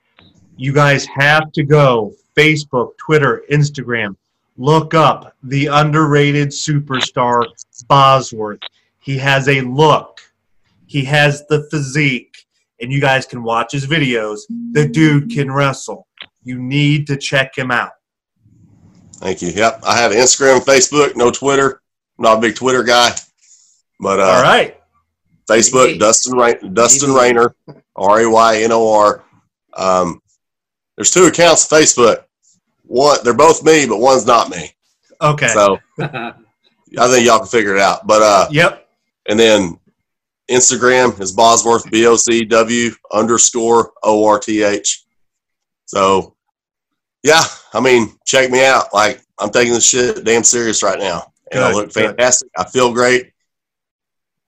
you 0.56 0.72
guys 0.72 1.04
have 1.06 1.50
to 1.52 1.64
go 1.64 2.14
Facebook, 2.36 2.96
Twitter, 2.98 3.42
Instagram. 3.50 4.16
Look 4.58 4.94
up 4.94 5.34
the 5.42 5.66
underrated 5.66 6.48
superstar 6.48 7.46
Bozworth. 7.88 8.60
He 9.00 9.18
has 9.18 9.48
a 9.48 9.62
look. 9.62 10.20
He 10.86 11.04
has 11.06 11.46
the 11.46 11.66
physique, 11.70 12.41
and 12.82 12.92
you 12.92 13.00
guys 13.00 13.24
can 13.24 13.42
watch 13.42 13.72
his 13.72 13.86
videos. 13.86 14.40
The 14.72 14.86
dude 14.88 15.30
can 15.30 15.50
wrestle. 15.50 16.06
You 16.44 16.60
need 16.60 17.06
to 17.06 17.16
check 17.16 17.56
him 17.56 17.70
out. 17.70 17.92
Thank 19.16 19.40
you. 19.40 19.48
Yep. 19.50 19.80
I 19.86 19.96
have 19.98 20.12
Instagram, 20.12 20.58
Facebook, 20.60 21.14
no 21.16 21.30
Twitter. 21.30 21.80
I'm 22.18 22.24
not 22.24 22.38
a 22.38 22.40
big 22.40 22.56
Twitter 22.56 22.82
guy, 22.82 23.10
but 24.00 24.18
uh, 24.20 24.24
All 24.24 24.42
right. 24.42 24.78
Facebook, 25.48 25.86
Maybe- 25.86 25.98
Dustin 25.98 26.36
Rain, 26.36 26.74
Dustin 26.74 27.10
maybe- 27.10 27.20
Raynor, 27.20 27.54
R 27.96 28.20
A 28.20 28.30
Y 28.30 28.62
N 28.62 28.72
O 28.72 28.92
R. 28.92 29.22
Um, 29.76 30.20
there's 30.96 31.10
two 31.10 31.24
accounts 31.24 31.72
on 31.72 31.80
Facebook. 31.80 32.24
One, 32.84 33.18
they're 33.24 33.32
both 33.34 33.62
me, 33.64 33.86
but 33.86 33.98
one's 33.98 34.26
not 34.26 34.50
me. 34.50 34.70
Okay. 35.20 35.48
So 35.48 35.78
I 36.00 36.32
think 37.08 37.24
y'all 37.26 37.38
can 37.38 37.46
figure 37.48 37.74
it 37.76 37.80
out. 37.80 38.06
But 38.06 38.22
uh, 38.22 38.48
Yep. 38.50 38.86
and 39.26 39.38
then 39.38 39.78
Instagram 40.52 41.18
is 41.20 41.32
Bozworth 41.32 41.90
B 41.90 42.06
O 42.06 42.16
C 42.16 42.44
W 42.44 42.90
underscore 43.12 43.92
O 44.02 44.24
R 44.26 44.38
T 44.38 44.62
H. 44.62 45.04
So 45.86 46.36
yeah, 47.22 47.42
I 47.72 47.80
mean, 47.80 48.16
check 48.26 48.50
me 48.50 48.64
out. 48.64 48.92
Like 48.92 49.20
I'm 49.38 49.50
taking 49.50 49.72
this 49.72 49.88
shit 49.88 50.24
damn 50.24 50.44
serious 50.44 50.82
right 50.82 50.98
now, 50.98 51.32
and 51.50 51.62
I 51.64 51.70
Good, 51.72 51.76
look 51.76 51.92
good. 51.94 52.06
fantastic. 52.06 52.48
I 52.56 52.64
feel 52.68 52.92
great, 52.92 53.32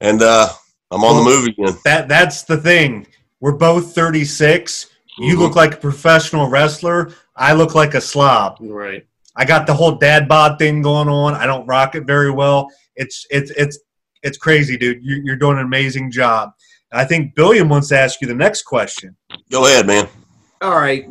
and 0.01 0.22
uh, 0.22 0.48
I'm 0.90 1.02
on 1.05 1.16
the 1.16 1.22
Well, 1.22 1.39
move 1.40 1.47
again. 1.48 1.78
That 1.85 2.09
that's 2.09 2.43
the 2.43 2.56
thing. 2.56 3.06
We're 3.40 3.52
both 3.52 3.94
36. 3.94 4.86
You 5.18 5.36
Mhm. 5.36 5.39
look 5.39 5.55
like 5.56 5.74
a 5.74 5.76
professional 5.76 6.48
wrestler. 6.48 7.12
I 7.36 7.52
look 7.52 7.74
like 7.74 7.94
a 7.94 8.01
slob. 8.01 8.56
Right. 8.60 9.06
I 9.36 9.44
got 9.44 9.66
the 9.66 9.74
whole 9.74 9.93
dad 9.93 10.28
bod 10.28 10.59
thing 10.59 10.82
going 10.82 11.09
on. 11.09 11.35
I 11.35 11.47
don't 11.47 11.66
rock 11.66 11.94
it 11.94 12.05
very 12.06 12.31
well. 12.31 12.68
It's 12.97 13.26
it's 13.31 13.51
it's 13.52 13.78
it's 14.24 14.38
crazy, 14.38 14.76
dude. 14.76 15.05
You, 15.05 15.22
you're 15.24 15.36
doing 15.36 15.59
an 15.59 15.64
amazing 15.64 16.10
job. 16.10 16.51
I 16.92 17.05
think 17.05 17.34
Billiam 17.34 17.68
wants 17.68 17.88
to 17.88 17.98
ask 17.98 18.20
you 18.20 18.26
the 18.26 18.34
next 18.34 18.62
question. 18.62 19.16
Go 19.51 19.66
ahead, 19.66 19.86
man. 19.86 20.09
All 20.60 20.76
right, 20.76 21.06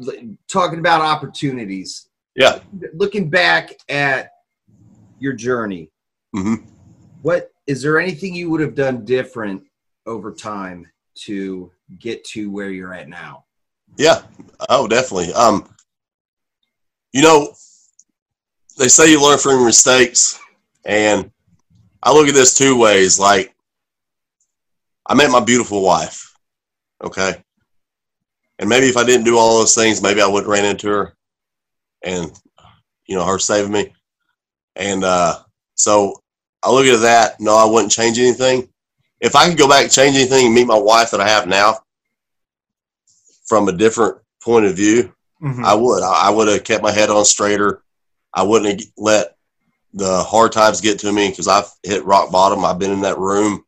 talking 0.52 0.80
about 0.80 1.02
opportunities. 1.02 2.10
Yeah. 2.36 2.60
Looking 2.94 3.30
back 3.30 3.74
at 3.88 4.32
your 5.20 5.34
journey, 5.34 5.92
hmm 6.34 6.56
what 7.22 7.52
is 7.68 7.82
there 7.82 8.00
anything 8.00 8.36
you 8.36 8.50
would 8.50 8.60
have 8.60 8.76
done 8.76 9.06
different 9.06 9.64
over 10.06 10.32
time 10.32 10.86
to 11.16 11.72
get 12.00 12.24
to 12.26 12.52
where 12.52 12.70
you're 12.70 12.94
at 12.94 13.08
now? 13.08 13.46
Yeah. 13.98 14.24
Oh, 14.68 14.88
definitely. 14.88 15.32
Um, 15.34 15.74
you 17.14 17.22
know, 17.22 17.54
they 18.78 18.90
say 18.90 19.10
you 19.10 19.24
learn 19.24 19.38
from 19.38 19.54
your 19.54 19.66
mistakes, 19.66 20.38
and 20.86 21.32
I 22.04 22.12
look 22.14 22.28
at 22.28 22.34
this 22.34 22.54
two 22.54 22.78
ways. 22.78 23.18
Like, 23.18 23.56
I 25.06 25.14
met 25.16 25.32
my 25.32 25.40
beautiful 25.40 25.82
wife. 25.82 26.36
Okay. 27.04 27.36
And 28.60 28.70
maybe 28.70 28.88
if 28.88 28.98
I 28.98 29.04
didn't 29.04 29.26
do 29.26 29.38
all 29.38 29.58
those 29.60 29.74
things, 29.76 30.02
maybe 30.02 30.22
I 30.22 30.28
wouldn't 30.28 30.50
ran 30.52 30.66
into 30.66 30.88
her 30.90 31.14
and, 32.04 32.32
you 33.08 33.16
know, 33.16 33.26
her 33.26 33.40
saving 33.40 33.72
me. 33.72 33.94
And 34.76 35.04
uh, 35.04 35.40
so 35.76 36.22
I 36.62 36.72
look 36.72 36.86
at 36.86 37.02
that. 37.02 37.40
No, 37.40 37.56
I 37.56 37.66
wouldn't 37.66 37.92
change 37.92 38.20
anything. 38.20 38.70
If 39.20 39.36
I 39.36 39.48
could 39.50 39.58
go 39.58 39.68
back 39.68 39.90
change 39.90 40.16
anything 40.16 40.46
and 40.48 40.56
meet 40.56 40.68
my 40.68 40.78
wife 40.78 41.12
that 41.12 41.22
I 41.22 41.28
have 41.28 41.48
now 41.48 41.80
from 43.46 43.68
a 43.68 43.72
different 43.74 44.18
point 44.42 44.66
of 44.66 44.76
view, 44.76 45.14
Mhm. 45.42 45.64
I 45.66 45.76
would. 45.76 46.04
I, 46.04 46.28
I 46.28 46.30
would 46.30 46.48
have 46.48 46.64
kept 46.64 46.84
my 46.84 46.92
head 46.92 47.10
on 47.10 47.26
straighter. 47.26 47.84
I 48.34 48.44
wouldn't 48.44 48.80
have 48.82 48.90
let 48.98 49.36
the 49.94 50.24
hard 50.24 50.52
times 50.52 50.82
get 50.82 51.00
to 51.00 51.12
me 51.12 51.30
because 51.30 51.48
I've 51.48 51.70
hit 51.84 52.06
rock 52.06 52.32
bottom. 52.32 52.66
I've 52.66 52.80
been 52.80 52.92
in 52.92 53.02
that 53.02 53.20
room 53.20 53.64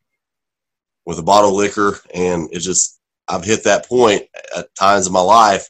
with 1.06 1.19
a 1.19 1.23
bottle 1.23 1.52
of 1.52 1.56
liquor, 1.56 1.99
and 2.14 2.49
it 2.52 2.60
just 2.60 2.99
I've 3.27 3.43
hit 3.43 3.64
that 3.64 3.88
point 3.88 4.23
at 4.56 4.73
times 4.76 5.07
in 5.07 5.14
my 5.14 5.22
life. 5.22 5.69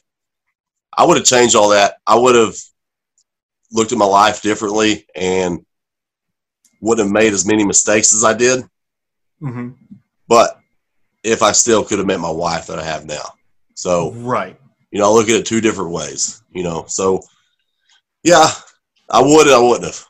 I 0.96 1.04
would 1.04 1.16
have 1.18 1.26
changed 1.26 1.54
all 1.56 1.70
that. 1.70 1.96
I 2.06 2.14
would 2.16 2.34
have 2.34 2.56
looked 3.70 3.92
at 3.92 3.98
my 3.98 4.06
life 4.06 4.40
differently 4.42 5.06
and 5.14 5.64
wouldn't 6.80 7.06
have 7.08 7.12
made 7.12 7.32
as 7.32 7.46
many 7.46 7.64
mistakes 7.64 8.14
as 8.14 8.24
I 8.24 8.32
did. 8.32 8.64
Mhm. 9.42 9.74
But 10.28 10.58
if 11.22 11.42
I 11.42 11.52
still 11.52 11.84
could 11.84 11.98
have 11.98 12.06
met 12.06 12.20
my 12.20 12.30
wife 12.30 12.66
that 12.68 12.78
I 12.78 12.84
have 12.84 13.04
now, 13.04 13.34
so 13.74 14.12
Right. 14.12 14.58
you 14.90 14.98
know, 15.00 15.06
I 15.06 15.12
look 15.12 15.28
at 15.28 15.34
it 15.34 15.44
two 15.46 15.60
different 15.60 15.90
ways, 15.90 16.40
you 16.50 16.62
know. 16.62 16.86
So 16.88 17.22
yeah, 18.22 18.50
I 19.10 19.20
would 19.20 19.48
I 19.48 19.58
wouldn't 19.58 19.84
have. 19.84 20.05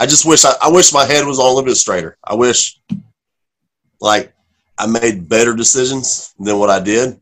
I 0.00 0.06
just 0.06 0.24
wish 0.24 0.44
I, 0.46 0.52
I 0.62 0.70
wish 0.70 0.92
my 0.94 1.04
head 1.04 1.26
was 1.26 1.38
on 1.38 1.44
a 1.44 1.48
little 1.50 1.62
bit 1.62 1.76
straighter. 1.76 2.16
I 2.24 2.34
wish 2.34 2.80
like 4.00 4.32
I 4.78 4.86
made 4.86 5.28
better 5.28 5.54
decisions 5.54 6.34
than 6.40 6.58
what 6.58 6.70
I 6.70 6.80
did. 6.80 7.20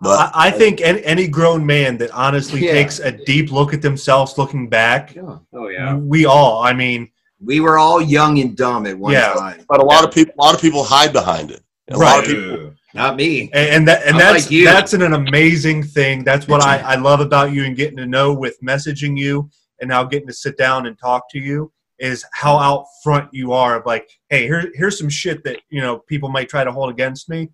But 0.00 0.30
I, 0.34 0.48
I 0.48 0.50
think 0.50 0.80
any, 0.80 1.02
any 1.04 1.28
grown 1.28 1.64
man 1.64 1.96
that 1.98 2.10
honestly 2.10 2.66
Yeah. 2.66 2.72
takes 2.72 2.98
a 2.98 3.12
deep 3.12 3.50
look 3.52 3.72
at 3.72 3.80
themselves 3.80 4.36
looking 4.36 4.68
back, 4.68 5.16
Oh 5.54 5.68
yeah. 5.68 5.94
we 5.96 6.26
all, 6.26 6.62
I 6.62 6.72
mean, 6.72 7.10
We 7.40 7.60
were 7.60 7.78
all 7.78 8.02
young 8.02 8.38
and 8.40 8.56
dumb 8.56 8.86
at 8.86 8.98
one 8.98 9.12
Yeah. 9.12 9.32
time. 9.34 9.64
but 9.68 9.78
a 9.80 9.84
lot 9.84 10.04
of 10.04 10.12
people 10.12 10.34
a 10.38 10.42
lot 10.42 10.54
of 10.54 10.60
people 10.60 10.82
hide 10.82 11.12
behind 11.12 11.50
it. 11.52 11.62
A 11.90 11.96
lot 11.96 12.18
of 12.24 12.26
Right. 12.26 12.36
people 12.36 12.74
Not 12.92 13.14
me. 13.16 13.42
and, 13.52 13.68
and 13.74 13.88
that 13.88 14.02
and 14.04 14.16
I'm 14.16 14.18
that's 14.18 14.44
like 14.44 14.50
you. 14.50 14.64
that's 14.64 14.94
an, 14.94 15.12
amazing 15.12 15.84
thing. 15.84 16.24
That's 16.24 16.48
what 16.48 16.60
I, 16.62 16.78
I 16.78 16.94
love 16.96 17.20
about 17.20 17.52
you 17.52 17.64
and 17.64 17.76
getting 17.76 17.96
to 17.98 18.06
know 18.06 18.34
with 18.34 18.58
messaging 18.60 19.16
you 19.16 19.48
and 19.80 19.88
now 19.88 20.02
getting 20.02 20.26
to 20.26 20.34
sit 20.34 20.58
down 20.58 20.86
and 20.86 20.98
talk 20.98 21.30
to 21.30 21.38
you 21.38 21.70
is 21.98 22.24
how 22.32 22.56
out 22.56 22.86
front 23.02 23.28
you 23.32 23.52
are 23.52 23.76
of 23.78 23.86
like, 23.86 24.08
hey, 24.28 24.42
here, 24.42 24.70
here's 24.74 24.98
some 24.98 25.08
shit 25.08 25.42
that 25.44 25.60
you 25.70 25.80
know 25.80 25.98
people 26.00 26.28
might 26.28 26.48
try 26.48 26.64
to 26.64 26.72
hold 26.72 26.90
against 26.90 27.28
me. 27.28 27.50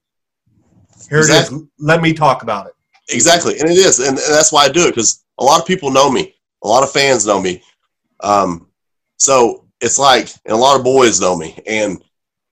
Here 1.09 1.19
it 1.19 1.23
Exactly. 1.23 1.59
is. 1.59 1.65
Let 1.79 2.03
me 2.03 2.13
talk 2.13 2.43
about 2.43 2.67
it. 2.67 2.73
Exactly, 3.11 3.59
and 3.59 3.69
it 3.69 3.77
is, 3.77 3.99
and, 3.99 4.11
and 4.11 4.19
that's 4.19 4.53
why 4.53 4.65
I 4.65 4.69
do 4.69 4.87
it 4.87 4.91
because 4.91 5.25
a 5.39 5.45
lot 5.45 5.61
of 5.61 5.67
people 5.67 5.91
know 5.91 6.11
me, 6.11 6.35
a 6.63 6.69
lot 6.69 6.83
of 6.83 6.93
fans 6.93 7.27
know 7.27 7.41
me, 7.41 7.63
um, 8.21 8.69
so 9.17 9.67
it's 9.81 9.99
like, 9.99 10.29
and 10.45 10.55
a 10.55 10.57
lot 10.57 10.79
of 10.79 10.85
boys 10.85 11.21
know 11.21 11.37
me, 11.37 11.59
and 11.67 12.03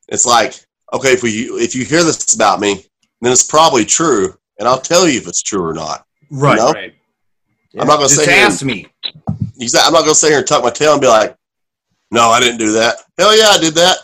it's 0.08 0.26
like, 0.26 0.54
okay, 0.92 1.12
if 1.12 1.22
we 1.22 1.30
if 1.30 1.74
you 1.74 1.84
hear 1.84 2.02
this 2.02 2.34
about 2.34 2.60
me, 2.60 2.84
then 3.20 3.32
it's 3.32 3.46
probably 3.46 3.84
true, 3.84 4.34
and 4.58 4.66
I'll 4.66 4.80
tell 4.80 5.08
you 5.08 5.18
if 5.18 5.28
it's 5.28 5.42
true 5.42 5.64
or 5.64 5.72
not. 5.72 6.04
Right. 6.30 6.56
know? 6.58 6.72
Right. 6.72 6.94
I'm 7.78 7.86
not 7.86 7.96
gonna 7.96 8.08
Just 8.08 8.16
sit 8.16 8.28
here 8.28 8.44
ask 8.44 8.64
me. 8.64 8.86
Exactly, 9.60 9.86
I'm 9.86 9.92
not 9.92 10.00
gonna 10.00 10.14
sit 10.14 10.30
here 10.30 10.38
and 10.38 10.46
tuck 10.46 10.64
my 10.64 10.70
tail 10.70 10.92
and 10.92 11.00
be 11.00 11.06
like, 11.06 11.36
no, 12.10 12.28
I 12.28 12.40
didn't 12.40 12.58
do 12.58 12.72
that. 12.72 12.96
Hell 13.18 13.36
yeah, 13.36 13.48
I 13.48 13.58
did 13.58 13.74
that. 13.74 13.98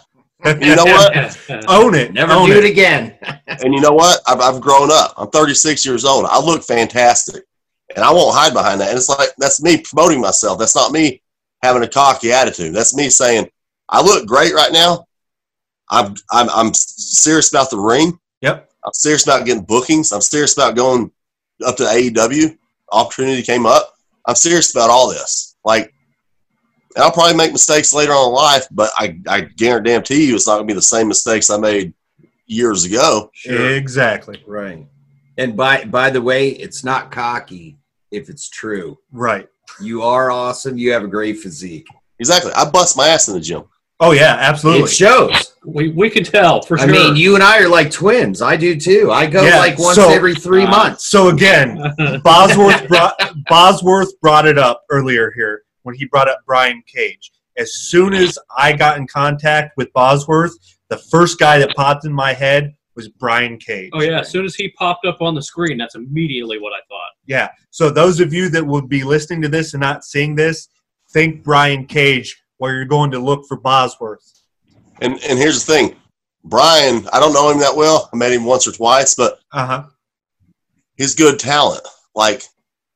You 0.45 0.77
know 0.77 0.85
what? 0.85 1.67
Own 1.69 1.95
it. 1.95 2.13
Never 2.13 2.33
Own 2.33 2.49
do 2.49 2.59
it 2.59 2.65
again. 2.65 3.17
and 3.47 3.75
you 3.75 3.81
know 3.81 3.93
what? 3.93 4.21
I've, 4.27 4.41
I've 4.41 4.61
grown 4.61 4.91
up. 4.93 5.15
I'm 5.17 5.29
36 5.31 5.85
years 5.85 6.05
old. 6.05 6.27
I 6.27 6.41
look 6.41 6.63
fantastic, 6.63 7.45
and 7.95 8.05
I 8.05 8.13
won't 8.13 8.37
hide 8.37 8.53
behind 8.53 8.81
that. 8.81 8.91
And 8.91 8.99
it's 8.99 9.09
like 9.09 9.31
that's 9.39 9.63
me 9.63 9.79
promoting 9.79 10.21
myself. 10.21 10.59
That's 10.59 10.77
not 10.77 10.93
me 10.93 11.23
having 11.63 11.83
a 11.83 11.89
cocky 11.89 12.33
attitude. 12.33 12.75
That's 12.75 12.95
me 12.95 13.09
saying 13.09 13.49
I 13.89 14.03
look 14.03 14.27
great 14.27 14.55
right 14.55 14.73
now. 14.73 15.07
I'm 15.89 16.15
I'm 16.31 16.49
I'm 16.51 16.75
serious 16.75 17.51
about 17.51 17.71
the 17.71 17.79
ring. 17.79 18.19
Yep. 18.43 18.71
I'm 18.85 18.93
serious 18.93 19.25
about 19.25 19.47
getting 19.47 19.65
bookings. 19.65 20.13
I'm 20.13 20.21
serious 20.21 20.55
about 20.55 20.77
going 20.77 21.11
up 21.65 21.77
to 21.77 21.85
AEW. 21.85 22.57
Opportunity 22.93 23.43
came 23.43 23.67
up. 23.67 23.95
I'm 24.27 24.35
serious 24.35 24.73
about 24.75 24.91
all 24.91 25.09
this. 25.09 25.57
Like, 25.65 25.93
and 26.97 27.05
I'll 27.05 27.13
probably 27.13 27.37
make 27.37 27.53
mistakes 27.53 27.93
later 27.95 28.13
on 28.13 28.29
in 28.31 28.35
life, 28.35 28.67
but 28.73 28.91
I 28.99 29.19
I 29.29 29.43
guarantee 29.43 30.27
you 30.27 30.35
it's 30.35 30.47
not 30.47 30.55
gonna 30.57 30.67
be 30.67 30.73
the 30.73 30.83
same 30.83 31.07
mistakes 31.09 31.51
I 31.51 31.59
made 31.59 31.93
years 32.47 32.85
ago. 32.85 33.31
Exactly. 33.45 34.43
Right. 34.47 34.87
And 35.39 35.57
by 35.57 35.85
by 35.85 36.11
the 36.11 36.23
way, 36.23 36.49
it's 36.51 36.83
not 36.85 37.11
cocky 37.13 37.77
if 38.11 38.29
it's 38.29 38.49
true. 38.49 38.99
Right. 39.13 39.49
You 39.81 40.03
are 40.03 40.31
awesome. 40.31 40.79
You 40.79 40.93
have 40.93 41.03
a 41.05 41.09
great 41.09 41.39
physique. 41.41 41.87
Exactly. 42.19 42.53
I 42.57 42.69
bust 42.71 42.97
my 42.97 43.09
ass 43.09 43.29
in 43.29 43.35
the 43.35 43.41
gym. 43.41 43.65
Oh 44.01 44.13
yeah, 44.13 44.37
absolutely. 44.39 44.85
It 44.85 44.91
shows. 44.91 45.55
We 45.65 45.89
we 45.91 46.09
can 46.09 46.25
tell 46.25 46.63
for 46.63 46.79
I 46.79 46.85
sure. 46.85 46.93
mean, 46.93 47.17
you 47.17 47.35
and 47.35 47.43
I 47.43 47.59
are 47.63 47.69
like 47.69 47.91
twins. 47.91 48.41
I 48.43 48.57
do 48.57 48.79
too. 48.79 49.11
I 49.11 49.27
go 49.27 49.43
Yeah, 49.45 49.59
like 49.59 49.79
once 49.79 49.97
so- 49.97 50.09
every 50.11 50.35
three 50.35 50.65
Uh, 50.65 50.71
months. 50.71 51.07
So 51.09 51.29
again, 51.29 51.77
Bozworth 52.25 52.89
brought 52.89 53.19
Bozworth 53.51 54.19
brought 54.21 54.47
it 54.47 54.57
up 54.59 54.83
earlier 54.91 55.33
here 55.37 55.63
when 55.87 55.95
he 55.95 56.05
brought 56.05 56.29
up 56.29 56.41
Brian 56.47 56.83
Cage. 56.93 57.31
As 57.57 57.73
soon 57.75 58.13
as 58.13 58.37
I 58.59 58.73
got 58.73 58.99
in 58.99 59.07
contact 59.07 59.77
with 59.77 59.93
Bozworth, 59.93 60.53
the 60.89 60.99
first 60.99 61.39
guy 61.39 61.59
that 61.59 61.75
popped 61.77 62.05
in 62.05 62.13
my 62.13 62.33
head 62.33 62.75
was 62.97 63.09
Brian 63.09 63.57
Cage. 63.59 63.91
oh 63.95 64.03
yeah. 64.03 64.21
As 64.21 64.31
soon 64.31 64.45
as 64.45 64.55
he 64.57 64.71
popped 64.71 65.07
up 65.07 65.23
on 65.23 65.35
the 65.35 65.43
screen, 65.43 65.79
that's 65.79 65.95
immediately 65.95 66.59
what 66.59 66.73
I 66.73 66.81
thought. 66.89 67.11
Yeah. 67.27 67.49
So 67.71 67.89
those 67.91 68.21
of 68.21 68.33
you 68.35 68.49
that 68.51 68.67
would 68.67 68.89
be 68.89 69.05
listening 69.05 69.41
to 69.43 69.49
this 69.49 69.75
and 69.75 69.81
not 69.81 70.05
seeing 70.05 70.35
this, 70.35 70.69
think 71.13 71.45
Brian 71.45 71.87
Cage 71.87 72.43
while 72.59 72.73
you're 72.73 72.85
going 72.85 73.11
to 73.13 73.19
look 73.19 73.47
for 73.47 73.57
Bozworth. 73.59 74.33
And 75.03 75.13
and 75.23 75.39
here's 75.39 75.65
the 75.65 75.73
thing, 75.73 75.97
Brian. 76.45 77.07
I 77.13 77.21
don't 77.21 77.33
know 77.35 77.51
him 77.51 77.61
that 77.61 77.77
well. 77.77 78.09
I 78.13 78.17
met 78.17 78.33
him 78.33 78.45
once 78.45 78.67
or 78.67 78.73
twice, 78.73 79.15
but 79.15 79.39
Uh 79.53 79.67
huh. 79.67 79.85
he's 80.97 81.15
good 81.15 81.39
talent. 81.39 81.87
Like 82.15 82.43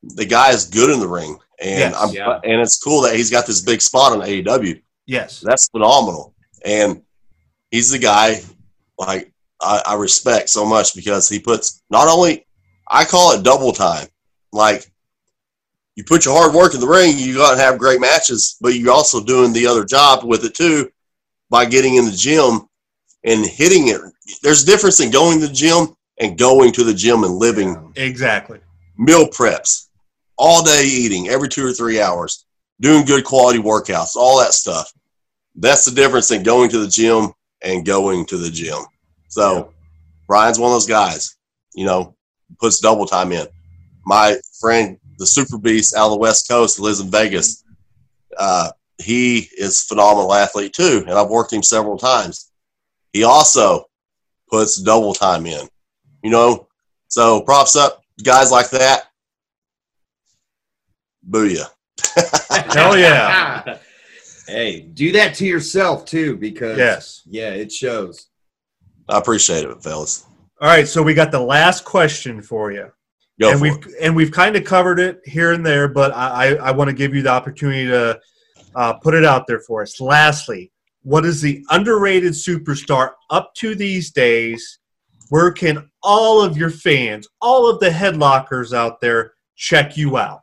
the 0.03 0.25
guy 0.25 0.49
is 0.51 0.65
good 0.65 0.89
in 0.89 0.99
the 0.99 1.07
ring, 1.07 1.37
and 1.61 1.79
Yes. 1.79 1.95
I'm 1.97 2.09
Yeah. 2.13 2.39
and 2.43 2.59
it's 2.61 2.77
cool 2.77 3.01
that 3.01 3.15
he's 3.15 3.29
got 3.29 3.45
this 3.45 3.61
big 3.61 3.81
spot 3.81 4.11
on 4.13 4.19
AEW. 4.21 4.81
Yes. 5.05 5.39
That's 5.41 5.67
phenomenal, 5.69 6.33
and 6.65 7.01
he's 7.69 7.89
the 7.91 7.99
guy 7.99 8.41
like 8.97 9.31
I, 9.61 9.81
I 9.85 9.95
respect 9.95 10.49
so 10.49 10.65
much 10.65 10.95
because 10.95 11.29
he 11.29 11.39
puts 11.39 11.81
not 11.89 12.07
only 12.07 12.45
I 12.89 13.05
call 13.05 13.31
it 13.33 13.43
double 13.43 13.71
time, 13.73 14.07
like 14.51 14.91
you 15.95 16.03
put 16.03 16.25
your 16.25 16.35
hard 16.35 16.53
work 16.53 16.73
in 16.73 16.79
the 16.79 16.87
ring, 16.87 17.17
you 17.17 17.35
got 17.37 17.55
to 17.55 17.61
have 17.61 17.77
great 17.77 17.99
matches, 18.01 18.55
but 18.61 18.73
you're 18.75 18.91
also 18.93 19.23
doing 19.23 19.53
the 19.53 19.67
other 19.67 19.85
job 19.85 20.23
with 20.23 20.43
it 20.45 20.55
too 20.55 20.89
by 21.49 21.65
getting 21.65 21.95
in 21.95 22.05
the 22.05 22.11
gym 22.11 22.61
and 23.23 23.45
hitting 23.45 23.89
it. 23.89 23.99
There's 24.41 24.63
a 24.63 24.65
difference 24.65 24.99
in 24.99 25.11
going 25.11 25.39
to 25.41 25.47
the 25.47 25.53
gym 25.53 25.87
and 26.19 26.37
going 26.37 26.71
to 26.73 26.83
the 26.83 26.93
gym 26.93 27.23
and 27.23 27.35
living 27.35 27.91
Exactly. 27.97 28.59
meal 28.97 29.27
preps, 29.27 29.87
all 30.41 30.63
day 30.63 30.83
eating 30.87 31.29
every 31.29 31.47
two 31.47 31.63
or 31.63 31.71
three 31.71 32.01
hours, 32.01 32.45
doing 32.79 33.05
good 33.05 33.23
quality 33.23 33.59
workouts, 33.59 34.15
all 34.15 34.39
that 34.39 34.53
stuff. 34.53 34.91
that's 35.55 35.85
the 35.85 35.91
difference 35.91 36.31
in 36.31 36.41
going 36.41 36.67
to 36.67 36.79
the 36.79 36.87
gym 36.87 37.31
and 37.61 37.85
going 37.85 38.25
to 38.25 38.37
the 38.37 38.49
gym. 38.49 38.79
So 39.27 39.71
Brian's 40.27 40.57
one 40.57 40.71
of 40.71 40.75
those 40.75 40.87
guys, 40.87 41.35
you 41.75 41.85
know, 41.85 42.15
puts 42.59 42.79
double 42.79 43.05
time 43.05 43.31
in. 43.31 43.45
My 44.03 44.37
friend, 44.59 44.97
the 45.19 45.27
Super 45.27 45.59
Beast 45.59 45.95
out 45.95 46.07
of 46.07 46.13
the 46.13 46.17
West 46.17 46.49
Coast, 46.49 46.79
lives 46.79 47.01
in 47.01 47.11
Vegas. 47.11 47.63
Uh, 48.35 48.71
he 48.97 49.47
is 49.59 49.83
phenomenal 49.83 50.33
athlete 50.33 50.73
too, 50.73 51.03
and 51.05 51.15
I've 51.15 51.29
worked 51.29 51.53
him 51.53 51.61
several 51.61 51.99
times. 51.99 52.49
He 53.13 53.23
also 53.23 53.85
puts 54.49 54.81
double 54.81 55.13
time 55.13 55.45
in, 55.45 55.67
you 56.23 56.31
know. 56.31 56.67
So 57.09 57.41
props 57.41 57.75
up 57.75 58.01
guys 58.23 58.51
like 58.51 58.71
that. 58.71 59.10
Booyah. 61.29 61.67
Hell 62.73 62.97
yeah. 62.97 63.77
Hey, 64.47 64.81
do 64.81 65.13
that 65.13 65.33
to 65.35 65.45
yourself 65.45 66.03
too, 66.03 66.35
because 66.35 66.77
Yes. 66.77 67.21
yeah, 67.25 67.51
it 67.51 67.71
shows. 67.71 68.27
I 69.07 69.17
appreciate 69.17 69.63
it, 69.63 69.81
fellas. 69.81 70.25
All 70.59 70.67
right, 70.67 70.85
so 70.85 71.01
we 71.01 71.13
got 71.13 71.31
the 71.31 71.39
last 71.39 71.85
question 71.85 72.41
for 72.41 72.71
you. 72.71 72.91
Go 73.39 73.51
and 73.51 73.59
for 73.59 73.63
we've 73.63 73.87
it. 73.87 73.93
and 74.01 74.13
we've 74.15 74.31
kind 74.31 74.57
of 74.57 74.65
covered 74.65 74.99
it 74.99 75.21
here 75.25 75.53
and 75.53 75.65
there, 75.65 75.87
but 75.87 76.11
I, 76.13 76.27
I, 76.27 76.53
I 76.55 76.71
want 76.71 76.89
to 76.89 76.95
give 76.95 77.15
you 77.15 77.21
the 77.21 77.29
opportunity 77.29 77.85
to 77.87 78.19
uh, 78.75 78.93
put 78.93 79.13
it 79.13 79.23
out 79.23 79.47
there 79.47 79.61
for 79.61 79.83
us. 79.83 80.01
Lastly, 80.01 80.69
what 81.03 81.23
is 81.25 81.39
the 81.41 81.63
underrated 81.69 82.33
superstar 82.33 83.11
up 83.29 83.53
to 83.55 83.73
these 83.73 84.11
days? 84.11 84.79
Where 85.29 85.51
can 85.51 85.89
all 86.03 86.41
of 86.41 86.57
your 86.57 86.71
fans, 86.71 87.27
all 87.41 87.69
of 87.69 87.79
the 87.79 87.89
headlockers 87.89 88.73
out 88.73 88.99
there, 88.99 89.33
check 89.55 89.95
you 89.95 90.17
out? 90.17 90.41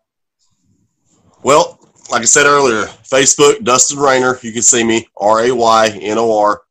Well, 1.43 1.78
like 2.10 2.23
I 2.23 2.27
said 2.27 2.47
earlier, 2.47 2.86
Facebook, 2.86 3.62
Dustin 3.65 3.98
Raynor. 3.98 4.39
You 4.43 4.52
can 4.52 4.62
see 4.62 4.82
me, 4.82 5.06
R 5.16 5.44
A 5.44 5.52
Y 5.52 5.98
N 6.01 6.19
O 6.19 6.36
R. 6.39 6.62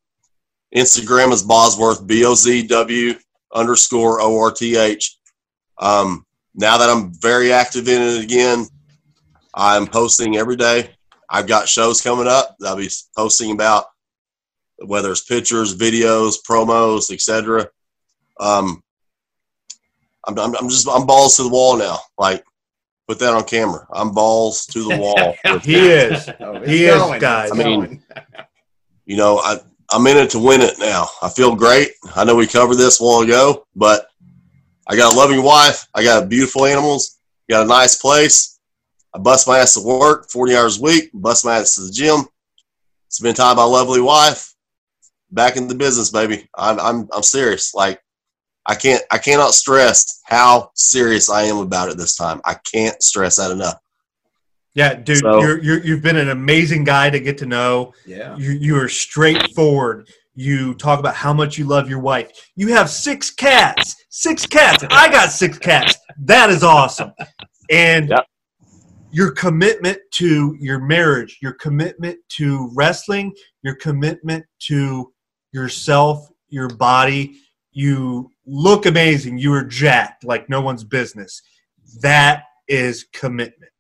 Instagram 0.76 1.32
is 1.32 1.44
Bozworth, 1.44 2.06
B 2.06 2.26
O 2.26 2.36
Z 2.36 2.68
W 2.68 3.14
underscore 3.54 4.20
O 4.22 4.38
R 4.38 4.52
T 4.52 4.76
H. 4.76 5.18
Um, 5.80 6.26
now 6.56 6.78
that 6.78 6.90
I'm 6.90 7.14
very 7.22 7.54
active 7.54 7.88
in 7.88 8.02
it 8.02 8.24
again, 8.24 8.66
I'm 9.54 9.88
posting 9.88 10.38
every 10.38 10.56
day. 10.56 10.92
I've 11.30 11.48
got 11.48 11.70
shows 11.70 12.02
coming 12.02 12.28
up 12.28 12.56
that 12.60 12.70
I'll 12.70 12.78
be 12.78 12.90
posting 13.16 13.52
about 13.52 13.86
whether 14.86 15.12
it's 15.12 15.24
pictures, 15.24 15.78
videos, 15.78 16.36
promos, 16.48 17.12
etc. 17.12 17.68
Um, 18.40 18.84
I'm, 20.26 20.38
I'm, 20.38 20.56
I'm 20.56 20.70
just 20.70 20.88
I'm 20.90 21.06
balls 21.06 21.38
to 21.38 21.44
the 21.44 21.50
wall 21.50 21.78
now. 21.78 22.00
Like 22.18 22.44
put 23.08 23.20
that 23.20 23.34
on 23.34 23.44
camera. 23.46 23.88
I'm 23.94 24.12
balls 24.12 24.66
to 24.68 24.84
the 24.84 24.98
wall. 24.98 25.36
He 25.64 25.76
is. 25.76 26.30
Oh, 26.40 26.60
He 26.62 26.86
is, 26.86 26.96
going, 26.96 27.20
guys. 27.20 27.52
I 27.52 27.56
mean, 27.56 28.04
you 29.06 29.18
know, 29.18 29.40
I 29.40 29.60
I'm 29.92 30.06
in 30.08 30.18
it 30.18 30.30
to 30.32 30.40
win 30.40 30.62
it 30.62 30.76
now. 30.80 31.08
I 31.22 31.30
feel 31.30 31.56
great. 31.56 31.92
I 32.16 32.26
know 32.26 32.36
we 32.36 32.46
covered 32.46 32.76
this 32.76 33.00
a 33.00 33.04
while 33.04 33.22
ago, 33.22 33.66
but 33.76 34.08
I 34.88 34.98
got 34.98 35.14
a 35.14 35.18
loving 35.18 35.42
wife. 35.44 35.88
I 35.96 36.04
got 36.04 36.28
beautiful 36.28 36.66
animals. 36.66 37.20
Got 37.50 37.64
a 37.64 37.68
nice 37.68 37.96
place. 37.96 38.60
I 39.14 39.20
bust 39.20 39.48
my 39.48 39.60
ass 39.60 39.76
to 39.76 39.82
work 39.82 40.30
40 40.30 40.56
hours 40.56 40.80
a 40.80 40.82
week. 40.82 41.10
Bust 41.14 41.46
my 41.46 41.60
ass 41.60 41.76
to 41.76 41.82
the 41.82 41.92
gym. 41.92 42.26
Spend 43.08 43.38
time 43.38 43.52
with 43.56 43.58
my 43.58 43.64
lovely 43.64 44.02
wife. 44.02 44.54
Back 45.32 45.56
in 45.56 45.68
the 45.70 45.76
business, 45.76 46.10
baby. 46.10 46.50
I'm 46.58 46.80
I'm 46.80 47.10
I'm 47.14 47.24
serious. 47.24 47.74
Like 47.74 48.02
I 48.68 48.76
can't 48.76 49.02
I 49.12 49.18
cannot 49.18 49.52
stress 49.54 50.22
how 50.26 50.72
serious 50.76 51.30
I 51.30 51.44
am 51.44 51.58
about 51.58 51.90
it 51.90 51.98
this 51.98 52.16
time. 52.16 52.42
I 52.46 52.56
can't 52.72 53.02
stress 53.02 53.38
that 53.38 53.52
enough. 53.52 53.76
Yeah, 54.74 54.94
dude, 54.96 55.18
So- 55.20 55.40
you're, 55.42 55.64
you're 55.64 55.84
you've 55.84 56.02
been 56.04 56.18
an 56.18 56.30
amazing 56.30 56.84
guy 56.84 57.10
to 57.10 57.20
get 57.20 57.38
to 57.40 57.46
know. 57.46 57.94
yeah. 58.06 58.36
You 58.38 58.52
you 58.52 58.76
are 58.78 58.90
straightforward. 58.90 60.10
You 60.36 60.76
talk 60.76 61.00
about 61.00 61.16
how 61.16 61.34
much 61.34 61.58
you 61.58 61.66
love 61.66 61.90
your 61.90 62.00
wife. 62.00 62.30
You 62.56 62.68
have 62.74 62.90
six 62.92 63.32
cats. 63.32 63.96
Six 64.10 64.46
cats. 64.46 64.84
I 64.92 65.10
got 65.10 65.32
six 65.32 65.58
cats. 65.58 65.98
That 66.26 66.50
is 66.52 66.64
awesome. 66.64 67.12
And 67.72 68.10
Yep. 68.10 68.26
your 69.12 69.32
commitment 69.32 69.98
to 70.16 70.56
your 70.60 70.80
marriage, 70.80 71.40
your 71.42 71.54
commitment 71.54 72.20
to 72.38 72.70
wrestling, 72.76 73.34
your 73.64 73.76
commitment 73.76 74.46
to 74.68 75.12
yourself, 75.54 76.30
your 76.50 76.70
body. 76.70 77.38
You 77.72 78.30
look 78.48 78.86
amazing. 78.86 79.38
You 79.38 79.54
are 79.54 79.64
jacked 79.64 80.24
like 80.24 80.50
no 80.50 80.62
one's 80.62 80.84
business. 80.84 81.42
That 82.02 82.44
is 82.68 83.06
commitment. 83.14 83.72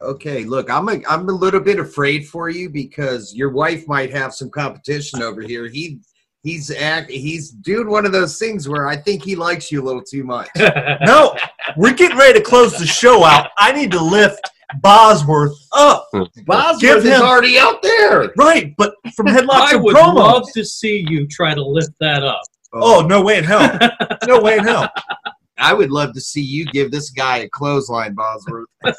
Okay, 0.00 0.44
look, 0.44 0.70
I'm 0.70 0.88
a, 0.88 1.00
I'm 1.08 1.28
a 1.28 1.32
little 1.32 1.58
bit 1.60 1.80
afraid 1.80 2.28
for 2.28 2.48
you 2.48 2.68
because 2.70 3.34
your 3.34 3.50
wife 3.50 3.88
might 3.88 4.12
have 4.12 4.32
some 4.32 4.48
competition 4.50 5.22
over 5.22 5.40
here. 5.42 5.66
He 5.68 5.98
he's 6.44 6.70
act 6.70 7.10
he's 7.10 7.50
doing 7.50 7.88
one 7.90 8.06
of 8.06 8.12
those 8.12 8.38
things 8.38 8.68
where 8.68 8.86
I 8.86 8.96
think 8.96 9.24
he 9.24 9.34
likes 9.34 9.72
you 9.72 9.82
a 9.82 9.84
little 9.84 10.02
too 10.02 10.22
much. 10.22 10.48
No, 11.04 11.34
we're 11.76 11.94
getting 11.94 12.16
ready 12.16 12.38
to 12.38 12.44
close 12.44 12.78
the 12.78 12.86
show 12.86 13.24
out. 13.24 13.50
I 13.58 13.72
need 13.72 13.90
to 13.90 14.00
lift 14.00 14.48
Bozworth 14.80 15.56
up. 15.72 16.06
Bozworth 16.46 16.80
Give 16.80 16.98
is 16.98 17.04
him- 17.04 17.22
already 17.22 17.58
out 17.58 17.82
there. 17.82 18.32
Right, 18.36 18.74
but 18.78 18.94
from 19.16 19.26
headlocks 19.34 19.72
I 19.72 19.76
would 19.76 19.96
promos. 19.96 20.14
love 20.14 20.46
to 20.54 20.64
see 20.64 21.04
you 21.08 21.26
try 21.26 21.54
to 21.54 21.62
lift 21.64 21.92
that 21.98 22.22
up. 22.22 22.42
Uh, 22.72 22.80
oh, 22.82 23.00
no 23.00 23.22
way 23.22 23.38
in 23.38 23.44
hell. 23.44 23.78
No 24.26 24.40
way 24.40 24.58
in 24.58 24.64
hell. 24.64 24.90
I 25.58 25.74
would 25.74 25.90
love 25.90 26.14
to 26.14 26.20
see 26.20 26.40
you 26.40 26.64
give 26.66 26.90
this 26.90 27.10
guy 27.10 27.38
a 27.38 27.48
clothesline, 27.48 28.14
Bozworth. 28.14 28.66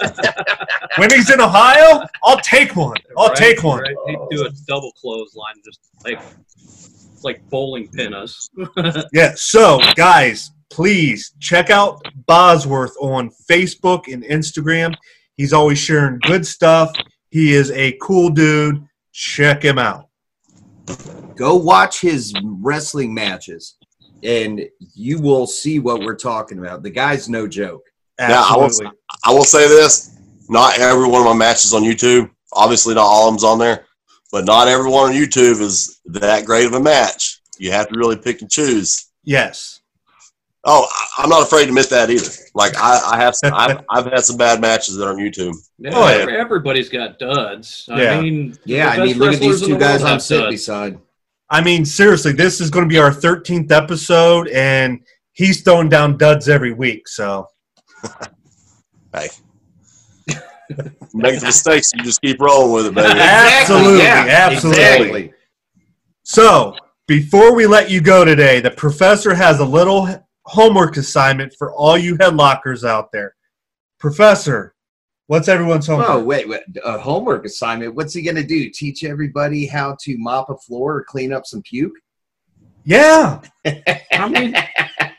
When 0.98 1.10
he's 1.12 1.30
in 1.30 1.40
Ohio, 1.40 2.04
I'll 2.24 2.40
take 2.40 2.76
one. 2.76 2.98
I'll 3.18 3.30
right? 3.30 3.38
take 3.38 3.64
one. 3.64 3.82
Right? 3.82 3.96
He'd 4.08 4.20
do 4.32 4.46
a 4.46 4.50
double 4.68 4.92
clothesline, 4.94 5.56
just 5.64 5.80
like 6.04 6.20
like 7.24 7.48
bowling 7.50 7.88
pin 7.90 8.14
us. 8.14 8.50
Yeah, 9.14 9.34
so 9.36 9.80
guys, 9.96 10.52
please 10.70 11.34
check 11.40 11.70
out 11.70 12.02
Bozworth 12.28 12.96
on 13.00 13.30
Facebook 13.50 14.12
and 14.12 14.24
Instagram. 14.24 14.94
He's 15.38 15.54
always 15.54 15.80
sharing 15.80 16.20
good 16.24 16.46
stuff. 16.46 16.92
He 17.30 17.54
is 17.54 17.72
a 17.72 17.98
cool 18.02 18.30
dude. 18.30 18.86
Check 19.14 19.64
him 19.64 19.80
out. 19.80 20.09
Go 21.36 21.56
watch 21.56 22.02
his 22.02 22.34
wrestling 22.44 23.14
matches, 23.14 23.76
and 24.24 24.62
you 24.96 25.20
will 25.20 25.48
see 25.48 25.80
what 25.80 26.02
we're 26.02 26.16
talking 26.16 26.60
about. 26.60 26.84
The 26.84 26.90
guy's 26.90 27.30
no 27.30 27.48
joke. 27.48 27.84
Yeah, 28.20 28.42
I 28.42 28.58
will- 28.58 28.64
I 29.26 29.34
will 29.34 29.44
say 29.46 29.68
this: 29.68 30.12
not 30.50 30.78
every 30.78 31.08
one 31.08 31.22
of 31.22 31.28
my 31.28 31.34
matches 31.34 31.74
on 31.74 31.84
YouTube. 31.84 32.30
Obviously, 32.54 32.96
not 32.96 33.06
all 33.06 33.28
of 33.28 33.34
them's 33.34 33.44
on 33.44 33.60
there, 33.60 33.86
but 34.32 34.46
not 34.46 34.68
everyone 34.68 35.12
on 35.12 35.16
YouTube 35.16 35.62
is 35.62 36.00
that 36.06 36.46
great 36.46 36.66
of 36.66 36.74
a 36.74 36.80
match. 36.80 37.42
You 37.58 37.72
have 37.72 37.88
to 37.90 37.98
really 37.98 38.18
pick 38.18 38.42
and 38.42 38.50
choose. 38.50 39.08
Yes. 39.24 39.79
Oh, 40.66 40.86
I- 40.92 41.24
I'm 41.24 41.30
not 41.30 41.42
afraid 41.44 41.64
to 41.64 41.70
admit 41.70 41.90
that 41.90 42.10
either. 42.10 42.30
Like 42.54 42.76
I, 42.78 43.00
I 43.14 43.18
have, 43.22 43.36
some, 43.36 43.54
I've, 43.56 43.80
I've 43.90 44.06
had 44.06 44.24
some 44.24 44.38
bad 44.38 44.60
matches 44.62 44.96
that 44.98 45.06
are 45.08 45.12
on 45.12 45.18
YouTube. 45.18 45.54
Yeah, 45.78 45.92
Oh, 45.94 46.08
yeah. 46.08 46.38
everybody's 46.38 46.90
got 46.90 47.18
duds. 47.20 47.88
I 47.92 48.02
Yeah. 48.02 48.22
mean, 48.22 48.58
Yeah, 48.66 48.90
I 48.90 49.06
mean, 49.06 49.18
look 49.18 49.34
at 49.34 49.40
these 49.40 49.62
two 49.62 49.74
the 49.74 49.80
guys 49.80 50.02
world 50.02 50.14
I'm 50.14 50.20
sitting 50.20 50.46
duds. 50.46 50.54
beside. 50.56 51.00
I 51.50 51.62
mean, 51.62 51.84
seriously, 51.86 52.34
this 52.34 52.62
is 52.62 52.70
going 52.70 52.86
to 52.86 52.90
be 52.90 53.00
our 53.00 53.10
13th 53.12 53.72
episode, 53.72 54.50
and 54.50 55.00
he's 55.34 55.62
throwing 55.64 55.90
down 55.90 56.18
duds 56.18 56.48
every 56.50 56.74
week. 56.74 57.08
So, 57.08 57.48
Hey, 59.14 59.30
make 61.14 61.40
the 61.40 61.46
mistakes, 61.48 61.92
you 61.96 62.04
just 62.04 62.22
keep 62.22 62.40
rolling 62.40 62.72
with 62.74 62.86
it, 62.88 62.94
baby. 62.94 63.10
Absolutely, 63.20 64.06
absolutely. 64.06 64.80
Exactly. 64.82 65.34
so 66.24 66.76
before 67.08 67.56
we 67.56 67.66
let 67.66 67.90
you 67.90 68.02
go 68.02 68.24
today, 68.24 68.60
the 68.60 68.70
professor 68.70 69.34
has 69.34 69.60
a 69.60 69.66
little 69.66 70.08
homework 70.50 70.98
assignment 70.98 71.54
for 71.58 71.72
all 71.74 71.98
you 71.98 72.18
headlockers 72.18 72.88
out 72.88 73.12
there. 73.12 73.36
Professor, 74.00 74.74
what's 75.28 75.48
everyone's 75.48 75.88
oh, 75.90 75.98
homework? 75.98 76.10
Oh, 76.10 76.24
wait, 76.24 76.50
wait, 76.50 76.62
a 76.84 76.98
homework 76.98 77.46
assignment. 77.46 77.94
What's 77.96 78.14
he 78.14 78.24
going 78.24 78.36
to 78.36 78.44
do? 78.44 78.70
Teach 78.70 79.04
everybody 79.04 79.68
how 79.68 79.96
to 80.02 80.18
mop 80.18 80.50
a 80.50 80.58
floor 80.58 80.98
or 80.98 81.04
clean 81.04 81.32
up 81.32 81.46
some 81.46 81.62
puke? 81.62 81.94
Yeah, 82.84 83.42
I 84.14 84.28
mean, 84.28 84.56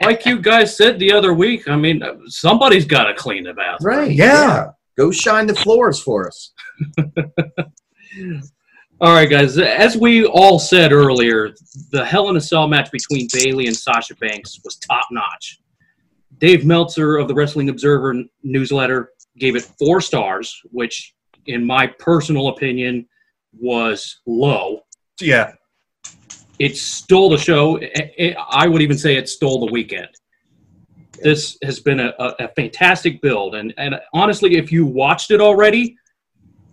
like 0.03 0.27
you 0.27 0.41
guys 0.41 0.77
said 0.77 0.99
the 0.99 1.13
other 1.13 1.33
week, 1.33 1.69
I 1.69 1.77
mean, 1.77 2.03
somebody's 2.27 2.87
got 2.87 3.05
to 3.05 3.15
clean 3.15 3.45
the 3.45 3.55
bathroom. 3.55 3.99
Right. 3.99 4.11
Yeah. 4.11 4.71
Go 4.97 5.13
shine 5.13 5.47
the 5.47 5.55
floors 5.55 6.01
for 6.01 6.27
us. 6.27 6.53
All 9.01 9.15
right, 9.15 9.31
guys. 9.31 9.57
As 9.59 9.97
we 9.97 10.27
all 10.27 10.59
said 10.59 10.93
earlier, 10.93 11.55
the 11.91 12.05
Hell 12.05 12.29
in 12.29 12.37
a 12.37 12.41
Cell 12.41 12.69
match 12.69 12.91
between 12.91 13.29
Bayley 13.33 13.67
and 13.67 13.75
Sasha 13.75 14.15
Banks 14.17 14.61
was 14.63 14.77
top 14.77 15.07
notch. 15.11 15.61
Dave 16.39 16.67
Meltzer 16.67 17.17
of 17.17 17.27
the 17.29 17.35
Wrestling 17.35 17.71
Observer 17.71 18.23
newsletter 18.43 19.13
gave 19.39 19.57
it 19.57 19.63
four 19.79 20.01
stars, 20.03 20.61
which, 20.71 21.15
in 21.47 21.65
my 21.67 21.87
personal 21.87 22.49
opinion, 22.49 23.07
was 23.59 24.21
low. 24.27 24.81
yeah, 25.21 25.53
It 26.59 26.77
stole 26.77 27.31
the 27.31 27.39
show. 27.39 27.77
It- 27.77 28.13
it- 28.19 28.37
I 28.51 28.69
would 28.69 28.83
even 28.83 28.99
say 28.99 29.17
it 29.17 29.29
stole 29.31 29.65
the 29.67 29.73
weekend. 29.73 30.09
This 31.23 31.57
has 31.65 31.81
been 31.81 32.01
a, 32.01 32.13
a, 32.19 32.35
a 32.41 32.49
fantastic 32.49 33.21
build, 33.23 33.55
and, 33.55 33.73
and 33.79 33.95
honestly, 34.15 34.57
if 34.57 34.71
you 34.71 34.85
watched 34.87 35.31
it 35.31 35.41
already, 35.41 35.97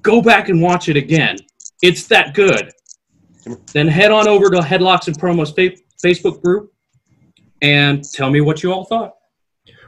go 0.01 0.21
back 0.21 0.49
and 0.49 0.61
watch 0.61 0.87
it 0.89 0.95
again 0.97 1.37
it's 1.81 2.07
that 2.07 2.33
good, 2.33 2.71
then 3.73 3.87
head 3.87 4.11
on 4.11 4.27
over 4.27 4.49
to 4.49 4.59
Headlocks 4.59 5.07
and 5.07 5.17
Promos 5.19 5.55
fa- 5.55 5.77
Facebook 6.03 6.41
group 6.41 6.73
and 7.61 8.03
tell 8.03 8.29
me 8.29 8.41
what 8.41 8.63
you 8.63 8.71
all 8.71 8.85
thought. 8.85 9.13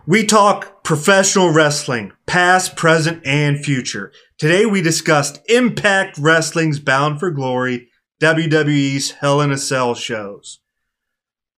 We 0.06 0.26
talk 0.26 0.84
professional 0.84 1.52
wrestling, 1.52 2.14
past, 2.26 2.76
present, 2.76 3.22
and 3.26 3.64
future. 3.64 4.12
Today 4.38 4.66
we 4.66 4.82
discussed 4.82 5.42
Impact 5.48 6.18
Wrestling's 6.18 6.80
Bound 6.80 7.20
for 7.20 7.30
Glory, 7.30 7.90
WWE's 8.20 9.12
Hell 9.12 9.42
in 9.42 9.52
a 9.52 9.58
Cell 9.58 9.94
shows. 9.94 10.60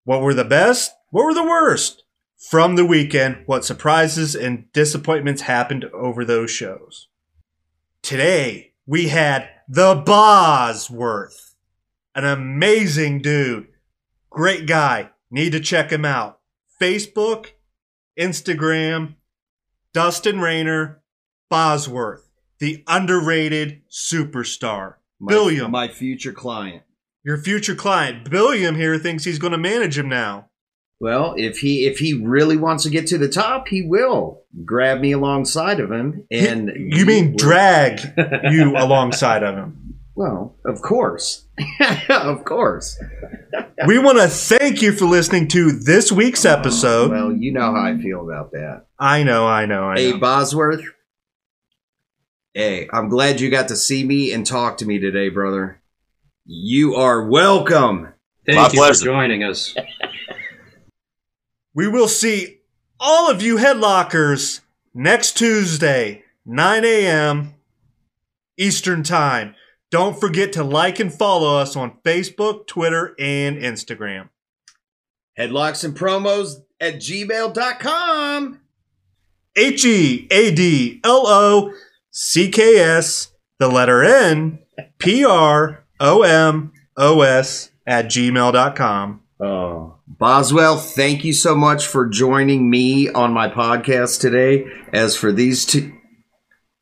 What 0.04 0.22
were 0.22 0.34
the 0.34 0.44
best? 0.44 0.92
What 1.12 1.26
were 1.26 1.34
the 1.34 1.44
worst? 1.44 2.04
From 2.50 2.76
the 2.76 2.86
weekend, 2.86 3.44
what 3.46 3.64
surprises 3.64 4.36
and 4.36 4.66
disappointments 4.74 5.44
happened 5.44 5.86
over 5.94 6.26
those 6.26 6.52
shows. 6.52 7.08
Today 8.02 8.71
we 8.86 9.08
had 9.10 9.50
the 9.68 9.96
Bozworth, 9.96 11.56
an 12.14 12.26
amazing 12.26 13.22
dude, 13.22 13.68
great 14.30 14.68
guy. 14.68 15.12
Need 15.30 15.52
to 15.54 15.60
check 15.60 15.92
him 15.92 16.04
out. 16.04 16.40
Facebook, 16.80 17.52
Instagram, 18.20 19.16
Dustin 19.94 20.42
Raynor, 20.42 21.02
Bozworth, 21.50 22.30
the 22.60 22.84
underrated 22.88 23.82
superstar. 23.90 24.96
My, 25.20 25.32
Billiam, 25.32 25.72
my 25.72 25.88
future 25.88 26.34
client. 26.34 26.84
your 27.24 27.38
future 27.38 27.76
client. 27.76 28.30
Billiam 28.30 28.76
here 28.76 28.98
thinks 28.98 29.24
he's 29.24 29.40
going 29.40 29.52
to 29.52 29.58
manage 29.58 29.98
him 29.98 30.10
now. 30.10 30.50
Well, 31.02 31.34
if 31.36 31.58
he 31.58 31.88
if 31.88 31.98
he 31.98 32.14
really 32.14 32.58
wants 32.58 32.84
to 32.84 32.92
get 32.92 33.08
to 33.08 33.18
the 33.18 33.28
top, 33.28 33.68
he 33.70 33.82
will 33.82 34.44
grab 34.64 35.02
me 35.02 35.14
alongside 35.14 35.80
of 35.80 35.92
him. 35.92 36.28
And 36.30 36.72
you 36.76 37.08
mean 37.08 37.32
we- 37.32 37.38
drag 37.38 38.00
you 38.52 38.78
alongside 38.78 39.42
of 39.42 39.56
him? 39.56 39.96
Well, 40.14 40.56
of 40.64 40.82
course, 40.84 41.48
of 42.10 42.44
course. 42.46 43.02
We 43.88 43.98
want 43.98 44.20
to 44.20 44.28
thank 44.28 44.84
you 44.84 44.92
for 44.92 45.06
listening 45.06 45.48
to 45.50 45.72
this 45.72 46.12
week's 46.12 46.46
episode. 46.46 47.10
Well, 47.10 47.32
you 47.34 47.52
know 47.52 47.74
how 47.74 47.82
I 47.82 47.98
feel 47.98 48.22
about 48.22 48.52
that. 48.52 48.86
I 49.00 49.24
know, 49.24 49.48
I 49.48 49.66
know, 49.66 49.86
I 49.90 49.96
Hey. 49.96 50.12
Bozworth. 50.12 50.84
Hey, 52.54 52.88
I'm 52.94 53.10
glad 53.10 53.40
you 53.42 53.50
got 53.50 53.70
to 53.70 53.76
see 53.76 54.04
me 54.04 54.32
and 54.34 54.46
talk 54.46 54.78
to 54.78 54.86
me 54.86 55.00
today, 55.00 55.30
brother. 55.30 55.82
You 56.46 56.96
are 56.96 57.26
welcome. 57.28 58.10
Thank 58.46 58.58
My 58.58 58.66
you 58.66 58.70
pleasure. 58.80 59.00
for 59.00 59.06
joining 59.06 59.44
us. 59.44 59.74
We 61.74 61.88
will 61.88 62.08
see 62.08 62.60
all 63.00 63.30
of 63.30 63.42
you 63.42 63.58
headlockers 63.58 64.62
next 64.94 65.38
Tuesday, 65.38 66.24
9 66.46 66.84
a.m. 66.86 67.56
Eastern 68.58 69.04
Time. 69.04 69.56
Don't 69.90 70.20
forget 70.20 70.54
to 70.54 70.64
like 70.64 71.00
and 71.00 71.14
follow 71.14 71.58
us 71.58 71.76
on 71.76 71.98
Facebook, 72.04 72.68
Twitter, 72.68 73.16
and 73.20 73.58
Instagram. 73.58 74.30
Headlocks 75.38 75.84
and 75.84 75.96
promos 75.96 76.56
at 76.80 76.96
gmail.com. 76.96 78.60
H 79.56 79.86
E 79.86 80.28
A 80.32 80.52
D 80.54 81.02
L 81.04 81.24
O 81.28 81.74
C 82.10 82.50
K 82.50 82.78
S, 82.78 83.34
the 83.60 83.68
letter 83.68 84.04
N, 84.04 84.60
P 84.98 85.26
R 85.26 85.84
O 86.00 86.24
M 86.24 86.72
O 86.98 87.22
S 87.22 87.72
at 87.86 88.06
gmail.com. 88.06 89.22
Oh. 89.42 89.96
Boswell, 90.18 90.78
thank 90.78 91.24
you 91.24 91.32
so 91.32 91.56
much 91.56 91.88
for 91.88 92.06
joining 92.06 92.70
me 92.70 93.10
on 93.10 93.32
my 93.34 93.48
podcast 93.48 94.20
today. 94.20 94.66
As 94.92 95.16
for 95.16 95.32
these 95.32 95.66
two, 95.66 95.94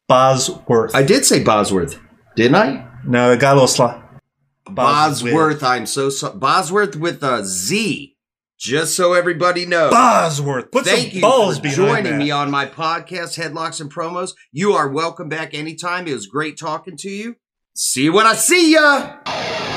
Bozworth. 0.07 0.95
I 0.95 1.03
did 1.03 1.25
say 1.25 1.43
Bozworth, 1.43 1.99
didn't 2.35 2.55
I? 2.55 2.87
no, 3.05 3.31
it 3.31 3.39
got 3.39 3.53
a 3.53 3.55
little 3.55 3.67
slow. 3.67 4.01
Bozworth. 4.65 5.63
I'm 5.63 5.85
so 5.85 6.09
sorry. 6.09 6.37
Bozworth 6.37 6.95
with 6.95 7.23
a 7.23 7.45
Z. 7.45 8.15
Just 8.57 8.95
so 8.95 9.13
everybody 9.13 9.65
knows. 9.65 9.93
Bozworth. 9.93 10.71
Put 10.71 10.85
Thank 10.85 11.13
you 11.13 11.21
for 11.21 11.53
joining 11.69 12.13
that. 12.13 12.17
me 12.17 12.31
on 12.31 12.51
my 12.51 12.65
podcast, 12.65 13.37
Headlocks 13.37 13.79
and 13.79 13.93
Promos. 13.93 14.31
You 14.51 14.73
are 14.73 14.89
welcome 14.89 15.29
back 15.29 15.53
anytime. 15.53 16.07
It 16.07 16.13
was 16.13 16.27
great 16.27 16.57
talking 16.57 16.97
to 16.97 17.09
you. 17.09 17.35
See 17.75 18.05
you 18.05 18.13
when 18.13 18.25
I 18.25 18.33
see 18.33 18.73
ya. 18.73 19.68